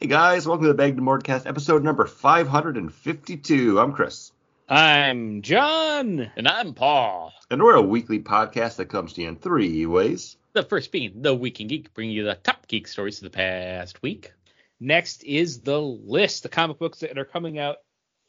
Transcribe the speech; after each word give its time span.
Hey 0.00 0.06
guys, 0.06 0.46
welcome 0.46 0.62
to 0.62 0.68
the 0.68 0.74
Bagged 0.74 0.96
and 0.98 1.06
Boredcast, 1.08 1.44
episode 1.46 1.82
number 1.82 2.06
552. 2.06 3.80
I'm 3.80 3.92
Chris, 3.92 4.30
I'm 4.68 5.42
John. 5.42 6.30
And 6.36 6.46
I'm 6.46 6.72
Paul. 6.72 7.32
and 7.50 7.60
we're 7.60 7.74
a 7.74 7.82
weekly 7.82 8.20
podcast 8.20 8.76
that 8.76 8.86
comes 8.86 9.14
to 9.14 9.22
you 9.22 9.28
in 9.28 9.34
three 9.34 9.86
ways. 9.86 10.36
The 10.52 10.62
first 10.62 10.92
being 10.92 11.22
The 11.22 11.34
Week 11.34 11.60
in 11.60 11.66
Geek, 11.66 11.92
bringing 11.94 12.14
you 12.14 12.22
the 12.22 12.36
top 12.36 12.68
geek 12.68 12.86
stories 12.86 13.18
of 13.18 13.24
the 13.24 13.36
past 13.36 14.00
week. 14.00 14.32
Next 14.78 15.24
is 15.24 15.62
the 15.62 15.80
list, 15.80 16.44
the 16.44 16.48
comic 16.48 16.78
books 16.78 17.00
that 17.00 17.18
are 17.18 17.24
coming 17.24 17.58
out 17.58 17.78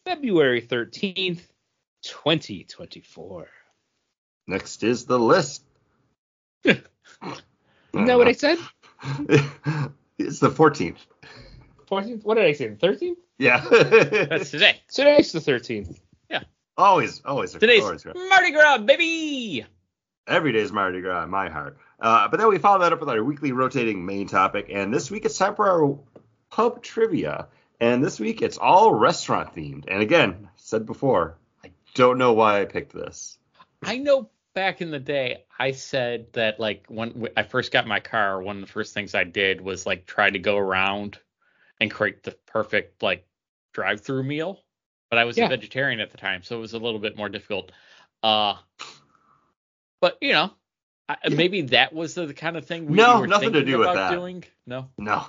February 0.05 0.63
13th, 0.63 1.41
2024. 2.01 3.47
Next 4.47 4.83
is 4.83 5.05
the 5.05 5.19
list. 5.19 5.63
Isn't 6.63 6.85
that 7.93 8.17
what 8.17 8.27
I 8.27 8.31
said? 8.31 8.57
it's 10.17 10.39
the 10.39 10.49
14th. 10.49 10.97
14th? 11.89 12.23
What 12.23 12.35
did 12.35 12.45
I 12.45 12.53
say? 12.53 12.67
The 12.67 12.87
13th? 12.87 13.17
Yeah. 13.37 13.59
That's 14.29 14.51
today. 14.51 14.81
Today's 14.91 15.31
the 15.31 15.39
13th. 15.39 15.99
Yeah. 16.29 16.43
always, 16.77 17.21
always. 17.25 17.53
Today's 17.53 17.83
always 17.83 18.03
good. 18.03 18.15
Mardi 18.15 18.51
Gras, 18.51 18.79
baby! 18.79 19.65
Every 20.27 20.51
day 20.51 20.59
is 20.59 20.71
Mardi 20.71 21.01
Gras 21.01 21.23
in 21.23 21.29
my 21.29 21.49
heart. 21.49 21.77
Uh, 21.99 22.27
but 22.27 22.37
then 22.37 22.49
we 22.49 22.59
follow 22.59 22.79
that 22.79 22.93
up 22.93 22.99
with 22.99 23.09
our 23.09 23.23
weekly 23.23 23.51
rotating 23.51 24.05
main 24.05 24.27
topic, 24.27 24.67
and 24.71 24.93
this 24.93 25.09
week 25.09 25.25
it's 25.25 25.37
time 25.37 25.55
for 25.55 25.69
our 25.69 25.97
pub 26.49 26.83
trivia. 26.83 27.47
And 27.81 28.03
this 28.03 28.19
week 28.19 28.41
it's 28.41 28.57
all 28.57 28.93
restaurant 28.93 29.55
themed. 29.55 29.85
And 29.87 30.01
again, 30.01 30.35
I 30.43 30.49
said 30.57 30.85
before, 30.85 31.37
I 31.63 31.71
don't 31.93 32.17
know 32.17 32.33
why 32.33 32.61
I 32.61 32.65
picked 32.65 32.93
this. 32.93 33.37
I 33.81 33.97
know 33.97 34.29
back 34.53 34.81
in 34.81 34.91
the 34.91 34.99
day, 34.99 35.45
I 35.57 35.71
said 35.71 36.33
that, 36.33 36.59
like, 36.59 36.85
when 36.89 37.29
I 37.37 37.43
first 37.43 37.71
got 37.71 37.87
my 37.87 38.01
car, 38.01 38.41
one 38.41 38.57
of 38.57 38.61
the 38.61 38.71
first 38.71 38.93
things 38.93 39.15
I 39.15 39.23
did 39.23 39.61
was, 39.61 39.85
like, 39.85 40.05
try 40.05 40.29
to 40.29 40.39
go 40.39 40.57
around 40.57 41.17
and 41.79 41.89
create 41.91 42.23
the 42.23 42.31
perfect, 42.45 43.01
like, 43.03 43.25
drive 43.73 44.01
through 44.01 44.23
meal. 44.23 44.59
But 45.09 45.19
I 45.19 45.25
was 45.25 45.37
Yeah. 45.37 45.45
a 45.45 45.49
vegetarian 45.49 45.99
at 45.99 46.11
the 46.11 46.17
time, 46.17 46.43
so 46.43 46.57
it 46.57 46.59
was 46.61 46.73
a 46.73 46.77
little 46.79 46.99
bit 46.99 47.17
more 47.17 47.29
difficult. 47.29 47.71
Uh, 48.21 48.55
but, 50.01 50.17
you 50.21 50.33
know, 50.33 50.51
I, 51.07 51.17
maybe 51.29 51.61
that 51.61 51.93
was 51.93 52.13
the 52.13 52.33
kind 52.33 52.55
of 52.57 52.65
thing 52.65 52.85
we 52.85 52.97
No, 52.97 53.15
you 53.15 53.21
were 53.21 53.27
nothing 53.27 53.53
to 53.53 53.59
thinking 53.59 53.73
do 53.73 53.79
with 53.79 53.93
that. 53.93 54.11
doing. 54.11 54.43
No. 54.67 54.89
No. 54.97 55.25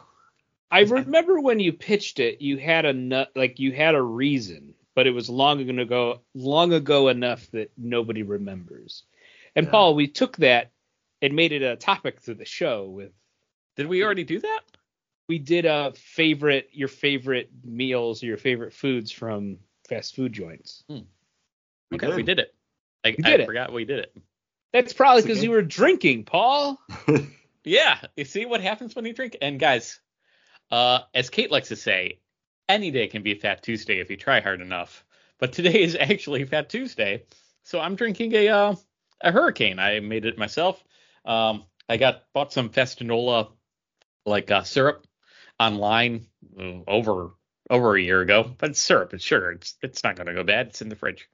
I 0.71 0.81
remember 0.81 1.41
when 1.41 1.59
you 1.59 1.73
pitched 1.73 2.21
it, 2.21 2.41
you 2.43 2.59
had 2.59 2.85
a 2.85 2.93
nu- 2.93 3.25
like 3.35 3.59
you 3.59 3.73
had 3.73 3.95
a 3.95 4.03
reason, 4.03 4.75
but 4.95 5.07
it 5.07 5.11
was 5.11 5.29
long 5.29 5.69
ago 5.69 6.21
long 6.35 6.73
ago 6.73 7.09
enough 7.09 7.51
that 7.51 7.73
nobody 7.77 8.23
remembers. 8.23 9.03
And 9.57 9.67
Yeah. 9.67 9.71
Paul, 9.73 9.95
we 9.97 10.07
took 10.07 10.37
that 10.37 10.71
and 11.23 11.35
made 11.35 11.51
it 11.53 11.63
a 11.63 11.75
topic 11.77 12.21
to 12.23 12.35
the 12.35 12.45
show 12.45 12.89
with 12.89 13.13
Did 13.77 13.87
we 13.87 14.05
already 14.05 14.25
do 14.25 14.39
that? 14.41 14.61
We 15.31 15.39
did 15.39 15.65
a 15.65 15.93
favorite 15.95 16.71
your 16.73 16.89
favorite 16.89 17.51
meals 17.63 18.21
or 18.25 18.27
your 18.27 18.37
favorite 18.37 18.73
foods 18.73 19.13
from 19.13 19.59
fast 19.89 20.17
food 20.17 20.33
joints. 20.33 20.83
We 20.89 21.05
okay, 21.95 22.09
did. 22.09 22.17
we 22.17 22.25
did 22.25 22.41
it. 22.41 22.53
I, 23.05 23.11
We 23.11 23.25
I 23.25 23.31
did 23.31 23.41
it. 23.43 23.47
forgot 23.47 23.73
we 23.73 23.85
did 23.85 24.01
it. 24.01 24.17
That's 24.73 24.93
probably 24.93 25.23
because 25.23 25.41
you 25.41 25.53
were 25.53 25.63
drinking, 25.63 26.25
Paul. 26.25 26.81
Yeah, 27.63 28.01
you 28.17 28.25
see 28.25 28.45
what 28.45 28.61
happens 28.61 28.97
when 28.97 29.05
you 29.05 29.13
drink. 29.13 29.37
And 29.41 29.61
guys, 29.61 30.01
uh, 30.73 31.03
as 31.15 31.31
Kate 31.31 31.53
likes 31.53 31.69
to 31.69 31.77
say, 31.77 32.19
any 32.69 32.91
day 32.91 33.07
can 33.07 33.23
be 33.23 33.35
Fat 33.35 33.63
Tuesday 33.63 34.01
if 34.01 34.11
you 34.11 34.17
try 34.17 34.41
hard 34.41 34.61
enough. 34.61 35.05
But 35.39 35.53
today 35.53 35.81
is 35.83 35.95
actually 35.95 36.45
Fat 36.45 36.69
Tuesday, 36.71 37.23
so 37.63 37.79
I'm 37.79 37.95
drinking 37.95 38.33
a 38.35 38.49
uh, 38.49 38.75
a 39.21 39.31
Hurricane. 39.31 39.79
I 39.79 40.01
made 40.01 40.25
it 40.25 40.39
myself. 40.39 40.83
Um, 41.25 41.63
I 41.89 41.99
got 41.99 42.25
bought 42.35 42.53
some 42.53 42.71
Fassionola 42.71 43.53
like 44.27 44.51
uh, 44.51 44.65
syrup 44.65 45.07
online 45.61 46.27
over 46.89 47.31
over 47.69 47.95
a 47.95 48.03
year 48.03 48.21
ago, 48.21 48.51
but 48.59 48.71
it's 48.71 48.83
syrup. 48.83 49.15
It's 49.15 49.23
sugar. 49.23 49.53
It's 49.53 49.77
it's 49.83 50.03
not 50.03 50.17
gonna 50.17 50.35
go 50.35 50.43
bad. 50.43 50.69
It's 50.69 50.83
in 50.83 50.89
the 50.89 50.97
fridge. 50.97 51.29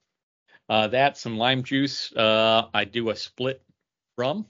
Uh, 0.69 0.89
that 0.89 1.17
some 1.17 1.39
lime 1.39 1.63
juice. 1.63 2.13
Uh, 2.13 2.67
I 2.75 2.85
do 2.85 3.09
a 3.11 3.17
split 3.17 3.63
rum 4.19 4.47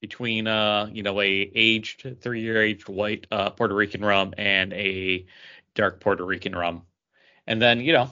between 0.00 0.46
uh 0.46 0.88
you 0.92 1.02
know 1.02 1.20
a 1.20 1.50
aged 1.54 2.20
three 2.20 2.42
year 2.42 2.62
aged 2.62 2.88
white 2.88 3.26
uh 3.30 3.50
Puerto 3.50 3.74
Rican 3.74 4.04
rum 4.04 4.34
and 4.36 4.72
a 4.74 5.26
dark 5.74 6.00
Puerto 6.00 6.24
Rican 6.24 6.54
rum, 6.54 6.82
and 7.46 7.60
then 7.60 7.80
you 7.80 7.92
know 7.92 8.10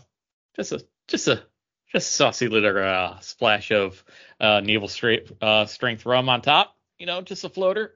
just 0.56 0.72
a 0.72 0.84
just 1.08 1.28
a 1.28 1.42
just 1.92 2.08
a 2.08 2.12
saucy 2.12 2.48
little 2.48 2.76
uh, 2.78 3.20
splash 3.20 3.70
of 3.70 4.02
uh 4.40 4.60
naval 4.60 4.88
straight 4.88 5.30
strength 5.66 6.04
rum 6.06 6.28
on 6.28 6.42
top. 6.42 6.74
You 6.98 7.06
know, 7.06 7.20
just 7.20 7.44
a 7.44 7.48
floater. 7.48 7.94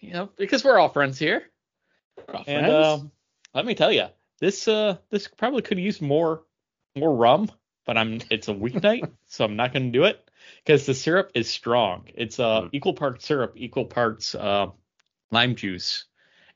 You 0.00 0.12
know, 0.12 0.30
because 0.36 0.64
we're 0.64 0.78
all 0.78 0.88
friends 0.88 1.18
here. 1.18 1.49
And 2.46 2.68
um, 2.70 3.12
let 3.54 3.64
me 3.66 3.74
tell 3.74 3.92
you, 3.92 4.06
this 4.40 4.68
uh 4.68 4.96
this 5.10 5.28
probably 5.28 5.62
could 5.62 5.78
use 5.78 6.00
more 6.00 6.42
more 6.96 7.14
rum, 7.14 7.50
but 7.86 7.96
I'm 7.98 8.20
it's 8.30 8.48
a 8.48 8.54
weeknight, 8.54 9.10
so 9.26 9.44
I'm 9.44 9.56
not 9.56 9.72
going 9.72 9.92
to 9.92 9.98
do 9.98 10.04
it 10.04 10.30
because 10.64 10.86
the 10.86 10.94
syrup 10.94 11.32
is 11.34 11.48
strong. 11.48 12.04
It's 12.14 12.38
uh 12.40 12.62
Mm. 12.62 12.70
equal 12.72 12.94
parts 12.94 13.26
syrup, 13.26 13.54
equal 13.56 13.84
parts 13.86 14.34
uh 14.34 14.68
lime 15.30 15.54
juice, 15.56 16.04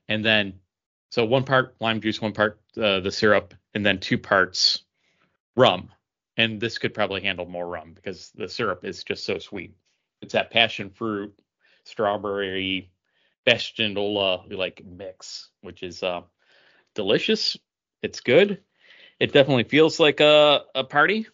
and 0.08 0.24
then 0.24 0.60
so 1.10 1.24
one 1.24 1.44
part 1.44 1.76
lime 1.80 2.00
juice, 2.00 2.20
one 2.20 2.32
part 2.32 2.60
uh, 2.76 3.00
the 3.00 3.12
syrup, 3.12 3.54
and 3.74 3.84
then 3.86 4.00
two 4.00 4.18
parts 4.18 4.82
rum. 5.56 5.90
And 6.36 6.60
this 6.60 6.78
could 6.78 6.94
probably 6.94 7.20
handle 7.22 7.46
more 7.46 7.66
rum 7.68 7.92
because 7.94 8.32
the 8.34 8.48
syrup 8.48 8.84
is 8.84 9.04
just 9.04 9.24
so 9.24 9.38
sweet. 9.38 9.76
It's 10.20 10.32
that 10.32 10.50
passion 10.50 10.90
fruit, 10.90 11.38
strawberry, 11.84 12.90
Fassionola 13.46 14.50
like 14.56 14.82
mix, 14.84 15.50
which 15.60 15.82
is 15.82 16.02
uh, 16.02 16.22
delicious. 16.94 17.56
It's 18.02 18.20
good. 18.20 18.60
It 19.20 19.32
definitely 19.32 19.64
feels 19.64 20.00
like 20.00 20.20
a, 20.20 20.62
a 20.74 20.84
party. 20.84 21.26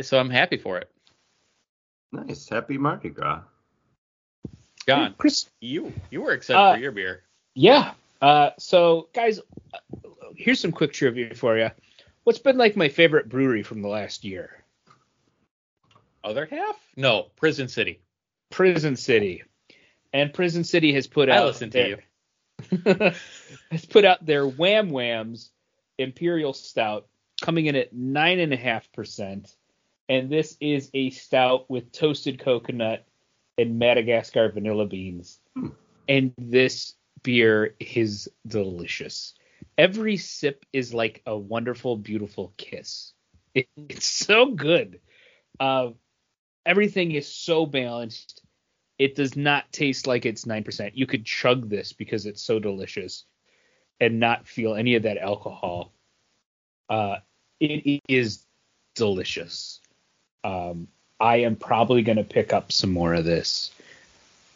So 0.00 0.18
I'm 0.18 0.30
happy 0.30 0.56
for 0.56 0.78
it. 0.78 0.90
nice. 2.12 2.48
Happy 2.48 2.78
Mardi 2.78 3.10
Gras. 3.10 3.42
John, 4.86 5.14
Chris, 5.16 5.48
you 5.60 5.92
you 6.10 6.20
were 6.20 6.32
excited 6.32 6.60
Uh, 6.60 6.74
for 6.74 6.80
your 6.80 6.92
beer. 6.92 7.22
yeah. 7.54 7.94
Uh, 8.20 8.50
so 8.58 9.08
guys, 9.14 9.40
uh, 9.72 9.78
here's 10.36 10.60
some 10.60 10.72
quick 10.72 10.92
trivia 10.92 11.34
for 11.34 11.56
you. 11.58 11.70
What's 12.24 12.38
been 12.38 12.56
like 12.56 12.76
my 12.76 12.88
favorite 12.88 13.28
brewery 13.28 13.62
from 13.62 13.82
the 13.82 13.88
last 13.88 14.24
year? 14.24 14.64
Other 16.22 16.46
half? 16.46 16.76
No, 16.96 17.26
Prison 17.36 17.68
City. 17.68 18.00
Prison 18.50 18.96
City. 18.96 19.42
And 20.14 20.32
Prison 20.32 20.62
City 20.64 20.94
has 20.94 21.06
put 21.08 21.28
out. 21.28 21.42
I 21.42 21.44
listen 21.44 21.70
to 21.70 21.98
their, 22.80 23.14
has 23.70 23.84
put 23.84 24.04
out 24.04 24.24
their 24.24 24.46
Wham 24.46 24.90
Whams 24.90 25.50
Imperial 25.98 26.52
Stout 26.52 27.08
coming 27.42 27.66
in 27.66 27.74
at 27.74 27.92
nine 27.92 28.38
and 28.38 28.54
a 28.54 28.56
half 28.56 28.90
percent. 28.92 29.54
And 30.08 30.30
this 30.30 30.56
is 30.60 30.88
a 30.94 31.10
stout 31.10 31.68
with 31.68 31.90
toasted 31.90 32.38
coconut 32.38 33.04
and 33.58 33.78
Madagascar 33.78 34.50
vanilla 34.52 34.86
beans. 34.86 35.40
Hmm. 35.56 35.68
And 36.08 36.32
this 36.38 36.94
beer 37.24 37.74
is 37.80 38.28
delicious. 38.46 39.34
Every 39.76 40.16
sip 40.16 40.64
is 40.72 40.94
like 40.94 41.22
a 41.26 41.36
wonderful, 41.36 41.96
beautiful 41.96 42.52
kiss. 42.56 43.12
It- 43.52 43.68
it's 43.88 44.06
so 44.06 44.52
good. 44.52 45.00
Uh, 45.58 45.90
everything 46.64 47.10
is 47.10 47.26
so 47.26 47.66
balanced. 47.66 48.42
It 49.04 49.16
does 49.16 49.36
not 49.36 49.70
taste 49.70 50.06
like 50.06 50.24
it's 50.24 50.46
9%. 50.46 50.92
You 50.94 51.06
could 51.06 51.26
chug 51.26 51.68
this 51.68 51.92
because 51.92 52.24
it's 52.24 52.40
so 52.40 52.58
delicious 52.58 53.24
and 54.00 54.18
not 54.18 54.48
feel 54.48 54.74
any 54.74 54.94
of 54.94 55.02
that 55.02 55.18
alcohol. 55.18 55.92
Uh, 56.88 57.16
it 57.60 58.00
is 58.08 58.46
delicious. 58.94 59.80
Um, 60.42 60.88
I 61.20 61.42
am 61.42 61.56
probably 61.56 62.00
going 62.00 62.16
to 62.16 62.24
pick 62.24 62.54
up 62.54 62.72
some 62.72 62.92
more 62.92 63.12
of 63.12 63.26
this. 63.26 63.72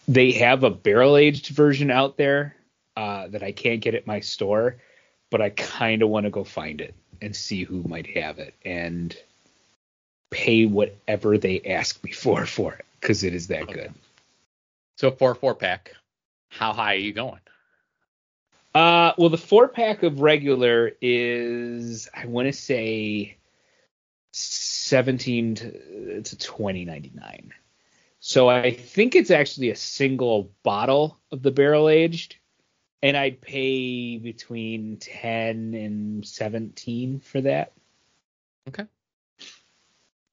They 0.08 0.32
have 0.32 0.64
a 0.64 0.70
barrel 0.70 1.18
aged 1.18 1.48
version 1.48 1.90
out 1.90 2.16
there 2.16 2.56
uh, 2.96 3.28
that 3.28 3.42
I 3.42 3.52
can't 3.52 3.82
get 3.82 3.94
at 3.94 4.06
my 4.06 4.20
store, 4.20 4.76
but 5.30 5.42
I 5.42 5.50
kind 5.50 6.00
of 6.00 6.08
want 6.08 6.24
to 6.24 6.30
go 6.30 6.42
find 6.42 6.80
it 6.80 6.94
and 7.20 7.36
see 7.36 7.64
who 7.64 7.82
might 7.82 8.06
have 8.16 8.38
it 8.38 8.54
and 8.64 9.14
pay 10.30 10.64
whatever 10.64 11.36
they 11.36 11.60
ask 11.66 12.02
me 12.02 12.12
for 12.12 12.46
for 12.46 12.72
it 12.72 12.86
because 12.98 13.24
it 13.24 13.34
is 13.34 13.48
that 13.48 13.64
Okay. 13.64 13.74
good. 13.74 13.94
So 14.98 15.12
for 15.12 15.30
a 15.30 15.34
four 15.36 15.54
pack, 15.54 15.94
how 16.48 16.72
high 16.72 16.94
are 16.94 16.98
you 16.98 17.12
going? 17.12 17.38
Uh, 18.74 19.12
well, 19.16 19.28
the 19.28 19.38
four 19.38 19.68
pack 19.68 20.02
of 20.02 20.20
regular 20.20 20.90
is 21.00 22.08
I 22.12 22.26
want 22.26 22.48
to 22.48 22.52
say 22.52 23.36
seventeen 24.32 25.54
to, 25.54 26.22
to 26.22 26.38
twenty 26.38 26.84
ninety 26.84 27.12
nine. 27.14 27.52
So 28.18 28.48
I 28.48 28.72
think 28.72 29.14
it's 29.14 29.30
actually 29.30 29.70
a 29.70 29.76
single 29.76 30.50
bottle 30.64 31.20
of 31.30 31.42
the 31.42 31.52
barrel 31.52 31.88
aged, 31.88 32.34
and 33.00 33.16
I'd 33.16 33.40
pay 33.40 34.18
between 34.18 34.96
ten 34.96 35.74
and 35.74 36.26
seventeen 36.26 37.20
for 37.20 37.40
that. 37.42 37.72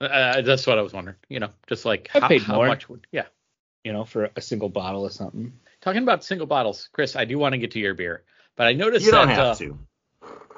Uh, 0.01 0.41
that's 0.41 0.65
what 0.65 0.79
I 0.79 0.81
was 0.81 0.91
wondering. 0.91 1.17
You 1.29 1.39
know, 1.39 1.49
just 1.67 1.85
like 1.85 2.09
I 2.15 2.19
how, 2.19 2.27
paid 2.29 2.41
how 2.41 2.55
more. 2.55 2.67
much 2.67 2.89
would 2.89 3.05
yeah. 3.11 3.25
You 3.85 3.93
know, 3.93 4.03
for 4.03 4.31
a 4.35 4.41
single 4.41 4.67
bottle 4.67 5.05
of 5.05 5.13
something. 5.13 5.53
Talking 5.79 6.01
about 6.01 6.23
single 6.23 6.47
bottles, 6.47 6.89
Chris, 6.91 7.15
I 7.15 7.25
do 7.25 7.37
want 7.37 7.53
to 7.53 7.59
get 7.59 7.71
to 7.71 7.79
your 7.79 7.93
beer, 7.93 8.23
But 8.55 8.65
I 8.65 8.73
noticed 8.73 9.05
You 9.05 9.11
don't 9.11 9.27
that. 9.27 9.35
have 9.35 9.45
uh, 9.45 9.55
to. 9.55 9.79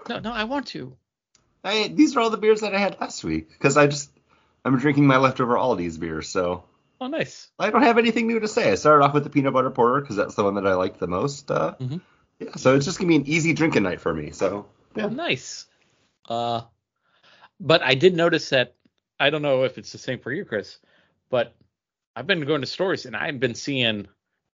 No, 0.07 0.19
no, 0.19 0.31
I 0.31 0.45
want 0.45 0.67
to. 0.67 0.95
I, 1.61 1.89
these 1.89 2.15
are 2.15 2.21
all 2.21 2.29
the 2.29 2.37
beers 2.37 2.61
that 2.61 2.73
I 2.73 2.79
had 2.79 2.97
last 3.01 3.25
week 3.25 3.49
because 3.49 3.75
I 3.75 3.87
just 3.87 4.09
I'm 4.63 4.77
drinking 4.79 5.07
my 5.07 5.17
leftover 5.17 5.55
Aldi's 5.55 5.97
beers, 5.97 6.29
so 6.29 6.63
Oh, 7.01 7.07
nice. 7.07 7.49
I 7.59 7.69
don't 7.69 7.81
have 7.83 7.97
anything 7.97 8.27
new 8.27 8.39
to 8.39 8.47
say. 8.47 8.71
I 8.71 8.75
started 8.75 9.03
off 9.03 9.13
with 9.13 9.25
the 9.25 9.29
peanut 9.29 9.51
butter 9.51 9.71
porter 9.71 9.99
because 9.99 10.15
that's 10.15 10.35
the 10.35 10.45
one 10.45 10.55
that 10.55 10.65
I 10.65 10.75
like 10.75 10.97
the 10.97 11.07
most. 11.07 11.51
Uh, 11.51 11.75
Mhm. 11.81 11.99
Yeah, 12.39 12.55
so 12.55 12.75
it's 12.75 12.85
just 12.85 12.97
gonna 12.97 13.09
be 13.09 13.17
an 13.17 13.27
easy 13.27 13.51
drinking 13.51 13.83
night 13.83 13.99
for 13.99 14.13
me. 14.13 14.31
So 14.31 14.67
Oh, 14.95 14.99
yeah, 15.01 15.07
nice. 15.07 15.65
Uh, 16.29 16.61
but 17.59 17.83
I 17.83 17.95
did 17.95 18.15
notice 18.15 18.51
that 18.51 18.75
I 19.19 19.31
don't 19.31 19.41
know 19.41 19.65
if 19.65 19.77
it's 19.77 19.91
the 19.91 19.97
same 19.97 20.19
for 20.19 20.31
you, 20.31 20.45
Chris, 20.45 20.79
but 21.29 21.53
I've 22.17 22.25
been 22.25 22.41
going 22.45 22.61
to 22.61 22.67
stores 22.67 23.05
and 23.05 23.15
I've 23.15 23.39
been 23.39 23.53
seeing 23.53 24.07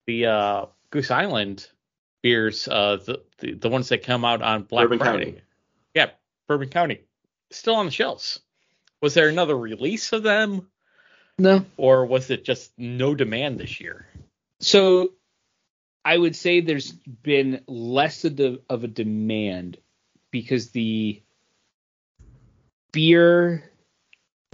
the 0.07 0.25
uh, 0.25 0.65
Goose 0.89 1.11
Island 1.11 1.67
beers, 2.23 2.67
uh, 2.67 2.97
the, 3.05 3.21
the 3.37 3.53
the 3.53 3.69
ones 3.69 3.89
that 3.89 4.01
come 4.01 4.25
out 4.25 4.41
on 4.41 4.63
Black 4.63 4.85
Bourbon 4.85 4.97
Friday. 4.97 5.25
County. 5.25 5.41
Yeah, 5.93 6.09
Bourbon 6.47 6.69
County, 6.69 7.01
still 7.51 7.75
on 7.75 7.85
the 7.85 7.91
shelves. 7.91 8.39
Was 8.99 9.13
there 9.13 9.29
another 9.29 9.55
release 9.55 10.11
of 10.11 10.23
them, 10.23 10.69
No. 11.37 11.63
or 11.77 12.07
was 12.07 12.31
it 12.31 12.43
just 12.45 12.71
no 12.79 13.13
demand 13.13 13.59
this 13.59 13.79
year? 13.79 14.07
So 14.59 15.13
I 16.03 16.17
would 16.17 16.35
say 16.35 16.61
there's 16.61 16.91
been 16.91 17.61
less 17.67 18.25
of, 18.25 18.37
the, 18.37 18.59
of 18.69 18.83
a 18.83 18.87
demand 18.87 19.77
because 20.31 20.71
the 20.71 21.21
beer 22.91 23.63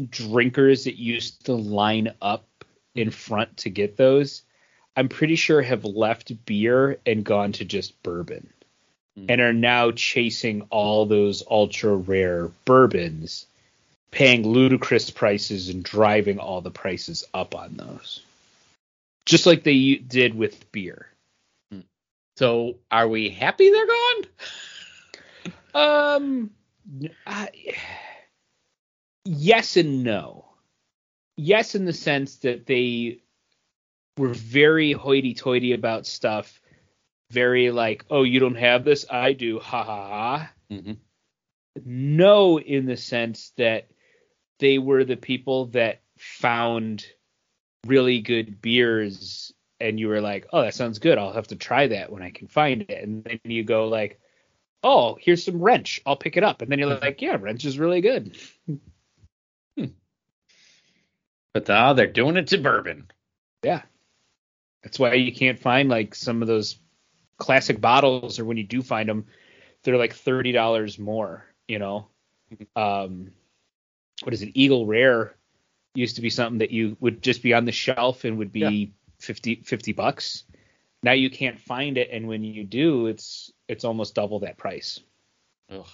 drinkers 0.09 0.83
that 0.83 0.99
used 0.99 1.45
to 1.45 1.53
line 1.53 2.13
up 2.21 2.47
in 2.97 3.11
front 3.11 3.57
to 3.57 3.69
get 3.69 3.97
those, 3.97 4.41
I'm 4.95 5.09
pretty 5.09 5.35
sure 5.35 5.61
have 5.61 5.85
left 5.85 6.45
beer 6.45 6.97
and 7.05 7.23
gone 7.23 7.51
to 7.53 7.65
just 7.65 8.01
bourbon 8.03 8.49
Hmm. 9.17 9.25
and 9.29 9.41
are 9.41 9.53
now 9.53 9.91
chasing 9.91 10.61
all 10.69 11.05
those 11.05 11.43
ultra 11.49 11.95
rare 11.95 12.49
bourbons, 12.65 13.47
paying 14.11 14.47
ludicrous 14.47 15.09
prices 15.09 15.69
and 15.69 15.83
driving 15.83 16.39
all 16.39 16.61
the 16.61 16.71
prices 16.71 17.25
up 17.33 17.55
on 17.55 17.77
those. 17.77 18.21
Just 19.25 19.45
like 19.45 19.63
they 19.63 19.95
did 19.95 20.35
with 20.35 20.71
beer. 20.71 21.07
So 22.37 22.77
are 22.91 23.07
we 23.07 23.29
happy 23.29 23.71
they're 23.71 23.87
gone? 23.87 24.23
Um, 25.73 26.49
I, 27.27 27.49
yes 29.25 29.77
and 29.77 30.03
no. 30.03 30.46
Yes, 31.37 31.75
in 31.75 31.85
the 31.85 31.93
sense 31.93 32.37
that 32.37 32.65
they 32.65 33.19
were 34.17 34.33
very 34.33 34.91
hoity-toity 34.91 35.73
about 35.73 36.07
stuff, 36.07 36.59
very 37.29 37.69
like, 37.69 38.03
"Oh, 38.09 38.23
you 38.23 38.39
don't 38.39 38.55
have 38.55 38.83
this, 38.83 39.05
I 39.09 39.33
do," 39.33 39.59
ha 39.59 39.83
ha 39.83 40.07
ha. 40.07 40.51
Mm-hmm. 40.71 40.93
No, 41.85 42.59
in 42.59 42.87
the 42.87 42.97
sense 42.97 43.51
that 43.57 43.87
they 44.59 44.79
were 44.79 45.05
the 45.05 45.15
people 45.17 45.67
that 45.67 46.01
found 46.17 47.05
really 47.85 48.21
good 48.21 48.59
beers, 48.59 49.53
and 49.79 49.99
you 49.99 50.07
were 50.07 50.21
like, 50.21 50.47
"Oh, 50.51 50.61
that 50.63 50.73
sounds 50.73 50.97
good. 50.97 51.19
I'll 51.19 51.33
have 51.33 51.47
to 51.49 51.55
try 51.55 51.85
that 51.87 52.11
when 52.11 52.23
I 52.23 52.31
can 52.31 52.47
find 52.47 52.81
it." 52.81 53.03
And 53.03 53.23
then 53.23 53.39
you 53.43 53.63
go 53.63 53.87
like, 53.87 54.19
"Oh, 54.81 55.17
here's 55.21 55.43
some 55.43 55.61
wrench. 55.61 56.01
I'll 56.05 56.17
pick 56.17 56.35
it 56.35 56.43
up." 56.43 56.63
And 56.63 56.71
then 56.71 56.79
you're 56.79 56.97
like, 56.99 57.21
"Yeah, 57.21 57.37
wrench 57.39 57.63
is 57.65 57.77
really 57.77 58.01
good." 58.01 58.35
But 61.57 61.69
uh, 61.71 61.93
they're 61.93 62.05
doing 62.05 62.37
it 62.37 62.47
to 62.47 62.59
bourbon. 62.59 63.09
Yeah. 63.63 63.81
That's 64.83 64.99
why 64.99 65.15
you 65.15 65.33
can't 65.33 65.59
find 65.59 65.89
like 65.89 66.13
some 66.13 66.43
of 66.43 66.47
those 66.47 66.77
classic 67.39 67.81
bottles, 67.81 68.37
or 68.37 68.45
when 68.45 68.57
you 68.57 68.63
do 68.63 68.83
find 68.83 69.09
them, 69.09 69.25
they're 69.81 69.97
like 69.97 70.13
thirty 70.13 70.51
dollars 70.51 70.99
more. 70.99 71.45
You 71.67 71.79
know, 71.79 72.07
um, 72.75 73.31
what 74.21 74.35
is 74.35 74.43
it? 74.43 74.51
Eagle 74.53 74.85
Rare 74.85 75.35
used 75.95 76.17
to 76.17 76.21
be 76.21 76.29
something 76.29 76.59
that 76.59 76.69
you 76.69 76.95
would 76.99 77.23
just 77.23 77.41
be 77.41 77.55
on 77.55 77.65
the 77.65 77.71
shelf 77.71 78.23
and 78.23 78.37
would 78.37 78.53
be 78.53 78.59
Yeah. 78.59 78.85
50, 79.19 79.63
50 79.65 79.93
bucks. 79.93 80.43
Now 81.01 81.13
you 81.13 81.31
can't 81.31 81.59
find 81.59 81.97
it, 81.97 82.09
and 82.11 82.27
when 82.27 82.43
you 82.43 82.65
do, 82.65 83.07
it's 83.07 83.51
it's 83.67 83.83
almost 83.83 84.13
double 84.13 84.41
that 84.41 84.57
price. 84.57 84.99
Ugh. 85.71 85.87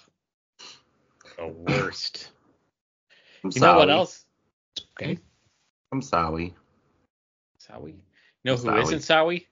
The 1.38 1.48
worst. 1.48 2.30
I'm 3.46 3.52
you 3.56 3.62
know 3.62 3.78
what 3.78 3.90
else? 3.90 4.26
Okay. 5.02 5.20
I'm 5.94 6.02
sorry. 6.02 6.56
Sowie. 7.60 7.90
You 7.94 7.94
know 8.46 8.56
who 8.56 8.64
Sowie. 8.68 8.92
not 8.92 9.02
Sowie? 9.02 9.46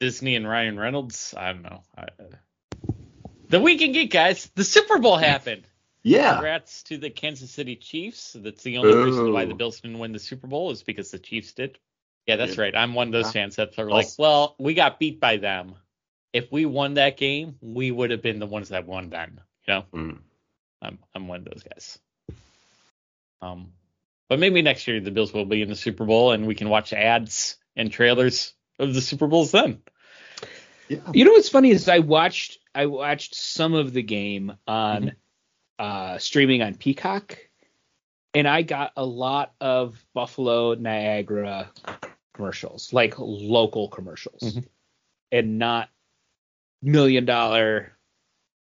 Disney 0.00 0.34
and 0.34 0.46
Ryan 0.46 0.76
Reynolds. 0.76 1.32
I 1.36 1.52
don't 1.52 1.62
know. 1.62 1.82
I, 1.96 2.02
uh, 2.02 2.88
the 3.48 3.60
Week 3.60 3.80
in 3.80 3.92
Geek 3.92 4.10
guys. 4.10 4.50
The 4.56 4.64
Super 4.64 4.98
Bowl 4.98 5.16
happened. 5.32 5.62
Yeah. 6.02 6.32
Congrats 6.32 6.82
to 6.84 6.98
the 6.98 7.10
Kansas 7.10 7.52
City 7.52 7.76
Chiefs. 7.76 8.32
That's 8.38 8.64
the 8.64 8.78
only 8.78 8.92
reason 9.04 9.32
why 9.32 9.44
the 9.44 9.54
Bills 9.54 9.80
didn't 9.80 10.00
win 10.00 10.10
the 10.10 10.18
Super 10.18 10.48
Bowl 10.48 10.72
is 10.72 10.82
because 10.82 11.12
the 11.12 11.18
Chiefs 11.20 11.52
did. 11.52 11.78
Yeah, 12.26 12.34
that's 12.36 12.56
Yeah. 12.56 12.62
right. 12.64 12.74
I'm 12.76 12.92
one 12.94 13.06
of 13.06 13.12
those 13.12 13.26
Yeah. 13.26 13.42
fans 13.42 13.56
that 13.56 13.78
are 13.78 13.88
like, 13.88 14.08
well, 14.18 14.56
we 14.58 14.74
got 14.74 14.98
beat 14.98 15.20
by 15.20 15.36
them. 15.36 15.76
If 16.32 16.50
we 16.50 16.66
won 16.66 16.94
that 16.94 17.16
game, 17.16 17.56
we 17.62 17.92
would 17.92 18.10
have 18.10 18.20
been 18.20 18.40
the 18.40 18.46
ones 18.46 18.70
that 18.70 18.84
won 18.84 19.10
then. 19.10 19.40
You 19.68 19.74
know, 19.74 19.84
Mm. 19.94 20.18
I'm 20.82 20.98
I'm 21.14 21.28
one 21.28 21.38
of 21.38 21.44
those 21.44 21.62
guys. 21.62 21.98
Um, 23.40 23.72
but 24.28 24.38
maybe 24.38 24.62
next 24.62 24.86
year 24.86 25.00
the 25.00 25.10
Bills 25.10 25.32
will 25.32 25.44
be 25.44 25.62
in 25.62 25.68
the 25.68 25.76
Super 25.76 26.04
Bowl 26.04 26.32
and 26.32 26.46
we 26.46 26.54
can 26.54 26.68
watch 26.68 26.92
ads 26.92 27.56
and 27.76 27.90
trailers 27.90 28.54
of 28.78 28.94
the 28.94 29.00
Super 29.00 29.26
Bowls 29.26 29.50
then. 29.52 29.82
Yeah. 30.88 30.98
You 31.12 31.24
know 31.24 31.32
what's 31.32 31.48
funny 31.48 31.70
is 31.70 31.88
I 31.88 32.00
watched 32.00 32.58
I 32.74 32.86
watched 32.86 33.34
some 33.34 33.74
of 33.74 33.92
the 33.92 34.02
game 34.02 34.52
on 34.66 35.12
uh, 35.78 36.18
streaming 36.18 36.60
on 36.62 36.74
Peacock, 36.74 37.38
and 38.34 38.46
I 38.48 38.62
got 38.62 38.92
a 38.96 39.04
lot 39.04 39.54
of 39.60 40.04
Buffalo 40.12 40.74
Niagara 40.74 41.70
commercials, 42.34 42.92
like 42.92 43.14
local 43.18 43.88
commercials, 43.88 44.40
Mhm. 44.42 44.66
and 45.32 45.58
not 45.58 45.88
million 46.82 47.24
dollar 47.24 47.96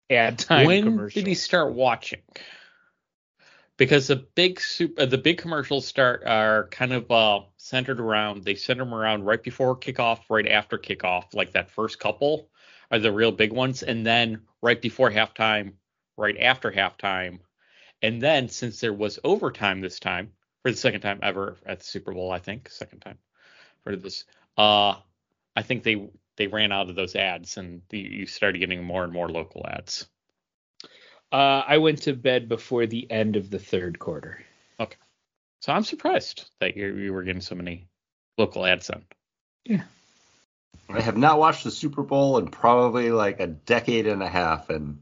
ad 0.08 0.38
time 0.38 0.66
when 0.66 0.84
commercials. 0.84 1.14
did 1.14 1.26
he 1.26 1.34
start 1.34 1.74
watching? 1.74 2.22
Because 3.76 4.06
the 4.06 4.16
big 4.16 4.60
soup, 4.60 4.98
uh, 4.98 5.06
the 5.06 5.18
big 5.18 5.38
commercials 5.38 5.86
start 5.86 6.22
are 6.24 6.68
kind 6.68 6.92
of 6.92 7.10
uh, 7.10 7.40
centered 7.58 8.00
around. 8.00 8.42
They 8.42 8.54
center 8.54 8.84
them 8.84 8.94
around 8.94 9.24
right 9.24 9.42
before 9.42 9.76
kickoff, 9.76 10.20
right 10.30 10.48
after 10.48 10.78
kickoff. 10.78 11.34
Like 11.34 11.52
that 11.52 11.70
first 11.70 11.98
couple 11.98 12.48
are 12.90 12.98
the 12.98 13.12
real 13.12 13.32
big 13.32 13.52
ones, 13.52 13.82
and 13.82 14.06
then 14.06 14.42
right 14.62 14.80
before 14.80 15.10
halftime, 15.10 15.74
right 16.16 16.38
after 16.38 16.70
halftime, 16.72 17.40
and 18.02 18.20
then 18.22 18.48
since 18.48 18.80
there 18.80 18.92
was 18.92 19.18
overtime 19.24 19.80
this 19.80 19.98
time 19.98 20.32
for 20.62 20.70
the 20.70 20.76
second 20.76 21.00
time 21.00 21.20
ever 21.22 21.56
at 21.66 21.80
the 21.80 21.84
Super 21.84 22.12
Bowl, 22.12 22.30
I 22.30 22.38
think 22.38 22.68
second 22.70 23.00
time 23.00 23.18
for 23.84 23.96
this. 23.96 24.24
Uh, 24.56 24.94
I 25.54 25.62
think 25.62 25.82
they 25.82 26.08
they 26.36 26.46
ran 26.46 26.72
out 26.72 26.88
of 26.90 26.96
those 26.96 27.16
ads, 27.16 27.56
and 27.56 27.82
the, 27.88 27.98
you 27.98 28.26
started 28.26 28.58
getting 28.58 28.84
more 28.84 29.04
and 29.04 29.12
more 29.12 29.28
local 29.28 29.66
ads. 29.66 30.06
Uh, 31.32 31.62
I 31.66 31.78
went 31.78 32.02
to 32.02 32.12
bed 32.12 32.48
before 32.48 32.86
the 32.86 33.10
end 33.10 33.36
of 33.36 33.50
the 33.50 33.58
third 33.58 33.98
quarter. 33.98 34.42
Okay. 34.78 34.96
So 35.60 35.72
I'm 35.72 35.84
surprised 35.84 36.48
that 36.60 36.76
you 36.76 36.94
you 36.94 37.12
were 37.12 37.24
getting 37.24 37.40
so 37.40 37.54
many 37.54 37.88
local 38.38 38.64
ads 38.64 38.90
on. 38.90 39.02
Yeah. 39.64 39.82
I 40.88 41.00
have 41.00 41.16
not 41.16 41.38
watched 41.38 41.64
the 41.64 41.70
Super 41.70 42.02
Bowl 42.02 42.38
in 42.38 42.48
probably 42.48 43.10
like 43.10 43.40
a 43.40 43.48
decade 43.48 44.06
and 44.06 44.22
a 44.22 44.28
half, 44.28 44.70
and 44.70 45.00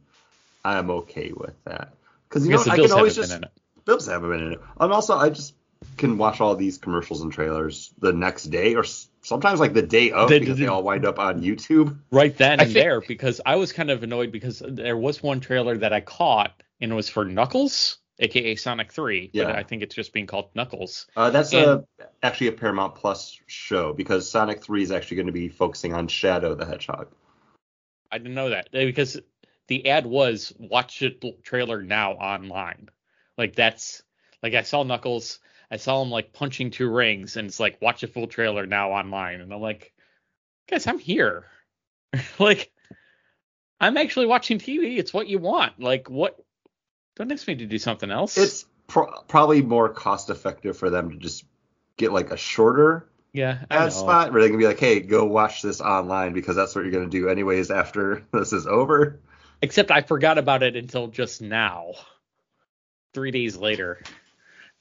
I'm 0.64 0.90
okay 0.90 1.32
with 1.36 1.62
that. 1.64 1.92
Because 2.28 2.46
you 2.46 2.52
know 2.52 2.62
the 2.62 2.72
I 2.72 2.76
Bills 2.76 2.90
can 2.90 2.98
always 2.98 3.16
just 3.16 3.32
been 3.32 3.44
in. 3.44 3.50
Bills 3.84 4.06
haven't 4.06 4.30
been 4.30 4.42
in 4.46 4.52
it, 4.52 4.60
and 4.80 4.92
also 4.92 5.16
I 5.16 5.28
just 5.28 5.52
can 5.96 6.18
watch 6.18 6.40
all 6.40 6.54
these 6.56 6.78
commercials 6.78 7.22
and 7.22 7.32
trailers 7.32 7.92
the 7.98 8.12
next 8.12 8.44
day, 8.44 8.74
or 8.74 8.84
sometimes 9.22 9.60
like 9.60 9.72
the 9.72 9.82
day 9.82 10.10
of, 10.10 10.28
The- 10.28 10.38
because 10.40 10.56
the- 10.58 10.64
they 10.64 10.68
all 10.68 10.82
wind 10.82 11.04
up 11.06 11.18
on 11.18 11.40
YouTube. 11.42 11.96
Right 12.10 12.36
then 12.36 12.60
I 12.60 12.64
and 12.64 12.72
think- 12.72 12.74
there, 12.84 13.00
because 13.00 13.40
I 13.44 13.56
was 13.56 13.72
kind 13.72 13.90
of 13.90 14.02
annoyed 14.02 14.32
because 14.32 14.62
there 14.66 14.96
was 14.96 15.22
one 15.22 15.40
trailer 15.40 15.76
that 15.78 15.92
I 15.92 16.00
caught 16.00 16.52
and 16.80 16.92
it 16.92 16.94
was 16.94 17.08
for 17.08 17.24
Knuckles, 17.24 17.98
aka 18.18 18.54
Sonic 18.56 18.92
3, 18.92 19.30
Yeah. 19.32 19.44
but 19.44 19.56
I 19.56 19.62
think 19.62 19.82
it's 19.82 19.94
just 19.94 20.12
being 20.12 20.26
called 20.26 20.50
Knuckles. 20.54 21.06
Uh, 21.16 21.30
that's 21.30 21.52
And- 21.52 21.64
a 21.64 21.84
actually 22.22 22.48
a 22.48 22.52
Paramount 22.52 22.94
Plus 22.94 23.38
show 23.46 23.92
because 23.92 24.28
Sonic 24.30 24.62
3 24.62 24.82
is 24.82 24.90
actually 24.90 25.16
going 25.16 25.26
to 25.26 25.32
be 25.32 25.48
focusing 25.48 25.92
on 25.94 26.08
Shadow 26.08 26.54
the 26.54 26.64
Hedgehog. 26.66 27.08
I 28.10 28.18
didn't 28.18 28.34
know 28.34 28.50
that 28.50 28.68
eh, 28.72 28.84
because 28.84 29.20
the 29.66 29.88
ad 29.88 30.06
was 30.06 30.52
watch 30.58 30.98
the 31.00 31.34
trailer 31.42 31.82
now 31.82 32.12
online. 32.12 32.88
Like 33.38 33.56
that's 33.56 34.02
like 34.42 34.54
I 34.54 34.62
saw 34.62 34.82
Knuckles, 34.82 35.40
I 35.70 35.76
saw 35.76 36.02
him 36.02 36.10
like 36.10 36.32
punching 36.32 36.70
two 36.70 36.88
rings, 36.88 37.36
and 37.36 37.48
it's 37.48 37.60
like 37.60 37.80
watch 37.80 38.02
a 38.02 38.08
full 38.08 38.26
trailer 38.26 38.66
now 38.66 38.90
online, 38.92 39.40
and 39.40 39.52
I'm 39.52 39.60
like, 39.60 39.92
guys, 40.68 40.86
I'm 40.86 40.98
here. 40.98 41.46
like 42.38 42.72
I'm 43.80 43.96
actually 43.96 44.26
watching 44.26 44.58
TV. 44.58 44.98
It's 44.98 45.12
what 45.12 45.28
you 45.28 45.38
want. 45.38 45.80
Like 45.80 46.08
what? 46.08 46.38
Don't 47.16 47.30
ask 47.30 47.46
me 47.46 47.56
to 47.56 47.66
do 47.66 47.78
something 47.78 48.10
else. 48.10 48.36
It's 48.36 48.66
pro- 48.86 49.22
probably 49.28 49.62
more 49.62 49.88
cost 49.88 50.30
effective 50.30 50.76
for 50.76 50.90
them 50.90 51.10
to 51.10 51.16
just 51.16 51.44
get 51.96 52.12
like 52.12 52.30
a 52.30 52.36
shorter 52.36 53.08
Yeah, 53.32 53.64
ad 53.70 53.92
spot 53.92 54.32
where 54.32 54.42
they 54.42 54.48
can 54.48 54.58
be 54.58 54.66
like, 54.66 54.80
hey, 54.80 55.00
go 55.00 55.24
watch 55.24 55.62
this 55.62 55.80
online 55.80 56.32
because 56.32 56.56
that's 56.56 56.74
what 56.74 56.82
you're 56.82 56.92
going 56.92 57.08
to 57.08 57.10
do 57.10 57.28
anyways 57.28 57.70
after 57.70 58.24
this 58.32 58.52
is 58.52 58.66
over. 58.66 59.20
Except 59.62 59.90
I 59.90 60.02
forgot 60.02 60.38
about 60.38 60.62
it 60.62 60.76
until 60.76 61.08
just 61.08 61.40
now. 61.40 61.92
Three 63.12 63.30
days 63.30 63.56
later. 63.56 64.02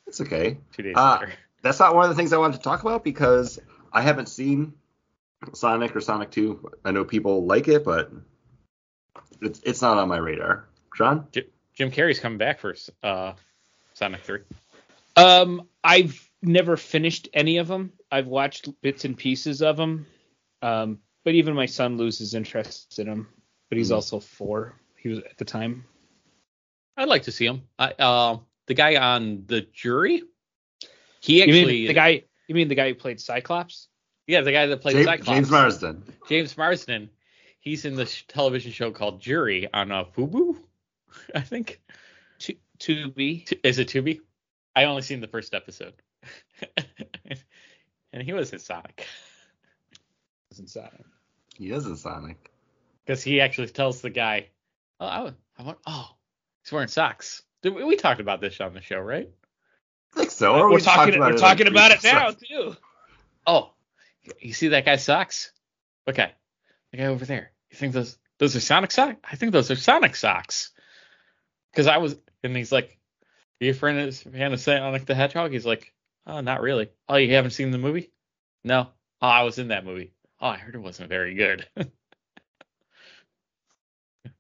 It's 0.08 0.22
okay. 0.22 0.58
Two 0.74 0.84
days 0.84 0.96
Uh, 0.98 1.18
later. 1.22 1.34
That's 1.62 1.80
not 1.80 1.96
one 1.96 2.04
of 2.04 2.10
the 2.10 2.16
things 2.16 2.34
I 2.34 2.38
wanted 2.38 2.58
to 2.58 2.64
talk 2.64 2.82
about 2.82 3.04
because 3.06 3.58
I 3.94 4.02
haven't 4.02 4.28
seen 4.28 4.74
Sonic 5.54 5.96
or 5.96 6.02
Sonic 6.02 6.30
2. 6.32 6.72
I 6.84 6.92
know 6.92 7.06
people 7.06 7.46
like 7.46 7.68
it, 7.70 7.86
but 7.86 8.12
it's 9.42 9.62
it's 9.64 9.82
not 9.82 9.98
on 9.98 10.10
my 10.10 10.18
radar. 10.18 10.68
John? 10.98 11.28
Jim 11.32 11.90
Carrey's 11.90 12.20
coming 12.20 12.38
back 12.38 12.60
for 12.60 12.76
uh, 13.02 13.34
Sonic 13.94 14.22
3. 14.24 14.40
Um, 15.16 15.68
I've 15.84 16.30
never 16.42 16.76
finished 16.76 17.30
any 17.34 17.58
of 17.58 17.68
them. 17.70 17.94
I've 18.12 18.28
watched 18.28 18.70
bits 18.82 19.06
and 19.06 19.18
pieces 19.18 19.62
of 19.62 19.78
them. 19.78 20.06
Um, 20.62 21.00
but 21.24 21.34
even 21.34 21.56
my 21.56 21.66
son 21.66 21.98
loses 21.98 22.34
interest 22.36 23.00
in 23.00 23.08
them. 23.08 23.28
But 23.70 23.78
he's 23.78 23.90
Mhm. 23.90 23.96
also 23.96 24.20
four. 24.20 24.76
He 24.98 25.10
was 25.10 25.20
at 25.20 25.38
the 25.38 25.46
time. 25.46 25.86
I'd 26.98 27.08
like 27.08 27.24
to 27.24 27.32
see 27.32 27.46
him. 27.46 27.64
I, 27.80 27.92
uh, 27.98 28.38
the 28.68 28.74
guy 28.74 28.96
on 28.96 29.44
the 29.48 29.62
jury, 29.62 30.24
he 31.22 31.38
You 31.38 31.44
actually, 31.44 31.66
mean 31.66 31.88
the 31.88 31.94
guy? 31.94 32.24
You 32.48 32.56
mean 32.56 32.68
the 32.68 32.76
guy 32.76 32.90
who 32.90 32.96
played 32.96 33.20
Cyclops? 33.20 33.88
yeah, 34.28 34.42
the 34.42 34.52
guy 34.52 34.68
that 34.68 34.82
played 34.82 34.94
James, 34.94 35.06
Cyclops, 35.06 35.30
James 35.30 35.52
Marsden. 35.52 36.04
James 36.30 36.58
Marsden. 36.58 37.10
He's 37.60 37.86
in 37.86 37.96
this 37.96 38.24
television 38.28 38.72
show 38.72 38.92
called 38.92 39.22
Jury 39.22 39.70
on 39.74 39.92
uh, 39.92 40.04
Fubu, 40.04 40.58
I 41.36 41.42
think. 41.42 41.82
To 42.40 42.56
to 42.80 43.10
be. 43.10 43.46
Is 43.64 43.80
it 43.80 43.88
Tubi? 43.88 44.20
I 44.76 44.86
only 44.86 45.02
seen 45.02 45.22
the 45.22 45.28
first 45.28 45.54
episode, 45.54 45.94
and 48.14 48.24
he 48.24 48.34
was 48.34 48.52
in 48.52 48.60
Sonic 48.60 49.06
Wasn't 50.50 50.70
Sonic. 50.70 51.06
He 51.56 51.72
is 51.72 51.86
in 51.86 51.96
Sonic. 51.96 52.52
because 53.06 53.24
he 53.24 53.40
actually 53.40 53.68
tells 53.68 54.02
the 54.02 54.10
guy, 54.10 54.48
"Oh, 55.00 55.06
I, 55.06 55.34
I 55.60 55.64
want, 55.64 55.78
oh, 55.86 56.10
he's 56.64 56.72
wearing 56.72 56.88
socks." 56.88 57.44
Did 57.64 57.76
we, 57.76 57.84
we 57.86 57.96
talked 57.96 58.20
about 58.20 58.42
this 58.42 58.60
on 58.62 58.74
the 58.74 58.82
show, 58.82 59.00
right? 59.00 59.30
I 60.16 60.20
think 60.20 60.32
so. 60.32 60.54
Or 60.54 60.70
we're 60.70 60.76
we 60.76 60.82
talking. 60.82 61.16
about 61.16 61.32
We're 61.32 61.38
it 61.38 61.40
talking 61.40 61.68
about 61.68 61.92
it 61.92 62.04
now 62.04 62.32
too. 62.32 62.76
Oh, 63.48 63.72
you 64.40 64.54
see 64.54 64.68
that 64.70 64.86
guy 64.86 64.98
socks? 64.98 65.52
Okay, 66.08 66.32
the 66.92 66.98
guy 66.98 67.06
over 67.06 67.26
there. 67.26 67.52
You 67.72 67.78
think 67.78 67.94
those 67.94 68.18
those 68.38 68.56
are 68.56 68.60
Sonic 68.60 68.92
socks? 68.92 69.18
I 69.24 69.38
think 69.38 69.54
those 69.54 69.72
are 69.72 69.76
Sonic 69.76 70.16
socks. 70.16 70.72
Because 71.72 71.88
I 71.88 71.98
was, 71.98 72.16
and 72.44 72.56
he's 72.56 72.72
like, 72.72 73.00
"Are 73.62 73.66
you 73.66 73.72
a 73.72 73.74
friend 73.74 73.98
of 74.00 74.16
fan 74.16 74.54
of 74.54 74.60
Sonic 74.60 75.06
the 75.06 75.16
Hedgehog?" 75.16 75.52
He's 75.52 75.66
like, 75.66 75.94
"Oh, 76.28 76.42
not 76.42 76.62
really. 76.62 76.92
Oh, 77.10 77.16
you 77.16 77.34
haven't 77.34 77.52
seen 77.52 77.72
the 77.72 77.78
movie? 77.78 78.12
No. 78.64 78.90
Oh, 79.22 79.28
I 79.28 79.44
was 79.44 79.58
in 79.58 79.70
that 79.70 79.86
movie. 79.86 80.12
Oh, 80.40 80.48
I 80.48 80.58
heard 80.58 80.76
it 80.76 80.80
wasn't 80.80 81.10
very 81.10 81.34
good." 81.34 81.68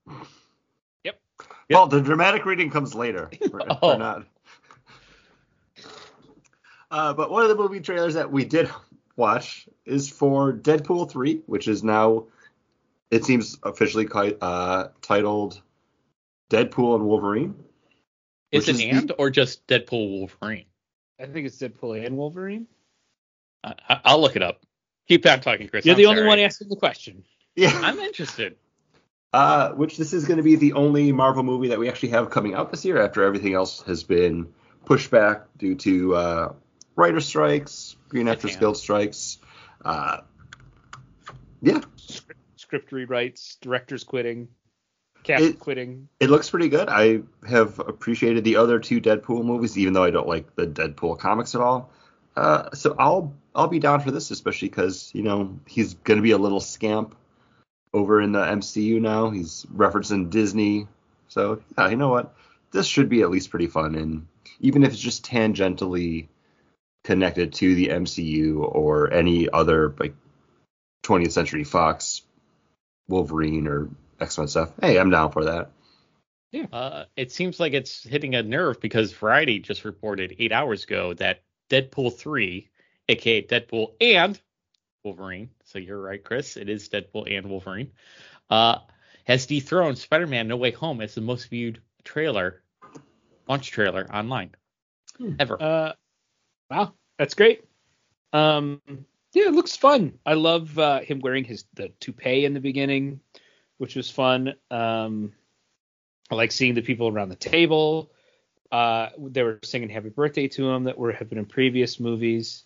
Well, 1.69 1.87
the 1.87 2.01
dramatic 2.01 2.45
reading 2.45 2.69
comes 2.69 2.93
later. 2.93 3.29
We're, 3.41 3.59
we're 3.59 3.77
Oh. 3.81 3.97
not. 3.97 4.25
Uh, 6.91 7.13
but 7.13 7.31
one 7.31 7.43
of 7.43 7.49
the 7.49 7.55
movie 7.55 7.79
trailers 7.79 8.13
that 8.13 8.31
we 8.31 8.45
did 8.45 8.69
watch 9.15 9.67
is 9.85 10.09
for 10.09 10.53
Deadpool 10.53 11.09
3, 11.09 11.41
which 11.47 11.67
is 11.67 11.83
now, 11.83 12.25
it 13.09 13.25
seems 13.25 13.57
officially 13.63 14.07
uh, 14.41 14.89
titled 15.01 15.59
Deadpool 16.51 16.95
and 16.95 17.05
Wolverine. 17.05 17.55
is 18.51 18.67
Which 18.67 18.69
it 18.69 18.71
is 18.73 18.77
the- 18.77 18.89
and 18.91 19.11
or 19.17 19.29
just 19.31 19.65
Deadpool 19.67 20.19
Wolverine? 20.19 20.65
I 21.19 21.25
think 21.25 21.47
it's 21.47 21.57
Deadpool 21.57 22.05
and 22.05 22.15
Wolverine. 22.17 22.67
I, 23.63 23.73
I- 23.89 24.01
I'll 24.05 24.21
look 24.21 24.35
it 24.35 24.43
up. 24.43 24.61
Keep 25.07 25.25
on 25.25 25.41
talking, 25.41 25.67
Chris. 25.67 25.85
You're 25.85 25.95
I'm 25.95 25.97
the 25.97 26.05
only 26.05 26.23
one 26.23 26.39
asking 26.39 26.69
the 26.69 26.75
question. 26.75 27.23
Yeah. 27.55 27.71
I'm 27.83 27.99
interested. 27.99 28.55
Uh, 29.33 29.71
which 29.71 29.97
this 29.97 30.13
is 30.13 30.25
going 30.25 30.37
to 30.37 30.43
be 30.43 30.55
the 30.55 30.73
only 30.73 31.11
Marvel 31.11 31.41
movie 31.41 31.69
that 31.69 31.79
we 31.79 31.89
actually 31.89 32.09
have 32.09 32.29
coming 32.29 32.53
out 32.53 32.69
this 32.69 32.85
year 32.85 33.01
after 33.01 33.23
everything 33.23 33.55
else 33.55 33.81
has 33.81 34.03
been 34.03 34.47
pushed 34.85 35.09
back 35.09 35.41
due 35.57 35.73
to 35.73 36.13
uh, 36.15 36.53
writer 36.95 37.19
strikes, 37.19 37.95
Green 38.09 38.27
Actors. 38.27 38.55
Guild 38.57 38.77
strikes. 38.77 39.39
Uh, 39.83 40.17
yeah, 41.63 41.81
Script, 41.95 42.41
script 42.57 42.91
rewrites, 42.91 43.59
directors 43.59 44.03
quitting, 44.03 44.49
cast 45.23 45.43
It- 45.43 45.59
quitting. 45.59 46.09
it 46.19 46.29
looks 46.29 46.49
pretty 46.51 46.69
good. 46.69 46.87
I 46.89 47.21
have 47.47 47.79
appreciated 47.79 48.43
the 48.43 48.57
other 48.57 48.79
two 48.79 49.01
Deadpool 49.01 49.43
movies, 49.43 49.77
even 49.79 49.93
though 49.93 50.03
I 50.03 50.11
don't 50.11 50.27
like 50.27 50.55
the 50.55 50.67
Deadpool 50.67 51.17
comics 51.17 51.55
at 51.55 51.61
all. 51.61 51.89
Uh, 52.35 52.69
so 52.73 52.95
I'll 52.99 53.33
I'll 53.55 53.67
be 53.67 53.79
down 53.79 54.01
for 54.01 54.11
this, 54.11 54.29
especially 54.29 54.69
because 54.69 55.09
you 55.15 55.23
know 55.23 55.59
he's 55.67 55.95
going 55.95 56.17
to 56.17 56.23
be 56.23 56.31
a 56.31 56.37
little 56.37 56.59
scamp 56.59 57.15
over 57.93 58.21
in 58.21 58.31
the 58.31 58.39
MCU 58.39 58.99
now. 58.99 59.29
He's 59.29 59.65
referencing 59.73 60.29
Disney, 60.29 60.87
so 61.27 61.61
yeah, 61.77 61.89
you 61.89 61.95
know 61.95 62.09
what? 62.09 62.33
This 62.71 62.87
should 62.87 63.09
be 63.09 63.21
at 63.21 63.29
least 63.29 63.49
pretty 63.49 63.67
fun, 63.67 63.95
and 63.95 64.27
even 64.59 64.83
if 64.83 64.93
it's 64.93 65.01
just 65.01 65.25
tangentially 65.25 66.27
connected 67.03 67.53
to 67.53 67.75
the 67.75 67.89
MCU 67.89 68.59
or 68.59 69.11
any 69.11 69.49
other 69.49 69.93
like 69.99 70.15
20th 71.03 71.31
Century 71.31 71.63
Fox 71.63 72.21
Wolverine 73.07 73.67
or 73.67 73.89
X 74.19 74.37
Men 74.37 74.47
stuff, 74.47 74.71
hey, 74.81 74.97
I'm 74.97 75.09
down 75.09 75.31
for 75.31 75.45
that. 75.45 75.71
Uh, 76.71 77.05
it 77.15 77.31
seems 77.31 77.59
like 77.59 77.73
it's 77.73 78.03
hitting 78.03 78.35
a 78.35 78.43
nerve 78.43 78.79
because 78.79 79.11
Variety 79.11 79.59
just 79.59 79.85
reported 79.85 80.35
eight 80.37 80.51
hours 80.51 80.83
ago 80.83 81.13
that 81.15 81.41
Deadpool 81.69 82.15
3, 82.15 82.69
aka 83.09 83.41
Deadpool 83.41 83.93
and 83.99 84.39
Wolverine, 85.03 85.49
so 85.65 85.79
you're 85.79 86.01
right, 86.01 86.23
Chris, 86.23 86.57
it 86.57 86.69
is 86.69 86.89
Deadpool 86.89 87.35
and 87.35 87.49
Wolverine, 87.49 87.91
uh, 88.49 88.79
has 89.25 89.45
dethroned 89.45 89.97
Spider 89.97 90.27
Man 90.27 90.47
No 90.47 90.55
Way 90.55 90.71
Home 90.71 91.01
as 91.01 91.15
the 91.15 91.21
most 91.21 91.49
viewed 91.49 91.81
trailer, 92.03 92.61
launch 93.47 93.69
trailer 93.71 94.07
online 94.13 94.51
ever. 95.39 95.61
Uh, 95.61 95.93
wow, 96.69 96.93
that's 97.17 97.33
great. 97.33 97.65
Um, 98.31 98.81
yeah, 99.33 99.47
it 99.47 99.53
looks 99.53 99.75
fun. 99.75 100.19
I 100.25 100.35
love 100.35 100.77
uh, 100.79 101.01
him 101.01 101.19
wearing 101.19 101.43
his 101.43 101.65
the 101.73 101.89
toupee 101.99 102.45
in 102.45 102.53
the 102.53 102.59
beginning, 102.59 103.19
which 103.77 103.95
was 103.95 104.09
fun. 104.09 104.55
Um, 104.71 105.33
I 106.31 106.35
like 106.35 106.51
seeing 106.51 106.75
the 106.75 106.81
people 106.81 107.07
around 107.07 107.29
the 107.29 107.35
table. 107.35 108.11
Uh, 108.71 109.09
they 109.17 109.43
were 109.43 109.59
singing 109.63 109.89
"Happy 109.89 110.09
Birthday" 110.09 110.47
to 110.49 110.69
him 110.69 110.85
that 110.85 110.97
were 110.97 111.11
have 111.11 111.29
been 111.29 111.37
in 111.37 111.45
previous 111.45 111.99
movies. 111.99 112.63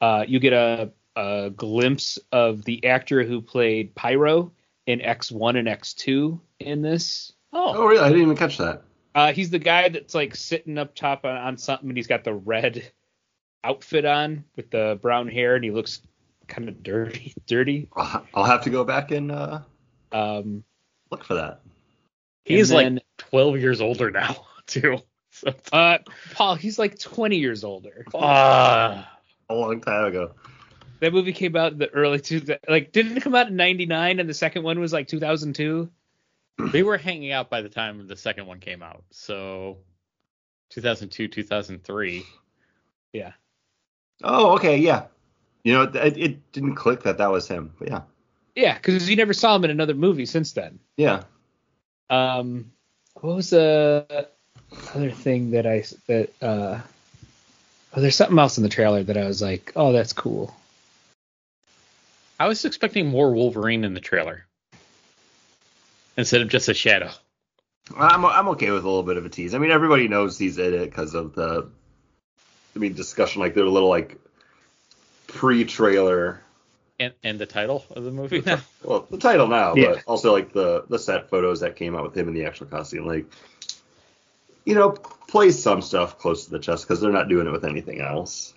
Uh, 0.00 0.24
you 0.26 0.38
get 0.40 0.52
a, 0.52 0.92
a 1.20 1.50
glimpse 1.50 2.18
of 2.32 2.64
the 2.64 2.84
actor 2.86 3.22
who 3.24 3.40
played 3.42 3.94
Pyro 3.94 4.52
in 4.86 5.00
X1 5.00 5.58
and 5.58 5.68
X2 5.68 6.40
in 6.60 6.82
this. 6.82 7.32
oh, 7.52 7.74
Oh, 7.76 7.86
really? 7.86 8.00
I 8.02 8.08
didn't 8.08 8.22
even 8.24 8.36
catch 8.36 8.56
that. 8.58 8.82
Uh, 9.14 9.32
he's 9.32 9.50
the 9.50 9.58
guy 9.58 9.88
that's 9.88 10.14
like 10.14 10.34
sitting 10.36 10.78
up 10.78 10.94
top 10.94 11.24
on, 11.24 11.36
on 11.36 11.56
something, 11.58 11.88
and 11.88 11.96
he's 11.98 12.06
got 12.06 12.24
the 12.24 12.32
red 12.34 12.90
outfit 13.64 14.04
on 14.04 14.44
with 14.56 14.70
the 14.70 14.98
brown 15.02 15.28
hair, 15.28 15.56
and 15.56 15.64
he 15.64 15.70
looks 15.70 16.00
kind 16.46 16.68
of 16.68 16.82
dirty. 16.82 17.34
Dirty. 17.46 17.88
I'll 17.96 18.26
I'll 18.34 18.44
have 18.44 18.62
to 18.64 18.70
go 18.70 18.84
back 18.84 19.10
and 19.10 19.30
uh, 19.32 19.60
Um, 20.12 20.62
look 21.10 21.24
for 21.24 21.34
that. 21.34 21.60
he's 22.44 22.70
and 22.72 22.96
like 22.96 23.04
12 23.18 23.58
years 23.58 23.80
older 23.80 24.10
now, 24.10 24.46
too. 24.66 24.98
So, 25.32 25.52
uh, 25.72 25.98
Paul, 26.34 26.54
he's 26.56 26.78
like 26.78 26.98
20 26.98 27.36
years 27.36 27.62
older. 27.64 28.04
uh, 28.14 29.02
A 29.48 29.54
long 29.54 29.80
time 29.80 30.06
ago. 30.06 30.32
That 31.00 31.12
movie 31.12 31.32
came 31.32 31.56
out 31.56 31.72
in 31.72 31.78
the 31.78 31.88
early 31.88 32.20
two. 32.20 32.42
Like, 32.68 32.92
didn't 32.92 33.16
it 33.16 33.22
come 33.22 33.34
out 33.34 33.48
in 33.48 33.56
'99, 33.56 34.20
and 34.20 34.28
the 34.28 34.34
second 34.34 34.62
one 34.62 34.78
was 34.80 34.92
like 34.92 35.08
2002? 35.08 35.90
they 36.72 36.82
were 36.82 36.98
hanging 36.98 37.32
out 37.32 37.48
by 37.48 37.62
the 37.62 37.68
time 37.70 38.06
the 38.06 38.16
second 38.16 38.46
one 38.46 38.60
came 38.60 38.82
out. 38.82 39.02
So 39.10 39.78
2002, 40.70 41.28
2003. 41.28 42.22
Yeah. 43.12 43.32
Oh, 44.22 44.52
okay, 44.56 44.76
yeah. 44.76 45.04
You 45.64 45.72
know, 45.74 45.82
it, 45.84 46.16
it 46.18 46.52
didn't 46.52 46.74
click 46.74 47.02
that 47.04 47.18
that 47.18 47.30
was 47.30 47.48
him, 47.48 47.72
but 47.78 47.88
yeah, 47.88 48.02
Yeah, 48.54 48.74
because 48.74 49.08
you 49.08 49.16
never 49.16 49.32
saw 49.32 49.56
him 49.56 49.64
in 49.64 49.70
another 49.70 49.94
movie 49.94 50.26
since 50.26 50.52
then. 50.52 50.78
yeah. 50.96 51.22
Um, 52.10 52.72
what 53.20 53.36
was 53.36 53.50
the 53.50 54.26
other 54.94 55.10
thing 55.12 55.52
that 55.52 55.66
I 55.66 55.84
that 56.08 56.30
uh? 56.42 56.80
Oh, 57.94 58.00
there's 58.00 58.16
something 58.16 58.38
else 58.38 58.56
in 58.56 58.62
the 58.62 58.68
trailer 58.68 59.02
that 59.02 59.16
I 59.16 59.24
was 59.26 59.40
like, 59.42 59.72
oh, 59.76 59.92
that's 59.92 60.12
cool. 60.12 60.54
I 62.40 62.48
was 62.48 62.64
expecting 62.64 63.06
more 63.06 63.34
Wolverine 63.34 63.84
in 63.84 63.92
the 63.92 64.00
trailer 64.00 64.46
instead 66.16 66.40
of 66.40 66.48
just 66.48 66.70
a 66.70 66.74
shadow. 66.74 67.10
I'm 67.94 68.24
I'm 68.24 68.48
okay 68.48 68.70
with 68.70 68.82
a 68.82 68.86
little 68.88 69.02
bit 69.02 69.18
of 69.18 69.26
a 69.26 69.28
tease. 69.28 69.54
I 69.54 69.58
mean, 69.58 69.70
everybody 69.70 70.08
knows 70.08 70.38
he's 70.38 70.56
in 70.56 70.72
it 70.72 70.86
because 70.86 71.14
of 71.14 71.34
the, 71.34 71.68
I 72.74 72.78
mean, 72.78 72.94
discussion 72.94 73.42
like 73.42 73.54
their 73.54 73.66
little 73.66 73.90
like 73.90 74.18
pre-trailer. 75.26 76.40
And, 76.98 77.12
and 77.22 77.38
the 77.38 77.46
title 77.46 77.84
of 77.90 78.04
the 78.04 78.10
movie 78.10 78.42
now. 78.44 78.60
Well, 78.82 79.06
the 79.10 79.18
title 79.18 79.46
now, 79.46 79.74
Yeah. 79.74 79.94
but 79.94 80.04
also 80.06 80.32
like 80.32 80.54
the 80.54 80.84
the 80.88 80.98
set 80.98 81.28
photos 81.28 81.60
that 81.60 81.76
came 81.76 81.94
out 81.94 82.04
with 82.04 82.16
him 82.16 82.26
in 82.26 82.32
the 82.32 82.46
actual 82.46 82.68
costume. 82.68 83.06
Like, 83.06 83.26
you 84.64 84.74
know, 84.74 84.92
play 84.92 85.50
some 85.50 85.82
stuff 85.82 86.18
close 86.18 86.46
to 86.46 86.52
the 86.52 86.58
chest 86.58 86.86
because 86.88 87.02
they're 87.02 87.12
not 87.12 87.28
doing 87.28 87.46
it 87.46 87.50
with 87.50 87.66
anything 87.66 88.00
else. 88.00 88.54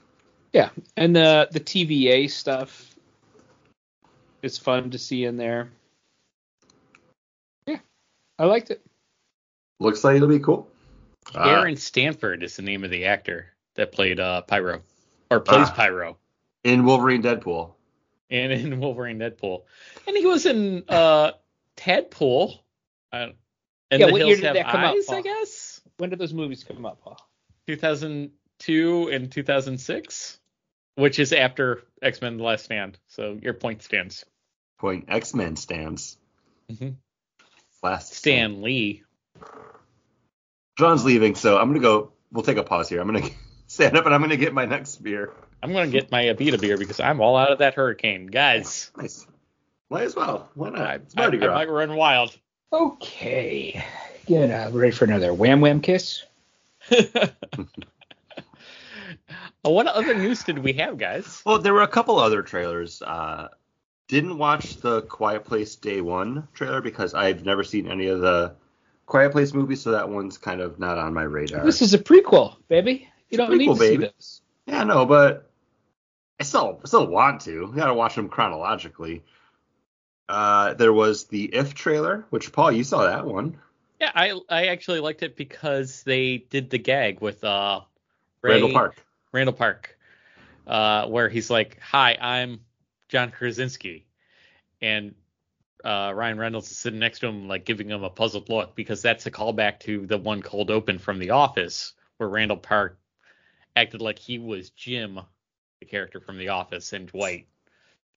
Yeah, 0.53 0.69
and 0.95 1.13
the 1.13 1.49
the 1.51 1.59
TVA 1.59 2.29
stuff 2.29 2.92
is 4.43 4.57
fun 4.57 4.91
to 4.91 4.97
see 4.99 5.25
in 5.25 5.37
there. 5.37 5.69
Yeah, 7.65 7.79
I 8.37 8.45
liked 8.45 8.69
it. 8.69 8.85
Looks 9.79 10.03
like 10.03 10.17
it'll 10.17 10.27
be 10.27 10.39
cool. 10.39 10.69
Uh, 11.33 11.39
Aaron 11.49 11.77
Stanford 11.77 12.43
is 12.43 12.55
the 12.57 12.61
name 12.61 12.83
of 12.83 12.91
the 12.91 13.05
actor 13.05 13.47
that 13.75 13.91
played 13.91 14.19
uh, 14.19 14.41
Pyro, 14.41 14.81
or 15.31 15.39
plays 15.39 15.67
Ah. 15.69 15.73
Pyro, 15.73 16.17
in 16.63 16.85
Wolverine 16.85 17.23
Deadpool. 17.23 17.71
and 18.29 18.51
in 18.51 18.79
Wolverine 18.81 19.17
Deadpool, 19.19 19.63
and 20.07 20.15
he 20.17 20.25
was 20.25 20.45
in 20.45 20.83
uh, 20.89 21.31
Tadpole. 21.75 22.63
Uh, 23.11 23.29
and 23.91 23.99
Yeah, 23.99 24.07
the 24.07 24.11
what 24.11 24.19
year 24.19 24.27
Hills 24.27 24.39
did 24.41 24.45
Have 24.47 24.55
that 24.55 24.71
come 24.71 24.81
out, 24.83 24.95
Eyes, 24.97 25.09
I 25.09 25.21
guess. 25.21 25.81
When 25.97 26.09
did 26.09 26.19
those 26.19 26.33
movies 26.33 26.63
come 26.63 26.85
up, 26.85 27.01
Paul? 27.01 27.17
2002 27.67 29.09
and 29.11 29.31
2006, 29.31 30.39
which 30.95 31.19
is 31.19 31.31
after 31.31 31.83
X 32.01 32.21
Men: 32.21 32.37
The 32.37 32.43
Last 32.43 32.65
Stand. 32.65 32.97
So 33.07 33.37
your 33.41 33.53
point 33.53 33.81
stands. 33.83 34.25
Point 34.83 35.05
X 35.07 35.33
Men 35.33 35.55
stands. 35.55 36.17
Mhm. 36.69 36.95
Last 37.81 38.15
Stan 38.15 38.61
Lee. 38.61 39.03
John's 40.77 41.05
leaving, 41.05 41.35
so 41.35 41.57
I'm 41.57 41.69
gonna 41.69 41.79
go. 41.79 42.11
We'll 42.33 42.43
take 42.43 42.57
a 42.57 42.63
pause 42.63 42.89
here. 42.89 42.99
I'm 42.99 43.07
gonna 43.07 43.29
stand 43.67 43.95
up 43.95 44.05
and 44.05 44.13
I'm 44.13 44.19
gonna 44.19 44.35
get 44.35 44.53
my 44.53 44.65
next 44.65 44.97
beer. 44.97 45.31
I'm 45.61 45.71
gonna 45.71 45.87
get 45.87 46.11
my 46.11 46.23
Abita 46.23 46.59
beer 46.59 46.77
because 46.77 46.99
I'm 46.99 47.21
all 47.21 47.37
out 47.37 47.53
of 47.53 47.59
that 47.59 47.75
hurricane, 47.75 48.27
guys. 48.27 48.91
Nice. 48.97 49.25
Might 49.89 50.03
as 50.03 50.17
well. 50.17 50.49
Why 50.53 50.71
not? 50.71 50.81
I, 50.81 50.93
It's 50.95 51.15
I, 51.15 51.21
Mardi 51.21 51.37
I 51.37 51.45
Gras. 51.45 51.53
might 51.53 51.69
run 51.69 51.95
wild. 51.95 52.37
Okay, 52.73 53.85
get 54.25 54.51
uh, 54.51 54.69
ready 54.77 54.91
for 54.91 55.05
another 55.05 55.33
wham 55.33 55.61
wham 55.61 55.79
kiss. 55.79 56.23
What 59.61 59.87
other 59.87 60.13
news 60.13 60.43
did 60.43 60.59
we 60.59 60.73
have, 60.73 60.97
guys? 60.97 61.41
Well, 61.45 61.59
there 61.59 61.73
were 61.73 61.83
a 61.83 61.87
couple 61.87 62.19
other 62.19 62.41
trailers. 62.41 63.01
Uh, 63.01 63.47
didn't 64.07 64.37
watch 64.37 64.77
the 64.77 65.01
Quiet 65.03 65.45
Place 65.45 65.75
Day 65.75 66.01
One 66.01 66.47
trailer 66.53 66.81
because 66.81 67.13
I've 67.13 67.45
never 67.45 67.63
seen 67.63 67.87
any 67.87 68.07
of 68.07 68.19
the 68.21 68.55
Quiet 69.05 69.31
Place 69.31 69.53
movies, 69.53 69.81
so 69.81 69.91
that 69.91 70.09
one's 70.09 70.37
kind 70.37 70.61
of 70.61 70.79
not 70.79 70.97
on 70.97 71.13
my 71.13 71.23
radar. 71.23 71.65
This 71.65 71.81
is 71.81 71.93
a 71.93 71.99
prequel, 71.99 72.55
baby. 72.67 73.09
You 73.29 73.37
It's 73.37 73.37
don't 73.37 73.57
need 73.57 73.69
prequel, 73.69 73.73
to 73.75 73.79
baby. 73.79 74.03
see 74.05 74.11
this. 74.17 74.41
Yeah, 74.65 74.83
no, 74.83 75.05
but 75.05 75.49
I 76.39 76.43
still 76.43 76.79
I 76.83 76.87
still 76.87 77.07
want 77.07 77.41
to. 77.41 77.51
You 77.51 77.73
gotta 77.75 77.93
watch 77.93 78.15
them 78.15 78.29
chronologically. 78.29 79.23
Uh, 80.29 80.73
there 80.75 80.93
was 80.93 81.25
the 81.25 81.45
If 81.53 81.73
trailer, 81.73 82.25
which 82.29 82.51
Paul, 82.53 82.71
you 82.71 82.83
saw 82.83 83.03
that 83.05 83.25
one. 83.25 83.57
Yeah, 83.99 84.11
I 84.15 84.39
I 84.49 84.67
actually 84.67 84.99
liked 84.99 85.21
it 85.23 85.35
because 85.35 86.03
they 86.03 86.37
did 86.49 86.69
the 86.69 86.77
gag 86.77 87.19
with 87.21 87.43
uh 87.43 87.81
Ray, 88.41 88.51
Randall 88.53 88.71
Park. 88.71 88.95
Randall 89.31 89.53
Park, 89.53 89.97
uh, 90.67 91.07
where 91.07 91.29
he's 91.29 91.49
like, 91.49 91.77
"Hi, 91.81 92.17
I'm 92.19 92.61
John 93.13 93.29
Krasinski," 93.29 94.07
and 94.81 95.13
uh, 95.83 96.11
Ryan 96.15 96.39
Reynolds 96.39 96.71
is 96.71 96.77
sitting 96.77 96.97
next 96.97 97.19
to 97.19 97.27
him, 97.27 97.47
like 97.47 97.63
giving 97.63 97.89
him 97.89 98.03
a 98.03 98.09
puzzled 98.09 98.49
look 98.49 98.75
because 98.75 99.03
that's 99.03 99.27
a 99.27 99.31
callback 99.31 99.81
to 99.81 100.07
the 100.07 100.17
one 100.17 100.41
cold 100.41 100.71
open 100.71 100.97
from 100.97 101.19
The 101.19 101.29
Office, 101.29 101.93
where 102.17 102.27
Randall 102.27 102.57
Park 102.57 102.97
acted 103.75 104.01
like 104.01 104.17
he 104.17 104.39
was 104.39 104.71
Jim, 104.71 105.19
the 105.79 105.85
character 105.85 106.19
from 106.19 106.39
The 106.39 106.49
Office, 106.49 106.91
and 106.91 107.05
Dwight 107.05 107.45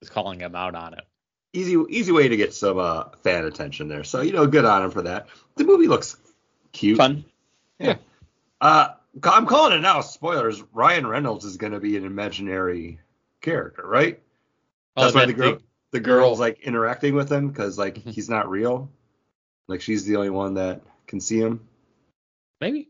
was 0.00 0.08
calling 0.08 0.40
him 0.40 0.54
out 0.54 0.74
on 0.74 0.94
it. 0.94 1.04
Easy 1.52 1.76
easy 1.90 2.12
way 2.12 2.28
to 2.28 2.36
get 2.38 2.54
some 2.54 2.78
uh, 2.78 3.04
fan 3.22 3.44
attention 3.44 3.88
there. 3.88 4.02
So 4.02 4.22
you 4.22 4.32
know, 4.32 4.46
good 4.46 4.64
on 4.64 4.82
him 4.82 4.92
for 4.92 5.02
that. 5.02 5.26
The 5.56 5.64
movie 5.64 5.88
looks 5.88 6.16
cute. 6.72 6.96
Fun. 6.96 7.26
Yeah. 7.78 7.96
Uh, 8.62 8.94
I'm 9.22 9.44
calling 9.44 9.76
it 9.76 9.82
now. 9.82 10.00
Spoilers. 10.00 10.62
Ryan 10.72 11.06
Reynolds 11.06 11.44
is 11.44 11.58
going 11.58 11.74
to 11.74 11.80
be 11.80 11.98
an 11.98 12.06
imaginary 12.06 13.00
character, 13.42 13.86
right? 13.86 14.22
That's 14.96 15.14
Oh, 15.14 15.18
why 15.18 15.26
the 15.26 15.32
girl, 15.34 15.58
the 15.92 16.00
girl's 16.00 16.40
like 16.40 16.60
interacting 16.60 17.14
with 17.14 17.30
him 17.30 17.48
because 17.48 17.78
like 17.78 17.96
Mhm. 17.96 18.12
he's 18.12 18.28
not 18.28 18.48
real. 18.50 18.90
Like 19.68 19.80
she's 19.82 20.04
the 20.04 20.16
only 20.16 20.30
one 20.30 20.54
that 20.54 20.80
can 21.06 21.20
see 21.20 21.38
him. 21.38 21.60
maybe. 22.60 22.88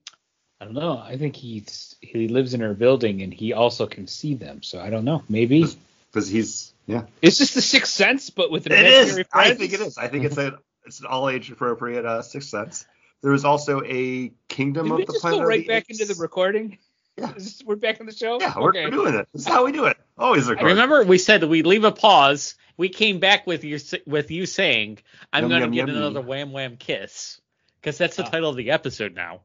I 0.60 0.64
don't 0.64 0.74
know. 0.74 0.96
I 0.96 1.18
think 1.18 1.36
he's 1.36 1.96
he 2.00 2.28
lives 2.28 2.54
in 2.54 2.60
her 2.60 2.72
building 2.72 3.20
and 3.22 3.32
he 3.34 3.52
also 3.52 3.86
can 3.86 4.06
see 4.06 4.34
them. 4.34 4.62
So 4.62 4.80
I 4.80 4.88
don't 4.90 5.04
know. 5.04 5.22
Maybe 5.28 5.66
Because 6.10 6.28
he's 6.28 6.72
yeah. 6.86 7.02
it's 7.20 7.36
just 7.38 7.54
the 7.54 7.60
sixth 7.60 7.92
sense, 7.92 8.30
but 8.30 8.50
with 8.50 8.66
an 8.66 8.72
It 8.72 8.86
is. 8.86 9.04
imaginary 9.16 9.26
I 9.32 9.54
think 9.54 9.72
it 9.74 9.80
is. 9.80 9.98
I 9.98 10.08
think 10.08 10.24
it's 10.24 10.38
a 10.38 10.58
it's 10.86 11.00
an 11.00 11.06
all 11.06 11.28
age 11.28 11.50
appropriate 11.50 12.04
uh, 12.06 12.22
sixth 12.22 12.48
sense. 12.48 12.86
There 13.22 13.32
was 13.32 13.44
also 13.44 13.82
a 13.84 14.32
Kingdom 14.48 14.84
Did 14.86 14.92
of 14.92 14.98
we 14.98 15.04
the 15.04 15.12
just 15.12 15.22
Planet 15.22 15.40
go 15.40 15.46
right 15.46 15.60
the 15.60 15.66
back 15.68 15.86
Apes. 15.90 16.00
into 16.00 16.14
the 16.14 16.20
recording? 16.20 16.78
Yeah. 17.16 17.34
Is 17.34 17.44
this, 17.44 17.62
we're 17.64 17.76
back 17.76 17.98
on 18.00 18.06
the 18.06 18.12
show. 18.12 18.38
Yeah, 18.40 18.52
we're, 18.58 18.70
okay. 18.70 18.84
we're 18.84 18.90
doing 18.90 19.14
it. 19.14 19.28
This 19.32 19.42
is 19.42 19.48
how 19.48 19.64
we 19.64 19.72
do 19.72 19.86
it. 19.86 19.96
Always 20.18 20.48
record. 20.48 20.66
Remember, 20.66 21.02
we 21.04 21.18
said 21.18 21.40
that 21.40 21.48
we 21.48 21.62
leave 21.62 21.84
a 21.84 21.92
pause. 21.92 22.56
We 22.76 22.88
came 22.90 23.20
back 23.20 23.46
with 23.46 23.64
you 23.64 23.78
with 24.06 24.30
you 24.30 24.44
saying, 24.44 24.98
"I'm 25.32 25.48
gonna 25.48 25.60
yum, 25.60 25.70
get 25.70 25.88
yummy. 25.88 25.92
another 25.96 26.20
wham 26.20 26.52
wham 26.52 26.76
kiss," 26.76 27.40
because 27.80 27.96
that's 27.96 28.16
the 28.16 28.24
Ah. 28.24 28.28
title 28.28 28.50
of 28.50 28.56
the 28.56 28.70
episode 28.72 29.14
now. 29.14 29.40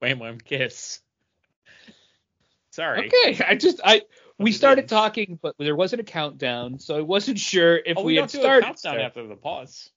Wham 0.00 0.18
wham 0.18 0.38
kiss. 0.38 1.00
Sorry. 2.70 3.06
Okay. 3.06 3.42
I 3.46 3.54
just 3.54 3.80
I 3.84 4.02
we 4.38 4.52
started 4.52 4.88
talking, 4.88 5.38
but 5.40 5.54
there 5.58 5.76
wasn't 5.76 6.00
a 6.00 6.04
countdown, 6.04 6.78
so 6.78 6.96
I 6.98 7.00
wasn't 7.02 7.38
sure 7.38 7.76
if 7.76 7.96
Oh, 7.96 8.02
we, 8.02 8.14
we, 8.14 8.16
had 8.16 8.22
don't 8.22 8.32
do 8.32 8.38
a 8.38 8.42
started. 8.42 8.64
countdown 8.66 9.00
after 9.00 9.26
the 9.26 9.36
pause. 9.36 9.90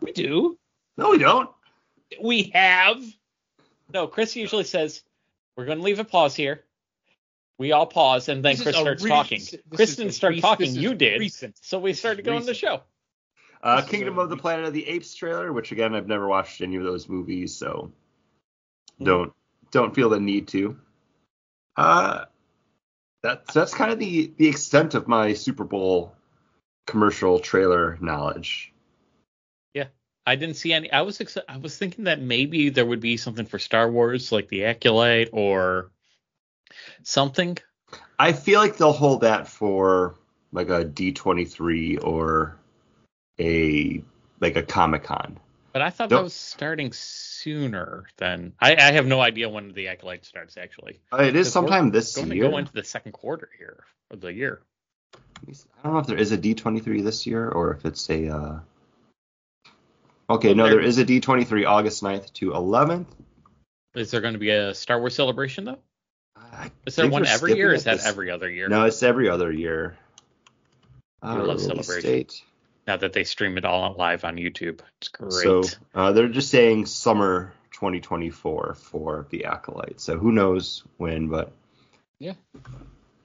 We 0.00 0.12
do. 0.12 0.58
No, 0.96 1.10
we 1.10 1.18
don't. 1.18 1.50
We 2.22 2.44
have. 2.54 3.02
No, 3.92 4.06
Chris 4.06 4.36
usually 4.36 4.64
says, 4.64 5.02
"We're 5.56 5.66
gonna 5.66 5.82
leave 5.82 5.98
a 5.98 6.04
pause 6.04 6.34
here." 6.34 6.64
We 7.58 7.72
all 7.72 7.86
pause, 7.86 8.28
and 8.28 8.44
then 8.44 8.54
This 8.54 8.62
Chris 8.62 8.76
starts 8.76 9.02
re- 9.04 9.10
talking. 9.10 9.38
this 9.38 9.56
Chris 9.72 9.90
is 9.90 9.96
didn't 9.96 10.12
start 10.14 10.34
re- 10.34 10.40
talking. 10.40 10.74
You 10.74 10.94
did. 10.94 11.20
recent. 11.20 11.58
So 11.62 11.78
we 11.78 11.92
started 11.92 12.24
going 12.24 12.40
to 12.40 12.46
the 12.46 12.54
show. 12.54 12.82
Uh, 13.62 13.82
Kingdom 13.82 14.18
of 14.18 14.30
the 14.30 14.34
re- 14.34 14.40
Planet 14.40 14.64
of 14.66 14.72
the 14.72 14.88
Apes 14.88 15.14
trailer, 15.14 15.52
which 15.52 15.70
again 15.70 15.94
I've 15.94 16.08
never 16.08 16.26
watched 16.26 16.60
any 16.62 16.76
of 16.76 16.82
those 16.82 17.08
movies, 17.08 17.54
so 17.54 17.92
Mhm. 19.00 19.04
don't 19.04 19.32
don't 19.70 19.94
feel 19.94 20.08
the 20.08 20.18
need 20.18 20.48
to. 20.48 20.76
Uh, 21.76 22.24
that's 23.22 23.54
that's 23.54 23.72
kind 23.74 23.92
of 23.92 23.98
the 24.00 24.32
the 24.38 24.48
extent 24.48 24.94
of 24.94 25.06
my 25.06 25.32
Super 25.34 25.64
Bowl 25.64 26.16
commercial 26.86 27.38
trailer 27.38 27.96
knowledge. 28.00 28.72
I 30.26 30.36
didn't 30.36 30.56
see 30.56 30.72
any. 30.72 30.90
I 30.92 31.02
was 31.02 31.20
ex- 31.20 31.38
I 31.48 31.56
was 31.56 31.76
thinking 31.76 32.04
that 32.04 32.20
maybe 32.20 32.68
there 32.70 32.86
would 32.86 33.00
be 33.00 33.16
something 33.16 33.46
for 33.46 33.58
Star 33.58 33.90
Wars, 33.90 34.30
like 34.30 34.48
the 34.48 34.64
Acolyte 34.66 35.30
or 35.32 35.90
something. 37.02 37.58
I 38.18 38.32
feel 38.32 38.60
like 38.60 38.76
they'll 38.76 38.92
hold 38.92 39.22
that 39.22 39.48
for 39.48 40.14
like 40.52 40.68
a 40.68 40.84
D23 40.84 42.04
or 42.04 42.56
a 43.40 44.02
like 44.40 44.56
a 44.56 44.62
Comic 44.62 45.04
Con. 45.04 45.38
But 45.72 45.82
I 45.82 45.90
thought 45.90 46.10
Nope. 46.10 46.18
that 46.18 46.24
was 46.24 46.34
starting 46.34 46.92
sooner 46.92 48.04
than. 48.18 48.52
I, 48.60 48.76
I 48.76 48.92
have 48.92 49.06
no 49.06 49.20
idea 49.20 49.48
when 49.48 49.72
the 49.72 49.88
Acolyte 49.88 50.24
starts 50.24 50.56
actually. 50.56 51.00
Uh, 51.12 51.22
it 51.22 51.34
is 51.34 51.50
sometime 51.50 51.90
this 51.90 52.14
Going 52.16 52.28
to 52.28 52.36
year. 52.36 52.50
go 52.50 52.58
into 52.58 52.72
the 52.72 52.84
second 52.84 53.12
quarter 53.12 53.48
here 53.58 53.82
of 54.10 54.20
the 54.20 54.32
year. 54.32 54.60
I 55.48 55.82
don't 55.82 55.94
know 55.94 55.98
if 55.98 56.06
there 56.06 56.18
is 56.18 56.30
a 56.30 56.38
D23 56.38 57.02
this 57.02 57.26
year 57.26 57.48
or 57.48 57.72
if 57.72 57.84
it's 57.84 58.08
a. 58.08 58.28
Uh... 58.28 58.58
Okay, 60.32 60.54
no, 60.54 60.64
There- 60.64 60.76
there 60.76 60.84
is 60.84 60.98
a 60.98 61.04
D23 61.04 61.66
August 61.66 62.02
9th 62.02 62.32
to 62.34 62.52
11th. 62.52 63.06
Is 63.94 64.10
there 64.10 64.22
going 64.22 64.32
to 64.32 64.38
be 64.40 64.50
a 64.50 64.74
Star 64.74 64.98
Wars 64.98 65.14
celebration 65.14 65.64
though? 65.64 65.78
I 66.36 66.70
Is 66.86 66.96
there 66.96 67.08
one 67.08 67.26
every 67.26 67.54
year? 67.54 67.70
Or 67.70 67.74
is 67.74 67.84
that 67.84 67.98
this- 67.98 68.06
every 68.06 68.30
other 68.30 68.50
year? 68.50 68.68
No, 68.68 68.84
it's 68.86 69.02
every 69.02 69.28
other 69.28 69.52
year. 69.52 69.98
Uh, 71.22 71.36
love 71.36 71.46
release 71.46 71.66
celebration. 71.66 72.10
date. 72.10 72.42
Now 72.86 72.96
that 72.96 73.12
they 73.12 73.24
stream 73.24 73.58
it 73.58 73.64
all 73.64 73.94
live 73.96 74.24
on 74.24 74.36
YouTube, 74.36 74.80
it's 74.98 75.08
great. 75.08 75.30
So 75.32 75.62
uh, 75.94 76.12
they're 76.12 76.28
just 76.28 76.50
saying 76.50 76.86
summer 76.86 77.52
2024 77.72 78.74
for 78.74 79.26
the 79.30 79.44
Acolyte. 79.44 80.00
So 80.00 80.18
who 80.18 80.32
knows 80.32 80.82
when, 80.96 81.28
but 81.28 81.52
yeah. 82.18 82.34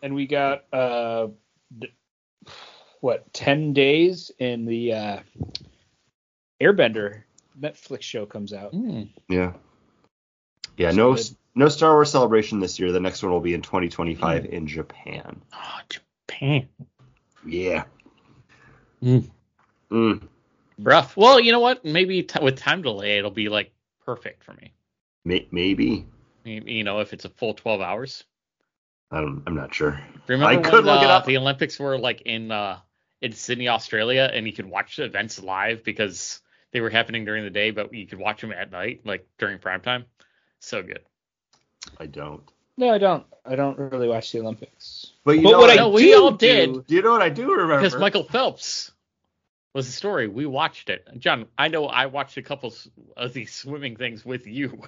and 0.04 0.14
we 0.14 0.28
got 0.28 0.66
uh 0.74 1.28
what 3.00 3.32
10 3.34 3.74
days 3.74 4.32
in 4.38 4.66
the 4.66 4.94
uh 4.94 5.20
airbender 6.62 7.24
netflix 7.60 8.02
show 8.04 8.26
comes 8.26 8.54
out 8.54 8.72
Hmm. 8.72 9.04
yeah. 9.30 9.54
Yeah, 10.78 10.92
So 10.92 10.96
no 10.98 11.16
good. 11.16 11.30
no 11.56 11.70
Star 11.70 11.94
Wars 11.94 12.12
celebration 12.12 12.60
this 12.60 12.80
year. 12.80 12.92
The 12.92 13.00
next 13.00 13.24
one 13.24 13.32
will 13.32 13.40
be 13.40 13.56
in 13.56 13.64
2025 13.64 14.46
in 14.46 14.68
Japan. 14.68 15.42
Oh, 15.54 15.80
Japan. 15.90 16.68
Yeah. 17.44 17.86
Mm. 19.04 19.28
Mm, 19.92 20.28
Rough. 20.78 21.18
Well, 21.18 21.40
you 21.40 21.52
know 21.52 21.60
what? 21.62 21.84
Maybe 21.84 22.22
t- 22.24 22.40
with 22.44 22.58
time 22.60 22.84
delay, 22.84 23.18
it'll 23.18 23.32
be 23.32 23.50
like 23.50 23.72
perfect 24.06 24.44
for 24.44 24.54
me. 24.54 24.74
may- 25.26 25.48
maybe. 25.52 26.06
You 26.44 26.62
you 26.66 26.84
know, 26.84 27.00
if 27.00 27.12
it's 27.14 27.26
a 27.26 27.30
full 27.30 27.54
12 27.56 27.82
hours. 27.82 28.24
I 29.10 29.22
don't, 29.22 29.42
I'm 29.48 29.56
not 29.56 29.74
sure. 29.74 30.00
Remember 30.28 30.52
I 30.52 30.56
when 30.58 30.64
could 30.64 30.86
look 30.86 31.02
it 31.02 31.10
uh, 31.10 31.14
up. 31.14 31.26
the 31.26 31.38
Olympics 31.38 31.80
were 31.80 31.98
like 31.98 32.22
in 32.22 32.52
uh, 32.52 32.78
in 33.22 33.32
Sydney, 33.32 33.68
Australia, 33.70 34.30
and 34.32 34.46
you 34.46 34.54
could 34.54 34.66
watch 34.68 34.98
the 34.98 35.06
events 35.06 35.42
live 35.42 35.84
because 35.84 36.40
they 36.72 36.82
were 36.82 36.90
happening 36.90 37.26
during 37.26 37.44
the 37.44 37.50
day, 37.50 37.72
but 37.72 37.94
you 37.94 38.06
could 38.08 38.20
watch 38.20 38.42
them 38.42 38.52
at 38.52 38.72
night, 38.72 39.02
like 39.06 39.28
during 39.38 39.60
prime 39.60 39.82
time. 39.82 40.06
So 40.60 40.84
good. 40.84 41.02
I 42.00 42.06
don't. 42.06 42.44
No, 42.78 42.90
I 42.90 42.98
don't. 42.98 43.26
I 43.46 43.56
don't 43.56 43.78
really 43.78 44.08
watch 44.08 44.32
the 44.32 44.40
Olympics. 44.42 45.14
But 45.24 45.38
you 45.38 45.44
But 45.44 45.52
know 45.52 45.58
what 45.60 45.70
what 45.70 45.72
I 45.72 45.76
No, 45.76 45.90
we 45.90 46.14
all 46.14 46.32
did. 46.32 46.86
Do 46.86 46.96
you 46.96 47.02
know 47.02 47.12
what 47.12 47.22
I 47.22 47.30
do 47.30 47.52
remember? 47.52 47.78
Because 47.78 47.98
Michael 47.98 48.24
Phelps 48.24 48.92
was 49.74 49.88
the 49.88 49.94
story. 49.94 50.28
We 50.28 50.46
watched 50.46 50.90
it. 50.90 51.08
John, 51.18 51.46
I 51.58 51.68
know 51.70 51.86
I 51.86 52.08
watched 52.08 52.38
a 52.38 52.42
couple 52.42 52.74
of 53.16 53.34
these 53.34 53.54
swimming 53.54 53.96
things 53.96 54.26
with 54.26 54.48
you. 54.48 54.82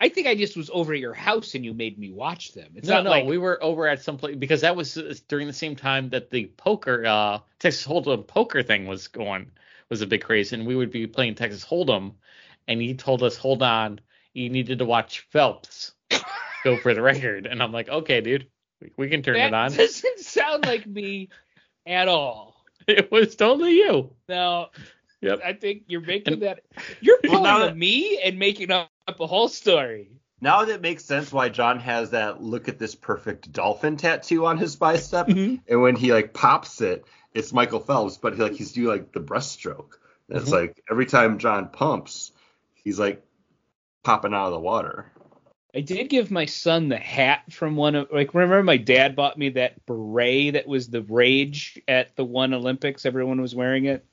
I 0.00 0.08
think 0.08 0.26
I 0.26 0.34
just 0.34 0.56
was 0.56 0.70
over 0.72 0.94
at 0.94 0.98
your 0.98 1.12
house 1.12 1.54
and 1.54 1.64
you 1.64 1.74
made 1.74 1.98
me 1.98 2.10
watch 2.10 2.54
them. 2.54 2.72
It's 2.74 2.88
no, 2.88 2.96
not 2.96 3.04
no, 3.04 3.10
like 3.10 3.26
we 3.26 3.36
were 3.36 3.62
over 3.62 3.86
at 3.86 4.02
some 4.02 4.16
place 4.16 4.36
because 4.36 4.62
that 4.62 4.74
was 4.74 4.96
uh, 4.96 5.14
during 5.28 5.46
the 5.46 5.52
same 5.52 5.76
time 5.76 6.08
that 6.10 6.30
the 6.30 6.46
poker, 6.56 7.04
uh, 7.04 7.38
Texas 7.58 7.86
Hold'em 7.86 8.26
poker 8.26 8.62
thing 8.62 8.86
was 8.86 9.08
going, 9.08 9.50
was 9.90 10.00
a 10.02 10.06
big 10.06 10.22
craze, 10.22 10.52
and 10.52 10.66
we 10.66 10.76
would 10.76 10.90
be 10.90 11.06
playing 11.06 11.34
Texas 11.34 11.64
Hold'em, 11.64 12.14
and 12.68 12.80
he 12.80 12.94
told 12.94 13.22
us, 13.22 13.36
hold 13.36 13.62
on, 13.62 14.00
you 14.32 14.48
needed 14.48 14.78
to 14.78 14.84
watch 14.84 15.26
Phelps 15.30 15.92
go 16.64 16.76
for 16.78 16.94
the 16.94 17.02
record, 17.02 17.46
and 17.46 17.62
I'm 17.62 17.72
like, 17.72 17.88
okay, 17.88 18.20
dude, 18.20 18.46
we, 18.80 18.92
we 18.96 19.08
can 19.08 19.22
turn 19.22 19.34
that 19.34 19.48
it 19.48 19.54
on. 19.54 19.72
It 19.72 19.76
doesn't 19.76 20.20
sound 20.20 20.64
like 20.64 20.86
me 20.86 21.28
at 21.86 22.08
all. 22.08 22.56
It 22.88 23.12
was 23.12 23.36
totally 23.36 23.74
you. 23.76 24.10
No, 24.28 24.68
Yep. 25.20 25.40
I 25.44 25.52
think 25.52 25.82
you're 25.86 26.00
making 26.00 26.34
And- 26.34 26.42
that. 26.42 26.60
You're 27.00 27.18
pulling 27.22 27.42
now 27.42 27.62
a 27.62 27.66
that- 27.66 27.76
me 27.76 28.18
and 28.24 28.38
making 28.38 28.70
up 28.72 28.88
a 29.06 29.26
whole 29.26 29.48
story. 29.48 30.10
Now 30.40 30.64
that 30.64 30.80
makes 30.80 31.04
sense 31.04 31.30
why 31.30 31.50
John 31.50 31.78
has 31.78 32.10
that 32.10 32.42
look 32.42 32.68
at 32.68 32.78
this 32.78 32.94
perfect 32.94 33.52
dolphin 33.52 33.98
tattoo 33.98 34.46
on 34.46 34.56
his 34.56 34.74
bicep. 34.76 35.26
Mhm. 35.28 35.60
And 35.68 35.82
when 35.82 35.94
he 35.94 36.10
like 36.12 36.32
pops 36.32 36.80
it, 36.80 37.04
it's 37.34 37.52
Michael 37.52 37.80
Phelps, 37.80 38.16
but 38.16 38.34
he 38.34 38.42
like 38.42 38.52
he's 38.54 38.72
doing 38.72 38.88
like 38.88 39.12
the 39.12 39.20
breaststroke. 39.20 39.94
And 40.28 40.38
It's 40.38 40.50
Mhm. 40.50 40.54
like 40.54 40.82
every 40.90 41.06
time 41.06 41.38
John 41.38 41.68
pumps, 41.68 42.32
he's 42.74 42.98
like 42.98 43.22
popping 44.02 44.34
out 44.34 44.46
of 44.46 44.52
the 44.52 44.60
water. 44.60 45.12
I 45.74 45.80
did 45.82 46.08
give 46.08 46.32
my 46.32 46.46
son 46.46 46.88
the 46.88 46.96
hat 46.96 47.52
from 47.52 47.76
one 47.76 47.94
of 47.94 48.08
like 48.10 48.34
remember 48.34 48.62
my 48.62 48.76
dad 48.76 49.14
bought 49.14 49.38
me 49.38 49.50
that 49.50 49.86
beret 49.86 50.54
that 50.54 50.66
was 50.66 50.88
the 50.88 51.02
rage 51.02 51.80
at 51.86 52.16
the 52.16 52.24
one 52.24 52.52
Olympics. 52.54 53.06
Everyone 53.06 53.40
was 53.40 53.54
wearing 53.54 53.84
it. 53.84 54.04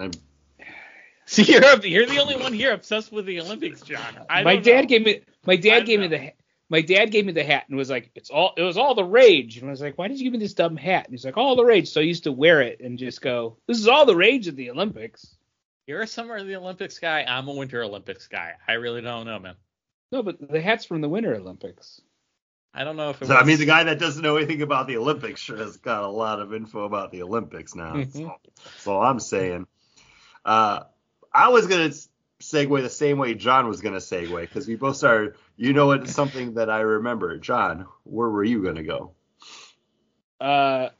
I'm, 0.00 0.10
See, 1.26 1.44
you're 1.52 1.62
you're 1.86 2.06
the 2.06 2.18
only 2.20 2.36
one 2.36 2.52
here 2.52 2.72
obsessed 2.72 3.12
with 3.12 3.26
the 3.26 3.40
Olympics, 3.40 3.82
John. 3.82 4.26
I 4.28 4.42
my 4.42 4.56
dad 4.56 4.82
know. 4.82 4.86
gave 4.88 5.04
me 5.04 5.20
my 5.46 5.52
I 5.52 5.56
dad 5.56 5.76
don't 5.80 5.86
gave 5.86 6.00
me 6.00 6.08
the 6.08 6.18
ha- 6.18 6.30
my 6.68 6.80
dad 6.80 7.10
gave 7.12 7.24
me 7.26 7.32
the 7.32 7.44
hat 7.44 7.64
and 7.68 7.76
was 7.76 7.90
like 7.90 8.10
it's 8.14 8.30
all 8.30 8.54
it 8.56 8.62
was 8.62 8.76
all 8.76 8.94
the 8.94 9.04
rage 9.04 9.58
and 9.58 9.66
I 9.68 9.70
was 9.70 9.80
like 9.80 9.96
why 9.98 10.08
did 10.08 10.18
you 10.18 10.24
give 10.24 10.32
me 10.32 10.38
this 10.38 10.54
dumb 10.54 10.76
hat 10.76 11.04
and 11.06 11.12
he's 11.12 11.24
like 11.24 11.36
all 11.36 11.56
the 11.56 11.64
rage 11.64 11.88
so 11.88 12.00
I 12.00 12.04
used 12.04 12.24
to 12.24 12.32
wear 12.32 12.60
it 12.62 12.80
and 12.80 12.98
just 12.98 13.20
go 13.20 13.56
this 13.66 13.78
is 13.78 13.88
all 13.88 14.06
the 14.06 14.16
rage 14.16 14.48
at 14.48 14.56
the 14.56 14.70
Olympics. 14.70 15.34
You're 15.86 16.02
a 16.02 16.06
summer 16.06 16.36
of 16.36 16.46
the 16.48 16.56
Olympics 16.56 16.98
guy. 16.98 17.24
I'm 17.28 17.46
a 17.46 17.52
winter 17.54 17.82
Olympics 17.82 18.26
guy. 18.26 18.54
I 18.66 18.72
really 18.72 19.02
don't 19.02 19.24
know, 19.26 19.38
man. 19.38 19.54
No, 20.10 20.22
but 20.24 20.36
the 20.50 20.60
hat's 20.60 20.84
from 20.84 21.00
the 21.00 21.08
Winter 21.08 21.34
Olympics. 21.36 22.00
I 22.74 22.82
don't 22.82 22.96
know 22.96 23.10
if 23.10 23.22
it 23.22 23.26
so 23.26 23.34
was. 23.34 23.42
I 23.42 23.46
mean, 23.46 23.58
the 23.58 23.66
guy 23.66 23.84
that 23.84 23.98
doesn't 24.00 24.20
know 24.22 24.36
anything 24.36 24.62
about 24.62 24.88
the 24.88 24.96
Olympics 24.96 25.40
sure 25.40 25.56
has 25.56 25.76
got 25.76 26.02
a 26.02 26.08
lot 26.08 26.40
of 26.40 26.52
info 26.52 26.84
about 26.84 27.12
the 27.12 27.22
Olympics 27.22 27.74
now. 27.76 27.94
Mhm. 27.94 28.30
So, 28.78 29.00
I'm 29.00 29.20
saying. 29.20 29.66
Uh, 30.44 30.80
I 31.32 31.48
was 31.50 31.66
gonna 31.68 31.84
s- 31.84 32.08
segue 32.40 32.82
the 32.82 32.90
same 32.90 33.18
way 33.18 33.34
John 33.34 33.68
was 33.68 33.80
gonna 33.80 33.96
segue 33.98 34.40
because 34.40 34.66
we 34.68 34.76
both 34.76 34.96
started. 34.96 35.34
You 35.56 35.72
know, 35.72 35.92
it's 35.92 36.12
something 36.12 36.54
that 36.54 36.68
I 36.70 36.80
remember. 36.80 37.38
John, 37.38 37.86
where 38.04 38.28
were 38.28 38.44
you 38.44 38.62
gonna 38.62 38.82
go? 38.82 39.12
Uh, 40.40 40.90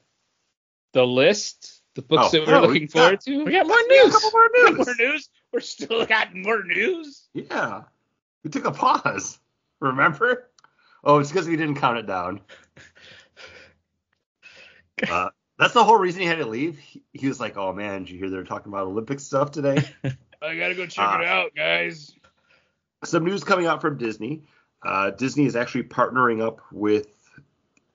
the 0.92 1.06
list, 1.06 1.82
the 1.94 2.02
books 2.02 2.28
Oh, 2.34 2.38
that 2.44 2.46
we're 2.46 2.60
we 2.62 2.66
looking 2.66 2.86
got- 2.86 2.92
forward 2.92 3.20
to. 3.22 3.44
we 3.44 3.52
got 3.52 3.66
more 3.66 3.76
We 3.88 4.02
news. 4.02 4.12
couple 4.14 4.30
more 4.32 4.50
news. 4.54 4.76
more 4.86 4.94
news. 4.98 5.28
We're 5.52 5.60
still 5.60 6.06
got 6.06 6.34
more 6.34 6.62
news. 6.64 7.28
Yeah, 7.34 7.82
we 8.42 8.50
took 8.50 8.64
a 8.64 8.70
pause. 8.72 9.38
Remember? 9.80 10.50
Oh, 11.04 11.18
it's 11.18 11.30
because 11.30 11.46
we 11.48 11.56
didn't 11.56 11.76
count 11.76 11.98
it 11.98 12.06
down. 12.06 12.40
Uh, 15.10 15.28
that's 15.58 15.74
the 15.74 15.84
whole 15.84 15.98
reason 15.98 16.22
he 16.22 16.26
had 16.26 16.38
to 16.38 16.46
leave. 16.46 16.78
He, 16.78 17.02
he 17.12 17.28
was 17.28 17.38
like, 17.38 17.58
"Oh 17.58 17.72
man, 17.72 18.04
did 18.04 18.10
you 18.10 18.18
hear 18.18 18.30
they're 18.30 18.44
talking 18.44 18.72
about 18.72 18.86
Olympic 18.86 19.20
stuff 19.20 19.50
today?" 19.50 19.84
I 20.42 20.56
gotta 20.56 20.74
go 20.74 20.86
check 20.86 21.04
Ah. 21.04 21.20
it 21.20 21.26
out, 21.26 21.54
guys. 21.54 22.12
Some 23.04 23.24
news 23.24 23.44
coming 23.44 23.66
out 23.66 23.80
from 23.80 23.96
Disney. 23.98 24.42
Uh, 24.84 25.10
Disney 25.10 25.46
is 25.46 25.56
actually 25.56 25.84
partnering 25.84 26.40
up 26.44 26.60
with 26.72 27.08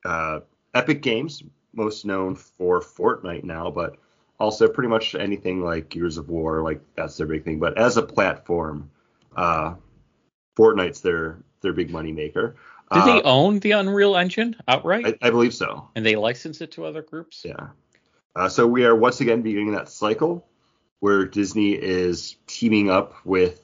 uh, 0.05 0.39
Epic 0.73 1.01
Games, 1.01 1.43
most 1.73 2.05
known 2.05 2.35
for 2.35 2.81
Fortnite 2.81 3.43
now, 3.43 3.69
but 3.71 3.97
also 4.39 4.67
pretty 4.67 4.89
much 4.89 5.13
anything 5.15 5.63
like 5.63 5.89
Gears 5.89 6.17
of 6.17 6.29
War, 6.29 6.61
like 6.61 6.81
that's 6.95 7.17
their 7.17 7.27
big 7.27 7.43
thing. 7.43 7.59
But 7.59 7.77
as 7.77 7.97
a 7.97 8.01
platform, 8.01 8.89
uh, 9.35 9.75
Fortnite's 10.57 11.01
their 11.01 11.37
their 11.61 11.73
big 11.73 11.91
money 11.91 12.11
maker. 12.11 12.55
Did 12.91 12.99
Uh, 13.03 13.05
they 13.05 13.21
own 13.21 13.59
the 13.59 13.71
Unreal 13.71 14.17
Engine 14.17 14.55
outright? 14.67 15.05
I, 15.21 15.27
I 15.27 15.29
believe 15.29 15.53
so. 15.53 15.87
and 15.95 16.05
they 16.05 16.15
license 16.15 16.59
it 16.61 16.71
to 16.71 16.85
other 16.85 17.01
groups? 17.03 17.43
Yeah. 17.45 17.67
Uh, 18.35 18.49
so 18.49 18.65
we 18.67 18.83
are 18.85 18.95
once 18.95 19.21
again 19.21 19.41
beginning 19.41 19.71
that 19.73 19.87
cycle 19.89 20.45
where 21.01 21.25
Disney 21.25 21.71
is 21.71 22.37
teaming 22.47 22.89
up 22.89 23.13
with 23.25 23.59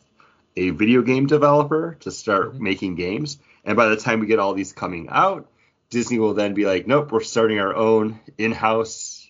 a 0.58 0.72
video 0.72 1.04
game 1.04 1.28
developer 1.28 1.96
to 2.02 2.12
start 2.12 2.56
Mhm. 2.56 2.60
making 2.60 2.96
games. 2.96 3.38
And 3.64 3.78
by 3.78 3.88
the 3.88 3.96
time 3.96 4.20
we 4.20 4.26
get 4.26 4.40
all 4.40 4.56
these 4.56 4.74
coming 4.74 5.08
out, 5.10 5.48
Disney 5.92 6.18
will 6.18 6.34
then 6.34 6.56
be 6.56 6.66
like, 6.66 6.88
nope, 6.88 7.12
we're 7.12 7.22
starting 7.22 7.60
our 7.60 7.76
own 7.76 8.20
in-house 8.40 9.30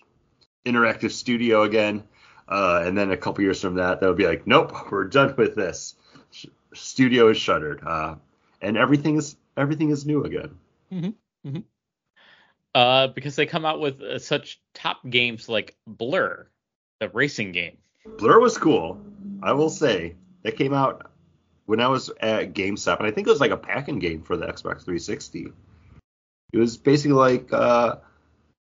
interactive 0.64 1.12
studio 1.12 1.62
again. 1.62 2.02
Uh, 2.48 2.82
and 2.84 2.96
then 2.96 3.10
a 3.10 3.16
couple 3.16 3.44
years 3.44 3.60
from 3.60 3.74
that, 3.74 4.00
they'll 4.00 4.14
be 4.14 4.26
like, 4.26 4.46
nope, 4.46 4.90
we're 4.90 5.04
done 5.04 5.34
with 5.36 5.54
this. 5.54 5.94
Sh- 6.30 6.46
Studio 6.72 7.28
is 7.28 7.36
shuttered, 7.36 7.82
uh, 7.86 8.16
and 8.62 8.76
everything 8.76 9.16
is 9.16 9.36
everything 9.56 9.90
is 9.90 10.06
new 10.06 10.24
again. 10.24 10.58
Uh, 12.74 13.08
because 13.08 13.36
they 13.36 13.46
come 13.46 13.64
out 13.64 13.80
with 13.80 14.00
uh, 14.00 14.18
such 14.18 14.60
top 14.72 14.98
games 15.08 15.48
like 15.48 15.76
Blur, 15.86 16.46
the 17.00 17.08
racing 17.10 17.52
game. 17.52 17.76
Blur 18.16 18.40
was 18.40 18.58
cool. 18.58 19.00
I 19.42 19.52
will 19.52 19.70
say 19.70 20.16
that 20.42 20.56
came 20.56 20.74
out 20.74 21.10
when 21.66 21.80
I 21.80 21.88
was 21.88 22.10
at 22.20 22.54
GameStop, 22.54 22.98
and 22.98 23.06
I 23.06 23.10
think 23.10 23.26
it 23.26 23.30
was 23.30 23.40
like 23.40 23.50
a 23.50 23.56
packing 23.56 23.98
game 23.98 24.22
for 24.22 24.36
the 24.36 24.46
Xbox 24.46 24.84
360. 24.84 25.52
It 26.52 26.58
was 26.58 26.76
basically 26.76 27.12
like 27.12 27.52
uh, 27.52 27.96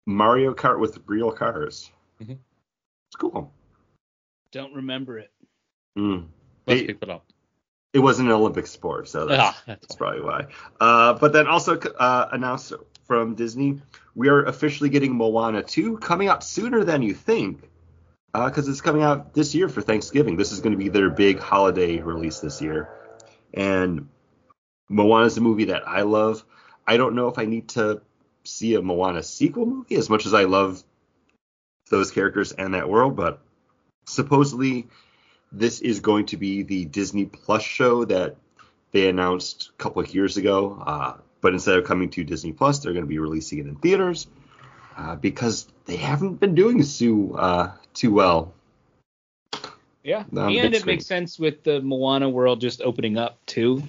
Mario 0.07 0.55
Kart 0.55 0.79
with 0.79 0.99
real 1.07 1.33
cars. 1.33 1.91
Mhm. 2.23 2.39
It's 3.09 3.17
cool. 3.19 3.53
Don't 4.53 4.75
remember 4.75 5.19
it. 5.19 5.31
Mm. 5.99 6.27
Most 6.27 6.27
They- 6.67 6.87
people 6.87 7.09
don't. 7.09 7.23
It 7.93 7.99
wasn't 7.99 8.29
an 8.29 8.35
Olympic 8.35 8.69
sport, 8.69 9.09
so 9.09 9.27
that's, 9.27 9.43
Ah, 9.43 9.63
that's 9.67 9.81
that's 9.81 9.97
probably 9.97 10.21
why. 10.21 10.47
Uh, 10.81 11.15
but 11.15 11.33
then 11.33 11.49
also 11.49 11.77
uh, 11.77 12.29
announced 12.31 12.73
from 13.03 13.35
Disney, 13.35 13.81
we 14.15 14.29
are 14.29 14.45
officially 14.45 14.89
getting 14.91 15.13
Moana 15.13 15.61
2 15.65 15.99
coming 15.99 16.29
out 16.29 16.45
sooner 16.45 16.85
than 16.85 17.03
you 17.03 17.15
think, 17.15 17.69
because 18.33 18.69
it's 18.69 18.81
coming 18.81 19.03
out 19.03 19.35
this 19.35 19.55
year 19.55 19.69
for 19.69 19.81
Thanksgiving. 19.81 20.37
This 20.37 20.53
is 20.53 20.61
going 20.61 20.73
to 20.73 20.79
be 20.79 20.89
their 20.89 21.11
big 21.11 21.39
holiday 21.39 22.01
release 22.01 22.41
this 22.41 22.61
year, 22.61 22.89
and 23.55 24.09
Moana 24.89 25.27
is 25.27 25.37
a 25.37 25.41
movie 25.41 25.67
that 25.67 25.87
I 25.87 26.03
love. 26.03 26.45
I 26.87 26.97
don't 26.97 27.15
know 27.15 27.29
if 27.29 27.39
I 27.39 27.45
need 27.45 27.69
to 27.71 28.03
see 28.45 28.75
a 28.75 28.83
Moana 28.83 29.23
sequel 29.23 29.67
movie 29.67 29.97
as 29.97 30.11
much 30.11 30.27
as 30.27 30.35
I 30.35 30.45
love 30.45 30.83
those 31.91 32.11
characters 32.11 32.53
and 32.53 32.75
that 32.75 32.89
world, 32.89 33.17
but 33.17 33.41
supposedly 34.07 34.89
this 35.53 35.81
is 35.81 36.01
going 36.01 36.27
to 36.27 36.37
be 36.37 36.63
the 36.63 36.85
Disney 36.85 37.27
Plus 37.27 37.63
show 37.63 38.05
that 38.05 38.37
they 38.93 39.09
announced 39.09 39.71
a 39.75 39.83
couple 39.83 40.03
of 40.03 40.15
years 40.15 40.37
ago. 40.37 40.83
Uh, 40.85 41.15
but 41.41 41.53
instead 41.53 41.79
of 41.79 41.85
coming 41.85 42.11
to 42.11 42.25
Disney 42.25 42.53
Plus, 42.53 42.79
they're 42.79 42.93
going 42.93 43.05
to 43.05 43.09
be 43.09 43.19
releasing 43.19 43.59
it 43.59 43.67
in 43.67 43.77
theaters 43.77 44.27
uh, 44.97 45.17
because 45.17 45.67
they 45.87 45.97
haven't 45.97 46.35
been 46.41 46.55
doing 46.55 46.83
too 46.83 47.37
uh, 47.37 47.73
too 47.95 48.13
well. 48.13 48.55
Yeah, 50.03 50.25
No, 50.31 50.49
and 50.49 50.75
it 50.75 50.87
makes 50.87 51.05
sense 51.05 51.39
with 51.39 51.63
the 51.63 51.81
Moana 51.83 52.29
world 52.29 52.61
just 52.61 52.81
opening 52.81 53.19
up 53.19 53.45
too. 53.45 53.83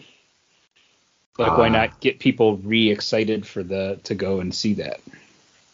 Like, 1.37 1.53
Ah. 1.53 1.57
why 1.57 1.69
not 1.69 2.01
get 2.01 2.19
people 2.19 2.57
re-excited 2.57 3.47
for 3.47 3.63
the 3.63 3.99
to 4.03 4.15
go 4.15 4.41
and 4.41 4.53
see 4.53 4.73
that? 4.75 4.99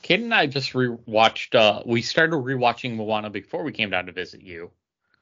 Kate 0.03 0.21
and 0.21 0.33
I 0.33 0.45
just 0.45 0.73
rewatched. 0.73 1.55
Uh, 1.55 1.81
we 1.85 2.03
started 2.03 2.35
rewatching 2.35 2.95
Moana 2.95 3.31
before 3.31 3.63
we 3.63 3.71
came 3.71 3.89
down 3.89 4.05
to 4.05 4.11
visit 4.11 4.41
you, 4.43 4.69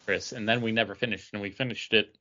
Chris, 0.06 0.34
and 0.34 0.48
then 0.48 0.62
we 0.62 0.74
never 0.74 0.94
finished. 0.96 1.32
And 1.34 1.42
we 1.42 1.50
finished 1.50 1.94
it 1.94 2.14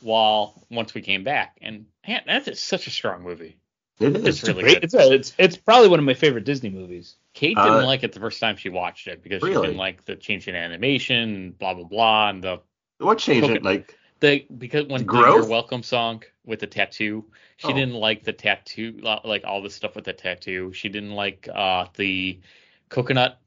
while 0.00 0.66
once 0.70 0.94
we 0.94 1.02
came 1.02 1.22
back. 1.22 1.58
And 1.60 1.86
man, 2.08 2.22
that's 2.26 2.46
just 2.46 2.64
such 2.64 2.86
a 2.86 2.90
strong 2.90 3.22
movie. 3.22 3.58
It 4.00 4.16
is. 4.16 4.24
It's 4.26 4.42
really 4.48 4.62
Great. 4.62 4.74
good. 4.76 4.84
It's 4.84 4.94
a, 4.94 5.12
it's 5.12 5.32
it's 5.38 5.56
probably 5.56 5.88
one 5.88 5.98
of 5.98 6.04
my 6.06 6.14
favorite 6.14 6.44
Disney 6.44 6.70
movies. 6.70 7.16
Kate 7.36 7.56
Uh, 7.58 7.64
didn't 7.64 7.84
like 7.84 8.02
it 8.02 8.12
the 8.12 8.20
first 8.20 8.40
time 8.40 8.56
she 8.56 8.70
watched 8.70 9.06
it 9.08 9.22
because 9.22 9.42
she 9.42 9.50
didn't 9.50 9.76
like 9.76 10.06
the 10.06 10.16
change 10.16 10.48
in 10.48 10.54
animation, 10.54 11.50
blah 11.52 11.74
blah 11.74 11.84
blah, 11.84 12.30
and 12.30 12.42
the 12.42 12.62
what 12.96 13.18
change 13.18 13.46
it? 13.50 13.62
Like, 13.62 13.94
the 14.20 14.46
because 14.56 14.86
when 14.86 15.04
Growth? 15.04 15.34
Your 15.42 15.46
Welcome 15.46 15.82
song 15.82 16.22
with 16.46 16.60
the 16.60 16.66
tattoo, 16.66 17.26
she 17.58 17.68
Oh. 17.68 17.74
didn't 17.74 17.92
like 17.92 18.24
the 18.24 18.32
tattoo, 18.32 18.98
like 19.02 19.44
all 19.44 19.60
the 19.60 19.68
stuff 19.68 19.94
with 19.94 20.06
the 20.06 20.14
tattoo. 20.14 20.72
She 20.72 20.88
didn't 20.88 21.10
like 21.12 21.46
uh 21.54 21.88
the 21.94 22.40
coconut 22.88 23.38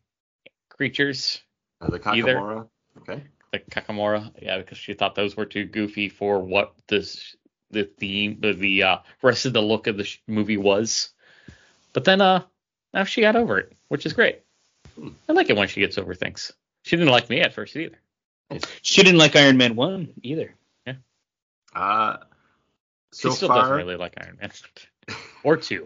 creatures, 0.69 1.41
uh, 1.81 1.89
the 1.89 1.99
Either. 2.07 2.35
Kakamora. 2.35 2.69
Okay. 2.99 3.23
the 3.51 3.59
kakamora, 3.59 4.31
yeah, 4.39 4.59
because 4.59 4.77
she 4.77 4.93
thought 4.93 5.15
those 5.15 5.35
were 5.35 5.45
too 5.47 5.65
goofy 5.65 6.09
for 6.09 6.39
what 6.43 6.75
this 6.87 7.35
the 7.71 7.85
theme, 7.85 8.37
the, 8.39 8.53
the 8.53 8.83
uh, 8.83 8.97
rest 9.23 9.47
of 9.47 9.53
the 9.53 9.61
look 9.63 9.87
of 9.87 9.97
the 9.97 10.03
sh- 10.03 10.19
movie 10.27 10.57
was. 10.57 11.09
But 11.93 12.03
then 12.03 12.21
uh, 12.21 12.43
now 12.93 13.03
she 13.03 13.21
got 13.21 13.35
over 13.35 13.57
it, 13.59 13.73
which 13.87 14.05
is 14.05 14.13
great. 14.13 14.41
I 15.27 15.33
like 15.33 15.49
it 15.49 15.55
when 15.57 15.67
she 15.67 15.81
gets 15.81 15.97
over 15.97 16.13
things. 16.13 16.51
She 16.83 16.95
didn't 16.95 17.11
like 17.11 17.29
me 17.29 17.41
at 17.41 17.53
first 17.53 17.75
either. 17.75 17.99
She 18.81 19.03
didn't 19.03 19.19
like 19.19 19.35
Iron 19.35 19.57
Man 19.57 19.75
one 19.75 20.13
either. 20.23 20.55
Uh, 21.73 22.17
She 23.13 23.21
so 23.21 23.29
still 23.29 23.49
doesn't 23.49 23.63
far, 23.63 23.75
really 23.75 23.95
like 23.95 24.15
Iron 24.17 24.37
Man 24.41 24.51
or 25.43 25.55
two. 25.55 25.85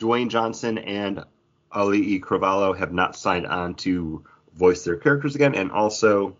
Dwayne 0.00 0.28
Johnson 0.28 0.78
and 0.78 1.24
Ali 1.70 2.00
E. 2.14 2.20
Cravalho 2.20 2.76
have 2.76 2.92
not 2.92 3.16
signed 3.16 3.46
on 3.46 3.74
to 3.76 4.24
voice 4.54 4.84
their 4.84 4.96
characters 4.96 5.34
again, 5.34 5.54
and 5.54 5.70
also 5.70 6.36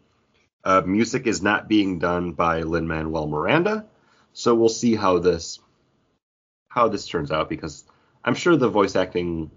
uh, 0.64 0.82
music 0.85 1.26
is 1.26 1.40
not 1.40 1.68
being 1.68 1.98
done 1.98 2.32
by 2.32 2.62
Lin 2.62 2.87
Manuel 2.88 3.28
Miranda. 3.28 3.87
So 4.32 4.54
we'll 4.54 4.68
see 4.68 4.94
how 4.94 5.18
this 5.18 5.61
how 6.68 6.88
this 6.88 7.06
turns 7.06 7.30
out 7.30 7.48
because 7.48 7.85
I'm 8.26 8.34
sure 8.34 8.56
the 8.56 8.68
voice 8.68 8.96
acting 8.96 9.50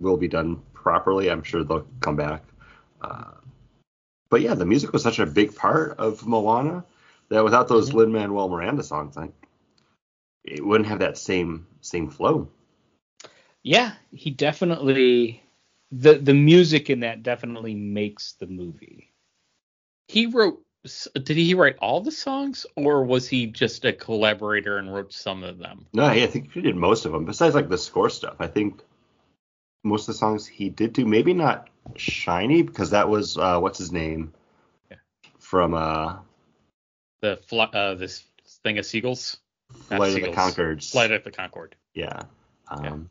will 0.00 0.16
be 0.16 0.28
done 0.28 0.62
properly. 0.72 1.30
I'm 1.30 1.42
sure 1.42 1.62
they'll 1.64 1.86
come 2.00 2.16
back. 2.16 2.44
Uh, 3.02 3.32
but 4.30 4.40
yeah, 4.40 4.54
the 4.54 4.66
music 4.66 4.92
was 4.92 5.02
such 5.02 5.18
a 5.18 5.26
big 5.26 5.54
part 5.54 5.98
of 5.98 6.26
Moana 6.26 6.84
that 7.28 7.44
without 7.44 7.68
those 7.68 7.90
Mhm. 7.90 7.94
Lin 7.94 8.12
Manuel 8.12 8.48
Miranda 8.48 8.82
songs, 8.82 9.16
like 9.16 9.32
it 10.44 10.64
wouldn't 10.64 10.88
have 10.88 11.00
that 11.00 11.18
same 11.18 11.66
same 11.82 12.10
flow. 12.10 12.48
Yeah, 13.62 13.94
he 14.12 14.30
definitely 14.30 15.42
the 15.92 16.14
the 16.18 16.34
music 16.34 16.88
in 16.90 17.00
that 17.00 17.22
definitely 17.22 17.74
makes 17.74 18.32
the 18.34 18.46
movie. 18.46 19.12
he 20.08 20.26
wrote. 20.26 20.64
Did 21.14 21.36
he 21.36 21.54
write 21.54 21.76
all 21.80 22.00
the 22.00 22.10
songs, 22.12 22.64
or 22.74 23.04
was 23.04 23.28
he 23.28 23.46
just 23.46 23.84
a 23.84 23.92
collaborator 23.92 24.78
and 24.78 24.92
wrote 24.92 25.12
some 25.12 25.44
of 25.44 25.58
them? 25.58 25.86
No, 25.92 26.06
I 26.06 26.26
think 26.26 26.52
he 26.52 26.62
did 26.62 26.74
most 26.76 27.04
of 27.04 27.12
them. 27.12 27.26
Besides 27.26 27.54
like 27.54 27.68
the 27.68 27.76
score 27.76 28.08
stuff, 28.08 28.36
I 28.38 28.46
think 28.46 28.82
most 29.84 30.02
of 30.08 30.14
the 30.14 30.18
songs 30.18 30.46
he 30.46 30.70
did 30.70 30.94
do. 30.94 31.04
Maybe 31.04 31.34
not 31.34 31.68
Shiny 31.96 32.62
because 32.62 32.90
that 32.90 33.08
was 33.08 33.36
uh, 33.36 33.58
what's 33.58 33.78
his 33.78 33.92
name 33.92 34.32
Yeah. 34.90 34.96
from 35.38 35.74
uh, 35.74 36.16
The 37.20 37.38
fl- 37.46 37.60
uh, 37.62 37.94
this 37.96 38.24
thing 38.62 38.78
of 38.78 38.86
seagulls. 38.86 39.36
Flight 39.88 40.00
of 40.00 40.14
the 40.14 40.20
Seagulls. 40.20 40.36
Conchords. 40.36 40.90
Flight 40.92 41.12
of 41.12 41.24
the 41.24 41.30
Conchord. 41.30 41.72
Yeah. 41.94 42.22
Um, 42.68 43.10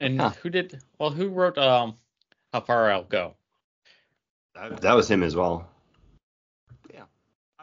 And 0.00 0.20
Huh. 0.20 0.30
who 0.42 0.50
did? 0.50 0.80
Well, 0.98 1.10
who 1.10 1.28
wrote 1.28 1.56
um, 1.56 1.96
How 2.52 2.60
Far 2.62 2.90
I'll 2.90 3.04
Go? 3.04 3.34
that, 4.56 4.80
that 4.80 4.94
was 4.94 5.08
him 5.08 5.22
as 5.22 5.36
well. 5.36 5.68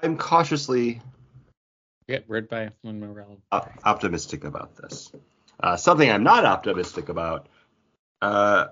I'm 0.05 0.17
cautiously 0.17 1.01
Yeah, 2.07 2.19
read 2.27 2.47
by 2.47 2.69
Manuel. 2.83 3.37
op- 3.51 3.71
optimistic 3.83 4.43
about 4.43 4.75
this. 4.75 5.11
Uh, 5.59 5.75
something 5.77 6.09
I'm 6.09 6.23
not 6.23 6.45
optimistic 6.45 7.09
about. 7.09 7.47
Uh, 8.21 8.67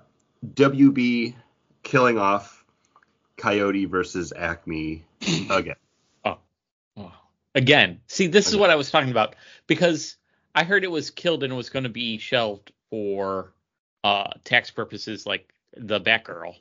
WB 0.46 1.34
killing 1.82 2.18
off 2.18 2.64
Coyote 3.36 3.86
versus 3.86 4.32
Acme 4.36 5.04
again. 5.50 5.74
Oh. 6.24 6.38
Again, 7.56 8.00
see, 8.06 8.28
this 8.28 8.48
is 8.48 8.56
what 8.56 8.70
I 8.70 8.76
was 8.76 8.90
talking 8.92 9.10
about 9.10 9.34
because 9.66 10.16
I 10.54 10.62
heard 10.62 10.84
it 10.84 10.90
was 10.90 11.10
killed 11.10 11.42
and 11.42 11.52
it 11.52 11.56
was 11.56 11.68
going 11.68 11.82
to 11.82 11.88
be 11.88 12.18
shelved 12.18 12.70
for 12.90 13.52
uh, 14.04 14.30
tax 14.44 14.70
purposes, 14.70 15.26
like 15.26 15.52
the 15.76 16.00
Batgirl. 16.00 16.54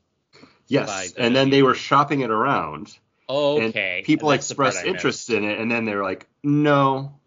Yes, 0.68 1.14
and 1.16 1.36
then 1.36 1.52
they 1.52 1.62
were 1.62 1.76
shopping 1.76 2.22
it 2.22 2.32
around. 2.32 2.98
Okay. 3.30 3.98
And 3.98 4.06
people 4.06 4.32
expressed 4.32 4.86
interest 4.86 5.30
in 5.30 5.44
it, 5.44 5.60
and 5.60 5.72
then 5.72 5.86
they 5.86 5.96
were 5.96 6.04
like, 6.04 6.28
"No, 6.44 7.20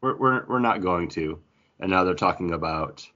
we're 0.00 0.16
we're 0.16 0.46
we're 0.46 0.58
not 0.58 0.82
going 0.82 1.08
to." 1.10 1.40
And 1.78 1.90
now 1.90 2.04
they're 2.04 2.14
talking 2.14 2.52
about 2.52 3.08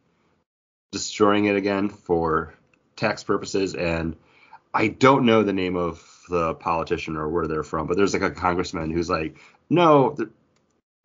destroying 0.91 1.47
it 1.47 1.57
again 1.57 1.89
for 1.89 2.55
tax 2.97 3.23
purposes. 3.23 3.75
And 3.75 4.17
I 4.73 4.89
don't 4.89 5.27
know 5.27 5.43
the 5.43 5.53
name 5.53 5.77
of 5.77 6.03
the 6.29 6.55
politician 6.55 7.17
or 7.17 7.29
where 7.29 7.47
they're 7.47 7.63
from, 7.63 7.87
but 7.87 7.97
there's 7.97 8.15
like 8.15 8.23
a 8.23 8.31
congressman 8.31 8.91
who's 8.91 9.11
like, 9.11 9.37
"No, 9.71 10.15
the 10.15 10.31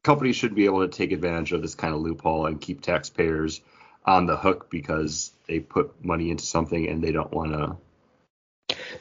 companies 0.03 0.35
should 0.35 0.55
be 0.55 0.65
able 0.65 0.81
to 0.81 0.87
take 0.87 1.11
advantage 1.11 1.51
of 1.51 1.61
this 1.61 1.75
kind 1.75 1.93
of 1.93 2.01
loophole 2.01 2.45
and 2.45 2.61
keep 2.61 2.81
taxpayers 2.81 3.61
on 4.05 4.25
the 4.25 4.37
hook 4.37 4.69
because 4.69 5.31
they 5.47 5.59
put 5.59 6.03
money 6.03 6.31
into 6.31 6.45
something 6.45 6.87
and 6.87 7.03
they 7.03 7.11
don't 7.11 7.31
want 7.31 7.51
to." 7.51 7.77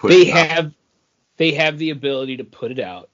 They 0.03 0.27
have 0.27 0.73
they 1.39 1.53
have 1.53 1.79
the 1.79 1.91
ability 1.91 2.37
to 2.39 2.45
put 2.45 2.71
it 2.71 2.79
out. 2.79 3.09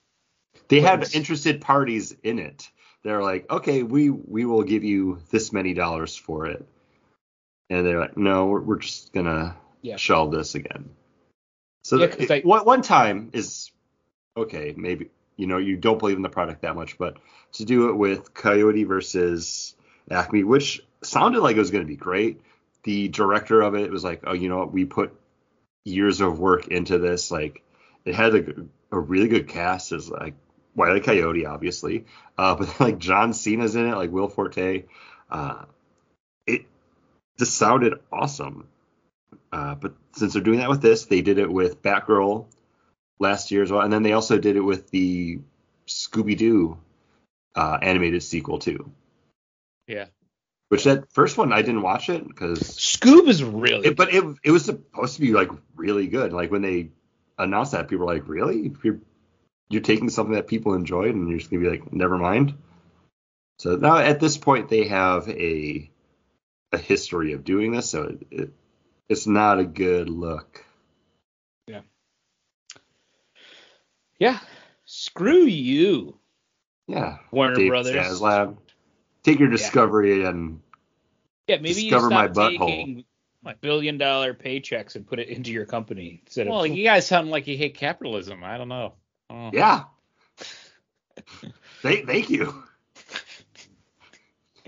they 0.68 0.80
have 0.80 1.14
interested 1.14 1.60
parties 1.60 2.16
in 2.22 2.38
it. 2.38 2.68
They're 3.02 3.22
like, 3.22 3.48
okay, 3.50 3.82
we 3.82 4.10
we 4.10 4.44
will 4.46 4.62
give 4.64 4.82
you 4.82 5.20
this 5.30 5.52
many 5.52 5.74
dollars 5.74 6.16
for 6.16 6.46
it, 6.46 6.66
and 7.70 7.87
they're 7.87 8.00
like, 8.00 8.16
no, 8.16 8.46
we're, 8.46 8.60
we're 8.60 8.78
just 8.78 9.12
gonna 9.12 9.56
Yeah. 9.82 9.96
shelve 9.96 10.32
this 10.32 10.54
again. 10.54 10.90
So 11.84 11.98
Yeah, 11.98 12.06
'cause 12.08 12.30
I- 12.30 12.40
one 12.40 12.64
one 12.64 12.82
time 12.82 13.30
is 13.34 13.70
okay, 14.37 14.74
maybe 14.76 15.10
you 15.37 15.46
know 15.46 15.58
you 15.58 15.76
don't 15.76 15.98
believe 15.98 16.16
in 16.16 16.22
the 16.22 16.28
product 16.30 16.62
that 16.62 16.74
much, 16.74 16.96
but 16.98 17.18
to 17.52 17.64
do 17.64 17.90
it 17.90 17.94
with 17.94 18.32
Coyote 18.34 18.84
versus 18.84 19.76
Acme, 20.10 20.44
which 20.44 20.80
sounded 21.02 21.40
like 21.40 21.56
it 21.56 21.60
was 21.60 21.70
gonna 21.70 21.84
be 21.84 21.96
great. 21.96 22.40
The 22.84 23.08
director 23.08 23.60
of 23.60 23.74
it 23.74 23.90
was 23.90 24.02
like, 24.04 24.22
oh, 24.26 24.32
you 24.32 24.48
know 24.48 24.58
what, 24.58 24.72
we 24.72 24.84
put 24.87 25.14
years 25.84 26.20
of 26.22 26.38
work 26.38 26.68
into 26.68 26.98
this, 26.98 27.30
like 27.30 27.62
it 28.04 28.14
had 28.14 28.34
a, 28.34 28.44
a 28.92 28.98
really 28.98 29.28
good 29.28 29.48
cast 29.48 29.92
as 29.92 30.10
like 30.10 30.34
Wiley 30.74 31.00
Coyote, 31.00 31.46
obviously, 31.46 32.06
uh, 32.36 32.54
but 32.54 32.80
like 32.80 32.98
John 32.98 33.32
Cena's 33.32 33.76
in 33.76 33.86
it, 33.86 33.96
like 33.96 34.10
Will 34.10 34.28
Forte. 34.28 34.84
Uh, 35.30 35.64
it 36.46 36.66
just 37.38 37.56
sounded 37.56 37.94
awesome. 38.12 38.68
Uh, 39.52 39.74
but 39.74 39.94
since 40.12 40.32
they're 40.32 40.42
doing 40.42 40.58
that 40.58 40.68
with 40.68 40.82
this, 40.82 41.06
they 41.06 41.22
did 41.22 41.38
it 41.38 41.50
with 41.50 41.82
Batgirl 41.82 42.46
last 43.20 43.50
year 43.50 43.62
as 43.62 43.70
well, 43.70 43.82
and 43.82 43.92
then 43.92 44.02
they 44.02 44.12
also 44.12 44.38
did 44.38 44.56
it 44.56 44.60
with 44.60 44.90
the 44.90 45.38
Scooby 45.86 46.36
Doo 46.36 46.78
uh, 47.54 47.78
animated 47.80 48.22
sequel 48.22 48.58
too. 48.58 48.90
Yeah. 49.86 50.06
Which 50.70 50.84
that 50.84 51.12
first 51.12 51.38
one 51.38 51.52
I 51.52 51.62
didn't 51.62 51.82
watch 51.82 52.08
it 52.08 52.26
because 52.26 52.58
Scoob 52.58 53.28
is 53.28 53.44
really 53.44 53.88
it, 53.88 53.96
but 53.96 54.12
it 54.12 54.24
it 54.42 54.50
was 54.50 54.64
supposed 54.64 55.14
to 55.14 55.20
be 55.20 55.32
like 55.32 55.50
really 55.76 56.08
good. 56.08 56.32
Like 56.32 56.50
when 56.50 56.62
they 56.62 56.88
announced 57.38 57.73
that, 57.73 57.88
people 57.88 58.07
were 58.07 58.12
like, 58.14 58.29
"Really? 58.29 58.73
You're 58.83 59.01
you're 59.70 59.83
taking 59.83 60.11
something 60.11 60.35
that 60.35 60.47
people 60.47 60.75
enjoyed 60.75 61.14
and 61.14 61.29
you're 61.29 61.38
just 61.38 61.51
gonna 61.51 61.62
be 61.62 61.70
like, 61.70 61.92
never 61.92 62.18
mind." 62.18 62.55
So 63.59 63.77
now 63.77 63.97
at 63.99 64.20
this 64.20 64.37
point, 64.37 64.68
they 64.68 64.88
have 64.88 65.29
a 65.29 65.90
a 66.73 66.79
history 66.79 67.33
of 67.33 67.44
doing 67.44 67.73
this, 67.73 67.88
so 67.90 68.03
it, 68.05 68.27
it 68.31 68.53
it's 69.09 69.27
not 69.27 69.59
a 69.61 69.64
good 69.64 70.09
look. 70.09 70.64
yeah. 71.66 71.83
Yeah. 74.18 74.38
Screw 74.87 75.44
you, 75.44 76.18
Yeah, 76.87 77.18
Warner 77.31 77.55
David 77.57 77.68
Brothers. 77.70 77.94
Zaslav, 78.20 78.57
take 79.23 79.38
your 79.38 79.49
discovery 79.51 80.25
and 80.25 80.61
Yeah, 81.49 81.57
maybe 81.57 81.75
Discover 81.75 82.09
you 82.09 82.14
my 82.14 82.29
butthole. 82.29 82.59
taking 82.59 83.05
billion 83.61 83.98
dollar 83.98 84.35
paychecks 84.35 84.96
and 84.96 85.07
put 85.07 85.18
it 85.18 85.28
into 85.28 85.50
your 85.52 85.66
company 85.66 86.20
instead 86.24 86.48
Well, 86.48 86.64
of 86.64 86.70
you 86.70 86.85
guys 86.85 87.07
sound 87.07 87.30
like 87.30 87.46
you 87.46 87.57
hate 87.57 87.74
capitalism. 87.76 88.42
I 88.42 88.57
don't 88.59 88.68
know. 88.68 88.94
Oh. 89.30 89.50
yeah. 89.52 89.85
thank, 91.83 92.07
thank 92.07 92.30
you. 92.30 92.62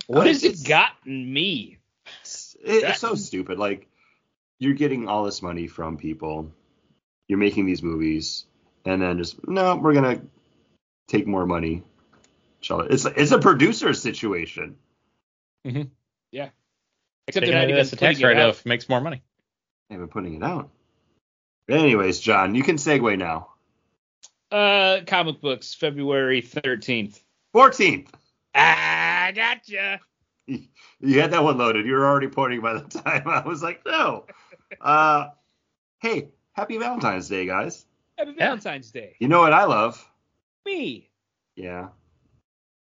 what 0.06 0.26
has 0.26 0.44
it 0.44 0.64
gotten 0.66 1.32
me? 1.32 1.78
It's, 2.22 2.56
it- 2.62 2.82
That- 2.82 2.90
it's 2.90 3.00
so 3.00 3.14
stupid. 3.14 3.58
Like 3.58 3.88
you're 4.58 4.74
getting 4.74 5.08
all 5.08 5.24
this 5.24 5.42
money 5.42 5.66
from 5.66 5.96
people, 5.96 6.50
you're 7.28 7.38
making 7.38 7.66
these 7.66 7.82
movies, 7.82 8.46
and 8.84 9.02
then 9.02 9.18
just 9.18 9.46
no, 9.48 9.76
we're 9.76 9.94
gonna 9.94 10.22
take 11.08 11.26
more 11.26 11.46
money. 11.46 11.82
It's 12.68 13.04
it's 13.04 13.30
a 13.32 13.38
producer 13.38 13.92
situation. 13.94 14.76
Mm-hmm. 15.64 15.82
Except 17.28 17.42
Taking 17.44 17.52
they're 17.54 17.62
not 17.62 17.68
even 17.70 17.80
as 17.80 17.92
a 17.92 17.96
tax 17.96 18.18
putting 18.20 18.30
it 18.36 18.38
out. 18.40 18.44
write-off 18.46 18.66
makes 18.66 18.88
more 18.88 19.00
money. 19.00 19.22
They've 19.90 19.98
been 19.98 20.08
putting 20.08 20.34
it 20.34 20.42
out. 20.42 20.70
But 21.66 21.78
anyways, 21.80 22.20
John, 22.20 22.54
you 22.54 22.62
can 22.62 22.76
segue 22.76 23.18
now. 23.18 23.48
Uh, 24.52 25.00
comic 25.06 25.40
books, 25.40 25.74
February 25.74 26.40
thirteenth. 26.40 27.20
14th. 27.54 28.08
Ah, 28.54 29.30
gotcha. 29.34 30.00
You 30.98 31.20
had 31.20 31.32
that 31.32 31.42
one 31.44 31.58
loaded. 31.58 31.84
You 31.84 31.92
were 31.92 32.06
already 32.06 32.28
pointing 32.28 32.62
by 32.62 32.72
the 32.74 32.80
time 33.00 33.28
I 33.28 33.46
was 33.46 33.62
like, 33.62 33.84
no. 33.84 34.24
Uh, 34.80 35.28
hey, 35.98 36.28
happy 36.54 36.78
Valentine's 36.78 37.28
Day, 37.28 37.44
guys. 37.44 37.84
Happy 38.16 38.32
Valentine's 38.32 38.90
Day. 38.92 39.14
You 39.18 39.28
know 39.28 39.40
what 39.40 39.52
I 39.52 39.64
love? 39.64 40.02
Me. 40.64 41.10
Yeah. 41.54 41.88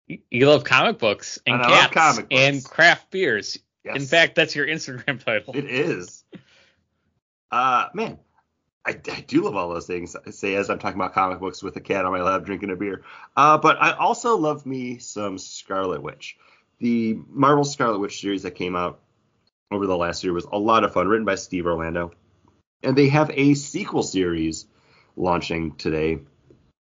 You- 0.07 0.21
You 0.31 0.47
love 0.49 0.63
comic 0.63 0.99
books 0.99 1.41
and 1.45 1.55
And 1.57 1.65
I 1.65 1.69
love 1.71 1.91
cats 1.91 1.95
comic 1.95 2.29
books. 2.29 2.41
and 2.41 2.65
craft 2.65 3.11
beers. 3.11 3.59
Yes. 3.85 3.97
In 3.97 4.03
fact, 4.07 4.35
that's 4.35 4.55
your 4.55 4.67
Instagram 4.67 5.23
title. 5.25 5.55
It 5.57 5.67
is. 5.67 6.25
Uh, 7.51 7.89
man, 7.95 8.19
I, 8.87 8.91
I 8.91 9.21
do 9.21 9.43
love 9.43 9.57
all 9.57 9.69
those 9.69 9.87
things. 9.87 10.17
I 10.27 10.31
say 10.31 10.55
as 10.55 10.71
I'm 10.71 10.79
talking 10.79 11.01
about 11.01 11.15
comic 11.15 11.41
books 11.41 11.63
with 11.63 11.77
a 11.77 11.81
cat 11.81 12.05
on 12.05 12.13
my 12.13 12.23
lap 12.23 12.45
drinking 12.45 12.71
a 12.71 12.77
beer. 12.77 13.03
Uh, 13.37 13.59
but 13.59 13.81
I 13.81 13.93
also 13.93 14.37
love 14.37 14.67
me 14.67 14.99
some 14.99 15.39
Scarlet 15.39 16.03
Witch. 16.03 16.37
The 16.79 17.19
Marvel 17.29 17.65
Scarlet 17.65 18.01
Witch 18.01 18.21
series 18.21 18.43
that 18.43 18.53
came 18.53 18.75
out 18.75 19.01
over 19.71 19.87
the 19.87 19.97
last 19.97 20.25
year 20.25 20.33
was 20.33 20.45
a 20.45 20.59
lot 20.59 20.85
of 20.85 20.93
fun, 20.93 21.09
written 21.09 21.25
by 21.25 21.37
Steve 21.37 21.67
Orlando. 21.67 22.13
And 22.83 22.97
they 22.97 23.09
have 23.09 23.31
a 23.33 23.55
sequel 23.55 24.03
series 24.03 24.67
launching 25.17 25.77
today 25.77 26.21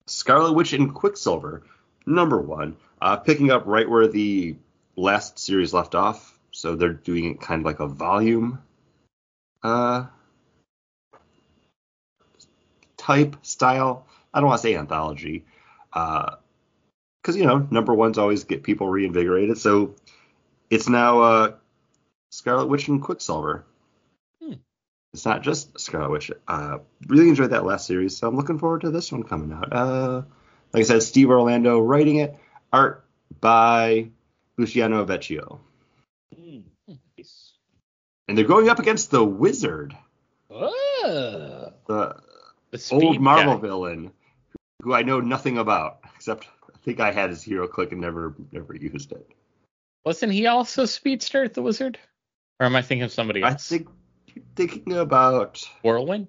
Scarlet 0.06 0.52
Witch 0.52 0.72
and 0.72 0.94
Quicksilver, 0.94 1.64
number 2.06 2.40
one, 2.40 2.76
uh, 3.00 3.16
picking 3.16 3.50
up 3.50 3.64
right 3.66 3.88
where 3.88 4.06
the 4.06 4.56
last 4.96 5.38
series 5.38 5.74
left 5.74 5.94
off. 5.94 6.35
So 6.56 6.74
they're 6.74 6.94
doing 6.94 7.32
it 7.32 7.40
kind 7.40 7.60
of 7.60 7.66
like 7.66 7.80
a 7.80 7.86
volume 7.86 8.62
uh, 9.62 10.06
type 12.96 13.36
style. 13.42 14.06
I 14.32 14.40
don't 14.40 14.48
want 14.48 14.62
to 14.62 14.66
say 14.66 14.74
anthology, 14.74 15.44
because 15.92 16.38
uh, 17.28 17.32
you 17.32 17.44
know 17.44 17.68
number 17.70 17.92
ones 17.92 18.16
always 18.16 18.44
get 18.44 18.62
people 18.62 18.88
reinvigorated. 18.88 19.58
So 19.58 19.96
it's 20.70 20.88
now 20.88 21.20
uh, 21.20 21.52
Scarlet 22.30 22.68
Witch 22.68 22.88
and 22.88 23.02
Quicksilver. 23.02 23.66
Hmm. 24.42 24.54
It's 25.12 25.26
not 25.26 25.42
just 25.42 25.78
Scarlet 25.78 26.10
Witch. 26.10 26.30
Uh, 26.48 26.78
really 27.06 27.28
enjoyed 27.28 27.50
that 27.50 27.66
last 27.66 27.86
series, 27.86 28.16
so 28.16 28.28
I'm 28.28 28.36
looking 28.36 28.58
forward 28.58 28.80
to 28.80 28.90
this 28.90 29.12
one 29.12 29.24
coming 29.24 29.52
out. 29.52 29.70
Uh, 29.74 30.22
like 30.72 30.80
I 30.80 30.84
said, 30.84 31.02
Steve 31.02 31.28
Orlando 31.28 31.80
writing 31.80 32.16
it, 32.16 32.34
art 32.72 33.04
by 33.42 34.08
Luciano 34.56 35.04
Vecchio. 35.04 35.60
And 38.28 38.36
they're 38.36 38.44
going 38.44 38.68
up 38.68 38.78
against 38.78 39.10
the 39.10 39.24
Wizard. 39.24 39.96
Oh. 40.50 41.72
The, 41.86 42.16
the 42.70 42.88
old 42.92 43.20
Marvel 43.20 43.54
guy. 43.54 43.60
villain 43.60 44.12
who 44.82 44.94
I 44.94 45.02
know 45.02 45.20
nothing 45.20 45.58
about, 45.58 46.00
except 46.14 46.46
I 46.72 46.78
think 46.84 47.00
I 47.00 47.12
had 47.12 47.30
his 47.30 47.42
hero 47.42 47.66
click 47.68 47.92
and 47.92 48.00
never 48.00 48.34
never 48.52 48.74
used 48.74 49.12
it. 49.12 49.26
Wasn't 50.04 50.32
he 50.32 50.46
also 50.46 50.84
Speedster, 50.84 51.48
the 51.48 51.62
Wizard? 51.62 51.98
Or 52.60 52.66
am 52.66 52.76
I 52.76 52.82
thinking 52.82 53.02
of 53.02 53.12
somebody 53.12 53.42
else? 53.42 53.52
I 53.52 53.56
think 53.56 53.88
thinking 54.54 54.92
about 54.94 55.68
Whirlwind, 55.82 56.28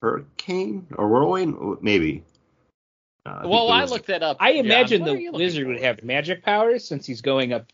Hurricane, 0.00 0.86
or 0.96 1.08
Whirlwind, 1.08 1.82
maybe. 1.82 2.24
Uh, 3.24 3.42
well, 3.44 3.70
I, 3.70 3.82
I 3.82 3.84
looked 3.84 4.08
that 4.08 4.22
up. 4.22 4.38
I 4.40 4.52
imagine 4.52 5.04
the 5.04 5.30
wizard 5.30 5.68
would 5.68 5.80
have 5.80 6.02
magic 6.02 6.42
powers 6.42 6.84
since 6.84 7.06
he's 7.06 7.20
going 7.20 7.52
up 7.52 7.66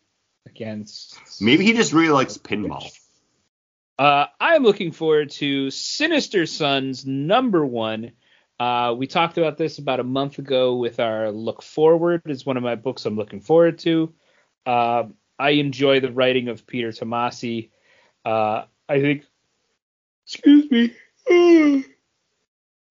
against. 0.44 1.18
Maybe 1.40 1.64
he 1.64 1.72
just 1.72 1.94
really 1.94 2.10
likes 2.10 2.36
pinball. 2.36 2.90
Uh, 3.98 4.26
I'm 4.40 4.62
looking 4.62 4.92
forward 4.92 5.30
to 5.30 5.70
Sinister 5.70 6.46
Sons 6.46 7.04
number 7.04 7.66
one. 7.66 8.12
Uh, 8.60 8.94
we 8.96 9.06
talked 9.08 9.38
about 9.38 9.56
this 9.56 9.78
about 9.78 9.98
a 9.98 10.04
month 10.04 10.38
ago 10.38 10.76
with 10.76 11.00
our 11.00 11.32
Look 11.32 11.62
Forward. 11.62 12.22
is 12.26 12.46
one 12.46 12.56
of 12.56 12.62
my 12.62 12.76
books 12.76 13.06
I'm 13.06 13.16
looking 13.16 13.40
forward 13.40 13.78
to. 13.80 14.12
Uh, 14.64 15.04
I 15.38 15.50
enjoy 15.50 16.00
the 16.00 16.12
writing 16.12 16.48
of 16.48 16.66
Peter 16.66 16.90
Tomasi. 16.90 17.70
Uh, 18.24 18.64
I 18.88 19.00
think. 19.00 19.24
Excuse 20.26 20.70
me. 20.70 20.94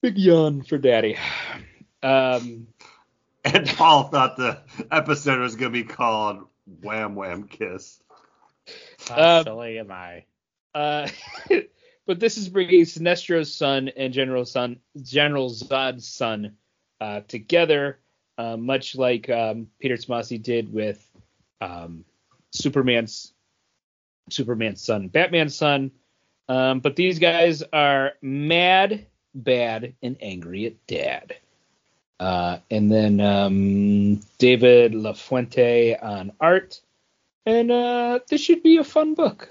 big 0.01 0.17
yawn 0.17 0.63
for 0.63 0.77
Daddy. 0.77 1.17
Um, 2.03 2.67
and 3.43 3.67
Paul 3.67 4.03
thought 4.03 4.37
the 4.37 4.61
episode 4.91 5.39
was 5.39 5.55
going 5.55 5.73
to 5.73 5.83
be 5.83 5.83
called 5.83 6.45
Wham 6.83 7.15
Wham 7.15 7.47
Kiss. 7.47 8.01
How 9.07 9.43
silly 9.43 9.79
am 9.79 9.91
I? 9.91 10.25
Uh, 10.77 11.07
but 12.05 12.19
this 12.19 12.37
is 12.37 12.49
bringing 12.49 12.85
Sinestro's 12.85 13.51
son 13.51 13.89
and 13.97 14.13
General 14.13 14.45
son 14.45 14.79
General 15.01 15.49
Zod's 15.49 16.07
son 16.07 16.55
uh, 17.01 17.21
together, 17.27 17.97
uh, 18.37 18.57
much 18.57 18.95
like 18.95 19.27
um, 19.27 19.67
Peter 19.79 19.95
Tomasi 19.95 20.41
did 20.41 20.71
with 20.71 21.03
um, 21.61 22.05
Superman's 22.51 23.33
Superman's 24.29 24.83
son, 24.83 25.07
Batman's 25.07 25.55
son. 25.55 25.89
Um, 26.47 26.79
but 26.79 26.95
these 26.95 27.17
guys 27.17 27.63
are 27.73 28.13
mad, 28.21 29.07
bad, 29.33 29.95
and 30.03 30.15
angry 30.21 30.67
at 30.67 30.85
dad. 30.85 31.35
Uh, 32.19 32.59
and 32.69 32.91
then 32.91 33.19
um, 33.19 34.21
David 34.37 34.93
LaFuente 34.93 35.97
on 36.01 36.33
art. 36.39 36.81
And 37.47 37.71
uh, 37.71 38.19
this 38.29 38.41
should 38.41 38.61
be 38.61 38.77
a 38.77 38.83
fun 38.83 39.15
book. 39.15 39.49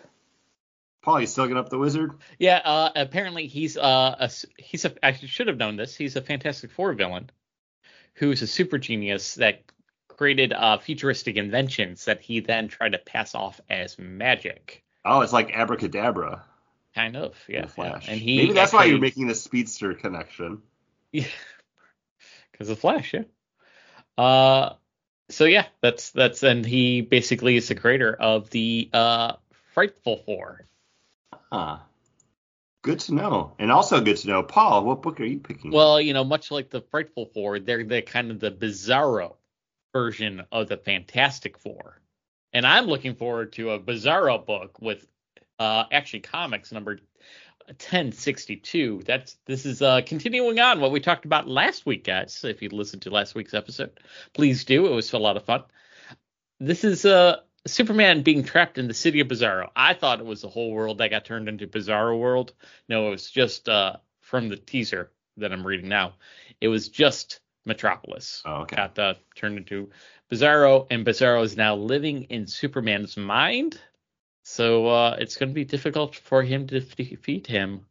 Paul, 1.06 1.20
you 1.20 1.28
still 1.28 1.46
get 1.46 1.56
up 1.56 1.68
the 1.68 1.78
wizard? 1.78 2.14
Yeah, 2.36 2.60
uh, 2.64 2.90
apparently 2.96 3.46
he's 3.46 3.76
uh 3.76 4.16
a, 4.18 4.30
he's 4.58 4.84
a 4.84 5.06
I 5.06 5.12
should 5.12 5.46
have 5.46 5.56
known 5.56 5.76
this. 5.76 5.94
He's 5.94 6.16
a 6.16 6.20
Fantastic 6.20 6.72
Four 6.72 6.94
villain 6.94 7.30
who's 8.14 8.42
a 8.42 8.46
super 8.48 8.76
genius 8.76 9.36
that 9.36 9.62
created 10.08 10.52
uh, 10.52 10.78
futuristic 10.78 11.36
inventions 11.36 12.06
that 12.06 12.20
he 12.20 12.40
then 12.40 12.66
tried 12.66 12.92
to 12.92 12.98
pass 12.98 13.36
off 13.36 13.60
as 13.70 13.96
magic. 14.00 14.82
Oh, 15.04 15.20
it's 15.20 15.32
like 15.32 15.52
abracadabra. 15.56 16.42
Kind 16.92 17.16
of, 17.16 17.36
yeah. 17.46 17.66
Flash. 17.66 18.08
Yeah. 18.08 18.12
And 18.12 18.20
he 18.20 18.38
maybe 18.38 18.52
that's 18.54 18.74
actually, 18.74 18.78
why 18.78 18.84
you're 18.86 19.00
making 19.00 19.28
the 19.28 19.34
speedster 19.36 19.94
connection. 19.94 20.60
Yeah, 21.12 21.26
because 22.50 22.68
of 22.68 22.80
Flash, 22.80 23.14
yeah. 23.14 23.22
Uh, 24.18 24.74
so 25.28 25.44
yeah, 25.44 25.66
that's 25.80 26.10
that's 26.10 26.42
and 26.42 26.66
he 26.66 27.00
basically 27.00 27.56
is 27.56 27.68
the 27.68 27.76
creator 27.76 28.12
of 28.12 28.50
the 28.50 28.90
uh 28.92 29.34
Frightful 29.72 30.16
Four. 30.26 30.66
Ah. 31.52 31.86
Good 32.82 33.00
to 33.00 33.14
know. 33.14 33.52
And 33.58 33.72
also 33.72 34.00
good 34.00 34.16
to 34.18 34.28
know, 34.28 34.42
Paul, 34.44 34.84
what 34.84 35.02
book 35.02 35.18
are 35.18 35.24
you 35.24 35.40
picking? 35.40 35.72
Well, 35.72 36.00
you 36.00 36.14
know, 36.14 36.22
much 36.22 36.52
like 36.52 36.70
the 36.70 36.82
Frightful 36.82 37.26
Four, 37.34 37.58
they're 37.58 37.82
the 37.82 38.02
kind 38.02 38.30
of 38.30 38.38
the 38.38 38.52
bizarro 38.52 39.34
version 39.92 40.44
of 40.52 40.68
the 40.68 40.76
Fantastic 40.76 41.58
Four. 41.58 42.00
And 42.52 42.64
I'm 42.64 42.86
looking 42.86 43.16
forward 43.16 43.54
to 43.54 43.70
a 43.70 43.80
bizarro 43.80 44.44
book 44.44 44.80
with 44.80 45.06
uh 45.58 45.84
Action 45.90 46.20
Comics 46.20 46.70
number 46.70 47.00
1062. 47.66 49.02
That's 49.04 49.36
this 49.46 49.66
is 49.66 49.82
uh 49.82 50.02
continuing 50.06 50.60
on 50.60 50.80
what 50.80 50.92
we 50.92 51.00
talked 51.00 51.24
about 51.24 51.48
last 51.48 51.86
week, 51.86 52.04
guys. 52.04 52.44
If 52.44 52.62
you 52.62 52.68
listened 52.68 53.02
to 53.02 53.10
last 53.10 53.34
week's 53.34 53.54
episode, 53.54 53.98
please 54.32 54.64
do. 54.64 54.86
It 54.86 54.94
was 54.94 55.12
a 55.12 55.18
lot 55.18 55.36
of 55.36 55.44
fun. 55.44 55.64
This 56.60 56.84
is 56.84 57.04
uh 57.04 57.40
Superman 57.66 58.22
being 58.22 58.44
trapped 58.44 58.78
in 58.78 58.88
the 58.88 58.94
city 58.94 59.20
of 59.20 59.28
Bizarro. 59.28 59.70
I 59.74 59.94
thought 59.94 60.20
it 60.20 60.26
was 60.26 60.42
the 60.42 60.48
whole 60.48 60.72
world 60.72 60.98
that 60.98 61.10
got 61.10 61.24
turned 61.24 61.48
into 61.48 61.66
Bizarro 61.66 62.18
World. 62.18 62.52
No, 62.88 63.08
it 63.08 63.10
was 63.10 63.30
just 63.30 63.68
uh, 63.68 63.96
from 64.20 64.48
the 64.48 64.56
teaser 64.56 65.10
that 65.36 65.52
I'm 65.52 65.66
reading 65.66 65.88
now. 65.88 66.14
It 66.60 66.68
was 66.68 66.88
just 66.88 67.40
Metropolis. 67.64 68.42
Oh, 68.44 68.62
okay. 68.62 68.76
Got 68.76 68.98
uh, 68.98 69.14
turned 69.34 69.58
into 69.58 69.90
Bizarro, 70.30 70.86
and 70.90 71.04
Bizarro 71.04 71.42
is 71.44 71.56
now 71.56 71.76
living 71.76 72.24
in 72.24 72.46
Superman's 72.46 73.16
mind. 73.16 73.80
So 74.42 74.86
uh, 74.86 75.16
it's 75.18 75.36
going 75.36 75.48
to 75.48 75.54
be 75.54 75.64
difficult 75.64 76.14
for 76.14 76.42
him 76.42 76.66
to 76.68 76.80
defeat 76.80 77.46
him. 77.46 77.86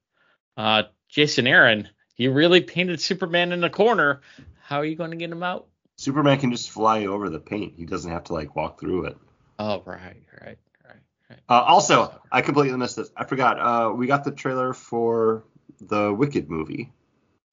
Uh, 0.56 0.84
Jason 1.10 1.48
Aaron, 1.48 1.90
you 2.16 2.32
really 2.32 2.62
painted 2.62 3.02
Superman 3.02 3.52
in 3.52 3.64
a 3.64 3.70
corner. 3.70 4.22
How 4.62 4.78
are 4.78 4.86
you 4.86 4.96
going 4.96 5.12
to 5.12 5.18
get 5.18 5.32
him 5.32 5.44
out? 5.44 5.68
Superman 5.98 6.40
can 6.40 6.52
just 6.52 6.72
fly 6.72 7.06
over 7.06 7.30
the 7.30 7.40
paint. 7.40 7.74
He 7.78 7.86
doesn't 7.86 8.12
have 8.12 8.26
to 8.26 8.34
like 8.34 8.56
walk 8.56 8.80
through 8.80 9.06
it. 9.06 9.18
Oh, 9.58 9.82
right, 9.86 10.24
right, 10.42 10.58
right, 10.84 10.98
right. 11.30 11.40
Uh, 11.50 11.62
also, 11.62 12.20
I 12.32 12.42
completely 12.42 12.78
missed 12.78 12.98
this. 12.98 13.10
I 13.16 13.26
forgot. 13.26 13.60
Uh, 13.60 13.94
we 13.94 14.08
got 14.08 14.24
the 14.24 14.32
trailer 14.32 14.74
for 14.74 15.44
the 15.80 16.14
Wicked 16.14 16.50
movie. 16.50 16.92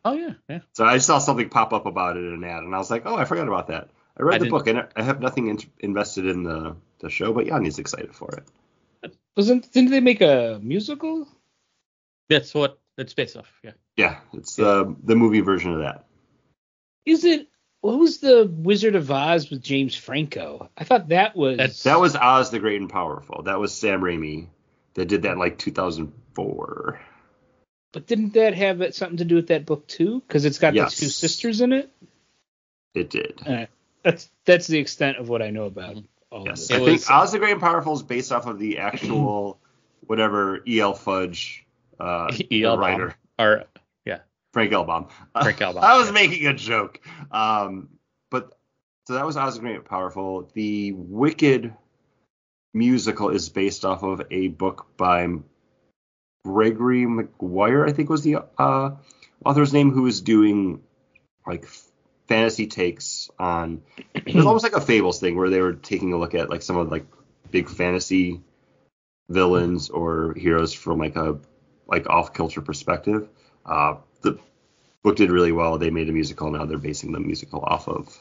Oh 0.05 0.15
yeah, 0.15 0.35
yeah. 0.49 0.61
So 0.73 0.85
I 0.85 0.95
just 0.95 1.07
saw 1.07 1.19
something 1.19 1.49
pop 1.49 1.73
up 1.73 1.87
about 1.87 2.17
it 2.17 2.25
in 2.25 2.35
an 2.35 2.45
ad, 2.45 2.65
and 2.65 2.75
I 2.75 2.79
was 2.79 2.91
like, 2.91 3.03
oh, 3.05 3.17
I 3.17 3.25
forgot 3.25 3.47
about 3.47 3.69
that. 3.69 3.91
I 4.19 4.23
read 4.23 4.37
I 4.37 4.45
the 4.45 4.51
book, 4.51 4.67
and 4.67 4.89
I 4.97 5.03
have 5.03 5.21
nothing 5.21 5.49
in- 5.49 5.71
invested 5.79 6.27
in 6.27 6.43
the 6.43 6.77
the 6.99 7.11
show, 7.11 7.33
but 7.33 7.47
yeah, 7.47 7.55
Yanni's 7.55 7.79
excited 7.79 8.15
for 8.15 8.35
it. 8.35 9.15
Wasn't 9.37 9.73
didn't 9.73 9.91
they 9.91 10.01
make 10.01 10.21
a 10.21 10.59
musical? 10.63 11.29
That's 12.29 12.53
what 12.55 12.79
it's 12.99 13.15
based 13.15 13.37
off. 13.37 13.51
Yeah. 13.63 13.73
Yeah, 13.97 14.19
it's 14.33 14.59
yeah. 14.59 14.67
Uh, 14.67 14.95
the 15.03 15.15
movie 15.15 15.41
version 15.41 15.73
of 15.73 15.81
that. 15.81 16.07
Is 17.05 17.25
it 17.25 17.49
what 17.83 17.99
was 17.99 18.19
the 18.19 18.49
Wizard 18.51 18.95
of 18.95 19.11
Oz 19.11 19.51
with 19.51 19.61
James 19.61 19.97
Franco? 19.97 20.71
I 20.79 20.85
thought 20.85 21.09
that 21.09 21.37
was 21.37 21.59
That's, 21.59 21.83
that 21.83 22.01
was 22.01 22.15
Oz 22.15 22.51
the 22.51 22.61
Great 22.61 22.81
and 22.81 22.89
Powerful. 22.89 23.43
That 23.43 23.59
was 23.59 23.75
Sam 23.75 24.01
Raimi 24.01 24.47
that 24.95 25.07
did 25.07 25.23
that 25.23 25.33
in 25.33 25.39
like 25.39 25.59
2004. 25.59 27.01
But 27.91 28.07
didn't 28.07 28.35
that 28.35 28.55
have 28.55 28.95
something 28.95 29.19
to 29.19 29.25
do 29.25 29.35
with 29.35 29.49
that 29.49 29.67
book 29.67 29.87
too? 29.89 30.23
Because 30.27 30.45
it's 30.45 30.59
got 30.59 30.75
yes. 30.75 30.95
the 30.95 31.07
two 31.07 31.11
sisters 31.11 31.61
in 31.61 31.73
it. 31.73 31.91
It 32.95 33.11
did. 33.11 33.41
Right. 33.45 33.69
That's 34.05 34.31
that's 34.45 34.69
the 34.69 34.79
extent 34.79 35.19
of 35.19 35.29
what 35.29 35.43
I 35.43 35.51
know 35.51 35.65
about 35.65 35.97
all 36.31 36.47
yes. 36.47 36.71
of 36.71 36.81
this. 36.81 36.81
I 36.81 36.85
think 36.85 37.11
Oz 37.11 37.33
the 37.33 37.41
Great 37.41 37.53
and 37.53 37.61
Powerful 37.61 37.95
is 37.95 38.03
based 38.03 38.31
off 38.31 38.47
of 38.47 38.61
the 38.61 38.79
actual 38.79 39.59
whatever 40.07 40.63
E.L. 40.69 40.95
Fudge 40.95 41.67
uh, 41.99 42.33
E.L. 42.51 42.79
writer. 42.79 43.17
Or 43.41 43.65
Frank 44.53 44.73
Elbaum. 44.73 45.11
Frank 45.41 45.61
L. 45.63 45.73
Baum. 45.73 45.85
I 45.85 45.99
was 45.99 46.09
yeah. 46.09 46.13
making 46.13 46.47
a 46.47 46.55
joke. 46.55 47.01
Um, 47.31 47.89
but 48.31 48.53
so 49.07 49.15
that 49.15 49.27
was 49.27 49.37
Oz 49.37 49.59
Great 49.59 49.85
Powerful. 49.85 50.51
The 50.55 50.93
Wicked 50.93 51.75
musical 52.75 53.31
is 53.31 53.49
based 53.49 53.85
off 53.85 54.03
of 54.03 54.23
a 54.31 54.49
book 54.49 54.87
by 54.97 55.29
Gregory 56.45 57.07
Maguire, 57.07 57.87
I 57.87 57.93
think 57.93 58.09
was 58.09 58.23
the 58.23 58.39
uh, 58.59 58.91
author's 59.45 59.73
name 59.73 59.91
who 59.91 60.03
was 60.03 60.21
doing 60.21 60.83
like 61.47 61.67
fantasy 62.29 62.67
takes 62.67 63.31
on. 63.39 63.83
It 64.15 64.35
was 64.35 64.47
almost 64.47 64.65
like 64.65 64.75
a 64.75 64.81
Fables 64.81 65.21
thing 65.21 65.37
where 65.37 65.51
they 65.51 65.61
were 65.61 65.75
taking 65.75 66.13
a 66.13 66.19
look 66.19 66.35
at 66.35 66.51
like 66.51 66.63
some 66.63 66.77
of 66.77 66.91
like 66.91 67.07
big 67.51 67.69
fantasy 67.69 68.41
villains 69.29 69.91
or 69.91 70.35
heroes 70.35 70.73
from 70.73 70.99
like 70.99 71.17
a 71.17 71.39
like 71.87 72.09
off 72.09 72.35
kilter 72.35 72.61
perspective. 72.61 73.29
Uh, 73.65 73.97
the 74.23 74.39
book 75.03 75.17
did 75.17 75.31
really 75.31 75.53
well. 75.53 75.79
They 75.79 75.91
made 75.91 76.09
a 76.09 76.13
musical. 76.13 76.51
Now 76.51 76.65
they're 76.65 76.79
basing 76.79 77.13
the 77.13 77.21
musical 77.21 77.61
off 77.61 77.89
of 77.89 78.17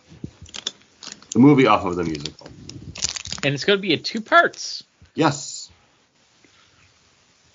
the 1.31 1.39
movie 1.39 1.67
off 1.67 1.85
of 1.85 1.95
the 1.95 2.03
musical. 2.03 2.47
And 3.43 3.53
it's 3.53 3.63
going 3.63 3.77
to 3.77 3.81
be 3.81 3.93
in 3.93 4.03
two 4.03 4.21
parts. 4.21 4.83
Yes. 5.15 5.69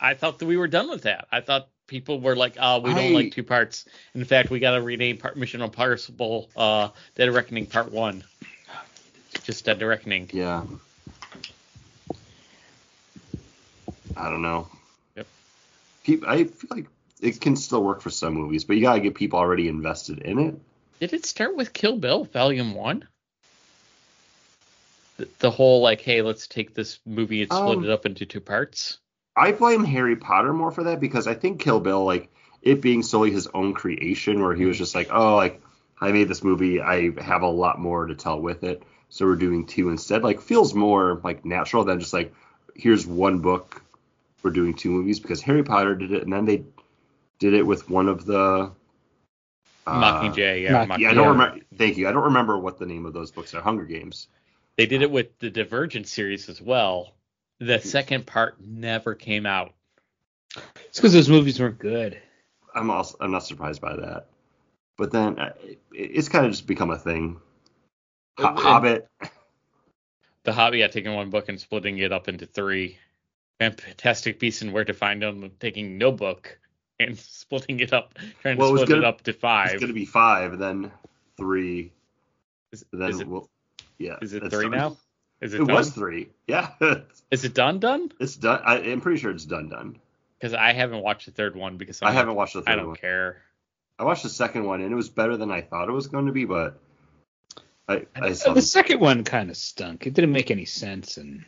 I 0.01 0.15
thought 0.15 0.39
that 0.39 0.47
we 0.47 0.57
were 0.57 0.69
done 0.69 0.91
with 0.91 1.03
that. 1.03 1.27
I 1.33 1.41
thought 1.41 1.69
people 1.87 2.21
were 2.21 2.37
like, 2.37 2.57
"Oh, 2.61 2.81
we 2.81 2.91
don't 2.91 2.99
I- 3.05 3.09
like 3.11 3.33
two 3.33 3.43
parts." 3.43 3.87
In 4.15 4.25
fact, 4.25 4.51
we 4.51 4.59
got 4.61 4.73
to 4.73 4.83
rename 4.83 5.17
part 5.19 5.37
Mission 5.37 5.63
Impossible 5.63 6.49
uh, 6.57 6.89
Dead 7.15 7.33
Reckoning 7.33 7.67
Part 7.67 7.93
One. 7.93 8.25
Just 9.45 9.65
Dead 9.65 9.81
Reckoning. 9.81 10.29
Yeah. 10.33 10.65
I 14.17 14.31
don't 14.31 14.43
know. 14.43 14.69
Yep. 15.17 15.27
Peop 16.05 16.25
I 16.27 16.45
feel 16.45 16.69
like 16.71 16.87
it 17.21 17.41
can 17.41 17.57
still 17.57 17.83
work 17.83 18.01
for 18.01 18.11
some 18.11 18.35
movies, 18.35 18.65
but 18.65 18.77
you 18.77 18.83
gotta 18.83 19.01
get 19.01 19.15
people 19.15 19.39
already 19.39 19.69
invested 19.69 20.19
in 20.21 20.39
it. 20.39 20.55
Did 21.01 21.13
it 21.13 21.27
start 21.27 21.57
with 21.57 21.73
Kill 21.73 21.97
Bill 21.97 22.25
Volume 22.25 22.75
One? 22.75 23.07
The, 25.17 25.29
the 25.39 25.51
whole 25.51 25.81
like, 25.81 26.01
hey, 26.01 26.23
let's 26.23 26.47
take 26.47 26.75
this 26.75 26.99
movie 27.07 27.43
and 27.43 27.53
split 27.53 27.79
Um, 27.79 27.85
it 27.85 27.91
up 27.91 28.07
into 28.07 28.27
two 28.27 28.41
parts. 28.41 28.99
I 29.35 29.53
blame 29.53 29.85
Harry 29.85 30.17
Potter 30.17 30.53
more 30.53 30.71
for 30.71 30.85
that 30.85 31.01
because 31.01 31.27
I 31.27 31.35
think 31.35 31.61
Kill 31.61 31.81
Bill, 31.81 32.05
like 32.05 32.31
it 32.63 32.81
being 32.81 33.03
solely 33.03 33.31
his 33.31 33.47
own 33.49 33.75
creation, 33.75 34.43
where 34.43 34.55
he 34.55 34.65
was 34.65 34.79
just 34.79 34.95
like, 34.95 35.09
oh, 35.13 35.37
like 35.37 35.63
I 36.01 36.13
made 36.13 36.29
this 36.29 36.45
movie, 36.45 36.81
I 36.81 37.13
have 37.21 37.43
a 37.43 37.49
lot 37.49 37.79
more 37.79 38.07
to 38.07 38.15
tell 38.15 38.41
with 38.41 38.65
it, 38.65 38.83
so 39.09 39.25
we're 39.27 39.37
doing 39.37 39.67
two 39.67 39.89
instead. 39.89 40.23
Like 40.23 40.41
feels 40.41 40.75
more 40.75 41.21
like 41.25 41.45
natural 41.45 41.85
than 41.85 42.01
just 42.01 42.13
like 42.13 42.35
here's 42.75 43.07
one 43.07 43.39
book, 43.39 43.83
we're 44.43 44.51
doing 44.51 44.75
two 44.75 44.91
movies 44.91 45.21
because 45.21 45.41
Harry 45.43 45.63
Potter 45.63 45.95
did 45.95 46.13
it, 46.13 46.23
and 46.23 46.33
then 46.33 46.45
they 46.45 46.65
did 47.39 47.55
it 47.55 47.67
with 47.67 47.89
one 47.91 48.09
of 48.09 48.25
the. 48.25 48.73
uh, 49.87 49.91
Mockingjay, 49.91 50.63
yeah, 50.63 50.73
Mock- 50.73 50.89
Mock- 50.89 50.99
Yeah, 51.01 51.11
I 51.11 51.15
don't 51.15 51.29
remember. 51.29 51.61
Thank 51.77 51.97
you. 51.97 52.09
I 52.09 52.13
don't 52.13 52.25
remember 52.25 52.59
what 52.59 52.79
the 52.79 52.87
name 52.87 53.07
of 53.07 53.13
those 53.13 53.31
books 53.31 53.55
are. 53.55 53.61
Hunger 53.61 53.85
Games. 53.85 54.29
They 54.77 54.87
did 54.87 55.03
it 55.03 55.11
with 55.11 55.39
the 55.39 55.51
Divergent 55.51 56.07
series 56.09 56.49
as 56.49 56.61
well. 56.61 57.13
The 57.61 57.79
second 57.81 58.27
part 58.27 58.61
never 58.61 59.15
came 59.15 59.47
out. 59.47 59.73
It's 60.87 60.99
because 60.99 61.13
those 61.15 61.29
movies 61.31 61.59
weren't 61.59 61.79
good. 61.79 62.21
I'm 62.75 62.91
also 62.91 63.17
I'm 63.21 63.31
not 63.31 63.45
surprised 63.47 63.81
by 63.81 63.97
that. 63.97 64.27
But 64.99 65.11
then 65.13 65.39
uh, 65.39 65.53
it, 65.63 65.79
it's 65.93 66.29
kind 66.29 66.45
of 66.47 66.53
just 66.53 66.67
become 66.67 66.91
a 66.91 66.99
thing. 66.99 67.41
Ho- 68.39 68.49
And- 68.49 68.59
Hobbit. 68.59 69.09
The 70.45 70.53
Hobby 70.53 70.81
had 70.81 70.93
taken 70.93 71.13
one 71.15 71.31
book 71.31 71.49
and 71.49 71.59
splitting 71.61 71.99
it 71.99 72.13
up 72.13 72.29
into 72.29 72.47
three. 72.47 72.99
Fantastic 73.59 74.39
Beasts 74.39 74.63
and 74.63 74.73
Where 74.73 74.85
to 74.85 74.93
Find 74.95 75.21
Them 75.23 75.51
taking 75.59 75.97
no 75.99 76.13
book 76.13 76.59
and 76.99 77.19
splitting 77.19 77.81
it 77.81 77.93
up, 77.93 78.15
trying 78.43 78.57
to 78.57 78.61
Well, 78.61 78.71
it 78.71 78.73
was 78.73 78.83
split 78.83 78.99
it 78.99 79.01
gonna- 79.03 79.09
up 79.09 79.23
to 79.23 79.33
five. 79.33 79.73
It's 79.73 79.81
gonna 79.81 79.93
be 79.93 80.05
five, 80.07 80.53
and 80.55 80.63
then 80.63 80.91
three. 81.37 81.93
Is, 82.73 82.85
Then 82.93 83.11
is 83.11 83.21
it, 83.21 83.29
we'll, 83.29 83.49
yeah. 83.99 84.17
is 84.21 84.33
it 84.33 84.41
three 84.51 84.65
done. 84.69 84.71
now? 84.73 84.97
Is 85.41 85.55
it, 85.55 85.61
It, 85.61 85.67
done? 85.67 85.77
was 85.77 85.91
three. 85.91 86.31
Yeah. 86.47 86.71
Is 87.31 87.45
it 87.45 87.53
done? 87.55 87.79
Done? 87.79 88.11
it's 88.21 88.37
done. 88.37 88.63
I, 88.65 88.77
I'm 88.79 89.01
pretty 89.03 89.21
sure 89.21 89.31
it's 89.33 89.45
done. 89.45 89.69
Done. 89.69 89.99
Because 90.39 90.55
I 90.55 90.73
haven't 90.73 91.03
watched 91.03 91.27
the 91.27 91.33
third 91.33 91.55
one 91.57 91.77
because 91.77 92.01
I'm 92.01 92.09
I 92.09 92.13
haven't 92.13 92.37
watched 92.37 92.55
the 92.55 92.63
third 92.63 92.71
one. 92.71 92.73
I 92.73 92.77
don't 92.81 92.87
one. 92.89 92.97
care. 92.97 93.43
I 93.99 94.05
watched 94.05 94.23
the 94.23 94.29
second 94.31 94.65
one, 94.65 94.81
and 94.81 94.91
it 94.91 94.95
was 94.95 95.09
better 95.11 95.37
than 95.37 95.51
I 95.51 95.61
thought 95.61 95.89
it 95.89 95.93
was 95.93 96.07
going 96.07 96.27
to 96.27 96.33
be, 96.33 96.45
but 96.47 96.79
I 97.89 98.07
I 98.15 98.33
saw 98.33 98.55
the 98.55 98.63
second 98.63 99.01
one 99.01 99.25
kind 99.25 99.51
of 99.51 99.57
stunk. 99.57 100.07
It 100.07 100.15
didn't 100.15 100.33
make 100.33 100.51
any 100.51 100.65
sense, 100.65 101.17
and 101.19 101.45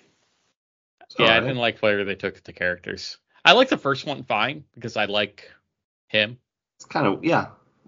Yeah, 1.18 1.36
I 1.36 1.40
didn't 1.40 1.56
like 1.56 1.78
where 1.78 2.04
they 2.04 2.14
took 2.14 2.42
the 2.44 2.52
characters. 2.52 3.16
I 3.48 3.52
like 3.52 3.68
the 3.70 3.78
first 3.78 4.04
one 4.06 4.24
fine 4.24 4.64
because 4.74 4.96
I 4.96 5.06
like 5.06 5.50
him. 6.08 6.38
It's 6.78 6.84
kind 6.84 7.06
of 7.06 7.24
yeah. 7.24 7.46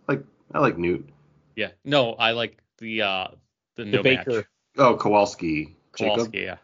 Like 0.09 0.25
I 0.55 0.59
like 0.61 0.79
Newt. 0.79 1.09
Yeah. 1.57 1.71
No, 1.85 2.13
I 2.15 2.33
like 2.33 2.59
the 2.79 3.03
uh 3.03 3.29
the, 3.77 3.85
the 3.85 3.91
no 3.91 4.03
Baker. 4.03 4.31
match. 4.37 4.45
Oh, 4.79 4.97
Kowalski. 4.97 5.77
Jacob. 5.97 6.15
Kowalski, 6.17 6.39
yeah. 6.39 6.57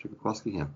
Jacob 0.00 0.20
Kowalski. 0.22 0.50
Yeah. 0.52 0.66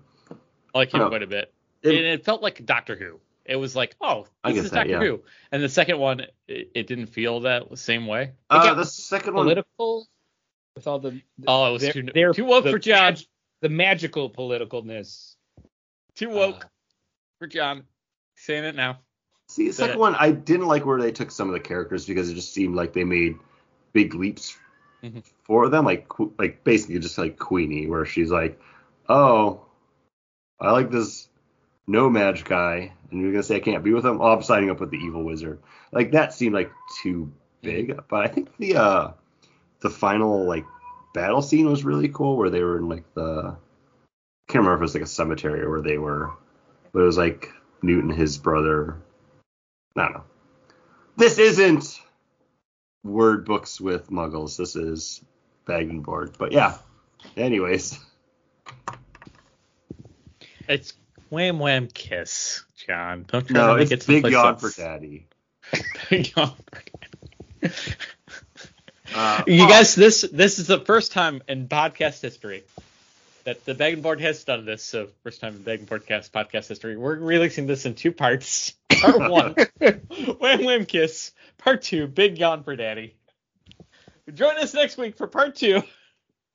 I 0.75 0.77
like 0.77 0.93
him 0.93 1.01
Oh. 1.01 1.07
quite 1.09 1.23
a 1.23 1.27
bit. 1.27 1.53
It- 1.81 1.89
and 1.95 2.05
it 2.05 2.25
felt 2.25 2.41
like 2.41 2.65
Doctor 2.65 2.95
Who. 2.95 3.19
It 3.45 3.55
was 3.57 3.75
like, 3.75 3.95
oh, 4.01 4.25
I 4.43 4.53
this 4.53 4.65
is 4.65 4.71
that, 4.71 4.87
Doctor 4.87 4.91
yeah. 4.91 4.99
Who. 5.11 5.23
And 5.51 5.61
the 5.61 5.67
second 5.69 5.99
one, 5.99 6.21
it, 6.47 6.71
it 6.75 6.87
didn't 6.87 7.07
feel 7.07 7.41
that 7.41 7.77
same 7.77 8.07
way. 8.07 8.31
Uh, 8.49 8.73
the 8.73 8.85
second 8.85 9.33
one. 9.35 9.45
political 9.45 10.07
with 10.75 10.87
all 10.87 10.99
the 10.99 11.21
Oh, 11.47 11.69
it 11.69 11.73
was 11.73 11.81
They're- 11.81 11.93
too, 11.93 12.09
they're 12.13 12.33
too 12.33 12.45
woke 12.45 12.63
the 12.65 12.71
for 12.71 12.79
John. 12.79 13.15
the 13.61 13.69
magical 13.69 14.29
politicalness. 14.29 15.35
Too 16.15 16.29
woke 16.29 16.65
Uh, 16.65 16.67
for 17.43 17.47
John. 17.47 17.83
Saying 18.37 18.63
it 18.63 18.75
now. 18.75 18.99
See, 19.49 19.67
the 19.67 19.73
second 19.73 19.99
one, 19.99 20.15
I 20.15 20.31
didn't 20.31 20.67
like 20.67 20.85
where 20.85 21.01
they 21.01 21.11
took 21.11 21.29
some 21.29 21.49
of 21.49 21.53
the 21.53 21.59
characters 21.59 22.05
because 22.05 22.29
it 22.29 22.35
just 22.35 22.53
seemed 22.53 22.75
like 22.75 22.93
they 22.93 23.03
made 23.03 23.35
big 23.91 24.15
leaps 24.15 24.57
Mhm. 25.03 25.25
for 25.43 25.67
them, 25.67 25.83
like 25.83 26.07
like 26.39 26.63
basically 26.63 26.99
just 26.99 27.17
like 27.17 27.37
Queenie, 27.37 27.87
where 27.87 28.05
she's 28.05 28.31
like, 28.31 28.57
"Oh, 29.09 29.65
I 30.57 30.71
like 30.71 30.89
this 30.89 31.27
No-Maj 31.85 32.45
guy, 32.45 32.93
and 33.11 33.21
you're 33.21 33.33
gonna 33.33 33.43
say 33.43 33.57
I 33.57 33.59
can't 33.59 33.83
be 33.83 33.91
with 33.93 34.05
him? 34.05 34.21
Oh, 34.21 34.31
I'm 34.31 34.41
signing 34.41 34.69
up 34.69 34.79
with 34.79 34.91
the 34.91 34.97
evil 34.97 35.23
wizard." 35.23 35.59
Like 35.91 36.11
that 36.13 36.33
seemed 36.33 36.55
like 36.55 36.71
too 37.01 37.29
big, 37.61 37.99
but 38.07 38.23
I 38.23 38.27
think 38.27 38.55
the 38.55 38.77
uh 38.77 39.11
the 39.81 39.89
final 39.89 40.45
like 40.45 40.65
battle 41.13 41.41
scene 41.41 41.69
was 41.69 41.83
really 41.83 42.07
cool, 42.07 42.37
where 42.37 42.49
they 42.49 42.63
were 42.63 42.77
in 42.77 42.87
like 42.87 43.13
the 43.15 43.57
I 44.47 44.51
can't 44.51 44.63
remember 44.63 44.75
if 44.75 44.79
it 44.79 44.83
was 44.83 44.93
like 44.95 45.03
a 45.03 45.07
cemetery 45.07 45.67
where 45.67 45.81
they 45.81 45.97
were, 45.97 46.31
but 46.93 47.01
it 47.01 47.05
was 47.05 47.17
like 47.17 47.51
Newton, 47.81 48.11
his 48.11 48.37
brother. 48.37 48.97
I 49.97 50.03
don't 50.03 50.13
know. 50.13 50.23
This 51.17 51.37
isn't 51.37 51.99
word 53.03 53.45
books 53.45 53.81
with 53.81 54.09
muggles. 54.09 54.57
This 54.57 54.75
is 54.75 55.21
Bagged 55.65 55.91
and 55.91 56.03
Bored. 56.03 56.35
But 56.37 56.51
yeah. 56.51 56.77
Anyways. 57.35 57.99
It's 60.67 60.93
Wham 61.29 61.59
Wham 61.59 61.87
Kiss, 61.87 62.63
John. 62.87 63.25
Don't 63.27 63.47
try 63.47 63.59
No, 63.59 63.73
to 63.73 63.79
make 63.79 63.91
it's 63.91 64.07
it 64.07 64.23
big 64.23 64.31
yawn 64.31 64.57
for 64.57 64.69
daddy. 64.69 65.27
Big 66.09 66.35
yawn 66.35 66.53
for 66.71 66.83
Daddy. 67.61 67.73
Uh, 69.15 69.43
You 69.45 69.63
oh, 69.63 69.67
guys, 69.67 69.95
this 69.95 70.21
this 70.31 70.59
is 70.59 70.67
the 70.67 70.79
first 70.79 71.11
time 71.11 71.41
in 71.47 71.67
podcast 71.67 72.21
history 72.21 72.63
that 73.43 73.65
the 73.65 73.73
Bagged 73.73 73.95
and 73.95 74.03
Bored 74.03 74.21
has 74.21 74.43
done 74.43 74.65
this. 74.65 74.83
So 74.83 75.09
first 75.23 75.41
time 75.41 75.55
in 75.55 75.63
Bagged 75.63 75.81
and 75.81 75.89
Boredcast 75.89 76.31
podcast 76.31 76.67
history. 76.67 76.97
We're 76.97 77.17
releasing 77.17 77.67
this 77.67 77.85
in 77.85 77.95
two 77.95 78.11
parts. 78.11 78.73
Part 79.01 79.31
one, 79.31 79.55
Wham 80.39 80.63
Wham 80.63 80.85
Kiss. 80.85 81.31
Part 81.57 81.81
two, 81.81 82.07
Big 82.07 82.37
Yawn 82.37 82.63
for 82.63 82.75
Daddy. 82.75 83.15
Join 84.33 84.57
us 84.57 84.73
next 84.73 84.97
week 84.97 85.17
for 85.17 85.27
part 85.27 85.55
two. 85.55 85.83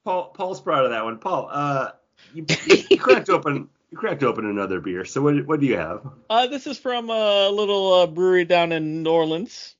Paul, 0.04 0.30
Paul's 0.30 0.60
proud 0.60 0.86
of 0.86 0.92
that 0.92 1.04
one. 1.04 1.18
Paul, 1.18 1.48
uh, 1.50 1.90
you, 2.32 2.46
you, 2.66 2.76
you 2.90 2.98
cracked 2.98 3.28
open 3.28 3.68
you 3.90 3.98
cracked 3.98 4.22
open 4.22 4.46
another 4.46 4.80
beer. 4.80 5.04
So 5.04 5.20
what 5.22 5.46
what 5.46 5.60
do 5.60 5.66
you 5.66 5.76
have? 5.76 6.06
Uh, 6.30 6.46
this 6.46 6.66
is 6.66 6.78
from 6.78 7.10
a 7.10 7.50
little 7.50 7.92
uh, 7.94 8.06
brewery 8.06 8.44
down 8.44 8.72
in 8.72 9.02
New 9.02 9.10
Orleans, 9.10 9.74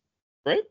right? 0.44 0.62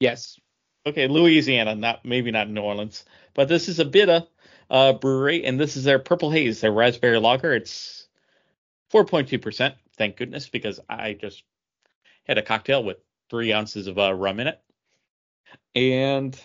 Yes. 0.00 0.38
Okay, 0.86 1.08
Louisiana, 1.08 1.74
not 1.74 2.04
maybe 2.04 2.30
not 2.30 2.48
New 2.48 2.60
Orleans, 2.60 3.04
but 3.34 3.48
this 3.48 3.68
is 3.68 3.78
Abita 3.78 4.26
uh, 4.70 4.92
brewery, 4.94 5.44
and 5.44 5.58
this 5.58 5.76
is 5.76 5.84
their 5.84 5.98
Purple 5.98 6.30
Haze, 6.30 6.60
their 6.60 6.72
raspberry 6.72 7.18
lager. 7.18 7.52
It's 7.52 8.06
4.2 8.92 9.40
percent. 9.40 9.74
Thank 9.96 10.16
goodness, 10.16 10.48
because 10.48 10.80
I 10.88 11.14
just 11.14 11.42
had 12.24 12.38
a 12.38 12.42
cocktail 12.42 12.82
with 12.82 12.98
three 13.30 13.52
ounces 13.52 13.86
of 13.86 13.98
uh, 13.98 14.12
rum 14.12 14.40
in 14.40 14.48
it, 14.48 14.60
and 15.74 16.38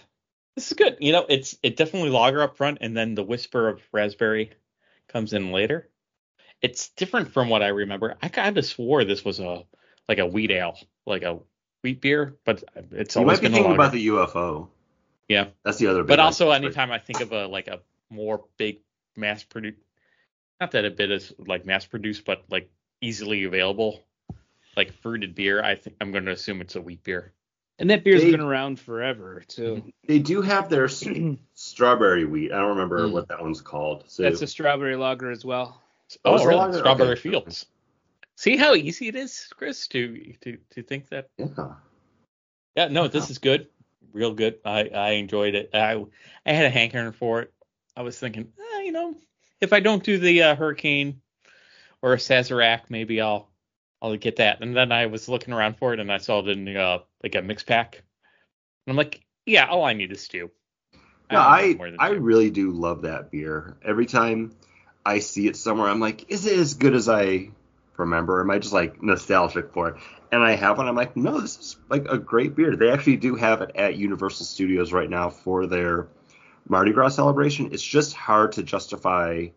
this 0.55 0.67
is 0.67 0.73
good. 0.73 0.97
You 0.99 1.11
know, 1.11 1.25
it's 1.27 1.57
it 1.63 1.77
definitely 1.77 2.09
lager 2.09 2.41
up 2.41 2.57
front, 2.57 2.79
and 2.81 2.95
then 2.95 3.15
the 3.15 3.23
whisper 3.23 3.67
of 3.67 3.81
raspberry 3.91 4.51
comes 5.07 5.33
in 5.33 5.51
later. 5.51 5.89
It's 6.61 6.89
different 6.89 7.31
from 7.31 7.49
what 7.49 7.63
I 7.63 7.69
remember. 7.69 8.17
I 8.21 8.27
kind 8.27 8.57
of 8.57 8.65
swore 8.65 9.03
this 9.05 9.23
was 9.23 9.39
a 9.39 9.63
like 10.07 10.19
a 10.19 10.25
wheat 10.25 10.51
ale, 10.51 10.77
like 11.05 11.23
a 11.23 11.39
wheat 11.83 12.01
beer, 12.01 12.35
but 12.45 12.63
it's 12.91 13.15
You 13.15 13.21
always 13.21 13.41
might 13.41 13.49
be 13.49 13.53
thinking 13.53 13.73
about 13.73 13.91
the 13.91 14.07
UFO. 14.07 14.67
Yeah. 15.27 15.47
That's 15.63 15.77
the 15.77 15.87
other. 15.87 16.03
But 16.03 16.19
also, 16.19 16.51
anytime 16.51 16.91
I 16.91 16.97
think 16.97 17.21
of 17.21 17.31
a 17.31 17.47
like 17.47 17.67
a 17.67 17.79
more 18.09 18.45
big 18.57 18.79
mass 19.15 19.43
produced, 19.43 19.77
not 20.59 20.71
that 20.71 20.85
Abita 20.85 21.11
is 21.11 21.33
like 21.37 21.65
mass 21.65 21.85
produced, 21.85 22.25
but 22.25 22.43
like 22.49 22.69
easily 23.01 23.43
available, 23.45 24.03
like 24.75 24.91
fruited 25.01 25.35
beer, 25.35 25.63
I 25.63 25.75
think 25.75 25.95
I'm 26.01 26.11
going 26.11 26.25
to 26.25 26.31
assume 26.31 26.61
it's 26.61 26.75
a 26.75 26.81
wheat 26.81 27.03
beer. 27.03 27.33
And 27.79 27.89
that 27.91 28.03
beer's 28.03 28.21
They- 28.21 28.31
been 28.31 28.41
around 28.41 28.77
forever 28.79 29.41
too. 29.47 29.83
They 30.07 30.19
do 30.19 30.41
have 30.41 30.69
their 30.69 30.89
strawberry 31.53 32.25
wheat. 32.25 32.51
I 32.51 32.57
don't 32.59 32.69
remember 32.69 33.07
Mm. 33.07 33.11
what 33.13 33.27
that 33.29 33.41
one's 33.41 33.61
called. 33.61 34.03
So 34.07 34.23
That's 34.23 34.41
a 34.41 34.47
strawberry 34.47 34.95
lager 34.97 35.31
as 35.31 35.45
well. 35.45 35.81
Oh, 36.25 36.33
Oh, 36.37 36.45
really? 36.45 36.55
lager? 36.57 36.79
Strawberry 36.79 37.11
Okay. 37.11 37.21
Fields. 37.21 37.67
See 38.35 38.57
how 38.57 38.73
easy 38.73 39.07
it 39.09 39.15
is, 39.15 39.47
Chris, 39.55 39.87
to 39.89 40.33
to 40.41 40.57
to 40.71 40.83
think 40.83 41.09
that. 41.09 41.29
yeah. 41.37 41.47
Yeah, 42.75 42.87
no, 42.87 43.07
this 43.07 43.29
is 43.29 43.37
good, 43.37 43.67
real 44.13 44.33
good. 44.33 44.59
I 44.65 44.87
I 44.89 45.09
enjoyed 45.11 45.55
it. 45.55 45.69
I 45.73 46.03
I 46.45 46.51
had 46.53 46.65
a 46.65 46.69
hankering 46.69 47.11
for 47.11 47.41
it. 47.43 47.53
I 47.99 48.01
was 48.01 48.17
thinking, 48.17 48.47
eh, 48.57 48.83
you 48.83 48.93
know, 48.93 49.13
if 49.59 49.73
I 49.73 49.81
don't 49.81 50.01
do 50.01 50.17
the 50.17 50.43
uh, 50.43 50.55
hurricane 50.55 51.19
or 52.01 52.13
a 52.13 52.17
Sazerac, 52.17 52.83
maybe 52.87 53.19
I'll 53.19 53.49
I'll 54.01 54.15
get 54.15 54.37
that. 54.37 54.61
And 54.61 54.73
then 54.73 54.93
I 54.93 55.07
was 55.07 55.27
looking 55.27 55.53
around 55.53 55.75
for 55.75 55.93
it, 55.93 55.99
and 55.99 56.09
I 56.09 56.17
saw 56.17 56.39
it 56.39 56.47
in 56.47 56.77
uh, 56.77 56.99
like 57.21 57.35
a 57.35 57.41
mix 57.41 57.61
pack. 57.61 58.01
And 58.87 58.93
I'm 58.93 58.95
like, 58.95 59.19
yeah, 59.45 59.67
all 59.67 59.83
I 59.83 59.91
need 59.91 60.13
is 60.13 60.21
stew. 60.21 60.49
No, 61.29 61.39
I 61.39 61.77
I 61.99 62.11
really 62.11 62.49
do 62.49 62.71
love 62.71 63.01
that 63.01 63.31
beer. 63.31 63.75
Every 63.83 64.05
time 64.05 64.55
I 65.05 65.19
see 65.19 65.49
it 65.49 65.57
somewhere, 65.57 65.89
I'm 65.89 65.99
like, 65.99 66.31
is 66.31 66.45
it 66.45 66.57
as 66.57 66.75
good 66.75 66.95
as 66.95 67.09
I 67.09 67.49
remember? 67.97 68.39
Am 68.39 68.49
I 68.49 68.59
just 68.59 68.73
like 68.73 69.03
nostalgic 69.03 69.73
for 69.73 69.89
it? 69.89 69.95
And 70.31 70.41
I 70.41 70.55
have 70.55 70.77
one. 70.77 70.87
I'm 70.87 70.95
like, 70.95 71.17
no, 71.17 71.41
this 71.41 71.57
is 71.57 71.77
like 71.89 72.07
a 72.07 72.17
great 72.17 72.55
beer. 72.55 72.77
They 72.77 72.91
actually 72.91 73.17
do 73.17 73.35
have 73.35 73.61
it 73.61 73.71
at 73.75 73.97
Universal 73.97 74.45
Studios 74.45 74.93
right 74.93 75.09
now 75.09 75.29
for 75.31 75.67
their 75.67 76.07
Mardi 76.69 76.93
Gras 76.93 77.15
celebration. 77.15 77.73
It's 77.73 77.83
just 77.83 78.15
hard 78.15 78.53
to 78.53 78.63
justify 78.63 79.47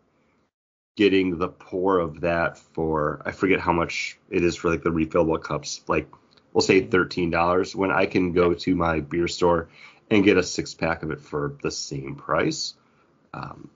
getting 0.97 1.37
the 1.37 1.47
pour 1.47 1.99
of 1.99 2.21
that 2.21 2.57
for 2.57 3.21
I 3.25 3.31
forget 3.31 3.59
how 3.59 3.71
much 3.71 4.17
it 4.29 4.43
is 4.43 4.55
for 4.55 4.69
like 4.69 4.83
the 4.83 4.89
refillable 4.89 5.41
cups. 5.41 5.81
Like 5.87 6.09
we'll 6.51 6.61
say 6.61 6.81
thirteen 6.81 7.29
dollars 7.29 7.75
when 7.75 7.91
I 7.91 8.07
can 8.07 8.33
go 8.33 8.53
to 8.53 8.75
my 8.75 8.99
beer 8.99 9.27
store 9.27 9.69
and 10.09 10.23
get 10.23 10.37
a 10.37 10.43
six 10.43 10.73
pack 10.73 11.03
of 11.03 11.11
it 11.11 11.21
for 11.21 11.55
the 11.61 11.71
same 11.71 12.15
price. 12.15 12.73
Um, 13.33 13.69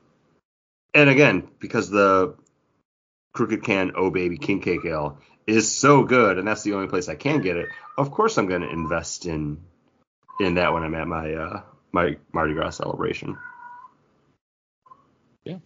and 0.94 1.10
again, 1.10 1.48
because 1.60 1.90
the 1.90 2.36
Crooked 3.34 3.64
Can 3.64 3.94
Oh 3.96 4.10
Baby 4.10 4.38
King 4.38 4.62
Cake 4.62 4.86
Ale 4.86 5.20
is 5.46 5.72
so 5.72 6.04
good, 6.04 6.40
and 6.40 6.48
that's 6.48 6.64
the 6.64 6.74
only 6.74 6.88
place 6.88 7.08
I 7.08 7.16
can 7.16 7.42
get 7.42 7.56
it. 7.56 7.70
Of 7.98 8.12
course, 8.12 8.38
I'm 8.38 8.48
going 8.48 8.62
to 8.62 8.70
invest 8.70 9.26
in 9.26 9.62
in 10.40 10.56
that 10.56 10.74
when 10.74 10.84
I'm 10.84 10.96
at 10.96 11.08
my 11.08 11.34
uh, 11.34 11.62
my 11.98 12.16
Mardi 12.32 12.54
Gras 12.54 12.78
celebration. 12.78 13.38
Yeah. 15.44 15.58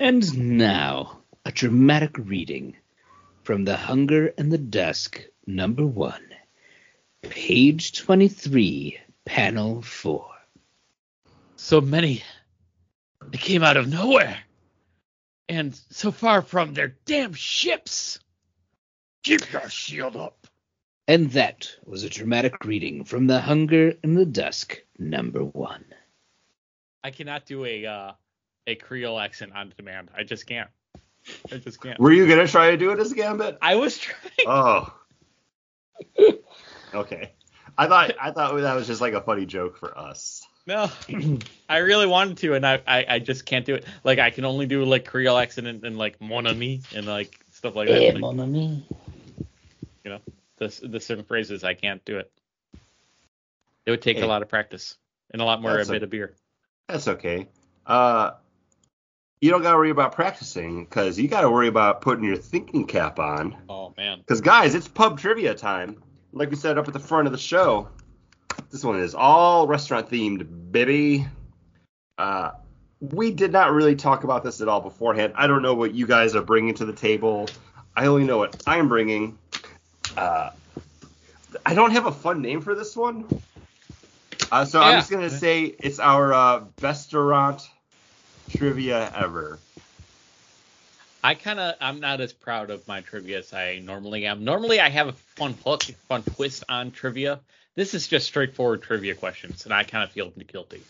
And 0.00 0.58
now, 0.58 1.20
a 1.44 1.52
dramatic 1.52 2.18
reading 2.18 2.76
from 3.44 3.64
The 3.64 3.76
Hunger 3.76 4.32
and 4.36 4.50
the 4.50 4.58
Dusk, 4.58 5.22
number 5.46 5.86
one, 5.86 6.34
page 7.22 7.96
23, 7.98 8.98
panel 9.24 9.80
4. 9.80 10.26
So 11.54 11.80
many. 11.80 12.24
They 13.30 13.38
came 13.38 13.62
out 13.62 13.76
of 13.76 13.88
nowhere. 13.88 14.38
And 15.48 15.72
so 15.90 16.10
far 16.10 16.42
from 16.42 16.74
their 16.74 16.96
damn 17.04 17.32
ships. 17.32 18.18
Keep 19.22 19.52
your 19.52 19.70
shield 19.70 20.16
up. 20.16 20.37
And 21.08 21.30
that 21.30 21.74
was 21.86 22.04
a 22.04 22.10
dramatic 22.10 22.66
reading 22.66 23.02
from 23.02 23.26
The 23.26 23.40
Hunger 23.40 23.94
in 24.04 24.14
the 24.14 24.26
Dusk, 24.26 24.82
number 24.98 25.42
one. 25.42 25.86
I 27.02 27.10
cannot 27.10 27.46
do 27.46 27.64
a 27.64 27.86
uh, 27.86 28.12
a 28.66 28.74
Creole 28.74 29.18
accent 29.18 29.52
on 29.54 29.72
demand. 29.74 30.10
I 30.14 30.22
just 30.24 30.46
can't. 30.46 30.68
I 31.50 31.56
just 31.56 31.80
can't. 31.80 31.98
Were 31.98 32.12
you 32.12 32.28
gonna 32.28 32.46
try 32.46 32.72
to 32.72 32.76
do 32.76 32.90
it 32.90 32.98
as 33.00 33.10
a 33.10 33.14
Gambit? 33.14 33.56
I 33.62 33.76
was 33.76 33.96
trying. 33.96 34.46
Oh. 34.46 34.94
okay. 36.94 37.32
I 37.78 37.86
thought 37.86 38.12
I 38.20 38.30
thought 38.32 38.54
that 38.60 38.74
was 38.74 38.86
just 38.86 39.00
like 39.00 39.14
a 39.14 39.22
funny 39.22 39.46
joke 39.46 39.78
for 39.78 39.96
us. 39.96 40.42
No, 40.66 40.90
I 41.70 41.78
really 41.78 42.06
wanted 42.06 42.36
to, 42.38 42.52
and 42.52 42.66
I, 42.66 42.82
I, 42.86 43.06
I 43.08 43.18
just 43.20 43.46
can't 43.46 43.64
do 43.64 43.76
it. 43.76 43.86
Like 44.04 44.18
I 44.18 44.28
can 44.28 44.44
only 44.44 44.66
do 44.66 44.84
like 44.84 45.06
Creole 45.06 45.38
accent 45.38 45.66
and, 45.66 45.82
and 45.84 45.96
like 45.96 46.20
mon 46.20 46.46
ami 46.46 46.82
and 46.94 47.06
like 47.06 47.40
stuff 47.50 47.74
like 47.74 47.88
that. 47.88 48.02
Eh, 48.02 48.12
Like, 48.12 48.20
mon 48.20 48.38
ami. 48.40 48.86
you 50.04 50.10
know, 50.10 50.20
the 50.58 50.88
the 50.88 51.00
certain 51.00 51.24
phrases 51.24 51.64
I 51.64 51.74
can't 51.74 52.04
do 52.04 52.18
it. 52.18 52.30
It 53.86 53.90
would 53.90 54.02
take 54.02 54.18
Hey. 54.18 54.22
a 54.22 54.26
lot 54.26 54.42
of 54.42 54.48
practice 54.48 54.96
and 55.30 55.40
a 55.40 55.44
lot 55.44 55.62
more 55.62 55.78
a 55.78 55.82
a- 55.82 55.86
bit 55.86 56.02
of 56.02 56.10
beer. 56.10 56.34
That's 56.88 57.08
okay. 57.08 57.48
Uh, 57.86 58.32
you 59.40 59.50
don't 59.50 59.62
gotta 59.62 59.76
worry 59.76 59.90
about 59.90 60.12
practicing 60.12 60.84
because 60.84 61.18
you 61.18 61.28
gotta 61.28 61.50
worry 61.50 61.68
about 61.68 62.00
putting 62.00 62.24
your 62.24 62.36
thinking 62.36 62.86
cap 62.86 63.18
on. 63.18 63.56
Oh 63.68 63.94
man. 63.96 64.18
Because 64.18 64.40
guys, 64.40 64.74
it's 64.74 64.88
pub 64.88 65.18
trivia 65.20 65.54
time. 65.54 66.02
Like 66.32 66.50
we 66.50 66.56
said 66.56 66.76
up 66.76 66.86
at 66.88 66.92
the 66.94 67.00
front 67.00 67.26
of 67.26 67.32
the 67.32 67.38
show, 67.38 67.88
this 68.70 68.84
one 68.84 68.98
is 69.00 69.14
all 69.14 69.66
restaurant 69.66 70.10
themed, 70.10 70.72
baby. 70.72 71.26
Uh, 72.18 72.50
we 73.00 73.30
did 73.30 73.52
not 73.52 73.72
really 73.72 73.94
talk 73.94 74.24
about 74.24 74.42
this 74.42 74.60
at 74.60 74.68
all 74.68 74.80
beforehand. 74.80 75.32
I 75.36 75.46
don't 75.46 75.62
know 75.62 75.74
what 75.74 75.94
you 75.94 76.06
guys 76.06 76.34
are 76.34 76.42
bringing 76.42 76.74
to 76.74 76.84
the 76.84 76.92
table. 76.92 77.48
I 77.96 78.06
only 78.06 78.24
know 78.24 78.38
what 78.38 78.60
I'm 78.66 78.88
bringing. 78.88 79.38
Uh, 80.18 80.50
I 81.64 81.74
don't 81.74 81.92
have 81.92 82.06
a 82.06 82.12
fun 82.12 82.42
name 82.42 82.60
for 82.60 82.74
this 82.74 82.96
one. 82.96 83.24
Uh, 84.50 84.64
so 84.64 84.80
I'm 84.80 84.98
just 84.98 85.10
gonna 85.10 85.30
say 85.30 85.64
it's 85.64 86.00
our 86.00 86.32
uh, 86.32 86.64
restaurant 86.80 87.62
trivia 88.50 89.12
ever. 89.14 89.58
I 91.22 91.34
kind 91.34 91.60
of 91.60 91.76
I'm 91.80 92.00
not 92.00 92.20
as 92.20 92.32
proud 92.32 92.70
of 92.70 92.86
my 92.88 93.00
trivia 93.00 93.38
as 93.38 93.52
I 93.52 93.78
normally 93.78 94.26
am. 94.26 94.44
Normally 94.44 94.80
I 94.80 94.88
have 94.88 95.08
a 95.08 95.12
fun 95.12 95.54
hook, 95.64 95.82
fun 96.08 96.22
twist 96.22 96.64
on 96.68 96.90
trivia. 96.90 97.38
This 97.76 97.94
is 97.94 98.08
just 98.08 98.26
straightforward 98.26 98.82
trivia 98.82 99.14
questions, 99.14 99.66
and 99.66 99.72
I 99.72 99.84
kind 99.84 100.02
of 100.02 100.10
feel 100.10 100.30
guilty. 100.30 100.82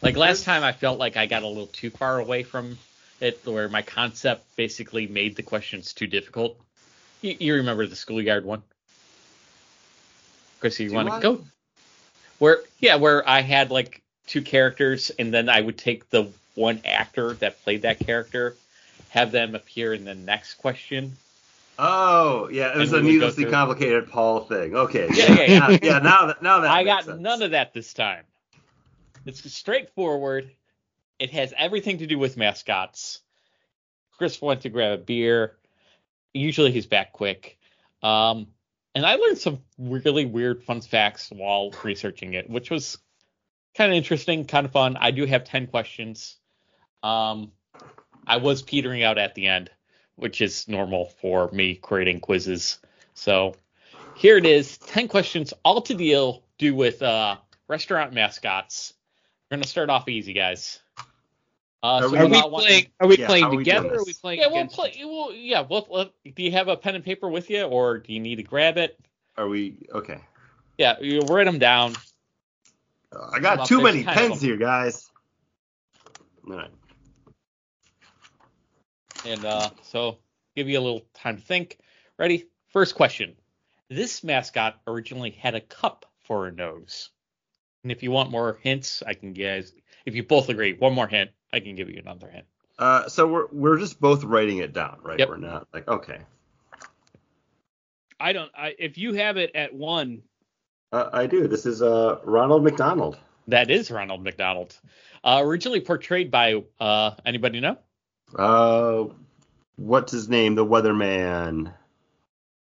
Like 0.00 0.16
last 0.16 0.44
time, 0.44 0.62
I 0.62 0.72
felt 0.72 0.98
like 0.98 1.16
I 1.16 1.26
got 1.26 1.42
a 1.42 1.48
little 1.48 1.66
too 1.66 1.90
far 1.90 2.20
away 2.20 2.44
from 2.44 2.78
it, 3.20 3.40
where 3.44 3.68
my 3.68 3.82
concept 3.82 4.44
basically 4.54 5.08
made 5.08 5.34
the 5.34 5.42
questions 5.42 5.92
too 5.92 6.06
difficult. 6.06 6.56
You, 7.22 7.36
you 7.40 7.54
remember 7.54 7.86
the 7.86 7.96
schoolyard 7.96 8.44
one? 8.44 8.62
Chris, 10.60 10.80
you 10.80 10.92
want 10.92 11.08
to 11.08 11.20
go? 11.20 11.44
Where 12.38 12.58
yeah, 12.80 12.96
where 12.96 13.26
I 13.28 13.40
had 13.40 13.70
like 13.70 14.02
two 14.26 14.42
characters, 14.42 15.10
and 15.18 15.32
then 15.32 15.48
I 15.48 15.60
would 15.60 15.78
take 15.78 16.10
the 16.10 16.30
one 16.54 16.80
actor 16.84 17.34
that 17.34 17.62
played 17.62 17.82
that 17.82 18.00
character, 18.00 18.56
have 19.10 19.30
them 19.32 19.54
appear 19.54 19.94
in 19.94 20.04
the 20.04 20.14
next 20.14 20.54
question. 20.54 21.16
Oh, 21.78 22.48
yeah, 22.50 22.74
it 22.74 22.78
was 22.78 22.92
a 22.92 22.96
we 22.96 23.02
would 23.02 23.06
go 23.06 23.12
needlessly 23.12 23.44
complicated 23.46 24.10
Paul 24.10 24.40
thing. 24.40 24.74
Okay. 24.74 25.08
Yeah, 25.12 25.32
yeah, 25.32 25.42
yeah. 25.42 25.58
Now- 25.58 25.68
yeah, 25.82 25.98
now 25.98 26.26
that 26.26 26.42
now 26.42 26.60
that 26.60 26.70
I 26.72 26.84
got 26.84 27.04
sense. 27.04 27.20
none 27.20 27.42
of 27.42 27.50
that 27.52 27.74
this 27.74 27.92
time. 27.92 28.24
It's 29.26 29.52
straightforward. 29.52 30.50
It 31.18 31.30
has 31.30 31.52
everything 31.56 31.98
to 31.98 32.06
do 32.06 32.18
with 32.18 32.36
mascots. 32.36 33.20
Chris 34.16 34.40
went 34.40 34.62
to 34.62 34.68
grab 34.68 34.92
a 34.92 35.02
beer. 35.02 35.56
Usually 36.32 36.70
he's 36.70 36.86
back 36.86 37.12
quick. 37.12 37.58
Um, 38.02 38.46
and 38.96 39.04
I 39.04 39.16
learned 39.16 39.36
some 39.36 39.58
really 39.78 40.24
weird 40.24 40.64
fun 40.64 40.80
facts 40.80 41.28
while 41.30 41.70
researching 41.84 42.32
it, 42.32 42.48
which 42.48 42.70
was 42.70 42.96
kind 43.74 43.92
of 43.92 43.96
interesting, 43.98 44.46
kind 44.46 44.64
of 44.64 44.72
fun. 44.72 44.96
I 44.98 45.10
do 45.10 45.26
have 45.26 45.44
10 45.44 45.66
questions. 45.66 46.38
Um, 47.02 47.52
I 48.26 48.38
was 48.38 48.62
petering 48.62 49.02
out 49.02 49.18
at 49.18 49.34
the 49.34 49.48
end, 49.48 49.70
which 50.14 50.40
is 50.40 50.66
normal 50.66 51.10
for 51.20 51.50
me 51.50 51.74
creating 51.74 52.20
quizzes. 52.20 52.78
So 53.12 53.56
here 54.16 54.38
it 54.38 54.46
is 54.46 54.78
10 54.78 55.08
questions, 55.08 55.52
all 55.62 55.82
to 55.82 55.92
deal 55.92 56.42
do 56.56 56.74
with 56.74 57.02
uh, 57.02 57.36
restaurant 57.68 58.14
mascots. 58.14 58.94
We're 59.50 59.58
to 59.58 59.68
start 59.68 59.90
off 59.90 60.08
easy, 60.08 60.32
guys. 60.32 60.80
Uh, 61.82 61.86
Are 61.86 62.02
so 62.02 62.10
we- 62.10 62.18
Are 62.18 62.24
we 62.24 62.30
without 62.30 62.50
wanting- 62.50 62.66
playing? 62.68 62.86
Are 63.00 63.06
we 63.06 63.16
Yeah, 63.18 63.26
playing 63.26 63.44
are 63.44 63.50
we 63.50 63.56
together? 63.58 63.94
Are 63.96 64.04
we 64.04 64.12
playing 64.14 64.40
Yeah, 64.40 64.46
we'll 64.46 64.56
against? 64.56 64.74
play. 64.74 64.94
We'll, 64.98 65.32
yeah, 65.32 65.60
we'll, 65.60 65.86
we'll- 65.90 66.10
do 66.34 66.42
you 66.42 66.50
have 66.52 66.68
a 66.68 66.76
pen 66.76 66.94
and 66.94 67.04
paper 67.04 67.28
with 67.28 67.50
you, 67.50 67.62
or 67.62 67.98
do 67.98 68.12
you 68.12 68.20
need 68.20 68.36
to 68.36 68.42
grab 68.42 68.76
it? 68.78 68.98
Are 69.36 69.46
we 69.48 69.76
okay? 69.92 70.20
Yeah, 70.78 70.98
you 71.00 71.20
write 71.20 71.44
them 71.44 71.58
down. 71.58 71.94
I 73.32 73.38
got 73.40 73.66
too 73.68 73.80
many 73.82 74.02
pens 74.04 74.40
here, 74.40 74.56
guys. 74.56 75.10
All 76.48 76.56
right. 76.56 76.70
And 79.24 79.44
uh, 79.44 79.70
so 79.82 80.18
give 80.54 80.68
you 80.68 80.78
a 80.78 80.80
little 80.82 81.02
time 81.14 81.36
to 81.36 81.42
think. 81.42 81.78
Ready? 82.18 82.46
First 82.68 82.94
question. 82.94 83.34
This 83.88 84.22
mascot 84.24 84.80
originally 84.86 85.30
had 85.30 85.54
a 85.54 85.60
cup 85.60 86.06
for 86.24 86.46
a 86.46 86.52
nose. 86.52 87.10
And 87.82 87.92
if 87.92 88.02
you 88.02 88.10
want 88.10 88.30
more 88.30 88.58
hints, 88.62 89.02
I 89.06 89.14
can 89.14 89.32
guys. 89.32 89.72
If 90.06 90.14
you 90.14 90.22
both 90.22 90.48
agree, 90.48 90.72
one 90.74 90.94
more 90.94 91.08
hint, 91.08 91.30
I 91.52 91.60
can 91.60 91.74
give 91.76 91.90
you 91.90 91.98
another 91.98 92.28
hint. 92.30 92.46
Uh, 92.78 93.08
so 93.08 93.26
we're 93.26 93.46
we're 93.52 93.78
just 93.78 94.00
both 94.00 94.24
writing 94.24 94.58
it 94.58 94.72
down, 94.72 94.98
right? 95.02 95.18
Yep. 95.18 95.28
We're 95.28 95.36
not 95.38 95.68
like 95.74 95.86
okay. 95.88 96.20
I 98.18 98.32
don't. 98.32 98.50
I, 98.56 98.74
if 98.78 98.96
you 98.98 99.12
have 99.14 99.36
it 99.36 99.50
at 99.54 99.74
one, 99.74 100.22
Uh, 100.92 101.10
I 101.12 101.26
do. 101.26 101.48
This 101.48 101.66
is 101.66 101.82
uh 101.82 102.18
Ronald 102.24 102.64
McDonald. 102.64 103.18
That 103.48 103.70
is 103.70 103.90
Ronald 103.90 104.22
McDonald. 104.24 104.76
Uh, 105.22 105.40
originally 105.44 105.80
portrayed 105.80 106.30
by 106.30 106.62
uh, 106.80 107.12
anybody 107.24 107.60
know? 107.60 107.78
Uh, 108.36 109.04
what's 109.76 110.12
his 110.12 110.28
name? 110.28 110.54
The 110.54 110.64
Weatherman. 110.64 111.72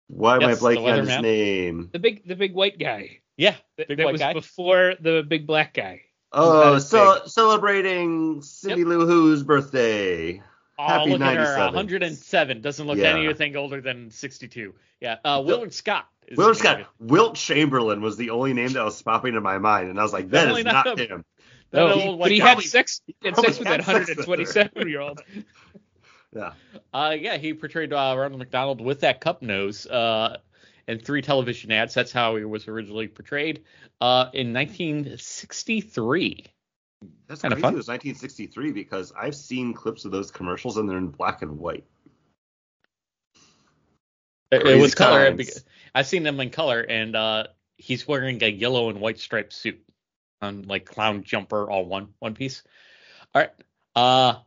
Why 0.08 0.36
am 0.36 0.42
Yes, 0.42 0.60
the 0.60 0.68
I 0.68 0.76
blanking 0.76 0.92
on 1.00 1.08
his 1.08 1.22
name? 1.22 1.90
the 1.94 2.00
big, 2.00 2.28
the 2.28 2.36
big 2.36 2.54
white 2.54 2.78
guy. 2.80 3.20
Yeah, 3.38 3.56
That, 3.78 3.88
big 3.88 3.98
that 3.98 4.06
white 4.06 4.12
was 4.12 4.22
guy. 4.22 4.34
before 4.34 4.96
the 5.00 5.24
big 5.28 5.48
black 5.48 5.74
guy. 5.74 6.02
Oh, 6.34 6.72
That 6.72 6.78
is 6.78 6.88
so, 6.88 7.22
celebrating 7.26 8.42
Cindy 8.42 8.86
Lou 8.86 9.06
Who's 9.06 9.44
birthday. 9.44 10.42
Oh, 10.80 10.88
Happy 10.88 11.12
look 11.12 11.22
at 11.22 11.36
her, 11.36 11.58
97. 11.58 11.74
107. 11.76 12.62
Doesn't 12.62 12.88
look 12.88 12.98
Yeah. 12.98 13.16
anything 13.16 13.56
older 13.56 13.82
than 13.82 14.10
62. 14.10 14.74
Yeah, 15.00 15.18
uh, 15.26 15.42
Willard 15.46 15.74
Scott. 15.74 16.08
is 16.28 16.38
Willard 16.38 16.56
the 16.58 16.64
name 16.64 16.74
Scott, 16.84 16.88
Wilt 17.00 17.36
Chamberlain 17.36 18.02
was 18.02 18.18
the 18.18 18.30
only 18.30 18.54
name 18.54 18.72
that 18.74 18.84
was 18.84 19.02
popping 19.02 19.36
in 19.36 19.44
my 19.44 19.58
mind, 19.58 19.90
and 19.90 20.00
I 20.00 20.04
was 20.04 20.14
like, 20.14 20.30
that 20.30 20.46
Definitely 20.46 20.62
is 20.62 20.66
not 20.66 20.86
not 20.86 21.00
him. 21.00 21.26
That 21.72 21.80
No, 21.88 21.98
he, 22.00 22.10
white 22.10 22.20
but 22.20 22.32
he 22.32 22.40
guy. 22.40 22.48
had 22.50 22.62
sex. 22.62 23.02
He 23.06 23.16
had 23.24 23.36
sex 23.36 23.60
with 23.60 23.68
that 23.68 23.82
had 23.82 24.00
with 24.00 24.08
her. 24.10 24.16
127 24.16 24.88
year 24.90 25.02
old. 25.02 25.22
Yeah. 26.34 26.54
Uh, 26.94 27.14
yeah, 27.20 27.36
he 27.36 27.54
portrayed 27.54 27.92
uh, 27.92 28.16
Ronald 28.18 28.40
McDonald 28.40 28.80
with 28.80 29.02
that 29.02 29.20
cup 29.20 29.42
nose 29.42 29.86
uh, 29.86 30.38
in 30.88 31.00
three 31.00 31.22
television 31.22 31.72
ads. 31.72 31.94
That's 31.94 32.12
how 32.12 32.36
he 32.36 32.46
was 32.46 32.68
originally 32.68 33.08
portrayed 33.08 33.64
uh, 34.00 34.30
in 34.34 34.54
1963. 34.54 36.46
That's 37.28 37.42
Kinda 37.42 37.56
crazy. 37.56 37.62
fun. 37.62 37.74
It 37.74 37.78
was 37.78 37.88
1963 37.88 38.72
because 38.72 39.12
I've 39.20 39.36
seen 39.36 39.74
clips 39.74 40.06
of 40.06 40.12
those 40.12 40.32
commercials 40.32 40.78
and 40.78 40.88
they're 40.90 40.98
in 40.98 41.08
black 41.08 41.42
and 41.42 41.58
white. 41.58 41.86
It, 44.52 44.66
it 44.68 44.82
was 44.82 44.94
color. 44.96 45.36
I've 45.96 46.08
seen 46.08 46.24
them 46.24 46.40
in 46.40 46.50
color, 46.50 46.82
and 46.82 47.16
uh, 47.16 47.46
he's 47.78 48.08
wearing 48.08 48.44
a 48.44 48.48
yellow 48.48 48.90
and 48.90 49.00
white 49.00 49.20
striped 49.20 49.54
suit 49.54 49.82
on 50.42 50.64
like 50.64 50.86
clown 50.86 51.24
jumper, 51.24 51.70
all 51.70 51.86
one 51.86 52.10
one 52.20 52.36
piece. 52.36 52.62
All 53.34 53.42
right. 53.42 53.52
Uh, 53.96 54.40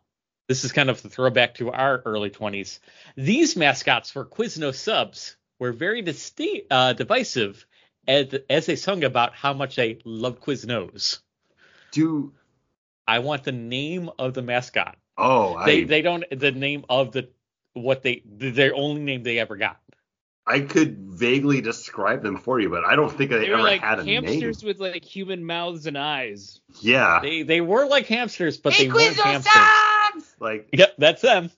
this 0.49 0.65
is 0.65 0.73
kind 0.73 0.91
of 0.91 1.01
the 1.01 1.09
throwback 1.09 1.55
to 1.55 1.71
our 1.71 2.03
early 2.05 2.29
20s. 2.29 2.81
These 3.17 3.57
mascots 3.57 4.15
were 4.15 4.27
Quiznos 4.27 4.75
subs 4.75 5.37
were 5.59 5.73
very 5.73 6.03
distinct, 6.03 6.67
uh, 6.71 6.93
divisive 6.93 7.67
as, 8.07 8.35
as 8.51 8.67
they 8.67 8.77
sung 8.77 9.05
about 9.05 9.35
how 9.35 9.53
much 9.53 9.77
they 9.77 9.99
love 10.05 10.41
Quiznos. 10.41 11.21
Do 11.93 12.33
I 13.07 13.21
want 13.21 13.45
the 13.45 13.53
name 13.53 14.11
of 14.19 14.35
the 14.35 14.43
mascot. 14.43 14.97
oh, 15.19 15.55
I 15.55 15.67
They 15.67 15.85
they 15.85 16.03
don't 16.03 16.25
the 16.31 16.53
name 16.53 16.85
of 16.89 17.13
the 17.13 17.29
what 17.75 18.03
they 18.03 18.23
their 18.25 18.75
only 18.75 19.03
name 19.03 19.23
they 19.23 19.39
ever 19.39 19.57
got. 19.57 19.81
I 20.47 20.61
could 20.61 20.99
vaguely 20.99 21.63
describe 21.63 22.23
them 22.23 22.37
for 22.37 22.61
you, 22.61 22.69
but 22.69 22.85
I 22.85 22.97
don't 22.97 23.11
think 23.11 23.33
I 23.33 23.39
They 23.39 23.53
ever 23.53 23.63
like 23.63 23.81
had 23.81 24.01
a 24.01 24.05
hamsters 24.05 24.63
name. 24.63 24.69
with 24.69 24.79
like 24.81 25.05
human 25.05 25.45
mouths 25.45 25.87
and 25.87 25.97
eyes. 25.97 26.61
Yeah, 26.81 27.21
They 27.23 27.43
they 27.43 27.61
were 27.61 27.87
like 27.87 28.07
hamsters, 28.07 28.59
but 28.59 28.75
they 28.77 28.89
weren't 28.91 29.17
hamsters. 29.17 30.35
like 30.41 30.69
Yep, 30.73 30.95
that's 30.99 31.23
them. 31.23 31.51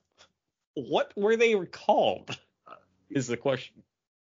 What 0.75 1.13
were 1.17 1.37
they 1.37 1.55
called? 1.67 2.37
Is 3.11 3.27
the 3.27 3.37
question. 3.37 3.83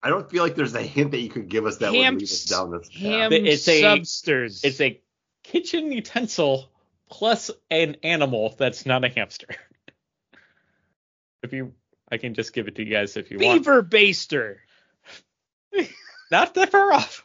I 0.02 0.10
don't 0.10 0.30
feel 0.30 0.42
like 0.42 0.54
there's 0.54 0.74
a 0.74 0.82
hint 0.82 1.12
that 1.12 1.18
you 1.20 1.28
could 1.30 1.48
give 1.48 1.66
us 1.66 1.78
that 1.78 1.90
would 1.92 1.98
lead 1.98 2.22
us 2.22 2.44
down 2.44 2.70
this 2.70 2.88
path. 2.88 3.00
Ham 3.00 3.32
It's 3.32 3.66
a- 3.66 3.82
substers. 3.82 4.64
It's 4.64 4.80
a 4.80 5.00
kitchen 5.42 5.90
utensil 5.90 6.70
plus 7.08 7.50
an 7.70 7.96
animal 8.02 8.54
that's 8.58 8.84
not 8.86 9.04
a 9.04 9.08
hamster. 9.08 9.46
if 11.42 11.52
you, 11.52 11.72
I 12.10 12.18
can 12.18 12.34
just 12.34 12.52
give 12.52 12.68
it 12.68 12.76
to 12.76 12.84
you 12.84 12.90
guys 12.90 13.16
if 13.16 13.30
you 13.30 13.38
want. 13.38 13.60
beaver 13.64 13.82
baster. 13.82 14.56
Not 16.30 16.54
that 16.54 16.70
far 16.70 16.92
off. 16.92 17.24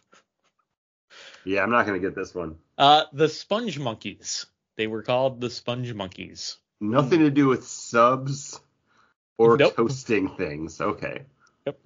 Yeah, 1.44 1.64
I'm 1.64 1.72
not 1.72 1.88
gonna 1.88 1.98
get 2.00 2.14
this 2.16 2.36
one. 2.36 2.58
Uh, 2.78 3.04
the 3.14 3.28
sponge 3.28 3.80
monkeys. 3.80 4.46
They 4.76 4.86
were 4.86 5.02
called 5.02 5.42
the 5.42 5.50
sponge 5.50 5.92
monkeys. 5.94 6.58
Nothing 6.80 7.20
to 7.22 7.32
do 7.32 7.48
with 7.48 7.66
subs 7.68 8.60
or 9.40 9.58
Nope. 9.58 9.76
toasting 9.76 10.30
things. 10.36 10.80
Okay. 10.80 11.24
Yep. 11.72 11.80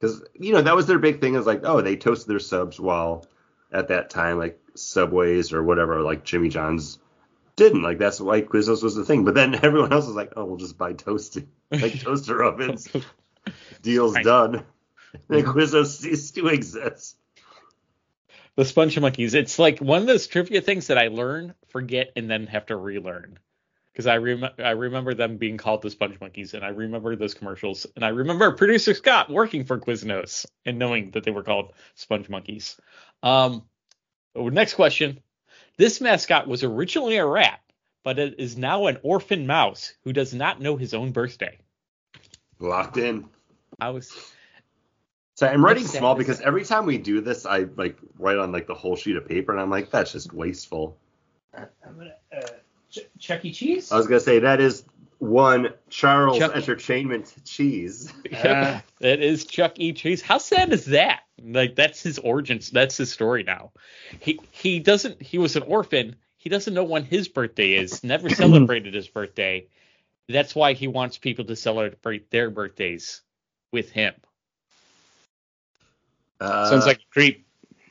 Because 0.00 0.22
you 0.34 0.52
know 0.52 0.62
that 0.62 0.76
was 0.76 0.86
their 0.86 0.98
big 0.98 1.20
thing 1.20 1.34
is 1.34 1.46
like 1.46 1.60
oh 1.64 1.80
they 1.80 1.96
toasted 1.96 2.28
their 2.28 2.38
subs 2.38 2.80
while 2.80 3.26
at 3.72 3.88
that 3.88 4.10
time 4.10 4.38
like 4.38 4.58
Subways 4.74 5.52
or 5.52 5.62
whatever 5.62 6.00
like 6.02 6.24
Jimmy 6.24 6.48
John's 6.48 6.98
didn't 7.56 7.82
like 7.82 7.98
that's 7.98 8.20
why 8.20 8.40
Quiznos 8.40 8.82
was 8.82 8.94
the 8.94 9.04
thing. 9.04 9.24
But 9.24 9.34
then 9.34 9.54
everyone 9.62 9.92
else 9.92 10.06
was 10.06 10.16
like 10.16 10.32
oh 10.36 10.44
we'll 10.44 10.56
just 10.56 10.78
buy 10.78 10.92
toasted 10.94 11.48
like 11.70 12.00
toaster 12.02 12.42
ovens. 12.42 12.88
Deal's 13.82 14.14
Right. 14.14 14.24
done. 14.24 14.64
And 15.28 15.44
Quiznos 15.44 15.98
ceased 15.98 16.34
to 16.36 16.46
exist. 16.48 17.16
The 18.56 18.64
sponge 18.64 18.98
monkeys. 18.98 19.34
It's 19.34 19.58
like 19.58 19.78
one 19.80 20.02
of 20.02 20.06
those 20.06 20.26
trivia 20.26 20.60
things 20.60 20.88
that 20.88 20.98
I 20.98 21.08
learn, 21.08 21.54
forget, 21.68 22.12
and 22.16 22.30
then 22.30 22.46
have 22.48 22.66
to 22.66 22.76
relearn. 22.76 23.38
Because 24.00 24.06
I 24.06 24.16
rem- 24.16 24.54
I 24.58 24.70
remember 24.70 25.12
them 25.12 25.36
being 25.36 25.58
called 25.58 25.82
the 25.82 25.90
sponge 25.90 26.18
monkeys, 26.22 26.54
and 26.54 26.64
I 26.64 26.68
remember 26.68 27.16
those 27.16 27.34
commercials, 27.34 27.86
and 27.94 28.02
I 28.02 28.08
remember 28.08 28.50
producer 28.52 28.94
Scott 28.94 29.28
working 29.28 29.64
for 29.64 29.78
Quiznos 29.78 30.46
and 30.64 30.78
knowing 30.78 31.10
that 31.10 31.24
they 31.24 31.30
were 31.30 31.42
called 31.42 31.74
sponge 31.96 32.30
monkeys. 32.30 32.80
Um, 33.22 33.64
oh, 34.34 34.48
next 34.48 34.72
question. 34.72 35.20
This 35.76 36.00
mascot 36.00 36.48
was 36.48 36.64
originally 36.64 37.18
a 37.18 37.26
rat, 37.26 37.60
but 38.02 38.18
it 38.18 38.36
is 38.38 38.56
now 38.56 38.86
an 38.86 38.96
orphan 39.02 39.46
mouse 39.46 39.92
who 40.04 40.14
does 40.14 40.32
not 40.32 40.62
know 40.62 40.78
his 40.78 40.94
own 40.94 41.12
birthday. 41.12 41.58
Locked 42.58 42.96
in. 42.96 43.28
I 43.78 43.90
was 43.90 44.10
So 45.34 45.46
I'm 45.46 45.62
writing 45.62 45.82
What's 45.82 45.98
small 45.98 46.14
that? 46.14 46.20
because 46.20 46.40
every 46.40 46.64
time 46.64 46.86
we 46.86 46.96
do 46.96 47.20
this, 47.20 47.44
I 47.44 47.66
like 47.76 47.98
write 48.18 48.38
on 48.38 48.50
like 48.50 48.66
the 48.66 48.72
whole 48.72 48.96
sheet 48.96 49.16
of 49.16 49.28
paper, 49.28 49.52
and 49.52 49.60
I'm 49.60 49.68
like, 49.68 49.90
that's 49.90 50.12
just 50.12 50.32
wasteful. 50.32 50.96
I'm 51.54 51.98
gonna 51.98 52.14
uh, 52.34 52.46
Ch- 52.90 52.98
Chuck 53.18 53.44
E. 53.44 53.52
Cheese. 53.52 53.92
I 53.92 53.96
was 53.96 54.06
gonna 54.06 54.20
say 54.20 54.40
that 54.40 54.60
is 54.60 54.84
one 55.18 55.74
Charles 55.90 56.38
Chuck- 56.38 56.56
Entertainment 56.56 57.32
cheese. 57.44 58.12
Ah. 58.32 58.82
that 59.00 59.20
is 59.20 59.44
Chuck 59.44 59.74
E. 59.78 59.92
Cheese. 59.92 60.22
How 60.22 60.38
sad 60.38 60.72
is 60.72 60.86
that? 60.86 61.20
Like 61.42 61.76
that's 61.76 62.02
his 62.02 62.18
origins. 62.18 62.70
That's 62.70 62.96
his 62.96 63.12
story 63.12 63.42
now. 63.42 63.72
He 64.20 64.40
he 64.50 64.80
doesn't. 64.80 65.20
He 65.22 65.38
was 65.38 65.56
an 65.56 65.62
orphan. 65.62 66.16
He 66.36 66.48
doesn't 66.48 66.72
know 66.72 66.84
when 66.84 67.04
his 67.04 67.28
birthday 67.28 67.72
is. 67.74 68.02
Never 68.02 68.28
celebrated 68.30 68.94
his 68.94 69.08
birthday. 69.08 69.66
That's 70.28 70.54
why 70.54 70.72
he 70.74 70.86
wants 70.88 71.18
people 71.18 71.44
to 71.46 71.56
celebrate 71.56 72.30
their 72.30 72.50
birthdays 72.50 73.20
with 73.72 73.90
him. 73.90 74.14
Uh, 76.40 76.70
Sounds 76.70 76.86
like 76.86 76.98
a 76.98 77.12
creep. 77.12 77.46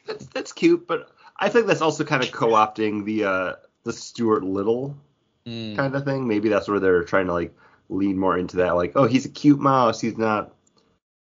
that's, 0.07 0.25
that's 0.27 0.53
cute, 0.53 0.87
but 0.87 1.11
I 1.37 1.49
think 1.49 1.67
that's 1.67 1.81
also 1.81 2.03
kind 2.03 2.23
of 2.23 2.31
co-opting 2.31 3.05
the 3.05 3.23
uh, 3.25 3.53
the 3.83 3.93
Stuart 3.93 4.43
Little 4.43 4.97
Mm. 5.45 5.75
kind 5.77 5.95
of 5.95 6.03
thing. 6.03 6.27
Maybe 6.27 6.49
that's 6.49 6.67
where 6.67 6.79
they're 6.81 7.03
trying 7.03 7.27
to 7.27 7.33
like 7.33 7.55
lean 7.87 8.17
more 8.17 8.37
into 8.37 8.57
that. 8.57 8.75
Like, 8.75 8.91
oh, 8.95 9.05
he's 9.05 9.25
a 9.25 9.29
cute 9.29 9.59
mouse. 9.59 10.01
He's 10.01 10.17
not 10.17 10.53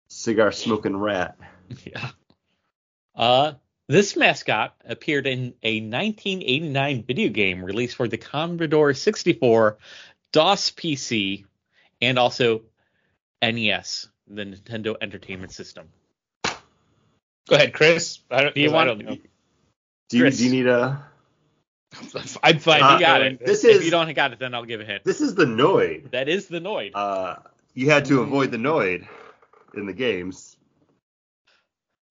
cigar 0.07 0.51
smoking 0.51 0.95
rat. 0.95 1.37
Yeah. 1.85 2.09
Uh, 3.15 3.53
this 3.87 4.15
mascot 4.15 4.75
appeared 4.85 5.25
in 5.27 5.55
a 5.63 5.81
1989 5.81 7.03
video 7.03 7.29
game 7.29 7.63
released 7.65 7.95
for 7.95 8.07
the 8.07 8.17
Commodore 8.17 8.93
64, 8.93 9.77
DOS 10.31 10.71
PC, 10.71 11.45
and 12.01 12.19
also 12.19 12.61
NES, 13.41 14.07
the 14.27 14.43
Nintendo 14.45 14.95
Entertainment 15.01 15.51
System. 15.51 15.89
Go 16.43 16.51
ahead, 17.55 17.73
Chris. 17.73 18.19
I 18.29 18.43
don't, 18.43 18.55
Do 18.55 18.61
you 18.61 18.71
want? 18.71 18.87
don't. 18.87 19.19
Do 20.09 20.17
you, 20.17 20.29
do 20.29 20.45
you 20.45 20.51
need 20.51 20.67
a? 20.67 21.03
I'm 22.43 22.59
fine. 22.59 22.81
Uh, 22.83 22.93
You 22.93 22.99
got 22.99 23.19
going. 23.19 23.33
it. 23.33 23.45
This 23.45 23.63
if 23.63 23.77
is- 23.77 23.85
you 23.85 23.91
don't 23.91 24.11
got 24.13 24.33
it, 24.33 24.39
then 24.39 24.53
I'll 24.53 24.65
give 24.65 24.81
a 24.81 24.85
hint. 24.85 25.03
This 25.03 25.21
is 25.21 25.35
the 25.35 25.45
Noid. 25.45 26.11
That 26.11 26.27
is 26.29 26.47
the 26.47 26.59
Noid. 26.59 26.91
Uh, 26.93 27.35
you 27.73 27.89
had 27.89 28.05
to 28.05 28.21
avoid 28.21 28.51
the 28.51 28.57
Noid 28.57 29.07
in 29.75 29.85
the 29.85 29.93
games. 29.93 30.57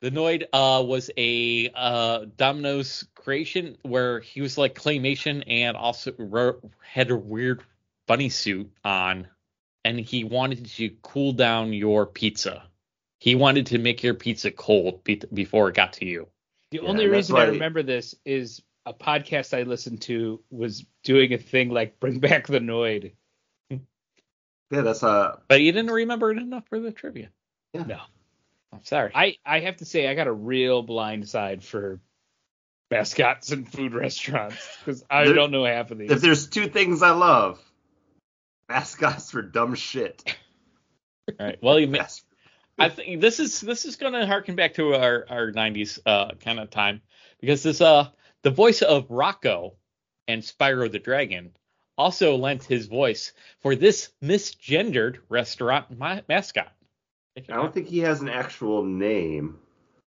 The 0.01 0.11
Noid 0.11 0.45
uh, 0.53 0.83
was 0.83 1.11
a 1.16 1.70
uh, 1.74 2.24
Domino's 2.37 3.05
creation 3.14 3.76
where 3.83 4.18
he 4.20 4.41
was 4.41 4.59
like 4.59 4.74
claymation 4.74 5.45
and 5.47 5.76
also 5.76 6.12
ro- 6.18 6.61
had 6.83 7.11
a 7.12 7.16
weird 7.16 7.62
bunny 8.09 8.28
suit 8.28 8.72
on, 8.85 9.28
and 9.85 10.01
he 10.01 10.24
wanted 10.24 10.66
to 10.66 10.91
cool 11.03 11.33
down 11.33 11.72
your 11.72 12.05
pizza. 12.07 12.64
He 13.20 13.37
wanted 13.37 13.66
to 13.66 13.78
make 13.78 14.03
your 14.03 14.14
pizza 14.14 14.51
cold 14.51 15.05
be- 15.05 15.22
before 15.33 15.68
it 15.68 15.76
got 15.76 15.93
to 15.95 16.05
you. 16.05 16.26
The 16.72 16.78
Yeah, 16.83 16.89
only 16.89 17.07
reason 17.07 17.37
I 17.37 17.41
why- 17.41 17.45
remember 17.51 17.85
this 17.85 18.16
is 18.24 18.61
a 18.87 18.93
podcast 18.95 19.57
I 19.57 19.62
listened 19.62 20.03
to 20.03 20.41
was 20.51 20.85
doing 21.05 21.33
a 21.33 21.39
thing 21.39 21.70
like 21.70 22.01
bring 22.01 22.18
back 22.20 22.47
the 22.47 22.59
Noid. 22.61 23.12
Yeah, 23.70 24.80
that's 24.80 25.03
uh. 25.03 25.37
But 25.49 25.61
you 25.61 25.72
didn't 25.72 25.91
remember 25.91 26.30
it 26.30 26.39
enough 26.39 26.66
for 26.68 26.80
the 26.80 26.93
trivia. 26.93 27.28
Yeah. 27.74 27.85
No. 27.85 27.99
I'm 28.72 28.85
sorry. 28.85 29.12
I 29.14 29.37
I 29.45 29.61
have 29.61 29.76
to 29.78 29.85
say 29.85 30.09
I 30.09 30.14
got 30.14 30.28
a 30.28 30.33
real 30.33 30.83
blind 30.83 31.28
side 31.28 31.62
for 31.62 32.01
mascots 32.91 33.51
and 33.53 33.70
food 33.70 33.93
restaurants 33.95 34.57
because 34.78 35.05
I 35.11 35.24
There- 35.26 35.35
don't 35.35 35.51
know 35.51 35.64
half 35.64 35.91
of 35.91 35.99
these. 35.99 36.11
If 36.11 36.20
there's 36.22 36.49
two 36.49 36.68
things 36.68 37.03
I 37.03 37.11
love, 37.11 37.61
mascots 38.68 39.30
for 39.30 39.43
dumb 39.43 39.74
shit. 39.74 40.22
All 41.39 41.47
right. 41.47 41.59
Well, 41.62 41.78
you 41.78 41.87
ma- 41.87 42.07
I 42.78 42.89
think 42.89 43.20
this 43.20 43.41
is 43.41 43.61
this 43.61 43.85
is 43.85 43.97
going 43.97 44.14
to 44.14 44.26
harken 44.26 44.57
back 44.57 44.74
to 44.74 44.95
our 44.95 45.26
our 45.28 45.53
90s 45.53 45.99
uh, 46.07 46.33
kind 46.41 46.59
of 46.59 46.70
time 46.70 47.03
because 47.41 47.62
this 47.62 47.80
uh 47.83 48.09
the 48.43 48.51
voice 48.51 48.82
of 48.82 49.09
Rocko 49.09 49.72
and 50.28 50.43
Spyro 50.43 50.90
the 50.90 50.99
Dragon 50.99 51.51
also 51.99 52.36
lent 52.36 52.64
his 52.64 52.86
voice 52.86 53.32
for 53.61 53.74
this 53.76 54.11
misgendered 54.22 55.18
restaurant 55.28 55.97
ma- 55.99 56.20
mascot. 56.28 56.72
I 57.36 57.40
don't 57.55 57.72
think 57.72 57.86
he 57.88 58.01
has 58.01 58.20
an 58.20 58.28
actual 58.28 58.84
name. 58.84 59.59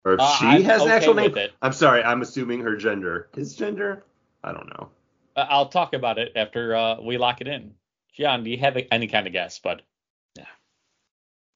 Or 0.04 0.14
if 0.14 0.20
Uh, 0.20 0.36
she 0.36 0.46
I'm 0.46 0.62
has 0.62 0.82
an 0.82 0.90
actual 0.90 1.14
name. 1.14 1.36
it. 1.36 1.52
I'm 1.62 1.72
sorry, 1.72 2.02
I'm 2.02 2.22
assuming 2.22 2.60
her 2.60 2.76
gender. 2.76 3.28
His 3.34 3.54
gender? 3.56 4.04
I 4.44 4.52
don't 4.52 4.68
know. 4.68 4.90
Uh, 5.34 5.46
I'll 5.48 5.68
talk 5.68 5.92
about 5.94 6.18
it 6.18 6.32
after 6.36 6.74
uh, 6.76 7.00
we 7.00 7.18
lock 7.18 7.40
it 7.40 7.48
in. 7.48 7.74
John, 8.14 8.44
do 8.44 8.50
you 8.50 8.58
have 8.58 8.76
any 8.90 9.06
kind 9.08 9.26
of 9.26 9.32
guess, 9.32 9.58
bud? 9.58 9.82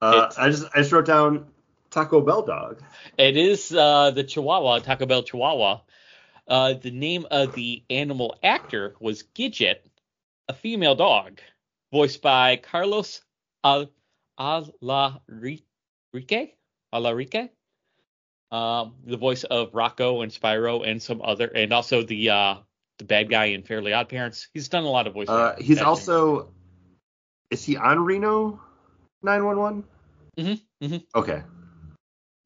Uh, 0.02 0.12
It's- 0.30 0.38
I 0.38 0.48
just 0.48 0.64
I 0.74 0.78
just 0.78 0.92
wrote 0.92 1.04
down 1.06 1.46
Taco 1.90 2.20
Bell 2.22 2.40
dog. 2.42 2.82
It 3.18 3.36
is 3.36 3.70
uh, 3.74 4.10
the 4.12 4.24
Chihuahua, 4.24 4.78
Taco 4.78 5.04
Bell 5.06 5.22
Chihuahua. 5.22 5.80
Uh, 6.50 6.74
the 6.74 6.90
name 6.90 7.26
of 7.30 7.54
the 7.54 7.84
animal 7.90 8.36
actor 8.42 8.96
was 8.98 9.22
Gidget, 9.36 9.78
a 10.48 10.52
female 10.52 10.96
dog, 10.96 11.40
voiced 11.92 12.20
by 12.20 12.56
Carlos 12.56 13.22
Al 13.62 13.88
Alarrique. 14.36 15.64
Alarrique? 16.92 17.50
Um, 18.50 18.94
the 19.04 19.16
voice 19.16 19.44
of 19.44 19.70
Rocko 19.70 20.24
and 20.24 20.32
Spyro 20.32 20.84
and 20.84 21.00
some 21.00 21.22
other, 21.22 21.46
and 21.46 21.72
also 21.72 22.02
the 22.02 22.30
uh, 22.30 22.56
the 22.98 23.04
bad 23.04 23.30
guy 23.30 23.44
in 23.46 23.62
Fairly 23.62 23.92
Odd 23.92 24.08
Parents. 24.08 24.48
He's 24.52 24.68
done 24.68 24.82
a 24.82 24.88
lot 24.88 25.06
of 25.06 25.14
voice. 25.14 25.28
Uh, 25.28 25.54
he's 25.56 25.78
acting. 25.78 25.86
also 25.86 26.52
is 27.50 27.64
he 27.64 27.76
on 27.76 28.04
Reno 28.04 28.60
911? 29.22 29.84
Mhm, 30.36 30.60
mhm. 30.82 31.04
Okay. 31.14 31.42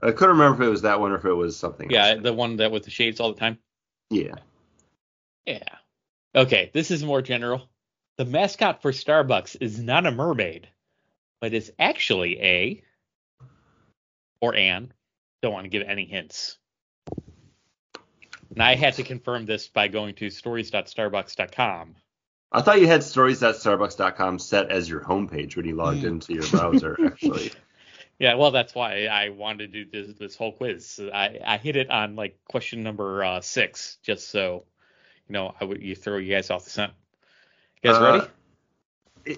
I 0.03 0.11
couldn't 0.11 0.37
remember 0.37 0.63
if 0.63 0.69
it 0.69 0.71
was 0.71 0.83
that 0.83 1.01
one 1.01 1.13
or 1.13 1.17
if 1.17 1.25
it 1.25 1.33
was 1.33 1.57
something. 1.57 1.91
yeah, 1.91 2.09
else. 2.09 2.23
the 2.23 2.35
one 2.35 2.57
that 2.57 2.71
with 2.71 2.83
the 2.85 2.91
shades 2.91 3.19
all 3.19 3.33
the 3.33 3.41
time. 3.41 3.59
Yeah. 4.15 4.35
Yeah. 5.47 5.69
Okay, 6.35 6.71
this 6.73 6.91
is 6.91 7.05
more 7.05 7.23
general. 7.23 7.69
The 8.17 8.25
mascot 8.25 8.81
for 8.83 8.93
Starbucks 8.93 9.57
is 9.61 9.79
not 9.81 10.07
a 10.07 10.11
mermaid, 10.11 10.69
but 11.41 11.53
is 11.53 11.73
actually 11.79 12.41
a 12.41 12.83
or 14.41 14.55
an. 14.55 14.93
Don't 15.43 15.53
want 15.53 15.65
to 15.65 15.69
give 15.69 15.87
any 15.87 16.05
hints. 16.07 16.59
And 18.51 18.63
I 18.63 18.75
had 18.77 18.95
to 18.95 19.03
confirm 19.03 19.47
this 19.47 19.67
by 19.69 19.89
going 19.89 20.15
to 20.17 20.31
stories.starbucks.com. 20.31 21.97
I 22.53 22.63
thought 22.63 22.81
you 22.81 22.87
had 22.87 23.03
stories.starbucks.com 23.03 24.39
set 24.39 24.71
as 24.71 24.89
your 24.89 25.01
homepage 25.01 25.57
when 25.57 25.67
you 25.67 25.75
logged 25.75 26.01
Hmm. 26.01 26.07
into 26.07 26.35
your 26.35 26.47
browser. 26.49 26.97
Actually, 27.05 27.51
Yeah, 28.19 28.35
well, 28.35 28.53
that's 28.53 28.75
why 28.75 29.07
I 29.07 29.31
wanted 29.31 29.73
to 29.73 29.85
do 29.85 29.91
this, 29.91 30.17
this 30.19 30.37
whole 30.37 30.53
quiz. 30.53 31.01
I, 31.13 31.41
I 31.45 31.57
hit 31.59 31.77
it 31.77 31.91
on 31.91 32.15
like 32.17 32.39
question 32.49 32.83
number 32.83 33.25
uh, 33.25 33.41
six, 33.41 33.99
just 34.03 34.29
so 34.29 34.65
you 35.29 35.33
know 35.33 35.55
I 35.61 35.65
would 35.65 35.83
you 35.83 35.97
throw 35.97 36.19
you 36.19 36.33
guys 36.35 36.51
off 36.51 36.65
the 36.65 36.71
scent. 36.71 36.93
You 37.83 37.91
guys 37.91 38.01
Uh, 38.01 38.05
ready? 38.05 38.27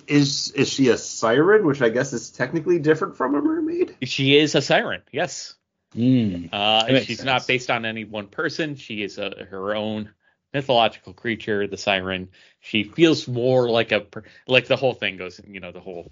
is 0.08 0.50
is 0.52 0.68
she 0.68 0.88
a 0.88 0.98
siren, 0.98 1.66
which 1.66 1.80
I 1.80 1.88
guess 1.88 2.12
is 2.12 2.30
technically 2.30 2.78
different 2.78 3.16
from 3.16 3.34
a 3.34 3.40
mermaid? 3.40 3.96
She 4.02 4.36
is 4.36 4.54
a 4.54 4.62
siren. 4.62 5.02
Yes. 5.12 5.54
Mm. 5.94 6.52
Uh, 6.52 7.00
she's 7.00 7.18
sense. 7.18 7.24
not 7.24 7.46
based 7.46 7.70
on 7.70 7.84
any 7.84 8.04
one 8.04 8.26
person. 8.26 8.76
She 8.76 9.02
is 9.02 9.18
a, 9.18 9.46
her 9.48 9.74
own 9.74 10.10
mythological 10.52 11.14
creature, 11.14 11.66
the 11.66 11.76
siren. 11.76 12.28
She 12.60 12.82
feels 12.84 13.26
more 13.28 13.70
like 13.70 13.92
a 13.92 14.06
like 14.46 14.66
the 14.66 14.76
whole 14.76 14.94
thing 14.94 15.16
goes. 15.16 15.40
You 15.46 15.60
know, 15.60 15.72
the 15.72 15.80
whole 15.80 16.10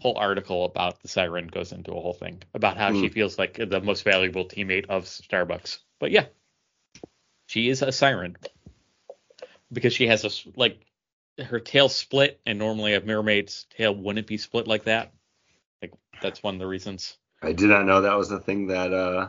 whole 0.00 0.16
article 0.18 0.64
about 0.64 1.00
the 1.02 1.08
siren 1.08 1.46
goes 1.46 1.72
into 1.72 1.92
a 1.92 2.00
whole 2.00 2.12
thing 2.12 2.42
about 2.54 2.76
how 2.76 2.92
she 2.92 3.08
Hmm. 3.08 3.12
feels 3.14 3.38
like 3.38 3.54
the 3.54 3.80
most 3.80 4.04
valuable 4.04 4.44
teammate 4.46 4.86
of 4.88 5.04
Starbucks. 5.04 5.78
But 5.98 6.10
yeah, 6.10 6.26
she 7.46 7.68
is 7.68 7.82
a 7.82 7.92
siren 7.92 8.36
because 9.72 9.92
she 9.92 10.06
has 10.06 10.24
a 10.24 10.30
like 10.58 10.80
her 11.42 11.60
tail 11.60 11.88
split, 11.88 12.40
and 12.46 12.58
normally 12.58 12.94
a 12.94 13.00
mermaid's 13.00 13.66
tail 13.76 13.94
wouldn't 13.94 14.26
be 14.26 14.38
split 14.38 14.66
like 14.66 14.84
that. 14.84 15.12
Like 15.82 15.92
that's 16.20 16.42
one 16.42 16.54
of 16.54 16.60
the 16.60 16.66
reasons. 16.66 17.16
I 17.42 17.52
did 17.52 17.68
not 17.68 17.86
know 17.86 18.00
that 18.02 18.16
was 18.16 18.28
the 18.28 18.40
thing 18.40 18.66
that 18.68 18.92
uh. 18.92 19.28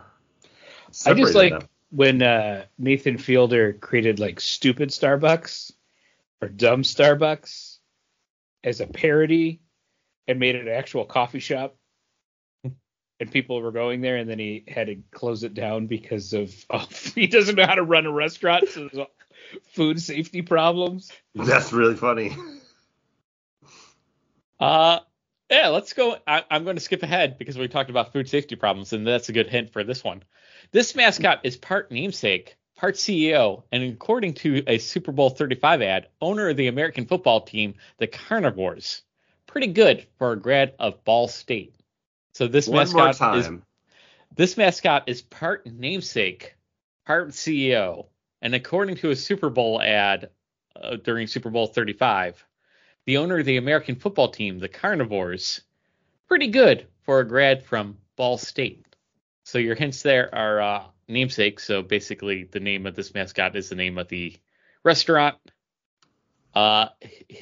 I 1.05 1.14
just 1.14 1.36
like 1.36 1.51
them. 1.51 1.68
when 1.91 2.22
uh, 2.24 2.66
Nathan 2.80 3.18
Fielder 3.20 3.74
created 3.74 4.20
like 4.20 4.39
stupid 4.39 4.89
Starbucks 4.89 5.72
or 6.41 6.47
dumb 6.49 6.82
Starbucks 6.82 7.78
as 8.64 8.82
a 8.82 8.88
parody 8.88 9.62
and 10.30 10.39
made 10.39 10.55
it 10.55 10.67
an 10.67 10.73
actual 10.73 11.03
coffee 11.05 11.39
shop. 11.39 11.75
And 13.21 13.30
people 13.30 13.61
were 13.61 13.73
going 13.73 13.99
there, 13.99 14.15
and 14.15 14.30
then 14.30 14.39
he 14.39 14.63
had 14.65 14.88
to 14.88 14.97
close 15.11 15.43
it 15.43 15.53
down 15.53 15.88
because 15.88 16.32
of 16.32 16.53
oh, 16.69 16.88
he 17.15 17.27
doesn't 17.27 17.55
know 17.55 17.65
how 17.65 17.75
to 17.75 17.84
run 17.84 18.05
a 18.05 18.11
restaurant, 18.11 18.69
so 18.69 18.88
there's 18.88 19.07
food 19.73 20.01
safety 20.01 20.41
problems. 20.41 21.11
That's 21.36 21.73
really 21.73 21.95
funny. 21.95 22.34
Uh, 24.57 24.99
yeah, 25.49 25.67
let's 25.69 25.91
go. 25.93 26.15
I, 26.25 26.43
I'm 26.49 26.63
going 26.63 26.77
to 26.77 26.82
skip 26.82 27.03
ahead 27.03 27.38
because 27.38 27.57
we 27.57 27.67
talked 27.67 27.89
about 27.89 28.13
food 28.13 28.30
safety 28.30 28.55
problems, 28.55 28.93
and 28.93 29.05
that's 29.05 29.27
a 29.27 29.34
good 29.34 29.47
hint 29.47 29.73
for 29.73 29.84
this 29.84 30.01
one. 30.03 30.23
This 30.71 30.95
mascot 30.95 31.41
is 31.43 31.57
part 31.57 31.91
namesake, 31.91 32.55
part 32.77 32.95
CEO, 32.95 33.63
and 33.71 33.84
according 33.84 34.36
to 34.36 34.63
a 34.67 34.77
Super 34.77 35.11
Bowl 35.11 35.30
35 35.30 35.82
ad, 35.82 36.07
owner 36.21 36.49
of 36.49 36.57
the 36.57 36.67
American 36.67 37.05
football 37.05 37.41
team, 37.41 37.73
the 37.97 38.07
Carnivores. 38.07 39.01
Pretty 39.49 39.67
good 39.67 40.05
for 40.19 40.33
a 40.33 40.39
grad 40.39 40.75
of 40.77 41.03
Ball 41.03 41.27
State. 41.27 41.73
So 42.33 42.47
this 42.47 42.67
One 42.67 42.87
mascot 42.93 43.37
is 43.37 43.49
this 44.35 44.57
mascot 44.57 45.03
is 45.07 45.23
part 45.23 45.65
namesake, 45.65 46.55
part 47.05 47.29
CEO, 47.29 48.05
and 48.43 48.53
according 48.53 48.97
to 48.97 49.09
a 49.09 49.15
Super 49.15 49.49
Bowl 49.49 49.81
ad 49.81 50.29
uh, 50.75 50.97
during 50.97 51.25
Super 51.25 51.49
Bowl 51.49 51.65
35, 51.65 52.45
the 53.05 53.17
owner 53.17 53.39
of 53.39 53.45
the 53.45 53.57
American 53.57 53.95
football 53.95 54.29
team, 54.29 54.59
the 54.59 54.69
Carnivores, 54.69 55.61
pretty 56.27 56.49
good 56.49 56.85
for 57.01 57.19
a 57.19 57.27
grad 57.27 57.65
from 57.65 57.97
Ball 58.17 58.37
State. 58.37 58.85
So 59.45 59.57
your 59.57 59.73
hints 59.73 60.03
there 60.03 60.33
are 60.33 60.61
uh, 60.61 60.83
namesake. 61.07 61.59
So 61.59 61.81
basically, 61.81 62.43
the 62.43 62.59
name 62.59 62.85
of 62.85 62.95
this 62.95 63.15
mascot 63.15 63.55
is 63.55 63.69
the 63.69 63.75
name 63.75 63.97
of 63.97 64.09
the 64.09 64.37
restaurant. 64.83 65.37
Uh, 66.53 66.87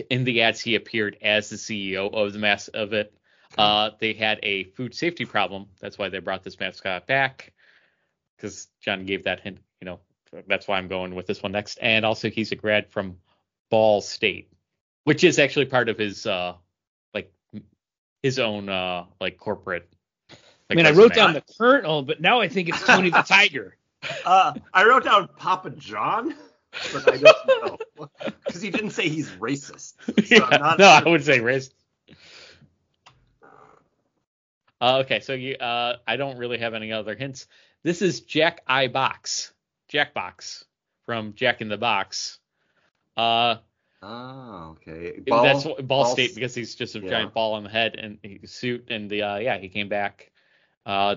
in 0.09 0.23
the 0.23 0.41
ads, 0.43 0.61
he 0.61 0.75
appeared 0.75 1.17
as 1.21 1.49
the 1.49 1.55
CEO 1.55 2.13
of 2.13 2.33
the 2.33 2.39
mass 2.39 2.67
of 2.67 2.93
it. 2.93 3.13
Uh, 3.57 3.91
they 3.99 4.13
had 4.13 4.39
a 4.43 4.65
food 4.65 4.93
safety 4.93 5.25
problem. 5.25 5.67
That's 5.79 5.97
why 5.97 6.09
they 6.09 6.19
brought 6.19 6.43
this 6.43 6.59
mascot 6.59 7.07
back. 7.07 7.53
Because 8.35 8.67
John 8.81 9.05
gave 9.05 9.23
that 9.23 9.39
hint, 9.39 9.59
you 9.81 9.85
know, 9.85 9.99
that's 10.47 10.67
why 10.67 10.77
I'm 10.77 10.87
going 10.87 11.15
with 11.15 11.25
this 11.25 11.41
one 11.41 11.53
next. 11.53 11.79
And 11.81 12.05
also, 12.05 12.29
he's 12.29 12.51
a 12.51 12.55
grad 12.55 12.91
from 12.91 13.17
Ball 13.71 14.01
State, 14.01 14.51
which 15.05 15.23
is 15.23 15.39
actually 15.39 15.65
part 15.65 15.89
of 15.89 15.97
his, 15.97 16.25
uh, 16.25 16.53
like, 17.13 17.31
his 18.21 18.37
own, 18.39 18.69
uh, 18.69 19.05
like 19.19 19.37
corporate. 19.37 19.89
I 20.69 20.75
Like, 20.75 20.77
mean, 20.77 20.85
I 20.85 20.91
wrote 20.91 21.13
down 21.13 21.33
the 21.33 21.43
Colonel, 21.57 22.03
but 22.03 22.21
now 22.21 22.41
I 22.41 22.49
think 22.49 22.69
it's 22.69 22.83
Tony 22.83 23.09
the 23.09 23.21
Tiger. 23.27 23.77
Uh, 24.25 24.53
I 24.73 24.85
wrote 24.85 25.05
down 25.05 25.29
Papa 25.37 25.71
John, 25.71 26.35
but 26.93 27.13
I 27.13 27.17
don't 27.17 27.47
know 27.47 28.09
because 28.45 28.61
he 28.61 28.69
didn't 28.69 28.91
say 28.91 29.09
he's 29.09 29.29
racist. 29.31 29.93
So 30.27 30.35
Yeah, 30.35 30.57
not 30.57 30.79
no, 30.79 30.85
sure. 30.85 31.07
I 31.07 31.09
would 31.09 31.23
say 31.23 31.39
race. 31.39 31.69
Uh, 34.79 34.99
okay, 34.99 35.19
so 35.21 35.33
you, 35.33 35.55
uh, 35.55 35.97
I 36.07 36.17
don't 36.17 36.37
really 36.37 36.59
have 36.59 36.73
any 36.73 36.91
other 36.91 37.15
hints. 37.15 37.47
This 37.83 38.01
is 38.01 38.21
Jack 38.21 38.61
I 38.67 38.87
Box, 38.87 39.51
Jack 39.87 40.13
Box 40.13 40.65
from 41.05 41.33
Jack 41.33 41.61
in 41.61 41.69
the 41.69 41.77
Box. 41.77 42.39
Uh, 43.15 43.55
Oh, 44.03 44.77
okay. 44.77 45.19
that's 45.25 45.65
what- 45.65 45.77
ball, 45.87 46.03
ball 46.03 46.05
state 46.05 46.35
because 46.35 46.53
he's 46.53 46.75
just 46.75 46.95
a 46.95 46.99
yeah. 46.99 47.09
giant 47.09 47.33
ball 47.33 47.55
on 47.55 47.63
the 47.63 47.69
head 47.69 47.95
and 47.95 48.19
he, 48.21 48.39
suit 48.45 48.89
and 48.91 49.09
the 49.09 49.23
uh, 49.23 49.37
yeah 49.37 49.57
he 49.57 49.69
came 49.69 49.89
back 49.89 50.31
uh, 50.85 51.15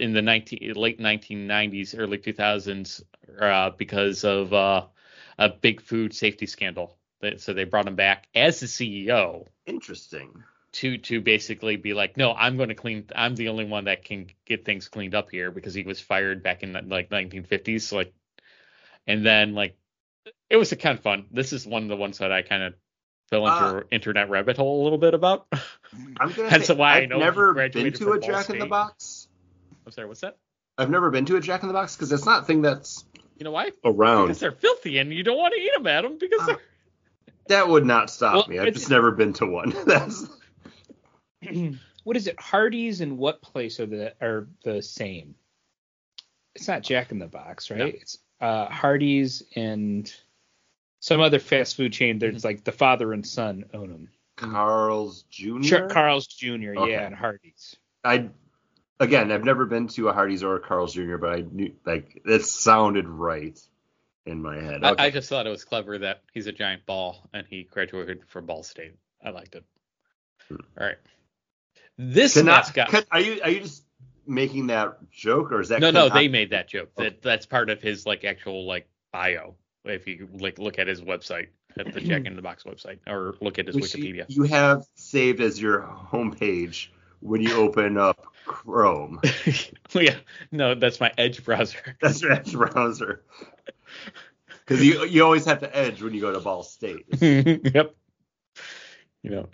in 0.00 0.12
the 0.12 0.22
19 0.22 0.74
late 0.74 1.00
1990s, 1.00 1.94
early 1.98 2.18
2000s 2.18 3.02
uh, 3.40 3.70
because 3.70 4.24
of 4.24 4.52
uh, 4.52 4.86
a 5.38 5.48
big 5.48 5.80
food 5.80 6.14
safety 6.14 6.46
scandal. 6.46 6.96
So 7.38 7.54
they 7.54 7.64
brought 7.64 7.88
him 7.88 7.96
back 7.96 8.28
as 8.34 8.60
the 8.60 8.66
CEO 8.68 9.46
Interesting. 9.66 10.44
to 10.74 10.98
to 10.98 11.20
basically 11.20 11.76
be 11.76 11.94
like, 11.94 12.16
no, 12.16 12.32
I'm 12.34 12.56
going 12.56 12.68
to 12.70 12.74
clean. 12.74 13.06
I'm 13.14 13.34
the 13.36 13.48
only 13.48 13.64
one 13.64 13.84
that 13.84 14.04
can 14.04 14.28
get 14.46 14.64
things 14.64 14.88
cleaned 14.88 15.14
up 15.14 15.30
here 15.30 15.50
because 15.50 15.74
he 15.74 15.84
was 15.84 16.00
fired 16.00 16.42
back 16.42 16.62
in 16.62 16.72
like 16.88 17.10
1950s. 17.10 17.82
So 17.82 17.96
like, 17.96 18.14
and 19.06 19.24
then 19.24 19.54
like, 19.54 19.76
it 20.50 20.56
was 20.56 20.72
a 20.72 20.76
kind 20.76 20.98
of 20.98 21.02
fun. 21.04 21.26
This 21.32 21.52
is 21.52 21.66
one 21.66 21.82
of 21.84 21.88
the 21.88 21.96
ones 21.96 22.18
that 22.18 22.32
I 22.32 22.42
kind 22.42 22.62
of 22.62 22.74
fell 23.30 23.46
into 23.46 23.64
Uh, 23.66 23.82
internet 23.90 24.30
rabbit 24.30 24.56
hole 24.58 24.82
a 24.82 24.84
little 24.84 24.98
bit 24.98 25.14
about. 25.14 25.48
I'm 26.16 26.32
gonna 26.32 26.50
That's 26.50 26.68
say 26.68 26.74
why 26.74 26.98
I 27.00 27.06
I've 27.06 27.06
know 27.06 27.18
never 27.18 27.54
been 27.54 27.92
to 27.94 28.12
a 28.12 28.18
Jack 28.18 28.50
in 28.50 28.58
the 28.58 28.66
State. 28.66 28.66
Box. 28.66 29.23
I'm 29.86 29.92
sorry, 29.92 30.08
what's 30.08 30.20
that? 30.20 30.36
I've 30.78 30.90
never 30.90 31.10
been 31.10 31.24
to 31.26 31.36
a 31.36 31.40
Jack 31.40 31.62
in 31.62 31.68
the 31.68 31.74
Box 31.74 31.94
because 31.96 32.10
it's 32.12 32.26
not 32.26 32.42
a 32.42 32.44
thing 32.46 32.62
that's 32.62 33.04
You 33.38 33.44
know 33.44 33.50
why? 33.52 33.70
around. 33.84 34.26
Because 34.26 34.40
they're 34.40 34.52
filthy 34.52 34.98
and 34.98 35.12
you 35.12 35.22
don't 35.22 35.38
want 35.38 35.54
to 35.54 35.60
eat 35.60 35.70
them, 35.76 35.86
Adam. 35.86 36.18
Because 36.18 36.40
Uh, 36.42 36.46
they're 36.46 36.58
That 37.48 37.68
would 37.68 37.84
not 37.84 38.10
stop 38.10 38.34
Well, 38.34 38.46
me. 38.48 38.58
I've 38.58 38.66
it's- 38.68 38.80
just 38.82 38.90
never 38.90 39.10
been 39.12 39.32
to 39.34 39.46
one. 39.46 39.70
That's 39.86 40.26
what 42.04 42.16
is 42.16 42.26
it? 42.26 42.38
Hardee's 42.40 43.00
and 43.00 43.18
what 43.18 43.42
place 43.42 43.78
are 43.80 43.86
the 43.86 44.14
are 44.20 44.48
the 44.64 44.82
same? 44.82 45.34
It's 46.54 46.68
not 46.68 46.82
Jack 46.82 47.10
in 47.12 47.18
the 47.18 47.26
Box, 47.26 47.70
right? 47.70 47.78
No. 47.78 47.86
It's 47.86 48.18
uh, 48.40 48.66
Hardee's 48.66 49.42
and 49.56 50.12
some 51.00 51.20
other 51.20 51.38
fast 51.38 51.76
food 51.76 51.92
chain. 51.92 52.18
There's 52.18 52.36
Mm-hmm. 52.38 52.46
like 52.46 52.64
the 52.64 52.72
father 52.72 53.12
and 53.12 53.26
son 53.26 53.64
own 53.74 53.90
them. 53.90 54.08
Carl's 54.36 55.22
Jr. 55.30 55.62
Sure, 55.62 55.88
Carl's 55.88 56.26
Jr. 56.26 56.74
Okay. 56.76 56.92
Yeah, 56.92 57.06
and 57.06 57.14
Hardee's. 57.14 57.76
I 58.02 58.30
again, 59.00 59.32
I've 59.32 59.44
never 59.44 59.66
been 59.66 59.88
to 59.88 60.08
a 60.08 60.12
Hardee's 60.12 60.42
or 60.42 60.56
a 60.56 60.60
Carl's 60.60 60.94
Jr., 60.94 61.16
but 61.16 61.30
I 61.30 61.44
knew 61.50 61.72
like 61.84 62.22
it 62.24 62.44
sounded 62.44 63.08
right 63.08 63.58
in 64.26 64.40
my 64.42 64.56
head. 64.58 64.84
I, 64.84 64.90
Okay. 64.92 65.04
I 65.04 65.10
just 65.10 65.28
thought 65.28 65.46
it 65.46 65.50
was 65.50 65.64
clever 65.64 65.98
that 65.98 66.22
he's 66.32 66.46
a 66.46 66.52
giant 66.52 66.86
ball 66.86 67.28
and 67.32 67.46
he 67.46 67.64
graduated 67.64 68.22
from 68.28 68.46
Ball 68.46 68.62
State. 68.62 68.94
I 69.24 69.30
liked 69.30 69.54
it. 69.54 69.64
Hmm. 70.48 70.56
All 70.78 70.86
right. 70.86 70.96
This 71.98 72.34
Cannot- 72.34 72.66
mascot. 72.66 72.88
can- 72.88 73.04
are 73.10 73.20
you 73.20 73.40
are 73.42 73.50
you 73.50 73.60
just 73.60 73.84
making 74.26 74.68
that 74.68 74.98
joke 75.10 75.52
or 75.52 75.60
is 75.60 75.68
that 75.68 75.80
no, 75.80 75.90
no, 75.90 76.04
cannot- 76.08 76.14
they 76.14 76.28
made 76.28 76.50
that 76.50 76.68
joke. 76.68 76.94
That 76.96 77.22
that's 77.22 77.46
part 77.46 77.70
of 77.70 77.80
his 77.80 78.06
like 78.06 78.24
actual 78.24 78.66
like 78.66 78.88
bio. 79.12 79.54
If 79.84 80.06
you 80.06 80.28
like 80.32 80.58
look 80.58 80.78
at 80.78 80.86
his 80.86 81.02
website, 81.02 81.48
at 81.78 81.92
the 81.92 82.00
Jack 82.00 82.24
in 82.26 82.36
the 82.36 82.42
Box 82.42 82.64
website, 82.64 82.98
or 83.06 83.34
look 83.42 83.58
at 83.58 83.66
his 83.66 83.76
which 83.76 83.84
Wikipedia. 83.92 84.24
You 84.28 84.44
have 84.44 84.86
saved 84.94 85.40
as 85.40 85.60
your 85.60 85.80
homepage 85.82 86.88
when 87.20 87.42
you 87.42 87.54
open 87.54 87.98
up 87.98 88.33
Chrome. 88.44 89.20
yeah, 89.94 90.16
no, 90.52 90.74
that's 90.74 91.00
my 91.00 91.12
Edge 91.16 91.44
browser. 91.44 91.78
That's 92.00 92.20
your 92.22 92.32
Edge 92.32 92.52
browser. 92.52 93.22
Because 94.48 94.84
you 94.84 95.04
you 95.04 95.24
always 95.24 95.44
have 95.46 95.60
to 95.60 95.76
Edge 95.76 96.02
when 96.02 96.14
you 96.14 96.20
go 96.20 96.32
to 96.32 96.40
Ball 96.40 96.62
State. 96.62 97.06
yep. 97.20 97.94
You 99.22 99.30
know. 99.30 99.48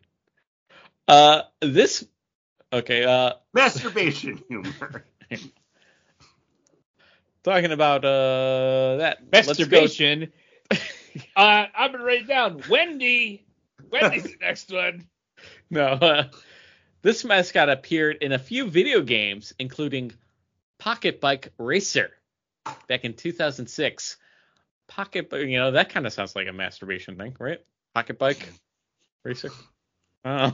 Uh, 1.08 1.42
this. 1.60 2.04
Okay. 2.72 3.04
Uh, 3.04 3.34
Masturbation 3.52 4.42
humor. 4.48 5.04
talking 7.42 7.72
about 7.72 8.04
uh 8.04 8.96
that. 8.98 9.18
Masturbation. 9.32 10.32
uh, 10.70 10.76
I'm 11.36 11.92
gonna 11.92 12.04
write 12.04 12.22
it 12.22 12.28
down. 12.28 12.62
Wendy. 12.68 13.46
Wendy's 13.90 14.24
the 14.24 14.36
next 14.40 14.72
one. 14.72 15.06
No. 15.70 15.84
Uh, 15.84 16.24
this 17.02 17.24
mascot 17.24 17.68
appeared 17.68 18.18
in 18.20 18.32
a 18.32 18.38
few 18.38 18.68
video 18.68 19.02
games, 19.02 19.54
including 19.58 20.12
Pocket 20.78 21.20
Bike 21.20 21.52
Racer 21.58 22.10
back 22.88 23.04
in 23.04 23.14
2006. 23.14 24.16
Pocket, 24.88 25.30
Bi- 25.30 25.38
you 25.38 25.58
know, 25.58 25.72
that 25.72 25.90
kind 25.90 26.06
of 26.06 26.12
sounds 26.12 26.34
like 26.34 26.48
a 26.48 26.52
masturbation 26.52 27.16
thing, 27.16 27.36
right? 27.38 27.60
Pocket 27.94 28.18
Bike 28.18 28.48
Racer. 29.24 29.50
Oh, 30.24 30.52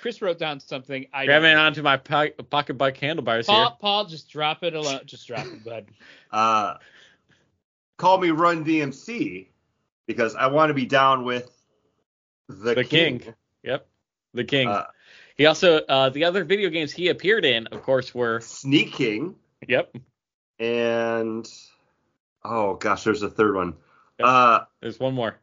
Chris 0.00 0.22
wrote 0.22 0.38
down 0.38 0.60
something. 0.60 1.06
I 1.12 1.26
grabbing 1.26 1.50
don't 1.50 1.56
know. 1.56 1.64
onto 1.66 1.82
my 1.82 1.96
po- 1.96 2.30
pocket 2.50 2.74
bike 2.74 2.96
handlebars 2.96 3.46
Paul, 3.46 3.56
here. 3.56 3.76
Paul, 3.80 4.04
just 4.06 4.28
drop 4.30 4.62
it 4.62 4.74
alone. 4.74 5.00
Just 5.04 5.26
drop 5.26 5.46
it, 5.46 5.64
bud. 5.64 5.86
Uh, 6.30 6.74
call 7.96 8.18
me 8.18 8.30
Run 8.30 8.64
DMC 8.64 9.46
because 10.06 10.34
I 10.34 10.48
want 10.48 10.70
to 10.70 10.74
be 10.74 10.84
down 10.86 11.24
with 11.24 11.50
the, 12.48 12.74
The 12.74 12.84
King. 12.84 13.22
Yep, 13.62 13.86
the 14.36 14.44
King. 14.44 14.68
Uh, 14.68 14.86
he 15.36 15.46
also, 15.46 15.80
uh, 15.80 16.08
the 16.10 16.24
other 16.24 16.44
video 16.44 16.70
games 16.70 16.92
he 16.92 17.08
appeared 17.08 17.44
in, 17.44 17.66
of 17.68 17.82
course, 17.82 18.14
were. 18.14 18.40
Sneak 18.40 18.92
King. 18.92 19.34
Yep, 19.66 19.96
and 20.58 21.48
oh 22.44 22.74
gosh, 22.74 23.04
there's 23.04 23.22
a 23.22 23.30
third 23.30 23.56
one. 23.56 23.74
Yep. 24.18 24.28
Uh, 24.28 24.60
there's 24.80 24.98
one 24.98 25.14
more. 25.14 25.36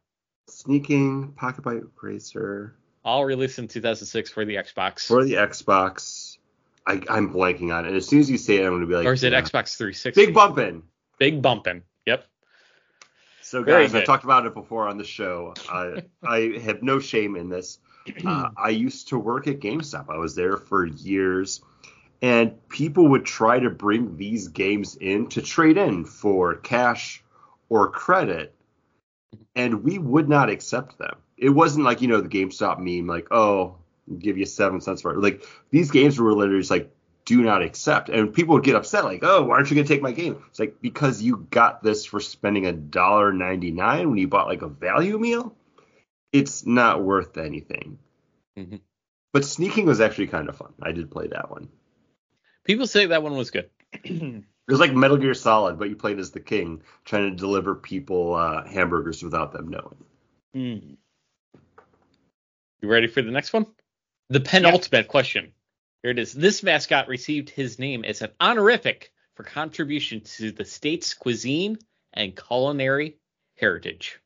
Sneak 0.47 0.85
King, 0.85 1.33
Pocket 1.35 1.63
Bike 1.63 1.83
Racer 2.01 2.75
All 3.03 3.25
released 3.25 3.59
in 3.59 3.67
2006 3.67 4.29
for 4.29 4.45
the 4.45 4.55
Xbox. 4.55 5.07
for 5.07 5.23
the 5.23 5.33
Xbox. 5.33 6.37
I, 6.85 7.01
I'm 7.09 7.33
blanking 7.33 7.73
on 7.73 7.85
it. 7.85 7.93
As 7.93 8.07
soon 8.07 8.19
as 8.19 8.29
you 8.29 8.37
say 8.37 8.57
it, 8.57 8.65
I'm 8.65 8.73
gonna 8.73 8.85
be 8.85 8.95
like, 8.95 9.05
or 9.05 9.13
is 9.13 9.23
it 9.23 9.31
yeah. 9.31 9.41
Xbox 9.41 9.77
360? 9.77 10.25
Big 10.25 10.33
bumping. 10.33 10.83
Big 11.17 11.41
bumping. 11.41 11.83
Yep. 12.05 12.25
So 13.41 13.63
guys, 13.63 13.93
I 13.93 14.03
talked 14.03 14.23
about 14.23 14.45
it 14.45 14.53
before 14.53 14.87
on 14.87 14.97
the 14.97 15.03
show. 15.03 15.53
I 15.69 16.03
I 16.23 16.59
have 16.63 16.81
no 16.81 16.99
shame 16.99 17.35
in 17.35 17.49
this. 17.49 17.79
Uh, 18.25 18.49
I 18.57 18.69
used 18.69 19.09
to 19.09 19.19
work 19.19 19.47
at 19.47 19.59
GameStop. 19.59 20.09
I 20.09 20.17
was 20.17 20.35
there 20.35 20.57
for 20.57 20.85
years, 20.85 21.61
and 22.21 22.67
people 22.69 23.09
would 23.09 23.25
try 23.25 23.59
to 23.59 23.69
bring 23.69 24.17
these 24.17 24.49
games 24.49 24.95
in 24.95 25.27
to 25.29 25.41
trade 25.41 25.77
in 25.77 26.05
for 26.05 26.55
cash 26.55 27.23
or 27.69 27.89
credit, 27.89 28.53
and 29.55 29.83
we 29.83 29.99
would 29.99 30.27
not 30.27 30.49
accept 30.49 30.97
them. 30.97 31.15
It 31.37 31.49
wasn't 31.49 31.85
like 31.85 32.01
you 32.01 32.07
know 32.07 32.21
the 32.21 32.29
GameStop 32.29 32.79
meme, 32.79 33.07
like 33.07 33.27
oh, 33.31 33.77
give 34.19 34.37
you 34.37 34.45
seven 34.45 34.81
cents 34.81 35.01
for 35.01 35.11
it. 35.11 35.19
Like 35.19 35.43
these 35.69 35.91
games 35.91 36.19
were 36.19 36.33
literally 36.33 36.61
just 36.61 36.71
like 36.71 36.91
do 37.25 37.41
not 37.41 37.61
accept, 37.63 38.09
and 38.09 38.33
people 38.33 38.55
would 38.55 38.65
get 38.65 38.75
upset, 38.75 39.05
like 39.05 39.23
oh, 39.23 39.43
why 39.43 39.55
aren't 39.55 39.71
you 39.71 39.75
gonna 39.75 39.87
take 39.87 40.01
my 40.01 40.11
game? 40.11 40.43
It's 40.49 40.59
like 40.59 40.81
because 40.81 41.21
you 41.21 41.47
got 41.51 41.83
this 41.83 42.05
for 42.05 42.19
spending 42.19 42.65
a 42.65 42.73
dollar 42.73 43.31
ninety 43.31 43.71
nine 43.71 44.09
when 44.09 44.19
you 44.19 44.27
bought 44.27 44.47
like 44.47 44.61
a 44.61 44.67
value 44.67 45.17
meal 45.17 45.55
it's 46.33 46.65
not 46.65 47.03
worth 47.03 47.37
anything. 47.37 47.99
Mhm. 48.57 48.81
But 49.31 49.45
Sneak 49.45 49.73
King 49.73 49.85
was 49.85 50.01
actually 50.01 50.27
kind 50.27 50.49
of 50.49 50.57
fun. 50.57 50.73
I 50.81 50.91
did 50.91 51.09
play 51.09 51.27
that 51.27 51.49
one. 51.49 51.69
People 52.65 52.87
say 52.87 53.05
that 53.07 53.23
one 53.23 53.37
was 53.37 53.51
good. 53.51 53.69
It 54.65 54.71
was 54.71 54.79
like 54.79 54.93
Metal 54.93 55.17
Gear 55.17 55.33
Solid, 55.33 55.77
but 55.77 55.89
you 55.89 55.97
played 55.97 56.19
as 56.19 56.31
the 56.31 56.39
king, 56.39 56.83
trying 57.03 57.29
to 57.29 57.35
deliver 57.35 57.75
people 57.75 58.33
uh, 58.33 58.65
hamburgers 58.65 59.21
without 59.21 59.51
them 59.51 59.67
knowing. 59.67 60.05
Hmm. 60.53 60.93
You 62.81 62.89
ready 62.89 63.07
for 63.07 63.21
the 63.21 63.31
next 63.31 63.51
one? 63.51 63.65
The 64.29 64.39
penultimate 64.39 65.09
question. 65.09 65.51
Here 66.01 66.11
it 66.11 66.19
is. 66.19 66.31
This 66.31 66.63
mascot 66.63 67.09
received 67.09 67.49
his 67.49 67.77
name 67.77 68.05
as 68.05 68.21
an 68.21 68.31
honorific 68.39 69.11
for 69.35 69.43
contribution 69.43 70.21
to 70.37 70.53
the 70.53 70.63
state's 70.63 71.13
cuisine 71.13 71.77
and 72.13 72.33
culinary 72.33 73.17
heritage. 73.57 74.21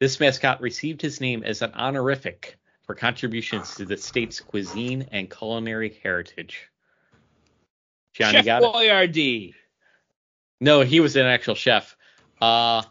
This 0.00 0.18
mascot 0.18 0.60
received 0.60 1.02
his 1.02 1.20
name 1.20 1.42
as 1.44 1.62
an 1.62 1.72
honorific 1.74 2.56
for 2.84 2.94
contributions 2.94 3.74
to 3.76 3.84
the 3.84 3.96
state's 3.96 4.40
cuisine 4.40 5.06
and 5.12 5.30
culinary 5.30 6.00
heritage. 6.02 6.68
John, 8.14 8.32
Chef 8.32 8.44
you 8.44 8.46
got 8.46 8.62
it? 8.62 8.64
No, 10.60 10.80
he 10.80 11.00
was 11.00 11.16
an 11.16 11.26
actual 11.26 11.54
chef. 11.54 11.96
Uh, 12.40 12.82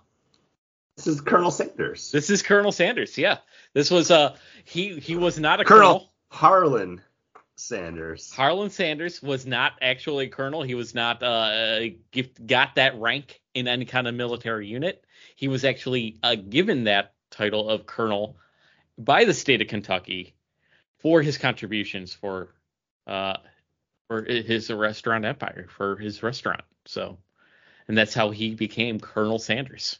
This 0.95 1.07
is 1.07 1.19
Colonel 1.21 1.51
Sanders. 1.51 2.11
this 2.11 2.29
is 2.29 2.41
Colonel 2.43 2.71
Sanders. 2.71 3.17
Yeah, 3.17 3.39
this 3.73 3.89
was 3.89 4.11
uh 4.11 4.35
he 4.63 4.99
he 4.99 5.15
was 5.15 5.39
not 5.39 5.59
a 5.59 5.65
Colonel 5.65 5.81
colonel. 5.81 6.13
Harlan 6.29 7.01
Sanders. 7.55 8.31
Harlan 8.31 8.69
Sanders 8.69 9.21
was 9.21 9.45
not 9.45 9.73
actually 9.81 10.25
a 10.25 10.29
colonel. 10.29 10.61
He 10.61 10.75
was 10.75 10.93
not 10.93 11.23
uh 11.23 11.81
gift, 12.11 12.45
got 12.45 12.75
that 12.75 12.99
rank 12.99 13.41
in 13.53 13.67
any 13.67 13.85
kind 13.85 14.07
of 14.07 14.13
military 14.15 14.67
unit. 14.67 15.03
He 15.39 15.47
was 15.47 15.63
actually 15.63 16.17
uh, 16.21 16.35
given 16.35 16.83
that 16.83 17.13
title 17.31 17.69
of 17.69 17.85
colonel 17.85 18.35
by 18.97 19.23
the 19.23 19.33
state 19.33 19.61
of 19.61 19.69
Kentucky 19.69 20.35
for 20.97 21.21
his 21.21 21.37
contributions 21.37 22.13
for 22.13 22.49
uh 23.07 23.37
for 24.09 24.21
his 24.25 24.69
restaurant 24.69 25.23
empire 25.23 25.67
for 25.69 25.95
his 25.95 26.21
restaurant. 26.21 26.63
So, 26.87 27.19
and 27.87 27.97
that's 27.97 28.13
how 28.13 28.31
he 28.31 28.53
became 28.53 28.99
Colonel 28.99 29.39
Sanders. 29.39 29.97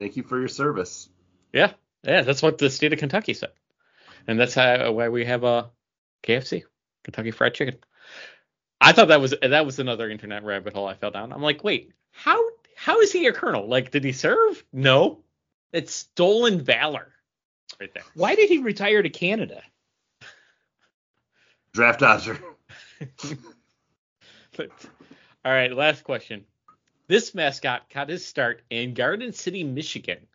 Thank 0.00 0.16
you 0.16 0.22
for 0.22 0.38
your 0.38 0.48
service. 0.48 1.10
Yeah, 1.52 1.72
yeah, 2.02 2.22
that's 2.22 2.40
what 2.40 2.56
the 2.56 2.70
state 2.70 2.94
of 2.94 2.98
Kentucky 2.98 3.34
said, 3.34 3.52
and 4.26 4.40
that's 4.40 4.54
how 4.54 4.90
why 4.92 5.10
we 5.10 5.26
have 5.26 5.44
a 5.44 5.68
KFC, 6.22 6.62
Kentucky 7.04 7.32
Fried 7.32 7.52
Chicken. 7.52 7.76
I 8.80 8.92
thought 8.92 9.08
that 9.08 9.20
was 9.20 9.34
that 9.42 9.66
was 9.66 9.78
another 9.80 10.08
internet 10.08 10.44
rabbit 10.44 10.72
hole 10.72 10.86
I 10.86 10.94
fell 10.94 11.10
down. 11.10 11.30
I'm 11.34 11.42
like, 11.42 11.62
wait, 11.62 11.92
how 12.10 12.42
how 12.88 13.00
is 13.00 13.12
he 13.12 13.26
a 13.26 13.32
colonel? 13.34 13.68
Like, 13.68 13.90
did 13.90 14.02
he 14.02 14.12
serve? 14.12 14.64
No, 14.72 15.18
it's 15.74 15.94
stolen 15.94 16.58
valor, 16.62 17.12
right 17.78 17.92
there. 17.92 18.02
Why 18.14 18.34
did 18.34 18.48
he 18.48 18.60
retire 18.60 19.02
to 19.02 19.10
Canada? 19.10 19.62
Draft 21.72 22.00
dodger. 22.00 22.40
But, 24.56 24.70
all 25.44 25.52
right, 25.52 25.72
last 25.72 26.02
question. 26.02 26.44
This 27.06 27.32
mascot 27.32 27.88
got 27.94 28.08
his 28.08 28.26
start 28.26 28.62
in 28.70 28.92
Garden 28.92 29.32
City, 29.32 29.62
Michigan, 29.62 30.26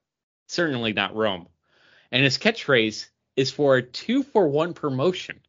certainly 0.47 0.93
not 0.93 1.13
Rome, 1.13 1.49
and 2.09 2.23
his 2.23 2.37
catchphrase 2.37 3.09
is 3.35 3.51
for 3.51 3.75
a 3.75 3.81
two 3.81 4.23
for 4.23 4.47
one 4.47 4.73
promotion. 4.73 5.41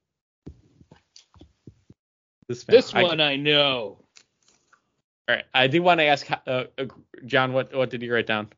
This, 2.49 2.65
This 2.65 2.93
I- 2.93 3.03
one 3.05 3.21
I 3.21 3.37
know. 3.37 4.04
All 5.29 5.37
right, 5.37 5.45
I 5.55 5.67
do 5.69 5.83
want 5.83 6.01
to 6.01 6.05
ask 6.05 6.31
uh, 6.31 6.37
uh, 6.47 6.65
John, 7.25 7.53
what 7.53 7.75
what 7.75 7.91
did 7.91 8.03
you 8.03 8.13
write 8.13 8.27
down? 8.27 8.49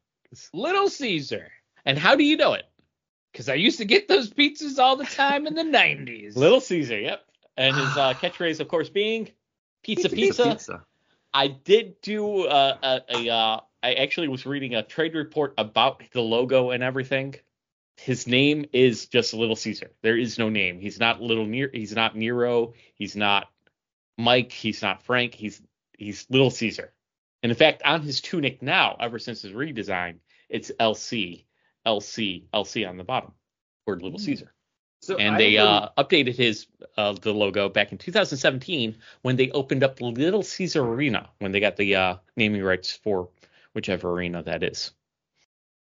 Little 0.52 0.88
Caesar. 0.88 1.52
And 1.84 1.96
how 1.96 2.16
do 2.16 2.24
you 2.24 2.36
know 2.36 2.54
it? 2.54 2.64
Because 3.32 3.48
I 3.48 3.54
used 3.54 3.78
to 3.78 3.84
get 3.84 4.08
those 4.08 4.30
pizzas 4.30 4.78
all 4.78 4.96
the 4.96 5.04
time 5.04 5.46
in 5.46 5.54
the 5.54 5.62
90s. 5.78 6.36
Little 6.36 6.60
Caesar, 6.60 6.98
yep. 6.98 7.24
And 7.56 7.76
his 7.76 7.96
uh, 7.96 8.14
catchphrase, 8.20 8.60
of 8.60 8.68
course, 8.68 8.88
being 8.88 9.30
pizza, 9.84 10.08
pizza. 10.08 10.44
pizza. 10.44 10.84
I 11.32 11.48
did 11.48 12.00
do 12.00 12.46
uh, 12.46 12.76
a, 12.82 13.16
a 13.16 13.32
uh, 13.32 13.60
I 13.82 13.92
actually 13.94 14.28
was 14.28 14.46
reading 14.46 14.74
a 14.74 14.82
trade 14.82 15.14
report 15.14 15.54
about 15.58 16.02
the 16.12 16.22
logo 16.22 16.70
and 16.70 16.82
everything. 16.82 17.36
His 17.98 18.26
name 18.26 18.66
is 18.72 19.06
just 19.06 19.32
Little 19.32 19.56
Caesar. 19.56 19.90
There 20.02 20.16
is 20.16 20.38
no 20.38 20.48
name. 20.48 20.80
He's 20.80 20.98
not 20.98 21.22
Little 21.22 21.46
Nero. 21.46 21.70
He's 21.72 21.94
not 21.94 22.16
Nero. 22.16 22.74
He's 22.94 23.14
not 23.14 23.48
Mike. 24.18 24.50
He's 24.50 24.82
not 24.82 25.02
Frank. 25.02 25.34
He's 25.34 25.62
he's 25.96 26.26
Little 26.30 26.50
Caesar. 26.50 26.92
And 27.42 27.52
in 27.52 27.56
fact, 27.56 27.82
on 27.84 28.02
his 28.02 28.20
tunic 28.20 28.62
now, 28.62 28.96
ever 28.98 29.18
since 29.18 29.42
his 29.42 29.52
redesign, 29.52 30.16
it's 30.48 30.70
LC, 30.80 31.44
LC, 31.86 32.44
LC 32.52 32.88
on 32.88 32.96
the 32.96 33.04
bottom, 33.04 33.32
word 33.86 34.02
Little 34.02 34.18
Caesar 34.18 34.52
So 35.00 35.16
and 35.16 35.36
I 35.36 35.38
they 35.38 35.58
uh, 35.58 35.88
updated 35.98 36.34
his 36.36 36.66
uh, 36.96 37.12
the 37.12 37.32
logo 37.32 37.68
back 37.68 37.92
in 37.92 37.98
2017 37.98 38.96
when 39.22 39.36
they 39.36 39.50
opened 39.50 39.84
up 39.84 40.00
Little 40.00 40.42
Caesar 40.42 40.82
Arena 40.82 41.28
when 41.38 41.52
they 41.52 41.60
got 41.60 41.76
the 41.76 41.94
uh, 41.94 42.16
naming 42.36 42.62
rights 42.62 42.92
for 42.92 43.28
whichever 43.74 44.10
arena 44.10 44.42
that 44.42 44.62
is. 44.62 44.92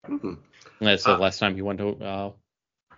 Mhm. 0.09 0.39
That's 0.81 1.05
the 1.05 1.13
Uh, 1.13 1.19
last 1.19 1.39
time 1.39 1.55
he 1.55 1.63
went 1.63 1.79
to 1.79 1.89
uh, 2.05 2.33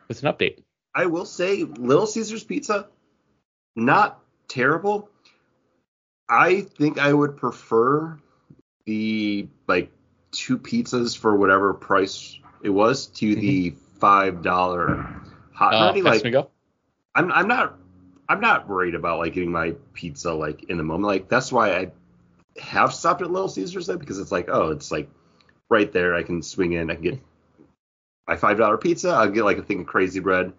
with 0.08 0.22
an 0.22 0.32
update. 0.32 0.62
I 0.94 1.06
will 1.06 1.26
say 1.26 1.62
Little 1.64 2.06
Caesars 2.06 2.44
pizza, 2.44 2.88
not 3.74 4.24
terrible. 4.48 5.10
I 6.28 6.62
think 6.62 6.98
I 6.98 7.12
would 7.12 7.36
prefer 7.36 8.18
the 8.84 9.48
like 9.66 9.90
two 10.32 10.58
pizzas 10.58 11.16
for 11.16 11.36
whatever 11.36 11.74
price 11.74 12.38
it 12.62 12.70
was 12.70 13.06
to 13.06 13.34
the 13.34 13.74
five 13.98 14.42
dollar 14.42 15.22
hot 15.52 15.74
and 15.74 15.82
Uh, 15.82 15.86
ready. 15.86 16.02
Fast 16.02 16.24
Like 16.24 16.32
go. 16.32 16.50
I'm 17.14 17.32
I'm 17.32 17.48
not 17.48 17.78
I'm 18.28 18.40
not 18.40 18.68
worried 18.68 18.94
about 18.94 19.18
like 19.18 19.34
getting 19.34 19.52
my 19.52 19.74
pizza 19.94 20.32
like 20.32 20.64
in 20.64 20.76
the 20.76 20.82
moment. 20.82 21.06
Like 21.06 21.28
that's 21.28 21.52
why 21.52 21.76
I 21.76 21.92
have 22.60 22.92
stopped 22.92 23.22
at 23.22 23.30
Little 23.30 23.48
Caesars 23.48 23.86
then 23.86 23.98
because 23.98 24.18
it's 24.18 24.32
like 24.32 24.48
oh 24.48 24.70
it's 24.70 24.90
like 24.90 25.08
right 25.68 25.90
there. 25.92 26.14
I 26.14 26.22
can 26.22 26.42
swing 26.42 26.72
in. 26.72 26.90
I 26.90 26.94
can 26.94 27.02
get 27.02 27.20
my 28.26 28.36
five 28.36 28.58
dollar 28.58 28.78
pizza. 28.78 29.10
I'll 29.10 29.30
get 29.30 29.44
like 29.44 29.58
a 29.58 29.62
thing 29.62 29.80
of 29.80 29.86
crazy 29.86 30.20
bread. 30.20 30.52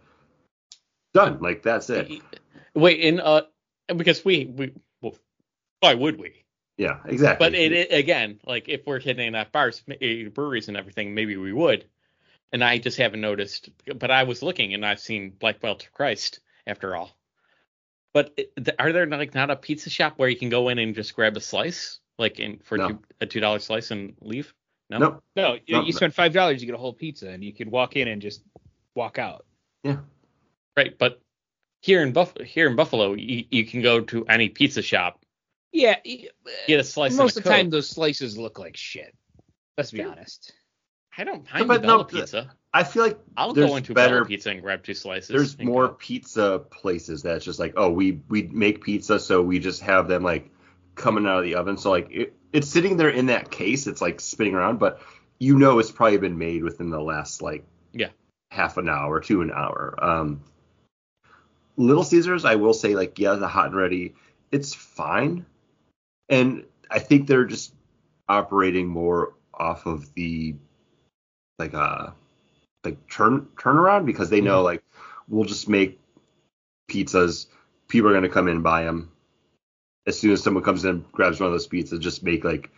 Done. 1.13 1.39
Like 1.41 1.63
that's 1.63 1.89
it. 1.89 2.11
Wait, 2.73 2.99
in 2.99 3.19
uh, 3.19 3.41
because 3.95 4.23
we 4.23 4.45
we 4.45 4.67
well, 4.67 4.73
why 5.79 5.93
would 5.93 6.19
we? 6.19 6.43
yeah 6.77 6.99
exactly 7.05 7.45
But 7.49 7.55
it, 7.55 7.71
it 7.71 7.91
again, 7.93 8.39
like 8.45 8.69
if 8.69 8.85
we're 8.85 8.99
hitting 8.99 9.33
at 9.35 9.51
bars, 9.51 9.83
ma- 9.87 9.95
eh, 10.01 10.27
breweries, 10.29 10.67
and 10.67 10.77
everything, 10.77 11.13
maybe 11.13 11.35
we 11.37 11.53
would. 11.53 11.85
And 12.53 12.63
I 12.63 12.77
just 12.77 12.97
haven't 12.97 13.21
noticed. 13.21 13.69
But 13.95 14.11
I 14.11 14.23
was 14.23 14.41
looking, 14.41 14.73
and 14.73 14.85
I've 14.85 14.99
seen 14.99 15.31
Black 15.31 15.59
Belt 15.59 15.83
of 15.85 15.91
Christ 15.91 16.39
after 16.65 16.95
all. 16.95 17.17
But 18.13 18.33
it- 18.37 18.53
are 18.79 18.91
there 18.93 19.05
like 19.07 19.33
not 19.35 19.51
a 19.51 19.55
pizza 19.55 19.89
shop 19.89 20.13
where 20.17 20.29
you 20.29 20.37
can 20.37 20.49
go 20.49 20.69
in 20.69 20.79
and 20.79 20.95
just 20.95 21.15
grab 21.15 21.35
a 21.35 21.41
slice, 21.41 21.99
like 22.17 22.39
in 22.39 22.59
for 22.59 22.77
No. 22.77 22.87
two, 22.89 22.99
a 23.21 23.25
two 23.25 23.39
dollar 23.39 23.59
slice 23.59 23.91
and 23.91 24.15
leave? 24.21 24.53
No. 24.89 24.99
nope 24.99 25.23
No, 25.35 25.53
you, 25.65 25.75
No, 25.75 25.81
you 25.81 25.91
no. 25.91 25.97
spend 25.97 26.15
five 26.15 26.33
dollars, 26.33 26.61
you 26.61 26.67
get 26.67 26.75
a 26.75 26.79
whole 26.79 26.93
pizza, 26.93 27.29
and 27.29 27.43
you 27.43 27.53
can 27.53 27.69
walk 27.69 27.95
in 27.95 28.07
and 28.07 28.21
just 28.21 28.43
walk 28.95 29.19
out. 29.19 29.45
yeah 29.83 29.97
Right, 30.75 30.97
but 30.97 31.21
here 31.81 32.01
in 32.03 32.13
Buff 32.13 32.33
here 32.43 32.67
in 32.67 32.75
Buffalo, 32.75 33.13
you, 33.13 33.45
you 33.51 33.65
can 33.65 33.81
go 33.81 33.99
to 34.01 34.25
any 34.27 34.47
pizza 34.49 34.81
shop, 34.81 35.23
Yeah, 35.71 35.95
get 36.67 36.79
a 36.79 36.83
slice. 36.83 37.13
most 37.15 37.37
of 37.37 37.43
the 37.43 37.49
time 37.49 37.69
those 37.69 37.89
slices 37.89 38.37
look 38.37 38.57
like 38.59 38.75
shit. 38.77 39.13
Let's 39.77 39.91
be 39.91 39.99
Sure. 39.99 40.11
honest. 40.11 40.53
I 41.17 41.23
don't 41.23 41.51
mind 41.51 41.67
but 41.67 41.81
the 41.81 41.87
no, 41.87 42.03
pizza. 42.03 42.51
I 42.73 42.83
feel 42.83 43.03
like 43.03 43.19
I'll 43.37 43.53
go 43.53 43.75
into 43.75 43.93
better 43.93 44.17
Bella 44.17 44.25
Pizza 44.27 44.51
and 44.51 44.61
grab 44.61 44.83
two 44.83 44.93
slices. 44.93 45.29
there's 45.29 45.57
more 45.59 45.87
go. 45.87 45.93
pizza 45.95 46.59
places 46.69 47.23
that's 47.23 47.43
just 47.43 47.57
like 47.59 47.73
oh 47.75 47.89
we 47.89 48.21
we 48.29 48.43
make 48.43 48.83
pizza 48.83 49.19
so 49.19 49.41
we 49.41 49.57
just 49.57 49.81
have 49.81 50.07
them 50.07 50.21
like 50.23 50.49
coming 50.95 51.25
out 51.25 51.39
of 51.39 51.43
the 51.43 51.55
oven 51.55 51.75
so 51.77 51.89
like 51.89 52.07
it, 52.11 52.33
it's 52.53 52.67
sitting 52.69 52.97
there 52.97 53.09
in 53.09 53.27
that 53.27 53.49
case 53.49 53.87
it's 53.87 54.01
like 54.01 54.19
spinning 54.19 54.53
around 54.53 54.77
but 54.79 55.01
you 55.39 55.57
know 55.57 55.79
it's 55.79 55.91
probably 55.91 56.17
been 56.17 56.37
made 56.37 56.63
within 56.63 56.89
the 56.91 56.99
last 57.01 57.41
like 57.41 57.63
Yeah. 57.93 58.09
half 58.51 58.77
an 58.77 58.87
hour 58.89 59.19
to 59.21 59.41
an 59.41 59.51
hour 59.51 59.95
um 60.03 60.41
little 61.77 62.03
caesars 62.03 62.45
i 62.45 62.55
will 62.55 62.73
say 62.73 62.95
like 62.95 63.17
yeah 63.17 63.33
the 63.35 63.47
hot 63.47 63.67
and 63.67 63.75
ready 63.75 64.13
it's 64.51 64.73
fine 64.73 65.45
and 66.29 66.63
i 66.91 66.99
think 66.99 67.27
they're 67.27 67.45
just 67.45 67.73
operating 68.29 68.87
more 68.87 69.33
off 69.53 69.85
of 69.85 70.13
the 70.13 70.55
like 71.59 71.73
uh 71.73 72.09
like 72.83 73.07
turn 73.09 73.47
turnaround 73.55 74.05
because 74.05 74.29
they 74.29 74.41
know 74.41 74.61
like 74.61 74.83
we'll 75.27 75.45
just 75.45 75.67
make 75.67 75.99
pizzas. 76.89 77.47
People 77.87 78.09
are 78.09 78.13
gonna 78.13 78.29
come 78.29 78.47
in 78.47 78.55
and 78.55 78.63
buy 78.63 78.83
them. 78.83 79.11
As 80.05 80.19
soon 80.19 80.31
as 80.31 80.41
someone 80.41 80.63
comes 80.63 80.85
in 80.85 80.89
and 80.91 81.11
grabs 81.11 81.39
one 81.39 81.47
of 81.47 81.53
those 81.53 81.67
pizzas, 81.67 81.99
just 81.99 82.23
make 82.23 82.43
like 82.43 82.69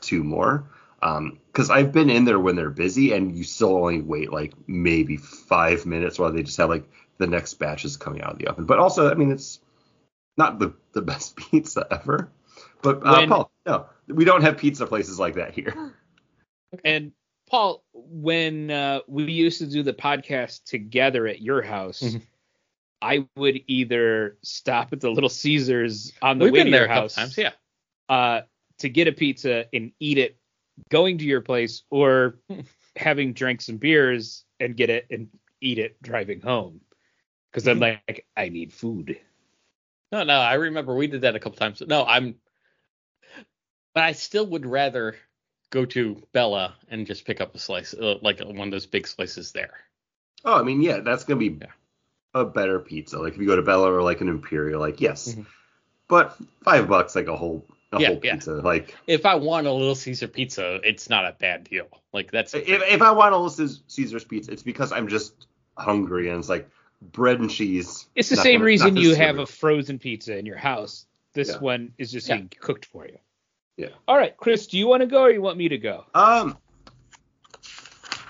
two 0.00 0.24
more. 0.24 0.70
Um, 1.02 1.38
because 1.46 1.70
I've 1.70 1.92
been 1.92 2.10
in 2.10 2.24
there 2.24 2.40
when 2.40 2.56
they're 2.56 2.70
busy 2.70 3.12
and 3.12 3.36
you 3.36 3.44
still 3.44 3.76
only 3.76 4.00
wait 4.00 4.32
like 4.32 4.54
maybe 4.66 5.18
five 5.18 5.86
minutes 5.86 6.18
while 6.18 6.32
they 6.32 6.42
just 6.42 6.56
have 6.56 6.70
like 6.70 6.88
the 7.18 7.26
next 7.26 7.54
batches 7.54 7.96
coming 7.96 8.22
out 8.22 8.32
of 8.32 8.38
the 8.38 8.48
oven. 8.48 8.64
But 8.64 8.78
also, 8.78 9.10
I 9.10 9.14
mean, 9.14 9.30
it's 9.30 9.60
not 10.36 10.58
the 10.58 10.74
the 10.92 11.02
best 11.02 11.36
pizza 11.50 11.86
ever. 11.90 12.30
But 12.84 13.04
uh, 13.04 13.16
When- 13.16 13.28
Paul, 13.30 13.50
no, 13.66 13.86
we 14.08 14.24
don't 14.24 14.42
have 14.42 14.58
pizza 14.58 14.86
places 14.86 15.18
like 15.18 15.34
that 15.34 15.52
here. 15.54 15.92
And 16.84 17.12
Paul, 17.48 17.84
when 17.92 18.68
uh, 18.72 18.98
we 19.06 19.30
used 19.30 19.58
to 19.60 19.66
do 19.66 19.84
the 19.84 19.92
podcast 19.92 20.64
together 20.64 21.28
at 21.28 21.40
your 21.40 21.62
house, 21.62 22.00
Mhm. 22.02 22.22
I 23.00 23.28
would 23.36 23.60
either 23.68 24.36
stop 24.42 24.92
at 24.92 25.00
the 25.00 25.08
Little 25.10 25.28
Caesars 25.28 26.12
on 26.20 26.38
the 26.38 26.46
We've 26.46 26.52
way 26.52 26.58
been 26.60 26.66
to 26.66 26.72
there 26.72 26.80
your 26.86 26.90
a 26.90 26.94
house 26.94 27.14
times, 27.14 27.38
yeah. 27.38 27.52
uh, 28.08 28.40
to 28.78 28.88
get 28.88 29.06
a 29.06 29.12
pizza 29.12 29.66
and 29.72 29.92
eat 30.00 30.18
it 30.18 30.36
going 30.90 31.16
to 31.18 31.24
your 31.24 31.42
place, 31.42 31.84
or 31.90 32.40
having 32.96 33.34
drinks 33.34 33.68
and 33.68 33.78
beers 33.78 34.44
and 34.58 34.76
get 34.76 34.90
it 34.90 35.06
and 35.12 35.28
eat 35.60 35.78
it 35.78 36.02
driving 36.02 36.40
home. 36.40 36.80
Because 37.52 37.68
I'm 37.68 37.78
like, 37.78 38.26
I 38.36 38.48
need 38.48 38.72
food. 38.72 39.16
No, 40.10 40.24
no, 40.24 40.34
I 40.40 40.54
remember 40.54 40.96
we 40.96 41.06
did 41.06 41.20
that 41.20 41.36
a 41.36 41.38
couple 41.38 41.56
times. 41.58 41.80
No, 41.86 42.04
I'm, 42.04 42.34
but 43.94 44.02
I 44.04 44.12
still 44.12 44.46
would 44.48 44.66
rather 44.66 45.16
go 45.70 45.84
to 45.86 46.22
Bella 46.32 46.74
and 46.88 47.06
just 47.06 47.24
pick 47.24 47.40
up 47.40 47.54
a 47.54 47.58
slice, 47.58 47.94
uh, 47.94 48.18
like 48.22 48.40
one 48.40 48.68
of 48.68 48.70
those 48.70 48.86
big 48.86 49.06
slices 49.06 49.52
there. 49.52 49.72
Oh, 50.44 50.58
I 50.58 50.62
mean, 50.62 50.82
yeah, 50.82 50.98
that's 51.00 51.24
gonna 51.24 51.40
be 51.40 51.56
Yeah. 51.60 51.72
a 52.34 52.44
better 52.44 52.78
pizza. 52.80 53.18
Like 53.18 53.34
if 53.34 53.40
you 53.40 53.46
go 53.46 53.56
to 53.56 53.62
Bella 53.62 53.92
or 53.92 54.02
like 54.02 54.20
an 54.20 54.28
Imperial, 54.28 54.80
like 54.80 55.00
yes, 55.00 55.34
Mhm. 55.34 55.46
but 56.08 56.36
five 56.62 56.88
bucks 56.88 57.14
like 57.16 57.28
a 57.28 57.36
whole 57.36 57.64
a 57.92 58.00
Yeah, 58.00 58.08
whole 58.08 58.20
yeah. 58.24 58.34
pizza. 58.34 58.54
Like 58.54 58.94
If 59.06 59.24
I 59.24 59.36
want 59.36 59.68
a 59.68 59.72
Little 59.72 59.94
Caesar 59.94 60.26
pizza, 60.26 60.80
it's 60.82 61.08
not 61.08 61.24
a 61.26 61.32
bad 61.38 61.64
deal. 61.64 61.86
Like 62.12 62.30
that's 62.32 62.52
if 62.54 62.66
if 62.68 63.02
I 63.02 63.12
want 63.12 63.34
a 63.34 63.38
Little 63.38 63.68
Caesar's 63.86 64.24
pizza, 64.24 64.50
it's 64.52 64.64
because 64.64 64.90
I'm 64.92 65.06
just 65.08 65.46
hungry 65.78 66.28
and 66.28 66.38
it's 66.40 66.48
like 66.48 66.68
bread 67.00 67.38
and 67.40 67.50
cheese. 67.50 68.06
It's 68.14 68.28
the 68.28 68.36
same 68.36 68.54
gonna- 68.54 68.64
reason 68.64 68.96
you 68.96 69.14
have 69.14 69.38
a 69.38 69.46
frozen 69.46 69.98
pizza 69.98 70.36
in 70.36 70.44
your 70.46 70.56
house. 70.56 71.06
This 71.34 71.50
Yeah. 71.50 71.58
one 71.58 71.92
is 71.98 72.10
just 72.12 72.28
Yeah. 72.28 72.36
being 72.36 72.48
cooked 72.60 72.86
for 72.86 73.06
you. 73.06 73.18
Yeah. 73.76 73.88
All 74.06 74.16
right, 74.16 74.36
Chris, 74.36 74.66
do 74.68 74.78
you 74.78 74.86
want 74.86 75.00
to 75.00 75.06
go 75.06 75.22
or 75.22 75.30
you 75.30 75.42
want 75.42 75.58
me 75.58 75.68
to 75.68 75.78
go? 75.78 76.04
Um, 76.14 76.56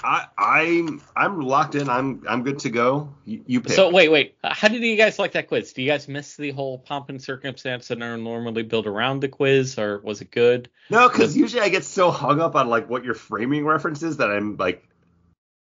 I 0.02 0.26
I'm 0.36 1.02
I'm 1.16 1.40
locked 1.40 1.74
in. 1.74 1.88
I'm 1.88 2.22
I'm 2.28 2.42
good 2.42 2.58
to 2.60 2.70
go. 2.70 3.14
You, 3.24 3.42
you 3.46 3.60
pick. 3.60 3.72
So 3.72 3.90
wait, 3.90 4.10
wait. 4.10 4.36
How 4.44 4.68
did 4.68 4.82
you 4.82 4.96
guys 4.96 5.18
like 5.18 5.32
that 5.32 5.48
quiz? 5.48 5.72
Do 5.72 5.82
you 5.82 5.90
guys 5.90 6.08
miss 6.08 6.36
the 6.36 6.50
whole 6.50 6.78
pomp 6.78 7.08
and 7.08 7.22
circumstance 7.22 7.88
that 7.88 8.02
are 8.02 8.16
normally 8.16 8.62
built 8.62 8.86
around 8.86 9.20
the 9.20 9.28
quiz, 9.28 9.78
or 9.78 10.00
was 10.00 10.20
it 10.20 10.30
good? 10.30 10.68
no, 10.90 11.08
because 11.08 11.36
usually 11.36 11.62
I 11.62 11.70
get 11.70 11.84
so 11.84 12.10
hung 12.10 12.40
up 12.40 12.54
on 12.54 12.68
like 12.68 12.88
what 12.88 13.04
your 13.04 13.14
framing 13.14 13.64
references 13.64 14.18
that 14.18 14.30
I'm 14.30 14.56
like 14.56 14.86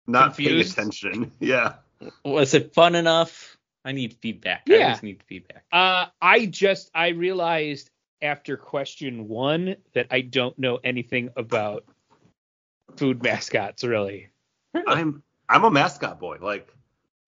not 0.08 0.36
Confused? 0.36 0.76
paying 0.76 0.90
attention. 0.90 1.32
Yeah. 1.40 1.76
Was 2.24 2.54
it 2.54 2.74
fun 2.74 2.96
enough? 2.96 3.58
I 3.84 3.92
need 3.94 4.14
feedback. 4.22 4.64
I 4.70 4.74
Yeah. 4.74 4.84
always 4.86 5.04
need 5.04 5.24
feedback. 5.24 5.64
Uh, 5.72 6.08
I 6.22 6.46
just 6.46 6.92
I 6.94 7.10
realized 7.10 7.90
after 8.22 8.58
question 8.58 9.28
one 9.28 9.76
that 9.94 10.08
I 10.12 10.22
don't 10.22 10.58
know 10.58 10.80
anything 10.84 11.30
about 11.36 11.86
food 12.96 13.22
mascots 13.22 13.84
really. 13.84 14.30
I'm 14.88 15.24
I'm 15.50 15.64
a 15.64 15.72
mascot 15.72 16.20
boy. 16.20 16.38
Like 16.42 16.74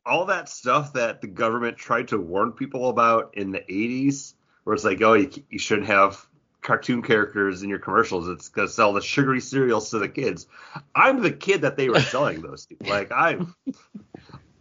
all 0.05 0.25
that 0.25 0.49
stuff 0.49 0.93
that 0.93 1.21
the 1.21 1.27
government 1.27 1.77
tried 1.77 2.09
to 2.09 2.17
warn 2.17 2.51
people 2.51 2.89
about 2.89 3.35
in 3.35 3.51
the 3.51 3.59
80s, 3.59 4.33
where 4.63 4.73
it's 4.73 4.83
like, 4.83 5.01
oh, 5.01 5.13
you, 5.13 5.31
you 5.49 5.59
shouldn't 5.59 5.87
have 5.87 6.25
cartoon 6.61 7.01
characters 7.01 7.63
in 7.63 7.69
your 7.69 7.79
commercials. 7.79 8.27
It's 8.27 8.49
gonna 8.49 8.67
sell 8.67 8.93
the 8.93 9.01
sugary 9.01 9.41
cereals 9.41 9.91
to 9.91 9.99
the 9.99 10.09
kids. 10.09 10.47
I'm 10.95 11.21
the 11.21 11.31
kid 11.31 11.61
that 11.61 11.77
they 11.77 11.89
were 11.89 11.99
selling 12.01 12.41
those 12.41 12.65
to. 12.67 12.75
Like 12.81 13.11
I'm 13.11 13.55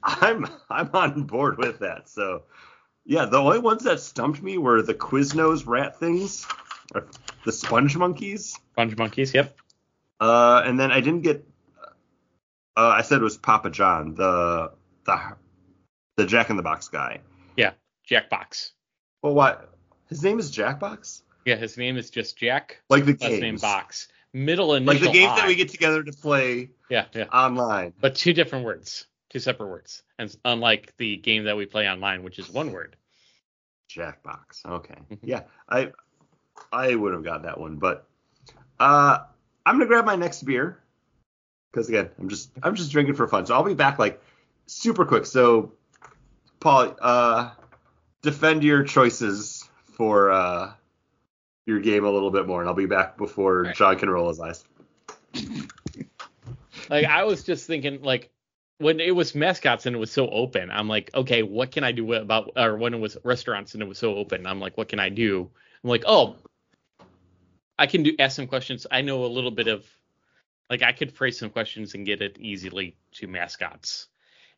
I'm 0.02 0.46
I'm 0.70 0.90
on 0.92 1.24
board 1.24 1.58
with 1.58 1.80
that. 1.80 2.08
So 2.08 2.42
yeah, 3.08 3.24
the 3.24 3.38
only 3.38 3.58
ones 3.58 3.84
that 3.84 4.00
stumped 4.00 4.42
me 4.42 4.58
were 4.58 4.82
the 4.82 4.92
Quiznos 4.92 5.66
rat 5.66 5.98
things, 5.98 6.46
the 7.44 7.52
sponge 7.52 7.96
monkeys. 7.96 8.54
Sponge 8.72 8.98
monkeys. 8.98 9.32
Yep. 9.32 9.56
Uh, 10.20 10.62
and 10.64 10.78
then 10.78 10.92
I 10.92 11.00
didn't 11.00 11.22
get. 11.22 11.48
Uh, 12.76 12.92
I 12.96 13.00
said 13.00 13.20
it 13.20 13.24
was 13.24 13.38
Papa 13.38 13.70
John, 13.70 14.14
the 14.14 14.72
the 15.04 15.18
the 16.18 16.26
Jack 16.26 16.50
in 16.50 16.56
the 16.56 16.62
Box 16.62 16.88
guy. 16.88 17.20
Yeah. 17.56 17.72
Jackbox. 18.08 18.72
Well, 19.22 19.34
what? 19.34 19.72
His 20.10 20.22
name 20.22 20.38
is 20.38 20.54
Jackbox. 20.54 21.22
Yeah, 21.46 21.56
his 21.56 21.78
name 21.78 21.96
is 21.96 22.10
just 22.10 22.36
Jack. 22.36 22.82
Like 22.90 23.06
the 23.06 23.16
Last 23.18 23.40
name 23.40 23.56
Box. 23.56 24.08
Middle 24.34 24.74
initial 24.74 24.92
like 24.92 25.00
the 25.02 25.18
games 25.18 25.34
that 25.36 25.46
we 25.46 25.54
get 25.54 25.70
together 25.70 26.02
to 26.02 26.12
play 26.12 26.72
Yeah, 26.90 27.06
yeah. 27.14 27.24
online. 27.24 27.94
But 27.98 28.16
two 28.16 28.34
different 28.34 28.66
words, 28.66 29.06
two 29.30 29.38
separate 29.38 29.68
words, 29.68 30.02
and 30.18 30.34
unlike 30.44 30.94
the 30.96 31.16
game 31.16 31.44
that 31.44 31.56
we 31.56 31.66
play 31.66 31.88
online, 31.88 32.22
which 32.22 32.38
is 32.38 32.50
one 32.50 32.72
word. 32.72 32.96
Jackbox. 33.90 34.64
Okay. 34.66 34.96
Mhm. 35.10 35.18
Yeah, 35.22 35.42
I 35.68 35.92
I 36.72 36.94
would 36.94 37.12
have 37.14 37.24
got 37.24 37.42
that 37.42 37.58
one, 37.58 37.76
but 37.76 38.06
uh, 38.80 39.18
I'm 39.64 39.74
gonna 39.76 39.86
grab 39.86 40.04
my 40.04 40.16
next 40.16 40.42
beer 40.42 40.78
because 41.72 41.88
again, 41.88 42.10
I'm 42.18 42.28
just 42.28 42.50
I'm 42.62 42.74
just 42.74 42.90
drinking 42.92 43.14
for 43.14 43.26
fun. 43.28 43.46
So 43.46 43.54
I'll 43.54 43.64
be 43.64 43.74
back 43.74 43.98
like 43.98 44.20
super 44.66 45.04
quick. 45.04 45.26
So 45.26 45.72
Paul, 46.60 46.96
uh, 47.00 47.50
defend 48.22 48.62
your 48.64 48.82
choices 48.82 49.68
for 49.84 50.30
uh 50.30 50.72
your 51.66 51.80
game 51.80 52.04
a 52.04 52.10
little 52.10 52.30
bit 52.30 52.46
more, 52.46 52.60
and 52.60 52.68
I'll 52.68 52.74
be 52.74 52.86
back 52.86 53.16
before 53.18 53.64
Right. 53.64 53.74
John 53.76 53.98
can 53.98 54.08
roll 54.10 54.28
his 54.28 54.40
eyes. 54.40 54.64
like 56.90 57.04
I 57.04 57.24
was 57.24 57.44
just 57.44 57.66
thinking 57.66 58.02
like 58.02 58.30
when 58.78 59.00
it 59.00 59.14
was 59.14 59.34
mascots 59.34 59.86
and 59.86 59.94
it 59.94 59.98
was 59.98 60.10
so 60.10 60.28
open, 60.28 60.70
I'm 60.70 60.88
like, 60.88 61.10
okay, 61.14 61.42
what 61.42 61.72
can 61.72 61.84
I 61.84 61.92
do 61.92 62.12
about 62.14 62.52
or 62.56 62.76
when 62.76 62.94
it 62.94 63.00
was 63.00 63.16
restaurants 63.24 63.74
and 63.74 63.82
it 63.82 63.88
was 63.88 63.98
so 63.98 64.14
open, 64.14 64.46
I'm 64.46 64.60
like, 64.60 64.76
what 64.78 64.88
can 64.88 65.00
I 65.00 65.08
do? 65.08 65.50
I'm 65.82 65.90
like, 65.90 66.04
oh, 66.06 66.36
I 67.78 67.86
can 67.86 68.02
do 68.02 68.14
ask 68.18 68.36
some 68.36 68.46
questions. 68.46 68.86
I 68.90 69.02
know 69.02 69.24
a 69.24 69.26
little 69.26 69.50
bit 69.50 69.68
of 69.68 69.84
like 70.70 70.82
I 70.82 70.92
could 70.92 71.12
phrase 71.12 71.38
some 71.38 71.50
questions 71.50 71.94
and 71.94 72.06
get 72.06 72.22
it 72.22 72.38
easily 72.38 72.96
to 73.14 73.26
mascots. 73.26 74.06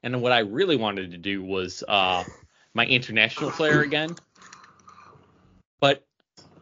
And 0.02 0.20
what 0.22 0.32
I 0.32 0.40
really 0.40 0.76
wanted 0.76 1.12
to 1.12 1.18
do 1.18 1.42
was 1.42 1.82
uh 1.88 2.24
my 2.74 2.86
international 2.86 3.50
flair 3.50 3.80
again. 3.80 4.14
But 5.80 6.04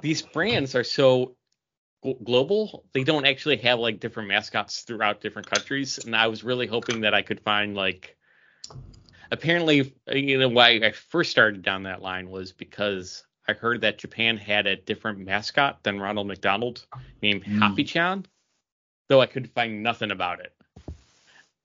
these 0.01 0.23
brands 0.23 0.77
are 0.77 0.85
so 0.85 1.35
global. 2.25 2.85
They 2.93 3.05
don't 3.05 3.27
actually 3.27 3.57
have 3.59 3.79
like 3.79 4.01
different 4.01 4.29
mascots 4.29 4.83
throughout 4.83 5.21
different 5.21 5.51
countries. 5.51 5.99
And 5.99 6.15
I 6.15 6.27
was 6.27 6.45
really 6.45 6.67
hoping 6.67 7.01
that 7.03 7.15
I 7.15 7.23
could 7.23 7.41
find 7.41 7.75
like 7.75 8.17
apparently 9.31 9.95
you 10.13 10.39
know 10.39 10.49
why 10.49 10.71
I 10.83 10.93
first 10.93 11.31
started 11.31 11.63
down 11.63 11.83
that 11.85 12.03
line 12.03 12.31
was 12.31 12.53
because 12.53 13.25
I 13.47 13.53
heard 13.55 13.81
that 13.81 13.99
Japan 13.99 14.37
had 14.37 14.67
a 14.67 14.77
different 14.77 15.19
mascot 15.19 15.83
than 15.83 16.01
Ronald 16.01 16.27
McDonald 16.27 16.87
named 17.23 17.45
Mm. 17.45 17.59
Happy 17.59 17.85
Chan, 17.85 18.27
though 19.09 19.21
I 19.21 19.27
could 19.27 19.51
find 19.51 19.83
nothing 19.83 20.11
about 20.11 20.41
it. 20.41 20.53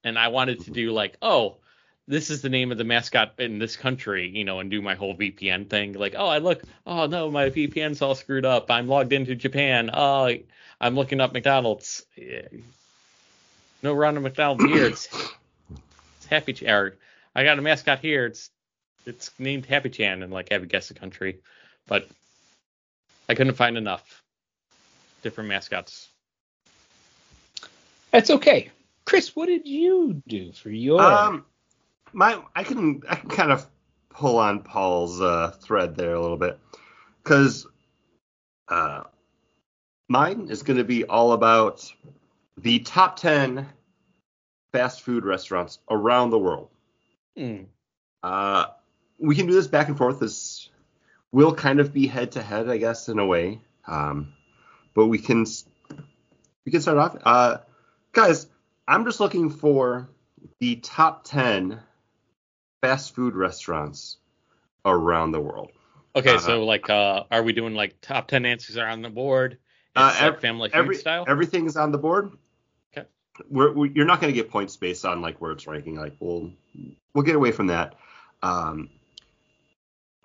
And 0.05 0.17
I 0.17 0.29
wanted 0.29 0.61
to 0.61 0.71
do 0.71 0.91
like, 0.91 1.17
oh, 1.21 1.57
this 2.07 2.29
is 2.29 2.41
the 2.41 2.49
name 2.49 2.71
of 2.71 2.77
the 2.77 2.83
mascot 2.83 3.33
in 3.39 3.59
this 3.59 3.75
country, 3.75 4.29
you 4.29 4.43
know, 4.43 4.59
and 4.59 4.69
do 4.69 4.81
my 4.81 4.95
whole 4.95 5.15
VPN 5.15 5.69
thing. 5.69 5.93
Like, 5.93 6.15
oh, 6.17 6.27
I 6.27 6.39
look, 6.39 6.61
oh 6.85 7.05
no, 7.05 7.31
my 7.31 7.49
VPN's 7.49 8.01
all 8.01 8.15
screwed 8.15 8.45
up. 8.45 8.69
I'm 8.69 8.87
logged 8.87 9.13
into 9.13 9.35
Japan. 9.35 9.89
Oh, 9.93 10.33
I'm 10.81 10.95
looking 10.95 11.21
up 11.21 11.33
McDonald's. 11.33 12.05
Yeah. 12.15 12.47
No 13.81 13.93
Ronald 13.93 14.23
McDonald 14.23 14.69
here. 14.69 14.85
It's, 14.85 15.07
it's 16.17 16.25
Happy 16.27 16.53
Chan. 16.53 16.69
Or 16.69 16.97
I 17.35 17.43
got 17.43 17.59
a 17.59 17.61
mascot 17.61 17.99
here. 17.99 18.25
It's 18.25 18.49
it's 19.05 19.31
named 19.37 19.65
Happy 19.65 19.89
Chan, 19.89 20.23
and 20.23 20.31
like 20.31 20.49
have 20.49 20.61
you 20.61 20.67
guess 20.67 20.87
the 20.87 20.93
country, 20.93 21.39
but 21.87 22.07
I 23.27 23.35
couldn't 23.35 23.55
find 23.55 23.77
enough 23.77 24.23
different 25.21 25.49
mascots. 25.49 26.09
That's 28.11 28.29
okay. 28.29 28.71
Chris, 29.05 29.35
what 29.35 29.47
did 29.47 29.67
you 29.67 30.21
do 30.27 30.53
for 30.53 30.69
your? 30.69 31.01
Um, 31.01 31.45
my 32.13 32.41
I 32.55 32.63
can 32.63 33.01
I 33.09 33.15
can 33.15 33.29
kind 33.29 33.51
of 33.51 33.65
pull 34.09 34.37
on 34.37 34.61
Paul's 34.61 35.19
uh, 35.19 35.51
thread 35.61 35.95
there 35.95 36.13
a 36.13 36.21
little 36.21 36.37
bit 36.37 36.59
because 37.23 37.67
uh, 38.69 39.03
mine 40.07 40.47
is 40.49 40.63
going 40.63 40.77
to 40.77 40.83
be 40.83 41.03
all 41.05 41.33
about 41.33 41.91
the 42.57 42.79
top 42.79 43.17
ten 43.17 43.67
fast 44.71 45.01
food 45.01 45.25
restaurants 45.25 45.79
around 45.89 46.29
the 46.29 46.39
world. 46.39 46.69
Hmm. 47.37 47.63
Uh, 48.21 48.65
we 49.19 49.35
can 49.35 49.47
do 49.47 49.53
this 49.53 49.67
back 49.67 49.87
and 49.87 49.97
forth. 49.97 50.19
This 50.19 50.69
will 51.31 51.53
kind 51.53 51.79
of 51.79 51.93
be 51.93 52.07
head 52.07 52.33
to 52.33 52.41
head, 52.41 52.69
I 52.69 52.77
guess, 52.77 53.09
in 53.09 53.19
a 53.19 53.25
way. 53.25 53.59
Um, 53.87 54.33
but 54.93 55.07
we 55.07 55.17
can 55.17 55.45
we 56.65 56.71
can 56.71 56.81
start 56.81 56.97
off. 56.97 57.17
Uh, 57.23 57.57
guys, 58.11 58.47
I'm 58.87 59.05
just 59.05 59.19
looking 59.19 59.49
for 59.49 60.09
the 60.59 60.77
top 60.77 61.23
ten 61.23 61.79
fast 62.83 63.15
food 63.15 63.33
restaurants 63.33 64.17
around 64.83 65.31
the 65.31 65.39
world. 65.39 65.71
Okay, 66.17 66.31
Uh-huh. 66.31 66.39
so 66.45 66.65
like, 66.65 66.89
uh, 66.89 67.23
are 67.31 67.41
we 67.41 67.53
doing 67.53 67.73
like 67.73 67.95
top 68.01 68.27
ten 68.27 68.45
answers 68.45 68.75
are 68.77 68.87
on 68.87 69.01
the 69.01 69.09
board? 69.09 69.57
Uh, 69.95 70.09
It's 70.11 70.21
like 70.21 70.33
ev- 70.33 70.41
family 70.41 70.69
food 70.69 70.77
Every, 70.79 70.95
style. 70.97 71.23
Everything's 71.27 71.77
on 71.77 71.93
the 71.93 71.97
board. 71.97 72.33
Okay. 72.95 73.07
We're, 73.49 73.71
we 73.71 73.89
you're 73.95 74.05
not 74.05 74.19
going 74.19 74.33
to 74.33 74.35
get 74.35 74.51
points 74.51 74.75
based 74.75 75.05
on 75.05 75.21
like 75.21 75.39
where 75.39 75.51
it's 75.53 75.65
ranking. 75.65 75.95
Like 75.95 76.13
we'll 76.19 76.51
we'll 77.13 77.23
get 77.23 77.35
away 77.35 77.51
from 77.53 77.67
that. 77.67 77.95
Um, 78.43 78.89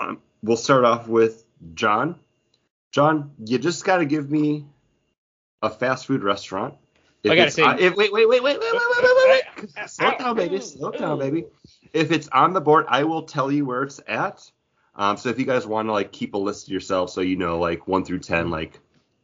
um, 0.01 0.21
we'll 0.43 0.57
start 0.57 0.85
off 0.85 1.07
with 1.07 1.45
John. 1.75 2.17
John, 2.91 3.31
you 3.45 3.59
just 3.59 3.85
got 3.85 3.99
to 3.99 4.05
give 4.05 4.29
me 4.31 4.67
a 5.63 5.71
fast 5.71 6.07
food 6.07 6.25
restaurant. 6.25 6.75
If 7.23 7.33
I 7.33 7.37
gotta 7.37 7.51
say- 7.51 7.63
on- 7.63 7.79
if, 7.79 7.95
wait, 7.97 8.13
wait, 8.13 8.29
wait, 8.29 8.43
wait, 8.43 8.59
wait, 8.59 8.73
wait, 8.73 8.73
wait, 8.73 9.03
wait, 9.03 9.17
wait, 9.29 9.45
wait. 9.77 9.89
Slow 9.91 10.17
down, 10.19 10.37
baby. 10.37 10.61
Slow 10.61 10.91
down, 10.91 11.19
baby. 11.19 11.45
If 11.93 12.11
it's 12.11 12.29
on 12.29 12.53
the 12.53 12.61
board, 12.61 12.87
I 12.89 13.05
will 13.05 13.23
tell 13.23 13.51
you 13.51 13.65
where 13.65 13.83
it's 13.83 14.01
at. 14.07 14.51
Um, 14.95 15.17
so 15.17 15.29
if 15.29 15.39
you 15.39 15.45
guys 15.45 15.67
want 15.67 15.89
to 15.89 15.93
like 15.93 16.13
keep 16.13 16.35
a 16.35 16.39
list 16.39 16.67
of 16.67 16.73
yourself, 16.73 17.11
so 17.11 17.21
you 17.21 17.37
know 17.37 17.59
like 17.59 17.87
one 17.87 18.05
through 18.05 18.21
ten, 18.21 18.51
like 18.51 18.81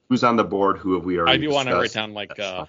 who's 0.09 0.23
on 0.23 0.37
the 0.37 0.45
board, 0.45 0.79
who 0.79 0.95
have 0.95 1.05
we 1.05 1.19
already 1.19 1.39
I 1.39 1.49
do 1.49 1.51
want 1.51 1.69
to 1.69 1.75
write 1.75 1.93
down 1.93 2.15
like 2.15 2.39
uh, 2.39 2.67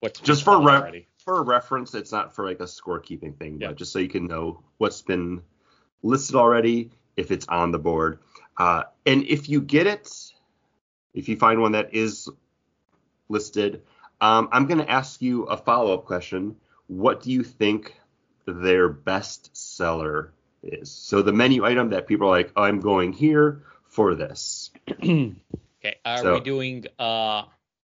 what's 0.00 0.20
just 0.20 0.44
for 0.44 0.62
re- 0.62 1.06
for 1.18 1.42
reference, 1.42 1.94
it's 1.94 2.12
not 2.12 2.34
for 2.34 2.46
like 2.46 2.60
a 2.60 2.64
scorekeeping 2.64 3.36
thing, 3.36 3.60
Yeah. 3.60 3.68
but 3.68 3.76
just 3.76 3.92
so 3.92 3.98
you 3.98 4.08
can 4.08 4.26
know 4.26 4.62
what's 4.78 5.02
been 5.02 5.42
listed 6.02 6.36
already, 6.36 6.90
if 7.16 7.30
it's 7.30 7.46
on 7.48 7.72
the 7.72 7.78
board. 7.78 8.20
Uh, 8.56 8.84
and 9.04 9.24
if 9.24 9.48
you 9.48 9.60
get 9.60 9.86
it, 9.86 10.08
if 11.12 11.28
you 11.28 11.36
find 11.36 11.60
one 11.60 11.72
that 11.72 11.94
is 11.94 12.30
listed, 13.28 13.82
um, 14.20 14.48
I'm 14.52 14.66
going 14.66 14.78
to 14.78 14.90
ask 14.90 15.20
you 15.20 15.44
a 15.44 15.56
follow 15.56 15.92
up 15.94 16.04
question. 16.04 16.56
What 16.86 17.22
do 17.22 17.32
you 17.32 17.42
think 17.42 17.94
their 18.52 18.88
best 18.88 19.56
seller 19.56 20.32
is? 20.62 20.90
So 20.90 21.22
the 21.22 21.32
menu 21.32 21.64
item 21.64 21.90
that 21.90 22.06
people 22.06 22.28
are 22.28 22.30
like, 22.30 22.52
I'm 22.56 22.80
going 22.80 23.12
here 23.12 23.62
for 23.88 24.14
this. 24.14 24.70
Okay, 25.84 25.98
are 26.06 26.18
So- 26.18 26.34
we 26.34 26.40
doing 26.40 26.84
uh 26.98 27.42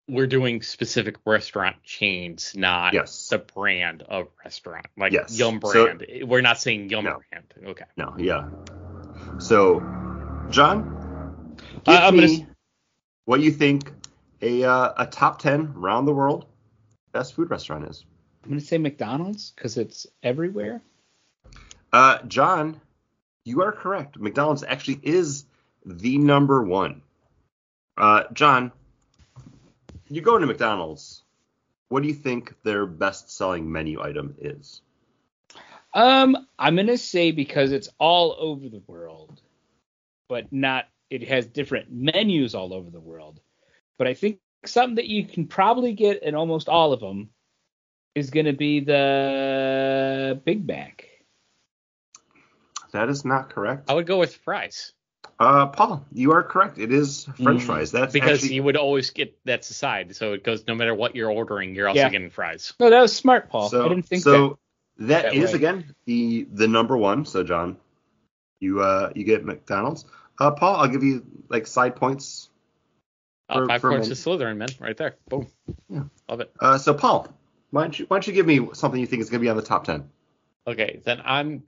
we're 0.09 0.27
doing 0.27 0.63
specific 0.63 1.17
restaurant 1.27 1.77
chains, 1.85 2.55
not 2.57 2.93
Yes. 2.95 3.29
the 3.29 3.39
brand 3.39 4.03
of 4.03 4.29
restaurant. 4.45 4.87
Like 4.97 5.13
Yes. 5.13 5.39
Yum 5.39 5.61
So- 5.65 5.85
brand. 5.95 6.05
we're 6.25 6.41
not 6.41 6.59
saying 6.59 6.91
Yum 6.91 7.05
No. 7.05 7.21
brand. 7.31 7.55
Okay. 7.71 7.85
No, 7.97 8.15
yeah. 8.19 8.49
So, 9.39 9.81
John, 10.51 11.55
give 11.85 11.95
I- 11.95 12.07
I'm 12.09 12.17
me 12.17 12.39
gonna 12.39 12.51
what 13.27 13.41
you 13.41 13.51
think 13.53 13.93
a 14.43 14.65
uh, 14.65 14.93
a 14.97 15.07
top 15.07 15.39
ten 15.41 15.73
around 15.77 16.07
the 16.07 16.15
world 16.15 16.47
best 17.13 17.35
food 17.35 17.51
restaurant 17.51 17.89
is. 17.89 18.05
I'm 18.49 18.53
gonna 18.55 18.63
say 18.63 18.79
McDonald's 18.79 19.51
because 19.51 19.77
it's 19.77 20.07
everywhere. 20.23 20.81
Uh, 21.93 22.23
John, 22.23 22.81
you 23.45 23.61
are 23.61 23.73
correct. 23.73 24.19
McDonald's 24.19 24.65
actually 24.65 25.01
is 25.03 25.45
the 25.85 26.17
number 26.17 26.63
one. 26.63 27.03
Uh, 27.99 28.23
John, 28.33 28.73
you 30.09 30.23
go 30.23 30.37
into 30.37 30.47
McDonald's. 30.47 31.25
What 31.91 32.03
do 32.03 32.09
you 32.09 32.15
think 32.15 32.55
their 32.63 32.87
best 32.87 33.31
selling 33.31 33.71
menu 33.71 34.01
item 34.01 34.35
is? 34.39 34.81
Um, 35.93 36.47
I'm 36.59 36.75
gonna 36.75 36.97
say 36.97 37.33
because 37.33 37.71
it's 37.71 37.91
all 37.99 38.35
over 38.39 38.67
the 38.71 38.83
world, 38.87 39.43
but 40.27 40.51
not. 40.51 40.87
It 41.11 41.29
has 41.29 41.45
different 41.45 41.93
menus 41.93 42.55
all 42.55 42.73
over 42.73 42.89
the 42.89 42.99
world, 42.99 43.41
but 43.99 44.07
I 44.07 44.15
think 44.15 44.39
something 44.65 44.95
that 44.95 45.09
you 45.09 45.27
can 45.27 45.49
probably 45.49 45.93
get 45.93 46.23
in 46.23 46.35
almost 46.35 46.71
all 46.71 46.95
of 46.95 47.01
them 47.01 47.29
is 48.19 48.31
gonna 48.31 48.53
be 48.53 48.81
the 48.81 50.41
Big 50.45 50.67
Mac. 50.67 51.07
That 52.93 53.09
is 53.09 53.25
not 53.25 53.51
correct. 53.51 53.91
I 53.91 53.95
would 53.95 54.07
go 54.07 54.19
with 54.19 54.35
fries. 54.37 54.93
Uh, 55.39 55.67
Paul, 55.67 56.05
you 56.13 56.33
are 56.33 56.43
correct. 56.43 56.79
It 56.79 56.93
is 56.93 57.25
French 57.25 57.63
Mm, 57.63 57.67
fries. 57.67 57.93
That's 57.93 58.13
Because 58.13 58.43
actually, 58.43 58.55
you 58.55 58.63
would 58.65 58.77
always 58.77 59.11
get 59.11 59.39
that's 59.45 59.69
the 59.69 59.75
side. 59.75 60.17
So 60.17 60.33
it 60.33 60.43
goes 60.43 60.67
no 60.67 60.75
matter 60.75 60.95
what 60.95 61.15
you're 61.15 61.31
ordering, 61.31 61.75
you're 61.75 61.89
also 61.89 61.99
Yeah. 61.99 62.09
getting 62.09 62.31
fries. 62.31 62.73
No, 62.81 62.91
that 62.91 63.01
was 63.01 63.15
smart, 63.15 63.49
Paul. 63.51 63.69
So, 63.69 63.85
I 63.85 63.89
didn't 63.89 64.07
think 64.07 64.23
so 64.23 64.59
that 64.99 65.25
that 65.25 65.35
is 65.35 65.53
way. 65.53 65.57
again 65.57 65.95
the 66.07 66.49
the 66.53 66.67
number 66.67 66.97
one. 66.97 67.25
So 67.25 67.45
John, 67.45 67.77
you 68.61 68.81
uh 68.81 69.13
you 69.15 69.25
get 69.25 69.45
McDonald's. 69.45 70.07
Uh, 70.41 70.51
Paul, 70.51 70.77
I'll 70.77 70.89
give 70.89 71.03
you 71.05 71.25
like 71.49 71.67
side 71.67 71.95
points. 71.97 72.51
Uh, 73.49 73.67
five 73.67 73.81
points 73.83 74.09
to 74.09 74.15
Slytherin, 74.15 74.57
man, 74.57 74.69
right 74.79 74.97
there. 74.97 75.17
Boom. 75.29 75.47
Yeah. 75.89 76.03
Love 76.29 76.41
it. 76.41 76.53
Uh, 76.61 76.79
so 76.79 76.93
Paul, 76.95 77.29
why 77.71 77.83
don't 77.83 77.99
you 77.99 78.07
why 78.07 78.17
don't 78.17 78.27
you 78.27 78.33
give 78.33 78.47
me 78.47 78.69
something 78.73 79.01
you 79.01 79.07
think 79.07 79.23
is 79.23 79.31
gonna 79.31 79.41
be 79.41 79.49
on 79.49 79.57
the 79.57 79.63
top 79.63 79.85
ten? 79.85 80.11
Okay, 80.67 81.01
then 81.05 81.23
I'm, 81.25 81.63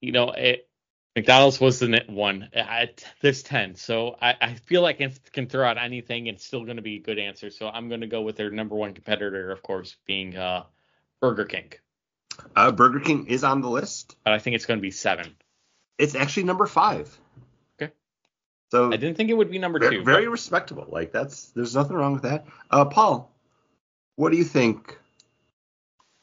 you 0.00 0.12
know, 0.12 0.30
it, 0.30 0.66
McDonald's 1.14 1.60
was 1.60 1.78
the 1.78 2.02
one. 2.08 2.48
I, 2.56 2.88
there's 3.20 3.42
ten, 3.42 3.74
so 3.74 4.16
I, 4.20 4.34
I 4.40 4.54
feel 4.54 4.80
like 4.80 5.02
I 5.02 5.12
can 5.30 5.46
throw 5.46 5.66
out 5.66 5.76
anything 5.76 6.28
and 6.28 6.36
it's 6.36 6.44
still 6.46 6.64
going 6.64 6.76
to 6.76 6.82
be 6.82 6.96
a 6.96 7.00
good 7.00 7.18
answer. 7.18 7.50
So 7.50 7.68
I'm 7.68 7.88
going 7.88 8.00
to 8.00 8.06
go 8.06 8.22
with 8.22 8.36
their 8.36 8.50
number 8.50 8.74
one 8.74 8.94
competitor, 8.94 9.50
of 9.50 9.62
course, 9.62 9.96
being 10.06 10.36
uh, 10.36 10.64
Burger 11.20 11.44
King. 11.44 11.72
Uh, 12.56 12.72
Burger 12.72 13.00
King 13.00 13.26
is 13.26 13.44
on 13.44 13.60
the 13.60 13.68
list. 13.68 14.16
But 14.24 14.32
I 14.32 14.38
think 14.38 14.56
it's 14.56 14.64
going 14.64 14.78
to 14.78 14.82
be 14.82 14.90
seven. 14.90 15.36
It's 15.98 16.14
actually 16.14 16.44
number 16.44 16.66
five. 16.66 17.14
Okay. 17.80 17.92
So 18.70 18.90
I 18.90 18.96
didn't 18.96 19.16
think 19.16 19.28
it 19.28 19.34
would 19.34 19.50
be 19.50 19.58
number 19.58 19.78
very, 19.78 19.98
two. 19.98 20.04
very 20.04 20.28
respectable. 20.28 20.86
Like 20.88 21.12
that's 21.12 21.50
there's 21.50 21.74
nothing 21.74 21.96
wrong 21.96 22.14
with 22.14 22.22
that. 22.22 22.46
Uh, 22.70 22.86
Paul, 22.86 23.31
what 24.16 24.30
do 24.32 24.38
you 24.38 24.44
think 24.44 24.98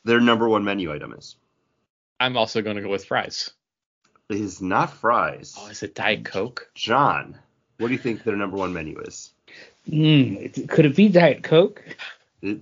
their 0.06 0.20
number 0.20 0.48
one 0.48 0.64
menu 0.64 0.92
item 0.94 1.14
is? 1.14 1.36
I'm 2.20 2.38
also 2.38 2.62
going 2.62 2.76
to 2.76 2.82
go 2.82 2.90
with 2.90 3.06
fries. 3.06 3.52
It 4.30 4.38
is 4.42 4.62
not 4.62 4.92
fries. 4.94 5.56
Oh, 5.58 5.68
is 5.68 5.82
it 5.84 5.96
Diet 5.96 6.26
Coke? 6.26 6.70
John, 6.76 7.38
what 7.78 7.88
do 7.88 7.94
you 7.94 8.00
think 8.00 8.24
their 8.24 8.36
number 8.36 8.58
one 8.58 8.74
menu 8.74 9.00
is? 9.00 9.32
Mm, 9.90 10.70
could 10.70 10.86
it 10.86 10.96
be 10.96 11.10
Diet 11.10 11.42
Coke? 11.44 11.84
It, 12.42 12.60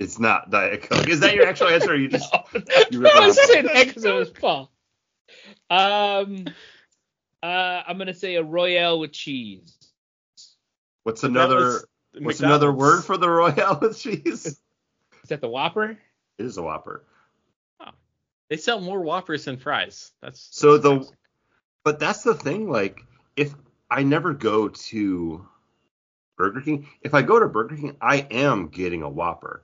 It's 0.00 0.18
not 0.18 0.50
Diet 0.50 0.82
Coke. 0.82 1.08
Is 1.08 1.20
that 1.20 1.34
your 1.34 1.46
actual 1.46 1.68
answer? 1.68 1.92
Or 1.92 1.96
you 1.96 2.08
just 2.10 2.32
you 2.90 2.98
I 2.98 2.98
ripping 2.98 3.22
was 3.26 3.38
off- 3.38 3.44
saying 3.44 3.66
that 3.66 3.86
because 3.86 4.04
it 4.04 4.12
was 4.14 4.30
Paul. 4.30 4.70
Um, 5.70 6.46
uh, 7.42 7.82
I'm 7.86 7.98
gonna 7.98 8.14
say 8.14 8.34
a 8.36 8.42
Royale 8.42 8.98
with 9.00 9.12
cheese. 9.12 9.76
what's 11.04 11.20
That 11.20 11.30
another 11.30 11.56
was 11.56 11.86
what's 12.20 12.40
another 12.40 12.72
word 12.72 13.04
for 13.04 13.16
the 13.16 13.28
Royale 13.28 13.78
with 13.80 13.98
cheese? 14.00 14.46
Is 14.46 14.60
that 15.28 15.40
the 15.40 15.48
Whopper? 15.48 15.98
It 16.38 16.44
is 16.44 16.56
a 16.58 16.62
Whopper. 16.62 17.04
Oh. 17.80 17.90
They 18.48 18.56
sell 18.56 18.80
more 18.80 19.00
Whoppers 19.00 19.44
than 19.44 19.56
fries. 19.56 20.12
That's 20.20 20.48
So 20.50 20.78
the 20.78 21.08
but 21.84 21.98
that's 21.98 22.22
the 22.22 22.34
thing. 22.34 22.68
Like 22.68 23.02
if 23.36 23.54
I 23.90 24.02
never 24.02 24.34
go 24.34 24.68
to 24.68 25.46
Burger 26.36 26.60
King, 26.60 26.88
if 27.00 27.14
I 27.14 27.22
go 27.22 27.38
to 27.38 27.46
Burger 27.46 27.76
King, 27.76 27.96
I 28.00 28.18
am 28.30 28.68
getting 28.68 29.02
a 29.02 29.08
Whopper. 29.08 29.62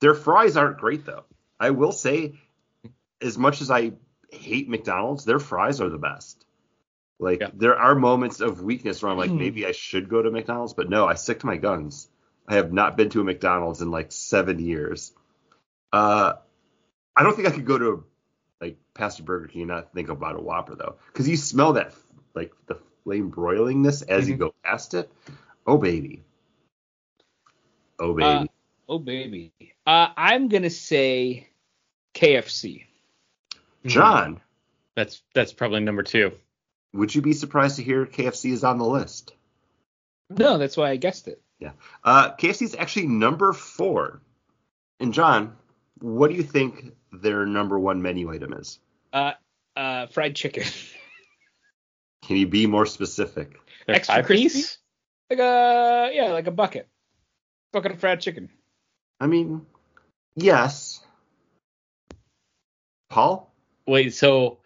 Their 0.00 0.14
fries 0.14 0.56
aren't 0.56 0.78
great 0.78 1.04
though. 1.04 1.24
I 1.58 1.70
will 1.70 1.92
say, 1.92 2.34
as 3.20 3.36
much 3.36 3.60
as 3.60 3.70
I 3.70 3.92
hate 4.30 4.68
McDonald's, 4.68 5.24
their 5.24 5.38
fries 5.38 5.80
are 5.80 5.88
the 5.88 5.98
best. 5.98 6.45
Like 7.18 7.40
Yeah. 7.40 7.50
there 7.54 7.76
are 7.78 7.94
moments 7.94 8.40
of 8.40 8.60
weakness 8.62 9.02
where 9.02 9.10
I'm 9.10 9.18
like, 9.18 9.30
Hmm. 9.30 9.38
maybe 9.38 9.64
I 9.66 9.72
should 9.72 10.08
go 10.08 10.20
to 10.22 10.30
McDonald's, 10.30 10.74
but 10.74 10.90
no, 10.90 11.06
I 11.06 11.14
stick 11.14 11.40
to 11.40 11.46
my 11.46 11.56
guns. 11.56 12.08
I 12.46 12.54
have 12.56 12.72
not 12.72 12.96
been 12.96 13.08
to 13.10 13.20
a 13.20 13.24
McDonald's 13.24 13.80
in 13.80 13.90
like 13.90 14.12
seven 14.12 14.58
years. 14.58 15.12
Uh, 15.92 16.34
I 17.16 17.22
don't 17.22 17.34
think 17.34 17.48
I 17.48 17.50
could 17.52 17.64
go 17.64 17.78
to 17.78 18.04
like 18.60 18.76
past 18.94 19.18
a 19.20 19.22
Burger 19.22 19.48
King 19.48 19.62
and 19.62 19.68
not 19.70 19.92
think 19.94 20.08
about 20.10 20.36
a 20.36 20.40
Whopper 20.42 20.74
though, 20.74 20.96
because 21.06 21.28
you 21.28 21.36
smell 21.36 21.72
that 21.74 21.94
like 22.34 22.52
the 22.66 22.78
flame 23.04 23.30
broilingness 23.32 24.02
as 24.08 24.28
you 24.28 24.34
Mhm. 24.34 24.38
go 24.40 24.54
past 24.62 24.94
it. 24.94 25.10
Oh 25.66 25.78
baby, 25.78 26.22
oh 27.98 28.12
baby. 28.14 28.24
Uh, 28.24 28.46
oh 28.88 28.98
baby. 28.98 29.52
Uh, 29.86 30.08
I'm 30.16 30.48
gonna 30.48 30.70
say 30.70 31.48
KFC. 32.14 32.84
John, 33.86 34.40
That's 34.94 35.22
that's 35.34 35.52
probably 35.52 35.80
number 35.80 36.02
two. 36.02 36.32
Would 36.96 37.14
you 37.14 37.22
be 37.22 37.32
surprised 37.32 37.76
to 37.76 37.82
hear 37.82 38.06
KFC 38.06 38.52
is 38.52 38.64
on 38.64 38.78
the 38.78 38.84
list? 38.84 39.34
No, 40.30 40.58
that's 40.58 40.76
why 40.76 40.90
I 40.90 40.96
guessed 40.96 41.28
it. 41.28 41.40
Yeah. 41.58 41.72
Uh, 42.02 42.32
KFC 42.34 42.62
is 42.62 42.74
actually 42.74 43.06
number 43.06 43.52
four. 43.52 44.20
And 45.00 45.12
John, 45.12 45.56
what 46.00 46.30
do 46.30 46.36
you 46.36 46.42
think 46.42 46.92
their 47.12 47.46
number 47.46 47.78
one 47.78 48.02
menu 48.02 48.30
item 48.30 48.52
is? 48.54 48.78
Uh, 49.12 49.32
uh, 49.76 50.06
fried 50.06 50.34
chicken. 50.34 50.64
Can 52.22 52.36
you 52.36 52.46
be 52.46 52.66
more 52.66 52.86
specific? 52.86 53.56
Their 53.86 53.96
Extra 53.96 54.16
five 54.16 54.26
crispy? 54.26 54.64
like 55.30 55.38
a 55.38 56.10
yeah, 56.12 56.32
like 56.32 56.46
a 56.46 56.50
bucket. 56.50 56.88
Bucket 57.72 57.92
of 57.92 58.00
fried 58.00 58.20
chicken. 58.20 58.48
I 59.20 59.26
mean, 59.26 59.64
yes. 60.34 61.00
Paul? 63.08 63.52
Wait, 63.86 64.14
so 64.14 64.58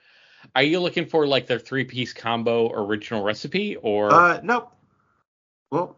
are 0.55 0.63
you 0.63 0.81
looking 0.81 1.07
for 1.07 1.27
like 1.27 1.47
their 1.47 1.59
three 1.59 1.85
piece 1.85 2.13
combo 2.13 2.71
original 2.73 3.23
recipe 3.23 3.77
or 3.77 4.13
Uh, 4.13 4.41
no. 4.43 4.71
Well, 5.71 5.97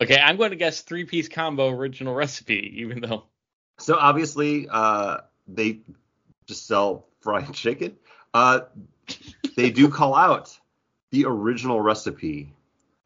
okay, 0.00 0.18
I'm 0.18 0.36
going 0.36 0.50
to 0.50 0.56
guess 0.56 0.82
three 0.82 1.04
piece 1.04 1.28
combo 1.28 1.68
original 1.68 2.14
recipe, 2.14 2.74
even 2.80 3.00
though 3.00 3.24
so 3.80 3.96
obviously, 3.96 4.68
uh, 4.70 5.18
they 5.48 5.80
just 6.46 6.66
sell 6.66 7.06
fried 7.20 7.52
chicken. 7.54 7.96
Uh, 8.32 8.60
they 9.56 9.70
do 9.70 9.88
call 9.88 10.14
out 10.14 10.56
the 11.10 11.24
original 11.24 11.80
recipe 11.80 12.52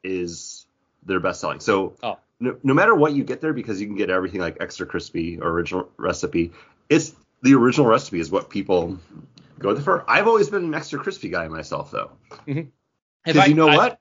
is 0.02 0.66
their 1.06 1.20
best 1.20 1.40
selling. 1.40 1.60
So 1.60 1.96
Oh. 2.02 2.18
no, 2.40 2.58
no 2.62 2.74
matter 2.74 2.94
what 2.94 3.14
you 3.14 3.24
get 3.24 3.40
there, 3.40 3.52
because 3.52 3.80
you 3.80 3.86
can 3.86 3.96
get 3.96 4.10
everything 4.10 4.40
like 4.40 4.58
extra 4.60 4.84
crispy 4.84 5.38
or 5.40 5.48
original 5.48 5.88
recipe, 5.96 6.52
it's 6.90 7.14
the 7.42 7.54
original 7.54 7.86
recipe 7.86 8.20
is 8.20 8.30
what 8.30 8.50
people 8.50 8.98
go 9.64 9.74
there 9.74 9.82
for. 9.82 10.08
I've 10.08 10.28
always 10.28 10.50
been 10.50 10.64
an 10.64 10.74
extra 10.74 10.98
crispy 11.00 11.30
guy 11.30 11.48
myself, 11.48 11.90
though. 11.90 12.12
Because 12.46 13.36
I- 13.36 13.46
you 13.46 13.54
know 13.54 13.68
I- 13.68 13.76
what? 13.76 14.00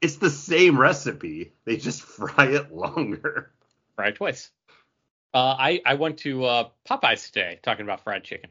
It's 0.00 0.16
the 0.16 0.30
same 0.30 0.80
recipe. 0.80 1.52
They 1.66 1.76
just 1.76 2.00
fry 2.18 2.46
it 2.46 2.72
longer. 2.72 3.52
fried 3.96 4.14
twice. 4.14 4.50
Uh, 5.34 5.54
I 5.58 5.82
I 5.84 5.94
went 5.94 6.18
to 6.20 6.44
uh, 6.44 6.68
Popeyes 6.88 7.26
today 7.26 7.60
talking 7.62 7.84
about 7.84 8.02
fried 8.02 8.24
chicken 8.24 8.48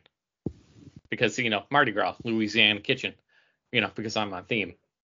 because 1.10 1.40
you 1.40 1.50
know 1.50 1.64
Mardi 1.72 1.92
Gras, 1.92 2.16
Louisiana 2.24 2.82
kitchen, 2.82 3.16
you 3.72 3.82
know 3.82 3.90
because 3.96 4.16
I'm 4.16 4.32
on 4.32 4.46
theme. 4.46 4.76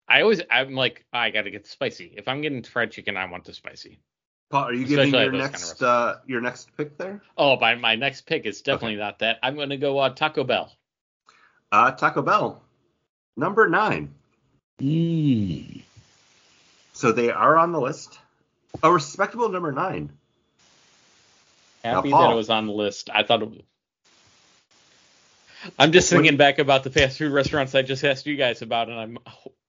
I 0.08 0.22
always 0.22 0.42
I'm 0.50 0.74
like 0.74 1.06
I 1.12 1.32
got 1.32 1.42
to 1.44 1.52
get 1.52 1.64
the 1.66 1.70
spicy. 1.70 2.14
If 2.16 2.30
I'm 2.30 2.40
getting 2.42 2.64
fried 2.64 2.92
chicken, 2.92 3.18
I 3.18 3.26
want 3.26 3.44
the 3.44 3.54
spicy. 3.54 4.00
Paul, 4.50 4.64
are 4.70 4.74
you 4.74 4.84
Especially 4.86 5.12
giving 5.12 5.22
your 5.22 5.32
those 5.34 5.42
kind 5.42 5.56
of 5.56 5.70
next 5.70 5.84
uh, 5.84 6.16
your 6.26 6.42
next 6.42 6.76
pick 6.78 6.98
there? 6.98 7.22
Oh, 7.38 7.60
my 7.60 7.76
my 7.76 7.96
next 7.96 8.22
pick 8.22 8.46
is 8.46 8.62
definitely 8.62 8.96
not 8.98 9.20
that. 9.20 9.40
I'm 9.44 9.56
going 9.56 9.70
to 9.70 9.78
go 9.78 9.98
uh, 10.00 10.10
Taco 10.10 10.46
Bell. 10.46 10.72
Uh, 11.72 11.92
Taco 11.92 12.22
Bell, 12.22 12.62
number 13.38 13.70
nine. 13.70 14.14
Mm. 14.80 15.82
So 16.94 17.12
they 17.12 17.32
are 17.32 17.58
on 17.58 17.72
the 17.72 17.80
list. 17.80 18.20
A 18.84 18.92
respectable 18.92 19.50
number 19.50 19.72
nine. 19.72 20.12
Happy 21.84 22.10
Now, 22.10 22.22
that 22.22 22.32
it 22.32 22.36
was 22.36 22.50
on 22.50 22.68
the 22.68 22.74
list. 22.74 23.10
I 23.12 23.24
thought 23.24 23.42
it 23.42 23.50
was. 23.50 23.60
I'm 25.78 25.92
just 25.92 26.12
What- 26.12 26.18
thinking 26.20 26.38
back 26.38 26.60
about 26.60 26.84
the 26.84 26.90
fast 26.90 27.18
food 27.18 27.32
restaurants 27.32 27.76
I 27.76 27.82
just 27.82 28.04
asked 28.04 28.26
you 28.26 28.36
guys 28.36 28.62
about, 28.62 28.90
and 28.90 29.00
I'm 29.00 29.18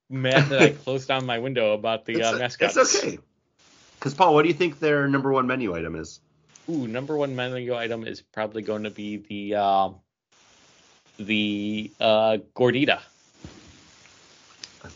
mad 0.09 0.49
that 0.49 0.63
I 0.63 0.69
closed 0.85 1.09
down 1.09 1.27
my 1.27 1.39
window 1.39 1.75
about 1.75 2.05
the 2.05 2.23
uh, 2.23 2.31
it's, 2.31 2.39
mascots. 2.39 2.77
it's 2.77 2.97
okay. 3.05 3.19
Because 3.99 4.15
Paul, 4.15 4.35
what 4.35 4.43
do 4.43 4.49
you 4.49 4.55
think 4.55 4.81
their 4.81 5.07
number 5.07 5.33
one 5.33 5.47
menu 5.47 5.75
item 5.77 5.95
is? 5.97 6.21
Ooh, 6.69 6.87
number 6.89 7.17
one 7.17 7.37
menu 7.37 7.75
item 7.75 8.07
is 8.07 8.21
probably 8.21 8.63
going 8.63 8.85
to 8.85 8.91
be 8.91 9.17
the 9.17 9.55
um, 9.57 9.97
the 11.19 11.91
uh, 12.01 12.39
gordita. 12.55 13.01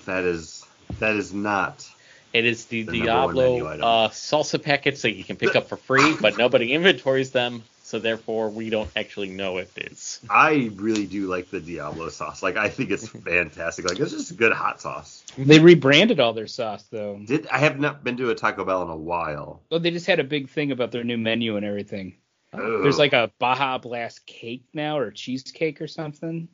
That 0.06 0.24
is 0.24 0.64
that 0.98 1.16
is 1.16 1.32
not. 1.32 1.88
It 2.32 2.44
is 2.44 2.66
the, 2.66 2.82
The 2.82 3.02
number 3.02 3.26
one 3.26 3.34
menu 3.36 3.62
Diablo 3.62 3.86
uh, 3.86 4.09
salsa 4.10 4.62
packets 4.62 5.02
that 5.02 5.14
you 5.14 5.24
can 5.24 5.36
pick 5.36 5.56
up 5.56 5.68
for 5.68 5.76
free, 5.76 6.16
but 6.20 6.36
nobody 6.36 6.72
inventories 6.74 7.30
them, 7.30 7.62
so 7.82 7.98
therefore 7.98 8.51
we 8.51 8.68
don't 8.68 8.90
actually 8.94 9.30
know 9.30 9.59
if 9.59 9.78
it 9.78 9.93
is. 9.93 10.20
I 10.28 10.70
really 10.74 11.06
do 11.06 11.28
like 11.28 11.51
the 11.51 11.60
Diablo 11.60 12.09
sauce. 12.10 12.43
Like 12.43 12.56
I 12.56 12.68
think 12.68 12.90
it's 12.90 13.09
fantastic. 13.09 13.88
Like 13.88 13.98
it's 14.01 14.10
just 14.10 14.32
a 14.32 14.34
good 14.34 14.52
hot 14.52 14.80
sauce. 14.80 15.24
They 15.38 15.60
rebranded 15.60 16.20
all 16.20 16.32
their 16.32 16.47
sauce 16.47 16.84
though. 16.90 17.20
Did 17.24 17.47
I 17.47 17.59
have 17.59 17.78
not 17.78 18.05
been 18.05 18.16
to 18.18 18.30
a 18.30 18.34
Taco 18.34 18.64
Bell 18.64 18.82
in 18.82 18.90
a 18.90 18.97
while. 18.97 19.62
Oh, 19.70 19.78
they 19.78 19.90
just 19.90 20.06
had 20.06 20.20
a 20.20 20.24
big 20.24 20.51
thing 20.51 20.72
about 20.72 20.90
their 20.90 21.05
new 21.05 21.18
menu 21.18 21.56
and 21.56 21.64
everything. 21.64 22.16
Oh. 22.52 22.82
There's 22.82 22.98
like 22.98 23.12
a 23.12 23.31
Baja 23.39 23.78
Blast 23.78 24.24
cake 24.27 24.64
now 24.73 24.98
or 24.98 25.10
cheesecake 25.10 25.81
or 25.81 25.86
something. 25.89 26.48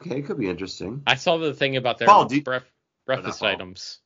okay, 0.00 0.18
it 0.18 0.26
could 0.26 0.38
be 0.38 0.48
interesting. 0.48 1.02
I 1.06 1.14
saw 1.14 1.36
the 1.38 1.54
thing 1.54 1.76
about 1.76 1.98
their 1.98 2.08
Paul, 2.08 2.24
do 2.26 2.36
you- 2.36 2.42
bref- 2.42 2.64
breakfast 3.06 3.40
oh, 3.42 3.46
Paul. 3.46 3.54
items. 3.54 3.98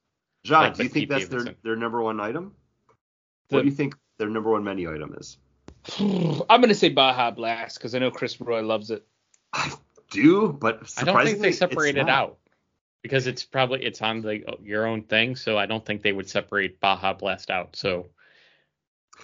John, 0.45 0.65
Like 0.65 0.75
do 0.75 0.83
you 0.83 0.89
think 0.89 1.09
that's 1.09 1.29
their 1.29 1.39
Davidson. 1.41 1.57
their 1.63 1.77
number 1.77 2.03
one 2.03 2.21
item? 2.21 2.55
The- 3.49 3.57
what 3.57 3.63
do 3.63 3.69
you 3.69 3.75
think 3.75 3.95
their 4.19 4.29
number 4.29 4.51
one 4.51 4.65
menu 4.65 4.93
item 4.93 5.15
is? 5.19 5.39
I'm 5.99 6.61
gonna 6.61 6.75
say 6.75 6.89
Baja 6.89 7.31
Blast 7.31 7.79
because 7.79 7.95
I 7.95 7.99
know 8.01 8.11
Chris 8.11 8.41
Roy 8.41 8.63
loves 8.63 8.91
it. 8.91 9.07
I 9.53 9.73
do, 10.11 10.49
but 10.53 10.93
I 10.99 11.05
don't 11.05 11.25
think 11.25 11.41
they 11.41 11.49
it's 11.49 11.59
separate 11.59 11.97
it 11.97 12.05
not. 12.07 12.09
out 12.09 12.39
because 13.03 13.27
it's 13.27 13.45
probably 13.45 13.85
it's 13.85 14.03
on 14.03 14.21
the 14.23 14.45
uh, 14.47 14.57
your 14.63 14.87
own 14.87 15.03
thing, 15.05 15.37
so 15.37 15.57
I 15.59 15.67
don't 15.67 15.85
think 15.85 16.03
they 16.03 16.13
would 16.13 16.29
separate 16.29 16.81
Baja 16.81 17.13
Blast 17.15 17.51
out. 17.51 17.77
So 17.77 18.09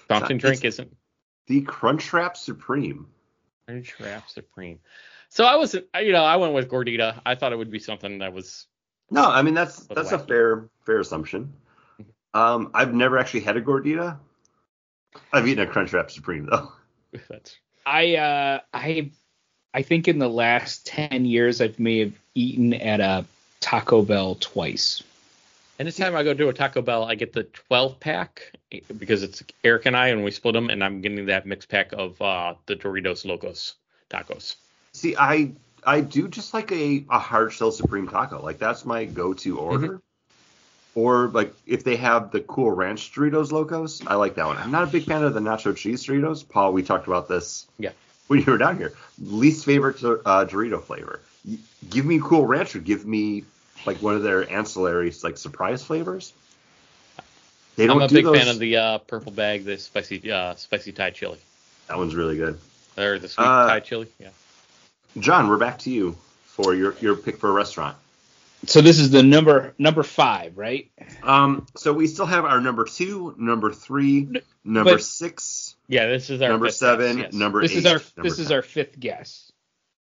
fountain 0.09 0.36
It's- 0.36 0.40
drink 0.40 0.64
isn't 0.64 0.97
The 1.48 1.62
Crunchwrap 1.62 2.36
Supreme. 2.36 3.08
Crunch 3.66 3.98
Wrap 4.00 4.28
Supreme. 4.30 4.78
So 5.28 5.44
I 5.44 5.56
wasn't, 5.56 5.86
you 6.00 6.12
know, 6.12 6.24
I 6.24 6.36
went 6.36 6.54
with 6.54 6.70
Gordita. 6.70 7.20
I 7.26 7.34
thought 7.34 7.52
it 7.52 7.56
would 7.56 7.70
be 7.70 7.78
something 7.78 8.18
that 8.18 8.32
was 8.32 8.66
No, 9.10 9.24
I 9.24 9.42
mean 9.42 9.54
that's 9.54 9.88
Little 9.88 9.96
that's 9.96 10.12
a 10.12 10.18
fair 10.18 10.68
fair 10.86 11.00
assumption. 11.00 11.52
Um, 12.34 12.70
I've 12.74 12.94
never 12.94 13.18
actually 13.18 13.40
had 13.40 13.56
a 13.56 13.62
gordita. 13.62 14.18
I've 15.32 15.46
eaten 15.48 15.66
a 15.66 15.70
Crunchwrap 15.70 16.10
Supreme 16.10 16.46
though. 16.46 16.72
that's 17.28 17.56
I 17.84 18.16
uh 18.16 18.60
I 18.72 19.10
I 19.74 19.82
think 19.82 20.08
in 20.08 20.18
the 20.18 20.28
last 20.28 20.86
ten 20.86 21.24
years 21.24 21.60
I 21.60 21.72
may 21.78 22.00
have 22.00 22.12
eaten 22.34 22.74
at 22.74 23.00
a 23.00 23.26
Taco 23.60 24.02
Bell 24.02 24.36
twice. 24.36 25.02
Anytime 25.78 26.16
I 26.16 26.24
go 26.24 26.34
to 26.34 26.48
a 26.48 26.52
Taco 26.52 26.82
Bell, 26.82 27.05
I 27.05 27.14
get 27.14 27.32
the 27.32 27.44
12 27.44 28.00
pack 28.00 28.52
because 28.98 29.22
it's 29.22 29.44
Eric 29.62 29.86
and 29.86 29.96
I, 29.96 30.09
and 30.09 30.24
we 30.24 30.32
split 30.32 30.55
them, 30.55 30.70
and 30.70 30.82
I'm 30.82 31.00
getting 31.00 31.26
that 31.26 31.46
mixed 31.46 31.68
pack 31.68 31.92
of 31.92 32.20
uh, 32.20 32.55
the 32.66 32.74
Doritos 32.74 33.24
Locos 33.24 33.74
tacos. 34.10 34.56
See, 34.92 35.14
I 35.16 35.52
I 35.84 36.00
do 36.00 36.26
just 36.26 36.52
like 36.52 36.72
a, 36.72 37.05
a 37.09 37.18
hard 37.20 37.52
shell 37.52 37.70
supreme 37.70 38.09
taco. 38.09 38.42
Like 38.42 38.59
that's 38.59 38.84
my 38.84 39.05
go-to 39.05 39.59
order. 39.59 40.00
Or 40.96 41.28
like 41.28 41.55
if 41.64 41.84
they 41.84 41.94
have 41.96 42.32
the 42.32 42.40
cool 42.40 42.72
ranch 42.72 43.12
Doritos 43.12 43.52
Locos, 43.52 44.05
I 44.05 44.14
like 44.16 44.34
that 44.34 44.46
one. 44.46 44.56
I'm 44.56 44.72
not 44.72 44.82
a 44.82 44.88
big 44.88 45.05
fan 45.05 45.22
of 45.22 45.32
the 45.32 45.40
nacho 45.40 45.76
cheese 45.76 46.05
Doritos. 46.05 46.48
Paul, 46.48 46.72
we 46.72 46.82
talked 46.82 47.06
about 47.06 47.28
this 47.28 47.66
Yeah. 47.78 47.92
when 48.26 48.40
you 48.40 48.46
were 48.46 48.59
down 48.59 48.78
here. 48.78 48.94
Least 49.22 49.64
favorite 49.64 50.02
uh, 50.02 50.44
Dorito 50.44 50.82
flavor. 50.82 51.20
Give 51.88 52.05
me 52.05 52.18
cool 52.20 52.46
ranch 52.46 52.74
or 52.74 52.80
give 52.80 53.06
me 53.06 53.44
like 53.86 54.02
one 54.02 54.14
of 54.16 54.22
their 54.22 54.48
ancillary 54.50 55.12
like 55.22 55.36
surprise 55.38 55.82
flavors. 55.82 56.32
They 57.76 57.86
don't 57.86 57.98
I'm 57.98 58.02
a 58.02 58.09
do 58.09 58.14
big 58.16 58.24
those. 58.24 58.38
fan 58.38 58.48
of 58.48 58.59
the 58.59 58.76
uh, 58.76 58.98
purple 58.98 59.32
bag, 59.32 59.64
the 59.64 59.78
spicy 59.78 60.30
uh, 60.32 60.55
spicy 60.56 60.92
Thai 60.92 61.10
chili. 61.10 61.38
That 61.88 61.96
one's 61.98 62.14
really 62.14 62.36
good. 62.36 62.59
Or 62.96 63.18
the 63.18 63.28
sweet 63.28 63.44
Uh, 63.44 63.68
Thai 63.68 63.80
chili. 63.80 64.09
Yeah. 64.18 64.30
John, 65.18 65.48
we're 65.48 65.59
back 65.59 65.78
to 65.80 65.90
you 65.90 66.16
for 66.44 66.74
your 66.74 66.94
your 67.00 67.14
pick 67.16 67.38
for 67.38 67.48
a 67.48 67.52
restaurant. 67.52 67.96
So 68.66 68.80
this 68.80 68.98
is 68.98 69.10
the 69.12 69.22
number 69.22 69.74
number 69.78 70.02
five, 70.02 70.59
right? 70.59 70.90
Um, 71.22 71.66
so 71.76 71.92
we 71.92 72.09
still 72.09 72.26
have 72.26 72.44
our 72.44 72.60
number 72.60 72.84
two, 72.84 73.32
number 73.38 73.72
three, 73.72 74.28
number 74.64 74.94
but- 74.94 75.02
six, 75.05 75.76
Yeah, 75.86 76.06
this 76.06 76.28
is 76.30 76.42
our 76.42 76.48
number 76.48 76.66
fifth 76.66 76.74
seven, 76.74 77.16
guess, 77.18 77.24
yes. 77.26 77.32
number 77.34 77.62
This 77.62 77.70
eight. 77.72 77.78
is 77.78 77.86
our 77.86 78.00
number 78.16 78.28
this 78.28 78.38
is 78.40 78.50
our 78.50 78.62
fifth 78.62 78.98
guess, 78.98 79.52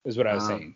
is 0.05 0.17
what 0.17 0.29
I 0.29 0.35
was 0.35 0.45
Um, 0.45 0.49
saying. 0.51 0.75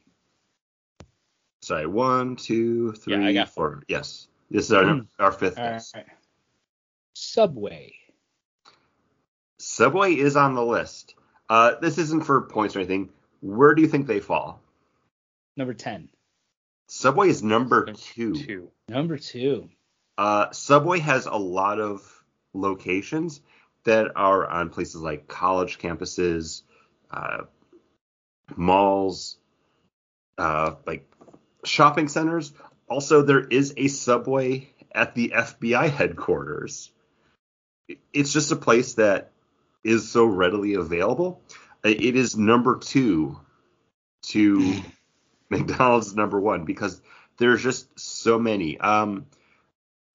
Sorry, 1.69 1.87
one, 1.87 2.35
two, 2.37 2.93
three, 2.93 3.13
Yeah, 3.13 3.27
I 3.27 3.35
got 3.35 3.51
four. 3.51 3.83
Yes, 3.89 4.27
this 4.51 4.65
is 4.65 4.73
our 4.73 4.85
Mm. 4.85 5.07
our 5.19 5.31
fifth 5.31 5.59
All 5.59 5.65
guess. 5.67 5.93
right. 5.95 6.07
Subway. 7.15 7.93
Subway 9.59 10.15
is 10.15 10.35
on 10.35 10.55
the 10.55 10.65
list. 10.65 11.15
Uh, 11.51 11.75
this 11.75 11.99
isn't 11.99 12.25
for 12.25 12.41
points 12.41 12.75
or 12.75 12.79
anything. 12.79 13.11
Where 13.43 13.75
do 13.75 13.83
you 13.83 13.89
think 13.89 14.07
they 14.07 14.19
fall? 14.21 14.63
Number 15.59 15.75
ten. 15.75 16.09
Subway 16.87 17.29
is 17.29 17.43
number 17.43 17.85
Number 17.85 18.01
two. 18.01 18.35
Two. 18.35 18.71
Number 18.89 19.19
two. 19.19 19.69
Uh, 20.17 20.51
Subway 20.53 21.01
has 21.01 21.27
a 21.27 21.37
lot 21.37 21.81
of 21.81 22.25
locations 22.55 23.43
that 23.85 24.13
are 24.17 24.47
on 24.49 24.71
places 24.71 25.03
like 25.03 25.29
college 25.29 25.79
campuses, 25.79 26.63
uh, 27.11 27.43
malls, 28.57 29.37
uh, 30.39 30.77
like 30.87 31.05
shopping 31.65 32.09
centers. 32.09 32.53
Also, 32.89 33.23
there 33.23 33.41
is 33.41 33.75
a 33.77 33.89
Subway 33.89 34.71
at 34.93 35.15
the 35.15 35.33
FBI 35.37 35.91
headquarters. 35.91 36.91
It's 38.13 38.33
just 38.33 38.53
a 38.53 38.57
place 38.57 38.95
that 38.95 39.33
is 39.85 40.11
so 40.11 40.25
readily 40.25 40.75
available. 40.75 41.41
It 41.85 42.17
is 42.17 42.37
number 42.37 42.79
two 42.79 43.39
to 44.29 44.83
McDonald's 45.51 46.15
number 46.15 46.41
one 46.41 46.65
because 46.65 47.01
there's 47.39 47.63
just 47.63 47.99
so 47.99 48.39
many. 48.39 48.79
Um, 48.79 49.27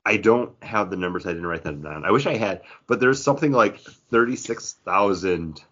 I 0.06 0.18
don't 0.18 0.52
have 0.62 0.90
the 0.90 0.98
numbers. 0.98 1.26
I 1.26 1.30
didn't 1.30 1.48
write 1.48 1.64
them 1.64 1.82
down. 1.82 2.06
I 2.06 2.12
wish 2.12 2.26
I 2.26 2.36
had, 2.36 2.62
but 2.88 3.00
there's 3.00 3.24
something 3.24 3.52
like 3.52 3.80
36,000 3.80 5.64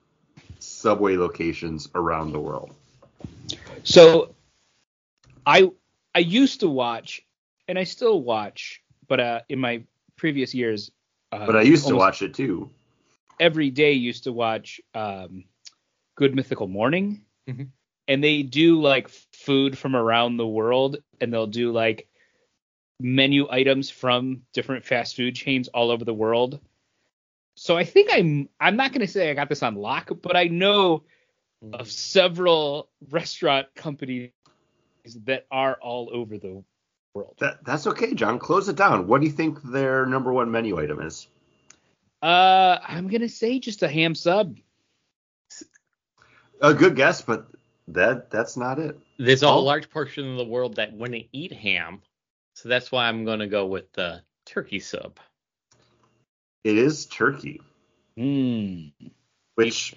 Subway 0.60 1.18
locations 1.18 1.90
around 1.94 2.32
the 2.32 2.40
world. 2.40 2.74
So 3.84 4.34
I 5.46 5.70
I 6.14 6.20
used 6.20 6.60
to 6.62 6.70
watch, 6.70 7.22
and 7.68 7.78
I 7.80 7.84
still 7.86 8.22
watch, 8.22 8.82
but 9.08 9.20
uh, 9.20 9.42
in 9.50 9.60
my 9.60 9.84
previous 10.18 10.54
years, 10.54 10.92
uh, 11.32 11.46
But 11.46 11.56
I 11.56 11.62
used 11.62 11.88
to 11.88 11.96
watch 11.96 12.22
it 12.22 12.34
too. 12.34 12.70
every 13.40 13.70
day. 13.72 13.94
Used 13.94 14.26
to 14.26 14.34
watch 14.34 14.82
um, 14.94 15.46
Good 16.16 16.36
Mythical 16.36 16.68
Morning, 16.68 17.26
Mhm. 17.48 17.70
and 18.08 18.24
they 18.24 18.44
do 18.44 18.82
like 18.82 19.10
food 19.10 19.78
from 19.78 19.96
around 19.96 20.38
the 20.38 20.48
world, 20.48 20.98
and 21.20 21.34
they'll 21.34 21.48
do 21.48 21.72
like 21.72 22.08
menu 23.00 23.48
items 23.50 23.90
from 23.90 24.44
different 24.54 24.86
fast 24.86 25.16
food 25.16 25.36
chains 25.36 25.68
all 25.70 25.90
over 25.90 26.06
the 26.06 26.14
world. 26.14 26.60
So 27.56 27.78
I 27.78 27.84
think 27.84 28.10
I'm 28.12 28.50
I'm 28.60 28.76
not 28.76 28.92
going 28.92 29.02
to 29.02 29.12
say 29.12 29.30
I 29.30 29.34
got 29.34 29.50
this 29.50 29.64
on 29.64 29.76
lock, 29.76 30.12
but 30.22 30.36
I 30.36 30.46
know 30.46 31.04
of 31.74 31.92
several 31.92 32.90
restaurant 33.10 33.68
companies 33.76 34.32
that 35.26 35.46
are 35.52 35.78
all 35.82 36.10
over 36.14 36.38
the 36.38 36.64
world. 37.14 37.36
That 37.40 37.64
that's 37.66 37.88
okay, 37.88 38.14
John. 38.14 38.40
Close 38.40 38.70
it 38.70 38.76
down. 38.76 39.08
What 39.08 39.22
do 39.22 39.28
you 39.28 39.34
think 39.34 39.62
their 39.64 40.06
number 40.06 40.32
one 40.32 40.52
menu 40.52 40.80
item 40.80 41.02
is? 41.02 41.28
Uh, 42.22 42.78
I'm 42.88 43.08
gonna 43.08 43.30
say 43.30 43.60
just 43.60 43.84
a 43.84 43.88
ham 43.88 44.16
sub. 44.16 44.58
A 46.62 46.74
good 46.74 46.96
guess, 46.96 47.22
but 47.22 47.48
that 47.88 48.30
that's 48.30 48.56
not 48.56 48.78
it. 48.80 48.98
There's 49.18 49.44
a 49.44 49.48
Oh. 49.48 49.62
large 49.62 49.90
portion 49.90 50.30
of 50.30 50.38
the 50.38 50.46
world 50.46 50.76
that 50.76 50.94
wouldn't 50.94 51.26
eat 51.32 51.52
ham, 51.52 52.02
so 52.56 52.70
that's 52.70 52.92
why 52.92 53.08
I'm 53.08 53.26
going 53.26 53.40
to 53.40 53.48
go 53.48 53.66
with 53.66 53.92
the 53.94 54.22
turkey 54.46 54.80
sub. 54.80 55.20
It 56.64 56.78
is 56.78 57.08
turkey, 57.08 57.60
Mm. 58.18 58.92
which 59.56 59.96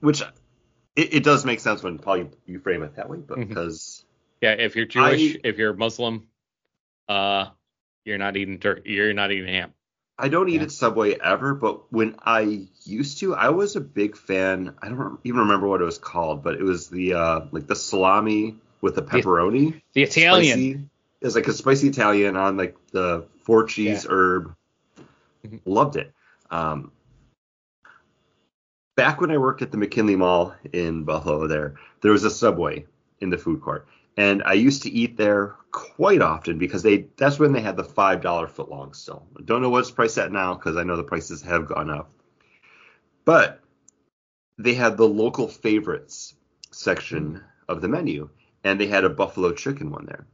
which 0.00 0.22
it, 0.96 1.14
it 1.14 1.24
does 1.24 1.44
make 1.44 1.60
sense 1.60 1.82
when 1.82 1.98
Paul 1.98 2.28
you, 2.46 2.58
frame 2.60 2.82
it 2.82 2.96
that 2.96 3.08
way, 3.08 3.18
but 3.18 3.38
Mhm. 3.38 3.48
because 3.48 4.04
Yeah, 4.40 4.52
if 4.52 4.76
you're 4.76 4.86
Jewish, 4.86 5.36
I- 5.36 5.40
if 5.44 5.58
you're 5.58 5.72
Muslim, 5.74 6.28
uh, 7.08 7.46
you're 8.04 8.18
not 8.18 8.36
eating 8.36 8.58
turkey. 8.58 8.90
You're 8.92 9.14
not 9.14 9.32
eating 9.32 9.48
ham. 9.48 9.72
I 10.18 10.28
don't 10.28 10.48
eat 10.48 10.56
Yeah. 10.56 10.62
at 10.64 10.72
Subway 10.72 11.14
ever, 11.18 11.54
but 11.54 11.92
when 11.92 12.14
I 12.22 12.68
used 12.84 13.18
to, 13.18 13.34
I 13.34 13.48
was 13.48 13.74
a 13.74 13.80
big 13.80 14.16
fan. 14.16 14.74
I 14.80 14.88
don't 14.88 15.18
even 15.24 15.40
remember 15.40 15.66
what 15.66 15.80
it 15.80 15.84
was 15.84 15.98
called, 15.98 16.44
but 16.44 16.54
it 16.54 16.62
was 16.62 16.88
the 16.88 17.14
uh 17.14 17.40
like 17.50 17.66
the 17.66 17.74
salami 17.76 18.56
with 18.80 18.94
the 18.94 19.02
pepperoni. 19.02 19.80
The 19.94 20.02
Italian. 20.04 20.58
Spicy. 20.58 20.70
It 21.20 21.24
was 21.26 21.34
like 21.34 21.48
a 21.48 21.52
spicy 21.52 21.88
Italian 21.88 22.36
on 22.36 22.56
like 22.56 22.76
the 22.92 23.26
four 23.44 23.64
cheese 23.64 24.04
Yeah. 24.04 24.10
herb. 24.12 24.54
Mhm. 25.44 25.60
Loved 25.64 25.96
it. 25.96 26.12
Um, 26.50 26.92
back 28.96 29.20
when 29.20 29.30
I 29.30 29.38
worked 29.38 29.62
at 29.62 29.70
the 29.70 29.78
McKinley 29.78 30.16
Mall 30.16 30.54
in 30.72 31.04
Buffalo, 31.04 31.46
there 31.46 31.74
there 32.00 32.12
was 32.12 32.24
a 32.24 32.30
Subway 32.30 32.86
in 33.20 33.30
the 33.30 33.38
food 33.38 33.60
court, 33.60 33.86
and 34.16 34.42
I 34.44 34.52
used 34.54 34.82
to 34.82 34.90
eat 34.90 35.16
there 35.16 35.56
quite 35.72 36.22
often 36.22 36.58
because 36.58 36.82
they 36.82 37.06
that's 37.16 37.38
when 37.38 37.52
they 37.52 37.60
had 37.60 37.76
the 37.76 37.84
five 37.84 38.20
dollar 38.20 38.46
footlong 38.46 38.94
still. 38.94 39.26
I 39.38 39.42
don't 39.42 39.62
know 39.62 39.70
what's 39.70 39.90
priced 39.90 40.18
at 40.18 40.32
now 40.32 40.54
because 40.54 40.76
I 40.76 40.84
know 40.84 40.96
the 40.96 41.02
prices 41.02 41.42
have 41.42 41.66
gone 41.68 41.90
up, 41.90 42.10
but 43.24 43.60
they 44.58 44.74
had 44.74 44.96
the 44.96 45.08
local 45.08 45.48
favorites 45.48 46.34
section 46.70 47.42
of 47.68 47.80
the 47.80 47.88
menu, 47.88 48.28
and 48.62 48.80
they 48.80 48.86
had 48.86 49.04
a 49.04 49.10
buffalo 49.10 49.52
chicken 49.52 49.90
one 49.90 50.06
there. 50.06 50.26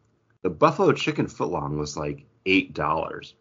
The 0.43 0.51
buffalo 0.51 0.93
chicken 0.93 1.27
footlong 1.27 1.78
was 1.78 1.97
like 1.97 2.27
eight 2.47 2.74
dollars, 2.74 3.35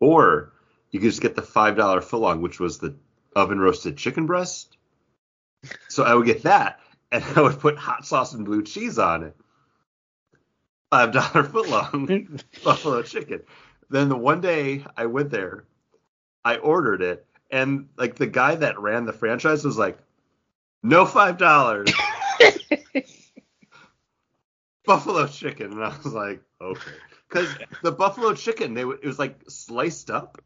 or 0.00 0.52
you 0.90 1.00
could 1.00 1.10
just 1.10 1.22
get 1.22 1.36
the 1.36 1.42
five 1.42 1.76
dollar 1.76 2.00
footlong, 2.00 2.40
which 2.40 2.58
was 2.58 2.78
the 2.78 2.96
oven 3.36 3.60
roasted 3.60 3.98
chicken 3.98 4.26
breast. 4.26 4.76
So 5.88 6.02
I 6.02 6.14
would 6.14 6.26
get 6.26 6.42
that, 6.42 6.80
and 7.12 7.22
I 7.36 7.42
would 7.42 7.60
put 7.60 7.76
hot 7.76 8.06
sauce 8.06 8.32
and 8.32 8.44
blue 8.44 8.62
cheese 8.62 8.98
on 8.98 9.22
it. 9.22 9.36
Five 10.90 11.12
dollar 11.12 11.44
footlong 11.44 12.42
buffalo 12.64 13.02
chicken. 13.02 13.42
Then 13.90 14.08
the 14.08 14.16
one 14.16 14.40
day 14.40 14.84
I 14.96 15.06
went 15.06 15.30
there, 15.30 15.64
I 16.44 16.56
ordered 16.56 17.02
it, 17.02 17.26
and 17.50 17.88
like 17.96 18.16
the 18.16 18.26
guy 18.26 18.56
that 18.56 18.80
ran 18.80 19.04
the 19.04 19.12
franchise 19.12 19.64
was 19.64 19.78
like, 19.78 19.98
"No 20.82 21.06
five 21.06 21.38
dollars, 21.38 21.92
buffalo 24.84 25.26
chicken," 25.26 25.72
and 25.72 25.84
I 25.84 25.96
was 26.02 26.12
like, 26.12 26.42
"Okay," 26.60 26.92
because 27.28 27.48
the 27.82 27.92
buffalo 27.92 28.34
chicken 28.34 28.74
they 28.74 28.82
it 28.82 29.04
was 29.04 29.18
like 29.18 29.38
sliced 29.48 30.10
up. 30.10 30.40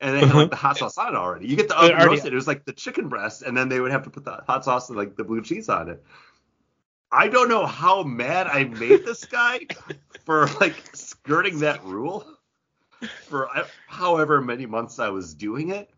And 0.00 0.14
they 0.14 0.20
had 0.20 0.34
like 0.34 0.50
the 0.50 0.56
hot 0.56 0.78
sauce 0.78 0.96
on 0.98 1.14
it 1.14 1.16
already. 1.16 1.48
You 1.48 1.56
get 1.56 1.68
the 1.68 1.76
Uh-huh. 1.76 1.86
It 1.86 1.94
oven 1.94 2.06
roasted. 2.06 2.32
It 2.32 2.36
was 2.36 2.46
like 2.46 2.64
the 2.64 2.72
chicken 2.72 3.08
breast, 3.08 3.42
and 3.42 3.56
then 3.56 3.68
they 3.68 3.80
would 3.80 3.90
have 3.90 4.04
to 4.04 4.10
put 4.10 4.24
the 4.24 4.42
hot 4.46 4.64
sauce 4.64 4.88
and 4.88 4.96
like 4.98 5.16
the 5.16 5.24
blue 5.24 5.42
cheese 5.42 5.68
on 5.68 5.88
it. 5.88 6.04
I 7.10 7.28
don't 7.28 7.48
know 7.48 7.66
how 7.66 8.02
mad 8.02 8.46
I 8.46 8.64
made 8.64 9.04
this 9.04 9.24
guy 9.24 9.60
for 10.24 10.46
like 10.60 10.74
skirting 10.94 11.60
that 11.60 11.84
rule 11.84 12.26
for 13.26 13.48
uh, 13.56 13.66
however 13.86 14.40
many 14.40 14.66
months 14.66 14.98
I 14.98 15.08
was 15.08 15.34
doing 15.34 15.70
it, 15.70 15.90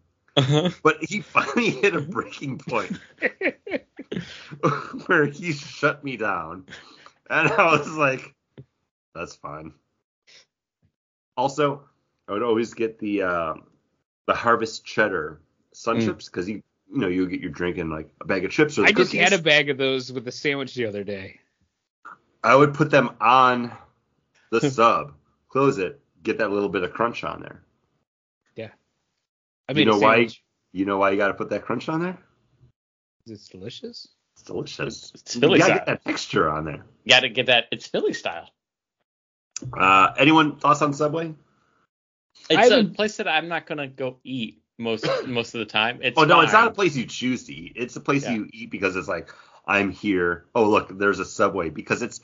but 0.82 1.02
he 1.02 1.20
finally 1.20 1.70
hit 1.82 1.94
a 1.94 2.01
breaking 2.01 2.59
point 2.59 2.98
where 5.06 5.27
he 5.27 5.52
shut 5.52 6.05
me 6.05 6.16
down, 6.16 6.66
and 7.28 7.48
I 7.48 7.72
was 7.72 7.89
like, 7.97 8.35
"That's 9.14 9.35
fine." 9.35 9.72
Also, 11.36 11.82
I 12.28 12.32
would 12.32 12.43
always 12.43 12.74
get 12.74 12.98
the 12.98 13.22
uh, 13.22 13.55
the 14.27 14.35
Harvest 14.35 14.85
Cheddar 14.85 15.41
Sun 15.73 15.99
Mm. 15.99 16.05
chips 16.07 16.27
because 16.27 16.49
you 16.49 16.63
you 16.93 16.99
know 16.99 17.09
you 17.09 17.29
get 17.29 17.41
your 17.41 17.51
drink 17.51 17.79
and 17.79 17.91
like 17.91 18.09
a 18.21 18.25
bag 18.27 18.45
of 18.45 18.51
chips 18.51 18.77
or 18.79 18.83
the 18.83 18.89
I 18.89 18.93
just 18.93 19.13
had 19.13 19.33
a 19.33 19.39
bag 19.39 19.71
of 19.71 19.79
those 19.79 20.13
with 20.13 20.27
a 20.29 20.33
sandwich 20.33 20.75
the 20.75 20.87
other 20.87 21.05
day. 21.05 21.39
I 22.43 22.57
would 22.57 22.75
put 22.75 22.91
them 22.91 23.11
on 23.21 23.73
the 24.51 24.61
sub, 24.71 25.13
close 25.49 25.79
it, 25.79 26.01
get 26.23 26.39
that 26.39 26.51
little 26.51 26.69
bit 26.69 26.83
of 26.83 26.93
crunch 26.93 27.23
on 27.23 27.41
there. 27.41 27.63
Yeah, 28.57 28.71
I 29.69 29.73
mean, 29.75 29.87
You 29.87 29.93
made 29.93 29.97
a 29.97 30.01
know 30.01 30.07
why? 30.07 30.15
sandwich. 30.17 30.43
You 30.73 30.85
know 30.85 30.99
why 30.99 31.11
you 31.11 31.17
got 31.17 31.29
to 31.29 31.35
put 31.35 31.51
that 31.51 31.63
crunch 31.65 31.89
on 31.89 32.01
there? 32.03 32.19
It's 33.27 33.49
delicious. 33.49 34.09
It's 34.35 34.43
delicious. 34.43 35.13
It's 35.15 35.35
you 35.35 35.41
Philly 35.41 35.59
gotta 35.59 35.75
style. 35.75 35.79
get 35.79 35.87
that 35.87 36.05
texture 36.05 36.49
on 36.51 36.65
there. 36.65 36.85
Got 37.09 37.21
to 37.21 37.29
get 37.29 37.47
that. 37.47 37.67
It's 37.71 37.87
Philly 37.87 38.13
style. 38.15 38.49
Uh, 39.77 40.13
anyone 40.19 40.57
thoughts 40.57 40.81
on 40.83 40.93
Subway? 40.95 41.35
It's 42.49 42.71
a 42.71 42.85
place 42.85 43.17
that 43.19 43.29
I'm 43.29 43.49
not 43.49 43.67
gonna 43.67 43.89
go 43.89 44.19
eat 44.25 44.62
most 44.79 45.07
most 45.27 45.55
of 45.55 45.61
the 45.61 45.67
time. 45.67 46.01
It's 46.03 46.19
oh 46.19 46.25
no, 46.25 46.41
it's 46.41 46.53
not 46.53 46.69
a 46.69 46.71
place 46.73 46.97
you 46.97 47.07
choose 47.07 47.45
to 47.45 47.55
eat. 47.55 47.73
It's 47.77 47.97
a 47.97 48.01
place 48.01 48.25
Yeah. 48.25 48.33
you 48.33 48.49
eat 48.53 48.71
because 48.71 48.97
it's 48.97 49.09
like 49.09 49.31
I'm 49.67 49.91
here. 49.91 50.47
Oh 50.55 50.69
look, 50.69 50.99
there's 50.99 51.19
a 51.19 51.25
Subway 51.25 51.71
because 51.71 52.03
it's 52.03 52.21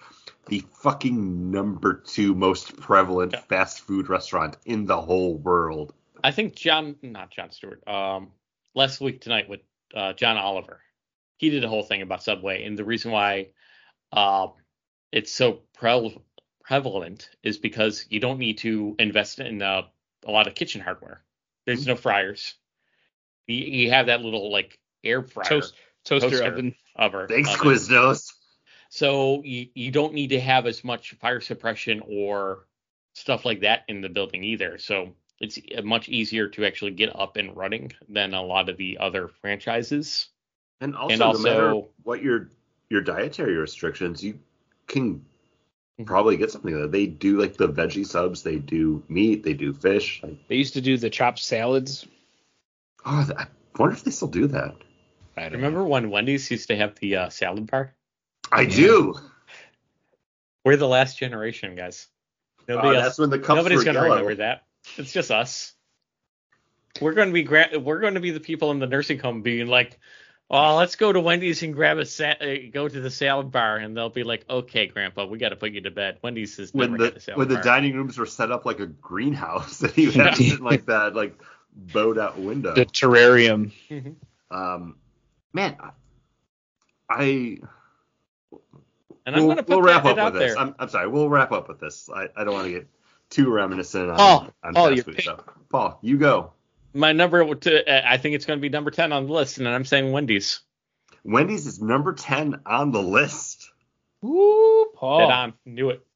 the 0.46 0.64
fucking 0.72 1.50
number 1.50 1.94
two 1.94 2.34
most 2.34 2.76
prevalent 2.76 3.32
Yeah. 3.32 3.40
fast 3.42 3.80
food 3.80 4.08
restaurant 4.08 4.56
in 4.64 4.86
the 4.86 5.00
whole 5.00 5.36
world. 5.36 5.92
I 6.24 6.30
think 6.32 6.54
John, 6.54 6.96
not 7.02 7.30
Jon 7.30 7.50
Stewart. 7.50 7.86
Um, 7.86 8.32
last 8.74 9.00
week 9.00 9.20
tonight 9.20 9.48
with 9.48 9.60
uh, 9.94 10.12
John 10.14 10.36
Oliver. 10.36 10.80
He 11.38 11.50
did 11.50 11.64
a 11.64 11.68
whole 11.68 11.82
thing 11.82 12.00
about 12.02 12.22
Subway, 12.22 12.64
and 12.64 12.78
the 12.78 12.84
reason 12.84 13.12
why 13.12 13.48
uh, 14.12 14.48
it's 15.12 15.30
so 15.32 15.60
pre- 15.74 16.18
prevalent 16.64 17.28
is 17.42 17.58
because 17.58 18.06
you 18.08 18.18
don't 18.20 18.38
need 18.38 18.58
to 18.58 18.96
invest 18.98 19.38
in 19.38 19.60
uh, 19.60 19.82
a 20.26 20.30
lot 20.30 20.46
of 20.46 20.54
kitchen 20.54 20.80
hardware. 20.82 21.22
There's 21.64 21.80
Mm-hmm. 21.80 21.90
no 21.90 21.96
fryers. 21.96 22.54
You, 23.46 23.56
you 23.56 23.90
have 23.90 24.06
that 24.06 24.20
little 24.20 24.50
like 24.52 24.78
air 25.02 25.22
fryer 25.22 25.44
Toast, 25.48 25.74
toaster, 26.04 26.30
Toaster. 26.30 26.44
oven. 26.46 26.74
oven. 26.96 27.26
Thanks, 27.28 27.54
oven. 27.54 27.66
Quiznos. 27.72 28.32
So 28.88 29.42
you, 29.44 29.68
you 29.74 29.90
don't 29.90 30.14
need 30.14 30.28
to 30.30 30.40
have 30.40 30.66
as 30.66 30.84
much 30.84 31.12
fire 31.20 31.40
suppression 31.40 32.02
or 32.06 32.66
stuff 33.14 33.44
like 33.44 33.60
that 33.60 33.82
in 33.88 34.00
the 34.00 34.08
building 34.08 34.44
either. 34.44 34.78
So 34.78 35.14
it's 35.40 35.58
uh, 35.76 35.82
much 35.82 36.08
easier 36.08 36.48
to 36.48 36.64
actually 36.64 36.92
get 36.92 37.14
up 37.18 37.36
and 37.36 37.56
running 37.56 37.92
than 38.08 38.34
a 38.34 38.42
lot 38.42 38.68
of 38.68 38.76
the 38.76 38.98
other 38.98 39.28
franchises. 39.28 40.28
And 40.80 40.94
also, 40.94 41.12
And 41.12 41.20
no 41.20 41.38
matter 41.38 41.82
what 42.04 42.22
your 42.22 42.50
your 42.90 43.00
dietary 43.00 43.56
restrictions, 43.56 44.22
you 44.22 44.38
can. 44.86 45.24
Probably 46.04 46.36
get 46.36 46.50
something 46.50 46.78
that 46.78 46.92
they 46.92 47.06
do 47.06 47.40
like 47.40 47.56
the 47.56 47.68
veggie 47.68 48.06
subs. 48.06 48.42
They 48.42 48.56
do 48.56 49.02
meat. 49.08 49.42
They 49.42 49.54
do 49.54 49.72
fish. 49.72 50.20
Like, 50.22 50.36
They 50.48 50.56
used 50.56 50.74
to 50.74 50.80
do 50.82 50.98
the 50.98 51.08
chopped 51.08 51.38
salads. 51.38 52.06
oh, 53.06 53.28
I 53.38 53.46
wonder 53.78 53.94
if 53.94 54.04
they 54.04 54.10
still 54.10 54.28
do 54.28 54.46
that. 54.48 54.74
I 55.38 55.44
don't 55.44 55.52
Remember 55.52 55.84
when 55.84 56.10
Wendy's 56.10 56.50
used 56.50 56.68
to 56.68 56.76
have 56.76 56.96
the 56.96 57.16
uh, 57.16 57.28
salad 57.30 57.70
bar? 57.70 57.94
I 58.52 58.62
Yeah. 58.62 58.76
do. 58.76 59.14
We're 60.64 60.76
the 60.76 60.88
last 60.88 61.18
generation, 61.18 61.76
guys. 61.76 62.08
Uh, 62.60 62.74
Nobody 62.74 62.96
that's 62.96 63.06
else. 63.06 63.18
when 63.18 63.30
the 63.30 63.38
cups 63.38 63.56
Nobody's 63.56 63.84
gonna 63.84 64.02
remember 64.02 64.34
that. 64.36 64.64
It's 64.96 65.12
just 65.12 65.30
us. 65.30 65.72
We're 67.00 67.12
going 67.12 67.28
to 67.28 67.34
be 67.34 67.42
gra- 67.42 67.78
we're 67.78 68.00
going 68.00 68.14
to 68.14 68.20
be 68.20 68.30
the 68.30 68.40
people 68.40 68.70
in 68.70 68.78
the 68.78 68.86
nursing 68.86 69.18
home 69.18 69.42
being 69.42 69.66
like, 69.66 69.98
"Oh, 70.50 70.76
let's 70.76 70.96
go 70.96 71.12
to 71.12 71.20
Wendy's 71.20 71.62
and 71.62 71.74
grab 71.74 71.98
a 71.98 72.06
sa- 72.06 72.34
uh, 72.40 72.54
go 72.72 72.88
to 72.88 73.00
the 73.00 73.10
salad 73.10 73.50
bar," 73.50 73.76
and 73.78 73.96
they'll 73.96 74.08
be 74.10 74.22
like, 74.24 74.44
"Okay, 74.48 74.86
Grandpa, 74.86 75.26
we 75.26 75.38
got 75.38 75.48
to 75.50 75.56
put 75.56 75.72
you 75.72 75.80
to 75.82 75.90
bed." 75.90 76.18
Wendy's 76.22 76.56
has 76.58 76.72
When 76.72 76.92
never 76.92 77.04
a 77.06 77.10
the 77.12 77.20
salad 77.20 77.38
when 77.38 77.48
the 77.48 77.56
dining 77.62 77.94
rooms 77.94 78.16
were 78.18 78.26
set 78.26 78.50
up 78.52 78.64
like 78.64 78.80
a 78.80 78.86
greenhouse, 78.86 79.82
and 79.82 79.96
you 79.98 80.10
had 80.12 80.38
Yeah. 80.38 80.56
like 80.60 80.86
that, 80.86 81.14
like 81.14 81.40
bowed 81.74 82.18
out 82.18 82.38
window. 82.38 82.74
The 82.74 82.86
terrarium. 82.86 83.72
Mhm. 83.90 84.14
Um, 84.50 84.96
man, 85.52 85.76
I 87.10 87.58
And 89.26 89.34
I'm 89.34 89.34
we'll, 89.34 89.54
going 89.54 89.56
to 89.58 89.64
we'll 89.68 89.82
wrap 89.82 90.04
up 90.04 90.16
out 90.18 90.32
with 90.32 90.40
this. 90.42 90.54
there. 90.54 90.60
I'm, 90.62 90.74
I'm 90.78 90.88
sorry. 90.88 91.08
We'll 91.08 91.28
wrap 91.28 91.50
up 91.52 91.68
with 91.68 91.80
this. 91.80 92.08
I, 92.14 92.28
I 92.36 92.44
don't 92.44 92.54
want 92.54 92.66
to 92.66 92.72
get 92.72 92.86
too 93.30 93.50
reminiscent 93.52 94.08
on, 94.10 94.16
Paul, 94.16 94.50
on 94.62 94.74
Paul, 94.74 94.90
fast 94.90 95.04
food 95.04 95.16
pick. 95.16 95.24
stuff. 95.24 95.40
Paul, 95.68 95.98
you 96.02 96.16
go. 96.16 96.52
My 96.96 97.12
number 97.12 97.54
to 97.54 97.90
uh, 97.90 98.02
I 98.04 98.16
think 98.16 98.34
it's 98.34 98.46
going 98.46 98.58
to 98.58 98.60
be 98.60 98.68
number 98.68 98.90
10 98.90 99.12
on 99.12 99.26
the 99.26 99.32
list 99.32 99.58
and 99.58 99.68
I'm 99.68 99.84
saying 99.84 100.12
Wendy's. 100.12 100.60
Wendy's 101.26 101.66
is 101.66 101.82
number 101.82 102.12
ten 102.12 102.60
on 102.66 102.92
the 102.92 103.02
list. 103.02 103.72
Woo, 104.22 104.84
Dead 104.84 104.98
Paul. 104.98 105.30
on. 105.32 105.54
Knew 105.64 105.90
it. 105.90 106.06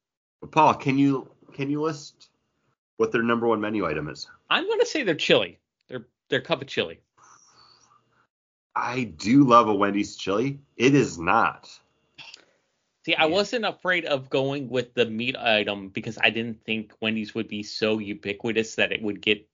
Paul, 0.51 0.73
can 0.73 0.97
you 0.97 1.29
can 1.53 1.69
you 1.69 1.81
list 1.81 2.29
what 2.95 3.11
their 3.11 3.21
number 3.21 3.45
one 3.45 3.59
menu 3.59 3.85
item 3.85 4.07
is? 4.07 4.27
I'm 4.49 4.65
going 4.65 4.79
to 4.79 4.85
say 4.85 5.03
they're 5.03 5.15
chili. 5.15 5.59
They're 5.89 6.05
their 6.29 6.39
cup 6.39 6.61
of 6.61 6.67
chili. 6.67 7.01
I 8.73 9.03
do 9.03 9.43
love 9.43 9.67
a 9.67 9.73
Wendy's 9.75 10.15
chili. 10.15 10.59
It 10.77 10.95
is 10.95 11.19
not. 11.19 11.69
See, 13.05 13.15
I 13.15 13.25
wasn't 13.25 13.65
afraid 13.65 14.05
of 14.05 14.29
going 14.29 14.69
with 14.69 14.93
the 14.93 15.05
meat 15.05 15.35
item 15.35 15.89
because 15.89 16.17
I 16.21 16.29
didn't 16.29 16.63
think 16.63 16.93
Wendy's 17.01 17.35
would 17.35 17.49
be 17.49 17.63
so 17.63 17.99
ubiquitous 17.99 18.75
that 18.75 18.93
it 18.93 19.01
would 19.01 19.21
get 19.21 19.45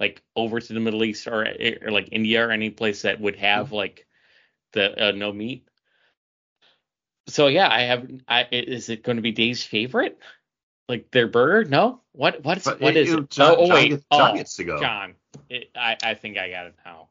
like 0.00 0.22
over 0.36 0.60
to 0.60 0.72
the 0.72 0.80
Middle 0.80 1.04
East 1.04 1.26
or, 1.26 1.46
or 1.82 1.90
like 1.90 2.08
India 2.12 2.46
or 2.46 2.50
any 2.50 2.70
place 2.70 3.02
that 3.02 3.20
would 3.20 3.36
have 3.36 3.72
like 3.72 4.06
the 4.72 5.08
uh, 5.08 5.10
no 5.12 5.32
meat. 5.32 5.66
So 7.26 7.46
yeah, 7.48 7.68
I 7.70 7.80
have. 7.82 8.08
I 8.26 8.46
is 8.50 8.88
it 8.88 9.02
going 9.02 9.16
to 9.16 9.22
be 9.22 9.32
Dave's 9.32 9.62
favorite? 9.62 10.18
Like 10.88 11.10
their 11.10 11.26
burger? 11.28 11.68
No. 11.68 12.00
What 12.12 12.42
what 12.44 12.56
is 12.58 12.64
But 12.64 12.80
what 12.80 12.96
it- 12.96 13.06
is 13.08 13.12
it- 13.12 13.18
it? 13.18 13.30
John- 13.30 13.50
oh, 13.50 13.56
oh 13.58 13.66
John 13.66 13.74
wait. 13.74 13.88
gets- 13.90 14.04
John 14.12 14.30
oh, 14.30 14.34
gets 14.34 14.56
to 14.56 14.64
go. 14.64 14.80
John. 14.80 15.14
It, 15.50 15.70
I 15.76 15.96
I 16.02 16.14
think 16.14 16.38
I 16.38 16.48
got 16.50 16.66
it 16.66 16.74
now. 16.84 17.08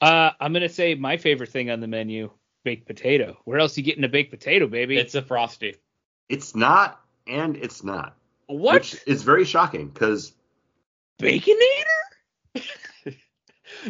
Uh, 0.00 0.30
I'm 0.38 0.52
gonna 0.52 0.68
say 0.68 0.94
my 0.94 1.16
favorite 1.16 1.48
thing 1.50 1.70
on 1.70 1.80
the 1.80 1.86
menu, 1.86 2.30
baked 2.64 2.86
potato. 2.86 3.38
Where 3.44 3.58
else 3.58 3.76
you 3.78 3.82
getting 3.82 4.04
a 4.04 4.08
baked 4.08 4.30
potato, 4.30 4.66
baby? 4.66 4.98
It's 4.98 5.14
a 5.14 5.22
frosty. 5.22 5.76
It's 6.28 6.54
not, 6.54 7.00
and 7.26 7.56
it's 7.56 7.82
not. 7.82 8.16
What? 8.46 8.74
Which 8.74 8.96
is 9.06 9.22
very 9.22 9.44
shocking 9.46 9.88
because 9.88 10.32
Baconator. 11.18 11.54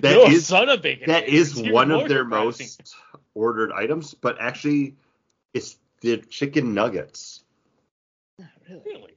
that 0.01 0.15
You're 0.15 0.27
a 0.27 0.31
is 0.31 0.47
son 0.47 0.69
of 0.69 0.83
bacon. 0.83 1.09
that 1.09 1.29
is 1.29 1.59
It's 1.59 1.71
one 1.71 1.91
of 1.91 2.09
their 2.09 2.25
surprising. 2.25 2.67
most 2.67 2.95
ordered 3.35 3.73
items, 3.73 4.15
but 4.15 4.37
actually, 4.41 4.97
it's 5.55 5.79
the 6.01 6.19
chicken 6.19 6.75
nuggets. 6.75 7.45
Really? 8.85 9.15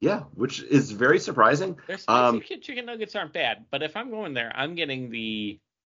Yeah, 0.00 0.20
which 0.34 0.62
is 0.62 0.90
very 0.92 1.18
surprising. 1.18 1.76
Their 1.86 1.98
spicy 1.98 2.36
Um, 2.36 2.40
chicken 2.62 2.86
nuggets 2.86 3.14
aren't 3.14 3.32
bad, 3.32 3.66
but 3.70 3.82
if 3.82 3.96
I'm 3.96 4.10
going 4.10 4.32
there, 4.34 4.52
I'm 4.54 4.74
getting 4.74 5.10
the 5.10 5.58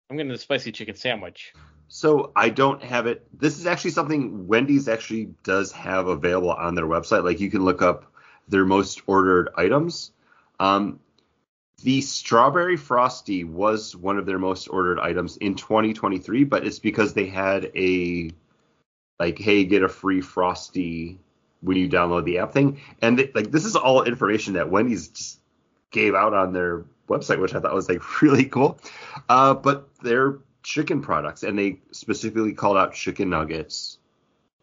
I'm 0.09 0.17
getting 0.17 0.31
the 0.31 0.37
spicy 0.37 0.71
chicken 0.71 0.95
sandwich. 0.95 1.53
So 1.87 2.31
I 2.35 2.49
don't 2.49 2.81
have 2.83 3.05
it. 3.07 3.27
This 3.37 3.59
is 3.59 3.67
actually 3.67 3.91
something 3.91 4.47
Wendy's 4.47 4.87
actually 4.87 5.29
does 5.43 5.71
have 5.73 6.07
available 6.07 6.51
on 6.51 6.73
their 6.75 6.85
website. 6.85 7.23
Like 7.23 7.39
you 7.39 7.51
can 7.51 7.63
look 7.63 7.81
up 7.81 8.11
their 8.47 8.65
most 8.65 9.01
ordered 9.07 9.49
items. 9.55 10.11
Um, 10.59 10.99
the 11.81 12.01
strawberry 12.01 12.77
frosty 12.77 13.43
was 13.43 13.95
one 13.95 14.17
of 14.17 14.25
their 14.25 14.39
most 14.39 14.67
ordered 14.67 14.99
items 14.99 15.37
in 15.37 15.55
2023, 15.55 16.43
but 16.43 16.65
it's 16.65 16.79
because 16.79 17.13
they 17.13 17.27
had 17.27 17.71
a 17.75 18.31
like, 19.19 19.37
hey, 19.37 19.63
get 19.65 19.83
a 19.83 19.89
free 19.89 20.21
frosty 20.21 21.19
when 21.61 21.77
you 21.77 21.87
download 21.87 22.25
the 22.25 22.39
app 22.39 22.53
thing. 22.53 22.81
And 23.01 23.19
they, 23.19 23.31
like 23.33 23.51
this 23.51 23.65
is 23.65 23.75
all 23.75 24.03
information 24.03 24.53
that 24.53 24.69
Wendy's 24.69 25.09
just 25.09 25.39
gave 25.91 26.15
out 26.15 26.33
on 26.33 26.53
their 26.53 26.85
website, 27.07 27.39
which 27.39 27.53
I 27.53 27.59
thought 27.59 27.73
was 27.73 27.89
like 27.89 28.21
really 28.21 28.45
cool. 28.45 28.79
Uh, 29.29 29.53
but 29.53 29.89
they're 30.01 30.39
chicken 30.63 31.01
products, 31.01 31.43
and 31.43 31.57
they 31.57 31.79
specifically 31.91 32.53
called 32.53 32.77
out 32.77 32.93
chicken 32.93 33.29
nuggets 33.29 33.97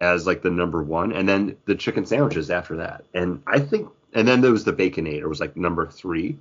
as 0.00 0.26
like 0.26 0.42
the 0.42 0.50
number 0.50 0.82
one, 0.82 1.12
and 1.12 1.28
then 1.28 1.56
the 1.64 1.74
chicken 1.74 2.06
sandwiches 2.06 2.50
after 2.50 2.76
that. 2.76 3.04
And 3.14 3.42
I 3.46 3.58
think, 3.58 3.88
and 4.12 4.26
then 4.26 4.40
there 4.40 4.52
was 4.52 4.64
the 4.64 4.72
baconator 4.72 5.28
was 5.28 5.40
like 5.40 5.56
number 5.56 5.86
three. 5.86 6.38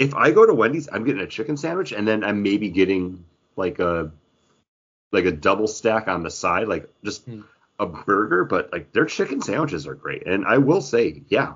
If 0.00 0.14
I 0.14 0.30
go 0.32 0.46
to 0.46 0.54
Wendy's, 0.54 0.88
I'm 0.90 1.04
getting 1.04 1.20
a 1.20 1.26
chicken 1.26 1.56
sandwich, 1.58 1.92
and 1.92 2.08
then 2.08 2.24
I'm 2.24 2.42
maybe 2.42 2.70
getting 2.70 3.24
like 3.54 3.78
a 3.78 4.10
like 5.12 5.26
a 5.26 5.32
double 5.32 5.66
stack 5.66 6.08
on 6.08 6.22
the 6.22 6.30
side, 6.30 6.68
like 6.68 6.88
just 7.04 7.24
Hmm. 7.26 7.42
a 7.78 7.86
burger. 7.86 8.44
But 8.44 8.72
like 8.72 8.92
their 8.92 9.04
chicken 9.04 9.42
sandwiches 9.42 9.86
are 9.86 9.94
great, 9.94 10.26
and 10.26 10.46
I 10.46 10.56
will 10.58 10.80
say, 10.80 11.22
yeah, 11.28 11.54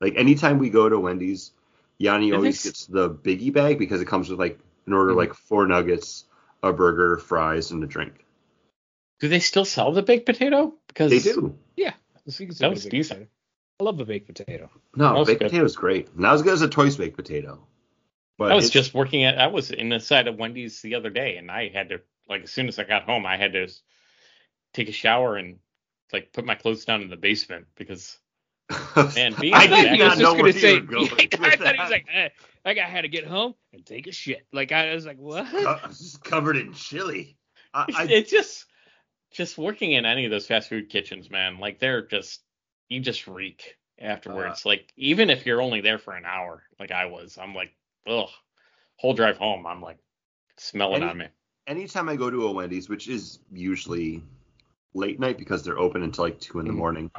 like 0.00 0.16
anytime 0.16 0.58
we 0.58 0.70
go 0.70 0.88
to 0.88 0.98
Wendy's, 0.98 1.52
Yanni 1.98 2.30
Did 2.30 2.36
always 2.36 2.62
they 2.62 2.68
gets 2.70 2.86
the 2.86 3.10
biggie 3.10 3.52
bag 3.52 3.78
because 3.78 4.00
it 4.00 4.06
comes 4.06 4.30
with 4.30 4.38
like 4.38 4.58
an 4.86 4.94
order 4.94 5.12
Mhm. 5.12 5.16
like 5.16 5.34
four 5.34 5.66
nuggets, 5.66 6.24
a 6.62 6.72
burger, 6.72 7.18
fries, 7.18 7.70
and 7.72 7.84
a 7.84 7.86
drink. 7.86 8.24
Do 9.20 9.28
they 9.28 9.40
still 9.40 9.66
sell 9.66 9.92
the 9.92 10.02
baked 10.02 10.26
potato? 10.26 10.74
Because 10.88 11.10
They 11.10 11.20
do. 11.20 11.58
Yeah, 11.76 11.92
That 12.24 12.70
was 12.70 12.84
baked 12.84 12.90
decent. 12.90 13.28
Potato. 13.78 13.80
I 13.80 13.84
love 13.84 14.00
a 14.00 14.04
baked 14.04 14.26
potato. 14.26 14.70
No, 14.96 15.24
That 15.24 15.38
baked 15.38 15.52
good. 15.52 15.64
is 15.64 15.76
great. 15.76 16.16
Not 16.18 16.34
as 16.34 16.42
good 16.42 16.52
as 16.54 16.62
a 16.62 16.68
Toys 16.68 16.96
baked 16.96 17.16
potato. 17.16 17.66
But 18.36 18.52
I 18.52 18.54
was 18.54 18.70
just 18.70 18.94
working 18.94 19.24
at 19.24 19.38
I 19.38 19.46
was 19.46 19.70
in 19.70 19.88
the 19.88 20.00
side 20.00 20.26
of 20.26 20.36
Wendy's 20.36 20.82
the 20.82 20.96
other 20.96 21.10
day, 21.10 21.36
and 21.36 21.50
I 21.50 21.68
had 21.68 21.90
to 21.90 22.00
like 22.28 22.42
as 22.44 22.50
soon 22.50 22.68
as 22.68 22.78
I 22.78 22.84
got 22.84 23.04
home, 23.04 23.26
I 23.26 23.36
had 23.36 23.52
to 23.52 23.68
take 24.72 24.88
a 24.88 24.92
shower 24.92 25.36
and 25.36 25.58
like 26.12 26.32
put 26.32 26.44
my 26.44 26.54
clothes 26.54 26.84
down 26.84 27.02
in 27.02 27.10
the 27.10 27.16
basement 27.16 27.66
because 27.76 28.18
Man, 29.14 29.34
being 29.40 29.54
I 29.54 29.64
in 29.64 29.70
did 29.70 29.92
he 29.92 29.98
not 29.98 30.10
was 30.10 30.18
know 30.18 30.24
just 30.24 30.42
where 30.42 30.52
gonna 30.52 30.52
say. 30.52 30.74
were 30.80 30.86
going 30.86 31.10
I 31.10 31.28
with 31.38 31.60
thought 31.60 31.74
he 31.74 31.80
was 31.80 31.90
like, 31.90 32.06
eh, 32.12 32.28
like 32.64 32.78
I 32.78 32.86
had 32.86 33.02
to 33.02 33.08
get 33.08 33.26
home 33.26 33.54
and 33.72 33.84
take 33.84 34.06
a 34.06 34.12
shit. 34.12 34.46
Like 34.52 34.72
I 34.72 34.94
was 34.94 35.06
like, 35.06 35.18
what? 35.18 35.46
I 35.46 35.86
was 35.86 35.98
just 35.98 36.24
covered 36.24 36.56
in 36.56 36.72
chili. 36.72 37.36
I, 37.72 37.84
I, 37.94 38.04
it's 38.10 38.30
just 38.30 38.66
just 39.32 39.58
working 39.58 39.92
in 39.92 40.06
any 40.06 40.24
of 40.24 40.30
those 40.32 40.46
fast 40.46 40.68
food 40.68 40.88
kitchens, 40.88 41.30
man. 41.30 41.58
Like 41.60 41.78
they're 41.78 42.06
just 42.06 42.40
you 42.94 43.00
just 43.00 43.26
reek 43.26 43.76
afterwards. 43.98 44.64
like 44.64 44.92
even 44.96 45.30
if 45.30 45.44
you're 45.46 45.60
only 45.62 45.80
there 45.80 45.98
for 45.98 46.14
an 46.14 46.24
hour, 46.24 46.62
like 46.78 46.90
I 46.90 47.06
was, 47.06 47.38
I'm 47.38 47.54
like, 47.54 47.72
ugh. 48.06 48.28
Whole 48.96 49.14
drive 49.14 49.36
home, 49.36 49.66
I'm 49.66 49.80
like 49.82 49.98
smelling 50.56 51.02
Any- 51.02 51.10
on 51.10 51.18
me. 51.18 51.26
anytime 51.66 52.08
I 52.08 52.16
go 52.16 52.30
to 52.30 52.46
a 52.46 52.52
Wendy's, 52.52 52.88
which 52.88 53.08
is 53.08 53.40
usually 53.52 54.22
late 54.94 55.18
night 55.18 55.36
because 55.36 55.64
they're 55.64 55.78
open 55.78 56.02
until 56.04 56.24
like 56.24 56.38
two 56.40 56.60
in 56.60 56.66
the 56.66 56.72
Mhm. 56.72 56.76
morning, 56.76 57.10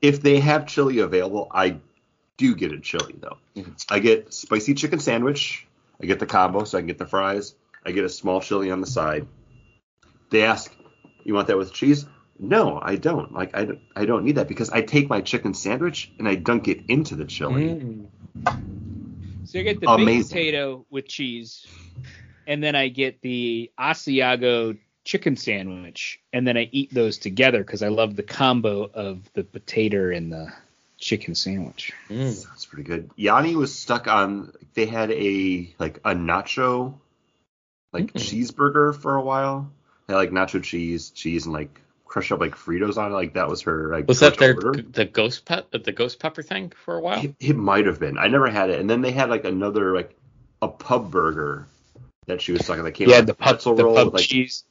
if 0.00 0.22
they 0.22 0.40
have 0.40 0.66
chili 0.66 1.00
available, 1.00 1.48
I 1.52 1.76
do 2.38 2.54
get 2.54 2.72
a 2.72 2.80
chili 2.80 3.14
though. 3.20 3.36
Mhm. 3.56 3.84
I 3.90 3.98
get 3.98 4.32
spicy 4.32 4.72
chicken 4.74 4.98
sandwich. 4.98 5.66
I 6.00 6.06
get 6.06 6.20
the 6.20 6.26
combo, 6.26 6.64
so 6.64 6.78
I 6.78 6.80
can 6.80 6.86
get 6.86 6.98
the 6.98 7.06
fries. 7.06 7.54
I 7.84 7.92
get 7.92 8.04
a 8.04 8.08
small 8.08 8.40
chili 8.40 8.70
on 8.70 8.80
the 8.80 8.86
side. 8.86 9.26
They 10.30 10.44
ask, 10.44 10.74
"You 11.24 11.34
want 11.34 11.48
that 11.48 11.58
with 11.58 11.72
cheese?" 11.72 12.06
No, 12.38 12.78
I 12.80 12.96
don't. 12.96 13.32
Like 13.32 13.56
I 13.56 13.64
don't, 13.64 13.80
I 13.96 14.04
don't 14.04 14.24
need 14.24 14.36
that 14.36 14.48
because 14.48 14.70
I 14.70 14.82
take 14.82 15.08
my 15.08 15.20
chicken 15.20 15.54
sandwich 15.54 16.10
and 16.18 16.28
I 16.28 16.36
dunk 16.36 16.68
it 16.68 16.84
into 16.88 17.16
the 17.16 17.24
chili. 17.24 17.64
Mm. 17.64 18.06
So 19.44 19.58
I 19.58 19.62
get 19.62 19.80
the 19.80 19.90
Amazing. 19.90 20.18
baked 20.18 20.28
potato 20.28 20.86
with 20.90 21.08
cheese, 21.08 21.66
and 22.46 22.62
then 22.62 22.76
I 22.76 22.88
get 22.88 23.20
the 23.22 23.70
Asiago 23.78 24.78
chicken 25.04 25.36
sandwich, 25.36 26.20
and 26.32 26.46
then 26.46 26.56
I 26.56 26.68
eat 26.70 26.92
those 26.92 27.18
together 27.18 27.58
because 27.64 27.82
I 27.82 27.88
love 27.88 28.14
the 28.14 28.22
combo 28.22 28.84
of 28.92 29.20
the 29.32 29.42
potato 29.42 30.14
and 30.14 30.30
the 30.30 30.52
chicken 30.98 31.34
sandwich. 31.34 31.92
Mm. 32.10 32.30
Sounds 32.32 32.66
pretty 32.66 32.82
good. 32.84 33.10
Yanni 33.16 33.56
was 33.56 33.74
stuck 33.74 34.06
on. 34.06 34.52
They 34.74 34.86
had 34.86 35.10
a 35.10 35.74
like 35.78 35.96
a 36.04 36.14
nacho, 36.14 36.94
like 37.92 38.12
Mm. 38.12 38.20
cheeseburger 38.20 38.94
for 38.94 39.16
a 39.16 39.22
while. 39.22 39.70
They 40.06 40.14
had 40.14 40.18
like 40.18 40.30
nacho 40.30 40.62
cheese, 40.62 41.10
cheese, 41.10 41.46
and 41.46 41.54
like 41.54 41.80
crushed 42.08 42.32
up 42.32 42.40
like 42.40 42.54
Fritos 42.56 42.96
on 42.96 43.12
it. 43.12 43.14
Like 43.14 43.34
that 43.34 43.48
was 43.48 43.62
her 43.62 43.92
like. 43.92 44.08
Was 44.08 44.20
that 44.20 44.38
their 44.38 44.54
order. 44.54 44.72
the 44.82 45.04
ghost 45.04 45.44
pep 45.44 45.70
the 45.70 45.92
ghost 45.92 46.18
pepper 46.18 46.42
thing 46.42 46.72
for 46.84 46.96
a 46.96 47.00
while? 47.00 47.22
It, 47.24 47.34
it 47.38 47.56
might 47.56 47.86
have 47.86 48.00
been. 48.00 48.18
I 48.18 48.26
never 48.28 48.48
had 48.50 48.70
it. 48.70 48.80
And 48.80 48.88
then 48.90 49.02
they 49.02 49.12
had 49.12 49.30
like 49.30 49.44
another 49.44 49.94
like 49.94 50.16
a 50.62 50.68
pub 50.68 51.10
burger 51.10 51.66
that 52.26 52.40
she 52.42 52.52
was 52.52 52.66
talking. 52.66 52.82
That 52.84 52.92
came 52.92 53.08
Yeah, 53.08 53.20
the 53.20 53.34
pub, 53.34 53.54
pretzel 53.54 53.76
the 53.76 53.84
roll 53.84 53.94
pub 53.94 54.06
with, 54.06 54.14
like 54.14 54.24
cheese. 54.24 54.64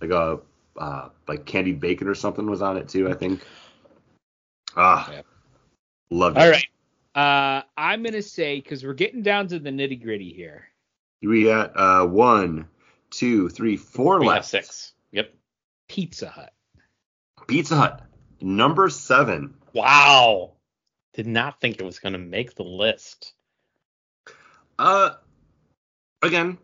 like 0.00 0.10
a 0.10 0.38
uh, 0.76 1.08
like 1.26 1.44
candied 1.44 1.80
bacon 1.80 2.08
or 2.08 2.14
something 2.14 2.48
was 2.48 2.62
on 2.62 2.76
it 2.76 2.88
too. 2.88 3.08
I 3.08 3.14
think. 3.14 3.42
Ah, 4.76 5.10
Yeah. 5.10 5.22
loved 6.10 6.38
it. 6.38 6.40
All 6.40 6.50
right. 6.50 6.66
Uh, 7.14 7.62
I'm 7.76 8.02
gonna 8.02 8.22
say 8.22 8.56
because 8.56 8.84
we're 8.84 8.94
getting 8.94 9.22
down 9.22 9.48
to 9.48 9.58
the 9.58 9.70
nitty 9.70 10.02
gritty 10.02 10.32
here. 10.32 10.68
We 11.22 11.44
got 11.44 11.72
uh 11.76 12.06
one, 12.06 12.68
two, 13.10 13.48
three, 13.50 13.76
four 13.76 14.18
We 14.20 14.26
left. 14.26 14.48
six. 14.48 14.92
Yep. 15.12 15.34
Pizza 15.88 16.28
Hut. 16.28 16.52
Pizza 17.46 17.76
Hut, 17.76 18.02
number 18.40 18.88
seven. 18.88 19.54
Wow. 19.72 20.52
Did 21.14 21.26
not 21.26 21.60
think 21.60 21.78
it 21.78 21.84
was 21.84 21.98
going 21.98 22.14
to 22.14 22.18
make 22.18 22.54
the 22.54 22.62
list. 22.64 23.34
Uh, 24.78 25.10
again, 26.22 26.58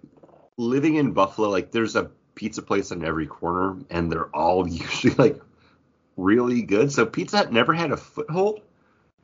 living 0.57 0.97
in 0.97 1.13
Buffalo, 1.13 1.51
like 1.51 1.71
there's 1.71 1.97
a 1.97 2.11
pizza 2.35 2.63
place 2.63 2.93
on 2.93 3.05
every 3.05 3.27
corner, 3.27 3.79
and 3.91 4.11
they're 4.11 4.35
all 4.35 4.67
usually 4.69 5.15
like 5.15 5.41
really 6.17 6.63
good. 6.63 6.91
So 6.93 7.07
Pizza 7.07 7.39
Hut 7.39 7.53
never 7.53 7.73
had 7.75 7.93
a 7.93 7.97
foothold, 7.97 8.61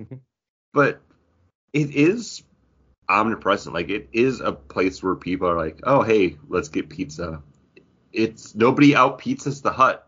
Mhm. 0.01 0.21
but 0.73 1.01
it 1.73 1.91
is 1.95 2.43
omnipresent. 3.09 3.75
Like 3.75 3.89
it 3.89 4.09
is 4.13 4.41
a 4.41 4.53
place 4.53 5.03
where 5.03 5.15
people 5.15 5.49
are 5.49 5.57
like, 5.57 5.81
oh 5.85 6.03
hey, 6.03 6.37
let's 6.49 6.69
get 6.69 6.89
pizza. 6.89 7.43
It's 8.13 8.55
nobody 8.55 8.95
out 8.95 9.19
pizzas 9.21 9.63
the 9.63 9.73
hut, 9.73 10.04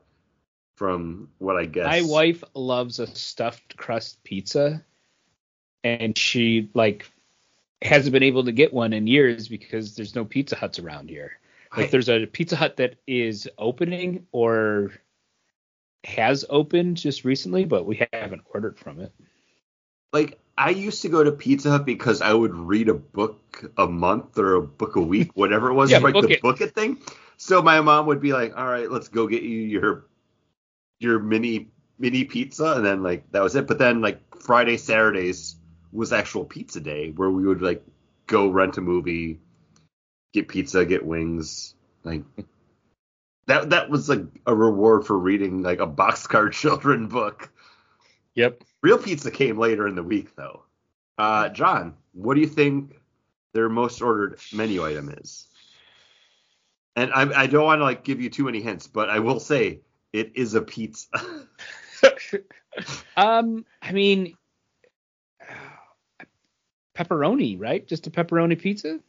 from 0.77 1.29
what 1.39 1.57
I 1.57 1.65
guess. 1.65 1.87
My 1.87 2.03
wife 2.03 2.45
loves 2.55 2.99
a 3.01 3.07
stuffed 3.07 3.77
crust 3.77 4.23
pizza, 4.25 4.85
and 5.83 6.17
she 6.17 6.71
like 6.75 7.11
hasn't 7.83 8.13
been 8.13 8.23
able 8.23 8.45
to 8.45 8.53
get 8.53 8.73
one 8.73 8.93
in 8.93 9.07
years 9.07 9.49
because 9.49 9.97
there's 9.97 10.15
no 10.15 10.25
Pizza 10.25 10.57
Huts 10.57 10.79
around 10.79 11.11
here. 11.11 11.39
Like 11.77 11.87
I- 11.87 11.91
there's 11.91 12.09
a 12.09 12.27
Pizza 12.27 12.57
Hut 12.57 12.77
that 12.77 12.97
is 13.07 13.49
opening 13.59 14.27
or 14.33 14.93
has 16.05 16.45
opened 16.49 16.97
just 16.99 17.25
recently, 17.25 17.65
but 17.65 17.85
we 17.85 18.07
haven't 18.13 18.43
ordered 18.55 18.79
from 18.79 19.01
it. 19.01 19.13
like 20.13 20.39
I 20.57 20.71
used 20.71 21.03
to 21.03 21.09
go 21.11 21.23
to 21.23 21.33
Pizza 21.33 21.71
Hut 21.71 21.85
because 21.85 22.23
I 22.23 22.33
would 22.33 22.55
read 22.55 22.89
a 22.89 22.95
book 22.95 23.71
a 23.77 23.87
month 23.87 24.39
or 24.39 24.55
a 24.55 24.63
book 24.63 24.97
a 24.97 25.01
week, 25.03 25.31
whatever 25.35 25.69
it 25.69 25.75
was, 25.75 25.91
Yeah, 25.93 25.99
like 25.99 26.15
book 26.15 26.27
the 26.27 26.35
it. 26.35 26.43
book 26.43 26.61
it 26.63 26.75
thing. 26.75 26.99
So 27.37 27.61
my 27.61 27.81
mom 27.83 28.07
would 28.07 28.23
be 28.23 28.33
like, 28.33 28.57
"All 28.57 28.65
right, 28.67 28.91
let's 28.91 29.09
go 29.09 29.27
get 29.27 29.43
you 29.43 29.59
your 29.59 30.07
your 30.99 31.19
mini 31.19 31.69
mini 31.99 32.25
pizza," 32.25 32.75
and 32.75 32.85
then 32.85 33.03
like 33.03 33.31
that 33.33 33.43
was 33.43 33.57
it. 33.57 33.67
But 33.67 33.79
then 33.79 34.01
like 34.01 34.21
Friday, 34.41 34.77
Saturdays 34.77 35.57
was 35.93 36.13
actual 36.13 36.45
pizza 36.45 36.81
day 36.81 37.11
where 37.11 37.31
we 37.31 37.47
would 37.47 37.63
like 37.63 37.85
go 38.27 38.49
rent 38.49 38.77
a 38.79 38.81
movie, 38.81 39.41
get 40.33 40.49
pizza, 40.49 40.85
get 40.85 41.05
wings, 41.05 41.75
like. 42.05 42.23
That, 43.49 43.71
that 43.71 43.91
was 43.91 44.09
like 44.09 44.25
a 44.45 44.53
reward 44.53 45.07
for 45.07 45.17
reading 45.17 45.63
like 45.63 45.79
a 45.79 45.87
boxcar 45.87 46.51
children 46.53 47.07
book. 47.07 47.49
Yep. 48.35 48.65
Real 48.83 48.99
pizza 48.99 49.31
came 49.31 49.59
later 49.59 49.89
in 49.89 49.95
the 49.95 50.03
week, 50.03 50.37
though. 50.37 50.63
Uh, 51.19 51.49
John, 51.49 51.95
what 52.13 52.35
do 52.35 52.41
you 52.41 52.47
think 52.47 52.95
their 53.53 53.69
most 53.69 54.03
ordered 54.03 54.39
menu 54.53 54.85
item 54.85 55.09
is? 55.09 55.47
And 56.95 57.13
I, 57.13 57.43
I 57.43 57.47
don't 57.47 57.65
want 57.65 57.81
to 57.81 57.85
like 57.85 58.05
give 58.05 58.21
you 58.21 58.31
too 58.31 58.45
many 58.45 58.61
hints, 58.61 58.87
but 58.87 59.11
I 59.11 59.21
will 59.21 59.41
say 59.41 59.81
it 60.17 60.33
is 60.35 60.55
a 60.55 60.63
pizza. 60.63 61.09
Um, 63.17 63.65
I 63.81 63.93
mean, 63.93 64.37
pepperoni, 66.95 67.59
right? 67.59 67.87
Just 67.89 68.07
a 68.07 68.11
pepperoni 68.11 68.59
pizza. 68.59 69.01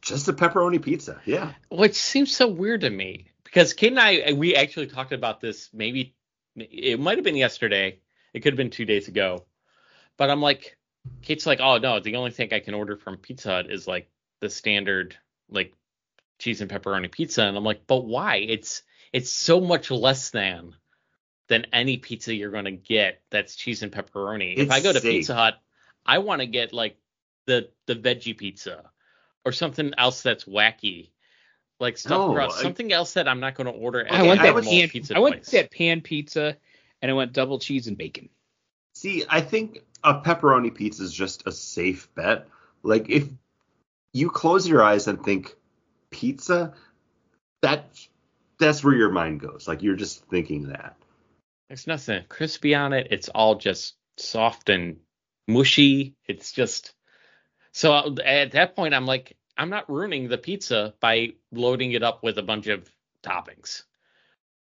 Just 0.00 0.28
a 0.28 0.32
pepperoni 0.32 0.80
pizza, 0.80 1.20
yeah. 1.24 1.54
Which 1.68 1.96
seems 1.96 2.34
so 2.34 2.46
weird 2.46 2.82
to 2.82 2.90
me 2.90 3.26
because 3.42 3.72
Kate 3.72 3.90
and 3.90 3.98
I 3.98 4.34
we 4.34 4.54
actually 4.54 4.86
talked 4.86 5.12
about 5.12 5.40
this 5.40 5.68
maybe 5.72 6.14
it 6.54 7.00
might 7.00 7.18
have 7.18 7.24
been 7.24 7.36
yesterday. 7.36 7.98
It 8.32 8.40
could 8.40 8.52
have 8.52 8.56
been 8.58 8.70
two 8.70 8.84
days 8.84 9.08
ago. 9.08 9.44
But 10.16 10.30
I'm 10.30 10.40
like, 10.40 10.76
Kate's 11.22 11.46
like, 11.46 11.58
oh 11.60 11.78
no, 11.78 11.98
the 11.98 12.16
only 12.16 12.30
thing 12.30 12.52
I 12.52 12.60
can 12.60 12.74
order 12.74 12.96
from 12.96 13.16
Pizza 13.16 13.48
Hut 13.48 13.70
is 13.70 13.88
like 13.88 14.08
the 14.38 14.48
standard 14.48 15.16
like 15.50 15.72
cheese 16.38 16.60
and 16.60 16.70
pepperoni 16.70 17.10
pizza, 17.10 17.42
and 17.42 17.56
I'm 17.56 17.64
like, 17.64 17.86
but 17.88 18.04
why? 18.04 18.36
It's 18.36 18.82
it's 19.12 19.30
so 19.30 19.60
much 19.60 19.90
less 19.90 20.30
than 20.30 20.74
than 21.48 21.66
any 21.72 21.96
pizza 21.96 22.34
you're 22.34 22.50
gonna 22.50 22.70
get 22.72 23.20
that's 23.30 23.56
cheese 23.56 23.82
and 23.82 23.92
pepperoni. 23.92 24.56
if 24.56 24.70
I 24.70 24.80
go 24.80 24.92
to 24.92 25.00
safe. 25.00 25.10
Pizza 25.10 25.34
Hut, 25.34 25.54
I 26.04 26.18
want 26.18 26.40
to 26.40 26.46
get 26.46 26.72
like 26.72 26.96
the 27.46 27.70
the 27.86 27.94
veggie 27.94 28.36
pizza 28.36 28.90
or 29.44 29.52
something 29.52 29.92
else 29.96 30.22
that's 30.22 30.44
wacky. 30.44 31.10
Like 31.80 31.96
stuffed 31.96 32.28
No, 32.28 32.34
crust, 32.34 32.58
I- 32.58 32.62
something 32.62 32.92
else 32.92 33.14
that 33.14 33.28
I'm 33.28 33.40
not 33.40 33.54
going 33.54 33.66
to 33.66 33.72
order 33.72 34.04
at 34.04 34.12
I 34.12 34.22
a 34.24 34.28
went 34.28 34.40
I 34.40 34.44
that 34.44 34.54
would- 34.56 34.64
normal 34.64 34.80
pan. 34.80 34.88
pizza 34.90 35.16
I 35.16 35.20
went 35.20 35.36
place. 35.36 35.50
that 35.52 35.70
pan 35.70 36.00
pizza, 36.00 36.56
and 37.00 37.10
I 37.10 37.14
went 37.14 37.32
double 37.32 37.58
cheese 37.60 37.86
and 37.86 37.96
bacon. 37.96 38.28
See, 38.94 39.24
I 39.28 39.40
think 39.40 39.84
a 40.02 40.20
pepperoni 40.20 40.74
pizza 40.74 41.04
is 41.04 41.12
just 41.14 41.46
a 41.46 41.52
safe 41.52 42.12
bet. 42.16 42.48
Like 42.82 43.08
if 43.08 43.28
you 44.12 44.28
close 44.28 44.66
your 44.68 44.82
eyes 44.82 45.06
and 45.06 45.22
think 45.24 45.54
pizza, 46.10 46.74
that 47.62 47.88
that's 48.58 48.84
where 48.84 48.94
your 48.94 49.10
mind 49.10 49.40
goes. 49.40 49.66
Like 49.66 49.82
you're 49.82 49.96
just 49.96 50.24
thinking 50.26 50.68
that. 50.68 50.96
There's 51.68 51.86
nothing 51.86 52.24
crispy 52.28 52.74
on 52.74 52.92
it. 52.92 53.08
It's 53.10 53.28
all 53.28 53.56
just 53.56 53.94
soft 54.16 54.68
and 54.68 54.98
mushy. 55.46 56.16
It's 56.26 56.52
just 56.52 56.94
so 57.72 58.16
at 58.24 58.52
that 58.52 58.74
point 58.74 58.94
I'm 58.94 59.06
like 59.06 59.36
I'm 59.56 59.70
not 59.70 59.90
ruining 59.90 60.28
the 60.28 60.38
pizza 60.38 60.94
by 61.00 61.34
loading 61.52 61.92
it 61.92 62.02
up 62.02 62.22
with 62.22 62.38
a 62.38 62.42
bunch 62.42 62.68
of 62.68 62.88
toppings 63.22 63.82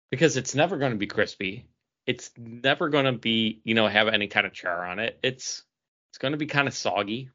because 0.10 0.38
it's 0.38 0.56
never 0.56 0.78
going 0.78 0.92
to 0.92 0.98
be 0.98 1.08
crispy. 1.08 1.68
It's 2.06 2.32
never 2.38 2.90
going 2.90 3.06
to 3.06 3.14
be, 3.14 3.62
you 3.64 3.76
know, 3.76 3.88
have 3.88 4.08
any 4.08 4.28
kind 4.28 4.48
of 4.48 4.54
char 4.54 4.86
on 4.86 5.00
it. 5.00 5.20
It's 5.24 5.64
it's 6.12 6.18
going 6.18 6.32
to 6.32 6.38
be 6.38 6.48
kind 6.48 6.68
of 6.68 6.74
soggy 6.74 7.30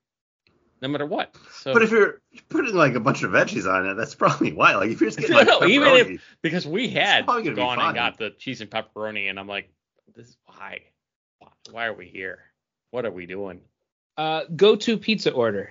no 0.82 0.88
matter 0.88 1.06
what. 1.06 1.34
So 1.52 1.72
But 1.72 1.82
if 1.82 1.90
you're 1.90 2.20
putting 2.48 2.74
like 2.74 2.94
a 2.94 3.00
bunch 3.00 3.22
of 3.22 3.30
veggies 3.30 3.70
on 3.70 3.86
it, 3.86 3.94
that's 3.94 4.14
probably 4.14 4.52
why. 4.52 4.74
Like 4.76 4.90
if 4.90 5.00
you're 5.00 5.10
just 5.10 5.18
getting 5.18 5.36
like 5.36 5.46
No, 5.48 5.60
pepperoni, 5.60 5.70
even 5.70 5.88
if- 5.94 6.36
because 6.42 6.66
we 6.66 6.88
had 6.88 7.24
probably 7.24 7.44
gonna 7.44 7.56
gone 7.56 7.78
and 7.80 7.94
got 7.94 8.18
the 8.18 8.30
cheese 8.30 8.60
and 8.60 8.70
pepperoni 8.70 9.30
and 9.30 9.38
I'm 9.38 9.48
like 9.48 9.70
this 10.14 10.28
is 10.28 10.36
why 10.46 10.80
why, 11.38 11.48
why 11.70 11.86
are 11.86 11.94
we 11.94 12.06
here? 12.06 12.38
What 12.90 13.04
are 13.04 13.10
we 13.10 13.26
doing? 13.26 13.60
Uh, 14.16 14.42
go 14.54 14.76
to 14.76 14.96
pizza 14.96 15.32
order 15.32 15.70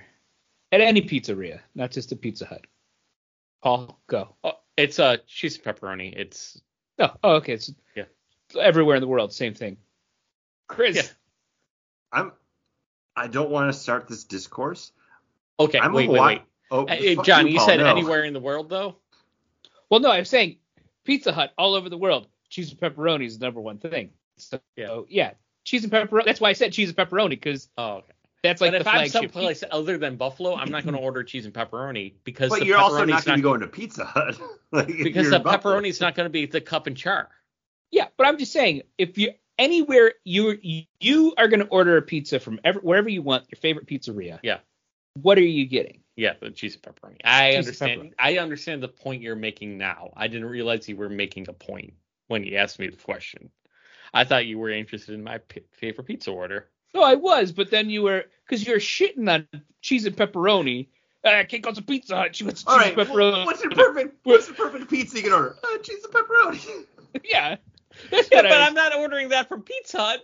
at 0.74 0.82
any 0.82 1.02
pizzeria, 1.02 1.62
not 1.76 1.92
just 1.92 2.12
a 2.12 2.16
Pizza 2.16 2.46
Hut. 2.46 2.66
Paul, 3.62 4.02
go. 4.08 4.36
Oh, 4.44 4.54
it's 4.76 5.00
a 5.00 5.06
uh, 5.06 5.18
cheese 5.28 5.56
and 5.56 5.64
pepperoni. 5.64 6.14
It's 6.18 6.60
Oh, 7.00 7.12
oh 7.24 7.36
okay. 7.36 7.54
It's 7.54 7.72
Yeah. 7.96 8.04
everywhere 8.60 8.96
in 8.98 9.02
the 9.02 9.08
world, 9.08 9.32
same 9.34 9.54
thing. 9.54 9.78
Chris, 10.68 10.96
Yeah. 10.98 11.04
I'm 12.12 12.32
I 13.16 13.28
don't 13.28 13.50
want 13.50 13.72
to 13.74 13.78
start 13.80 14.08
this 14.08 14.24
discourse. 14.24 14.92
okay. 15.60 15.80
I'm 15.80 15.94
wait, 15.94 16.08
a 16.10 16.12
wait, 16.12 16.20
lot. 16.20 16.28
wait. 16.28 16.42
Oh, 16.72 16.86
Uh, 16.88 17.24
John, 17.24 17.48
you, 17.48 17.58
Paul, 17.58 17.68
said 17.68 17.78
no. 17.78 17.86
anywhere 17.86 18.24
in 18.24 18.34
the 18.34 18.40
world 18.40 18.70
though. 18.70 18.96
well, 19.90 20.00
no, 20.00 20.10
I'm 20.12 20.26
saying 20.26 20.58
Pizza 21.04 21.32
Hut 21.32 21.54
all 21.58 21.76
over 21.76 21.90
the 21.90 21.98
world. 21.98 22.28
Cheese 22.50 22.72
and 22.72 22.80
pepperoni 22.80 23.26
is 23.26 23.38
the 23.40 23.46
number 23.46 23.62
one 23.62 23.78
thing. 23.78 24.12
So 24.38 24.60
Yeah. 24.76 25.02
yeah, 25.10 25.32
cheese 25.64 25.84
and 25.84 25.92
pepperoni. 25.94 26.26
That's 26.26 26.42
why 26.42 26.50
I 26.50 26.54
said 26.54 26.74
cheese 26.74 26.90
and 26.90 26.98
pepperoni 26.98 27.30
because 27.32 27.70
Oh, 27.78 27.98
okay. 27.98 28.14
that's 28.42 28.62
like 28.62 28.72
but 28.72 28.84
the 28.84 28.90
if 28.90 28.96
I'm 28.96 29.08
someplace 29.10 29.60
pizza. 29.60 29.74
other 29.74 29.98
than 30.00 30.16
Buffalo, 30.16 30.56
I'm 30.56 30.72
not 30.72 30.84
going 30.84 30.96
to 30.96 31.02
order 31.02 31.24
cheese 31.24 31.46
and 31.46 31.54
pepperoni 31.54 32.14
because 32.24 32.50
But 32.50 32.60
the 32.62 32.66
you're 32.66 32.78
also 32.80 33.06
pepperoni's 33.06 33.10
not 33.10 33.26
going 33.26 33.38
to 33.38 33.42
be 33.42 33.42
going 33.44 33.60
to 33.62 33.68
Pizza 33.68 34.06
Hut. 34.06 34.40
like, 34.72 34.88
because 34.88 35.30
the 35.30 35.36
in 35.38 35.44
Buffalo. 35.44 35.80
pepperoni's 35.80 36.02
not 36.02 36.16
going 36.16 36.26
to 36.26 36.32
be 36.32 36.46
the 36.48 36.62
cup 36.62 36.88
and 36.88 36.98
char. 36.98 37.30
Yeah, 37.92 38.08
but 38.18 38.26
I'm 38.26 38.40
just 38.40 38.52
saying 38.52 38.82
if 38.98 39.18
you 39.20 39.34
anywhere 39.58 40.14
you 40.24 40.58
you 41.00 41.34
are 41.38 41.48
going 41.48 41.60
to 41.62 41.68
order 41.68 41.98
a 41.98 42.02
pizza 42.02 42.40
from 42.40 42.60
ever, 42.64 42.80
wherever 42.80 43.10
you 43.10 43.22
want, 43.22 43.46
your 43.52 43.58
favorite 43.60 43.88
pizzeria. 43.88 44.40
Yeah. 44.44 44.60
What 45.22 45.38
are 45.38 45.42
you 45.42 45.66
getting? 45.66 46.00
Yeah, 46.16 46.34
the 46.40 46.52
cheese 46.52 46.76
and 46.76 46.84
pepperoni. 46.84 47.18
I 47.24 47.52
Cheese 47.52 47.58
understand. 47.60 48.02
pepperoni. 48.02 48.14
I 48.20 48.38
understand 48.38 48.84
the 48.84 48.88
point 48.88 49.22
you're 49.22 49.36
making 49.36 49.78
now. 49.78 50.12
I 50.16 50.28
didn't 50.28 50.48
realize 50.48 50.88
you 50.88 50.96
were 50.98 51.10
making 51.10 51.48
a 51.50 51.54
point 51.54 51.94
when 52.28 52.44
you 52.44 52.58
asked 52.58 52.80
me 52.80 52.88
the 52.88 52.98
question. 52.98 53.50
I 54.14 54.24
thought 54.24 54.46
you 54.46 54.60
were 54.60 54.70
interested 54.70 55.16
in 55.16 55.24
my 55.24 55.40
p- 55.40 55.64
favorite 55.72 56.06
pizza 56.06 56.32
order. 56.32 56.70
No, 56.94 57.02
I 57.02 57.16
was, 57.16 57.52
but 57.52 57.72
then 57.72 57.90
you 57.90 58.04
were 58.04 58.26
because 58.46 58.66
you're 58.66 58.78
shitting 58.78 59.28
on 59.32 59.48
cheese 59.82 60.06
and 60.06 60.16
pepperoni, 60.16 60.88
Uh, 61.24 61.44
Kate 61.48 61.62
goes 61.64 61.76
to 61.76 61.82
Pizza 61.82 62.16
Hut. 62.18 62.36
She 62.36 62.44
wants 62.44 62.62
cheese 62.64 62.72
All 62.72 62.78
right. 62.78 62.96
pepperoni. 62.96 63.46
What's 63.46 63.62
the 63.62 63.70
perfect 63.70 64.18
What's 64.24 64.48
the 64.48 64.54
perfect 64.54 64.90
pizza 64.90 65.18
you 65.18 65.24
can 65.24 65.34
order? 65.34 65.56
Uh, 65.64 65.78
cheese 65.80 66.04
and 66.04 66.14
pepperoni. 66.14 66.86
yeah. 67.24 67.56
Yeah, 68.12 68.22
but 68.32 68.46
I'm 68.46 68.74
not 68.74 68.96
ordering 68.96 69.30
that 69.30 69.50
from 69.50 69.64
Pizza 69.64 69.98
Hut. 69.98 70.22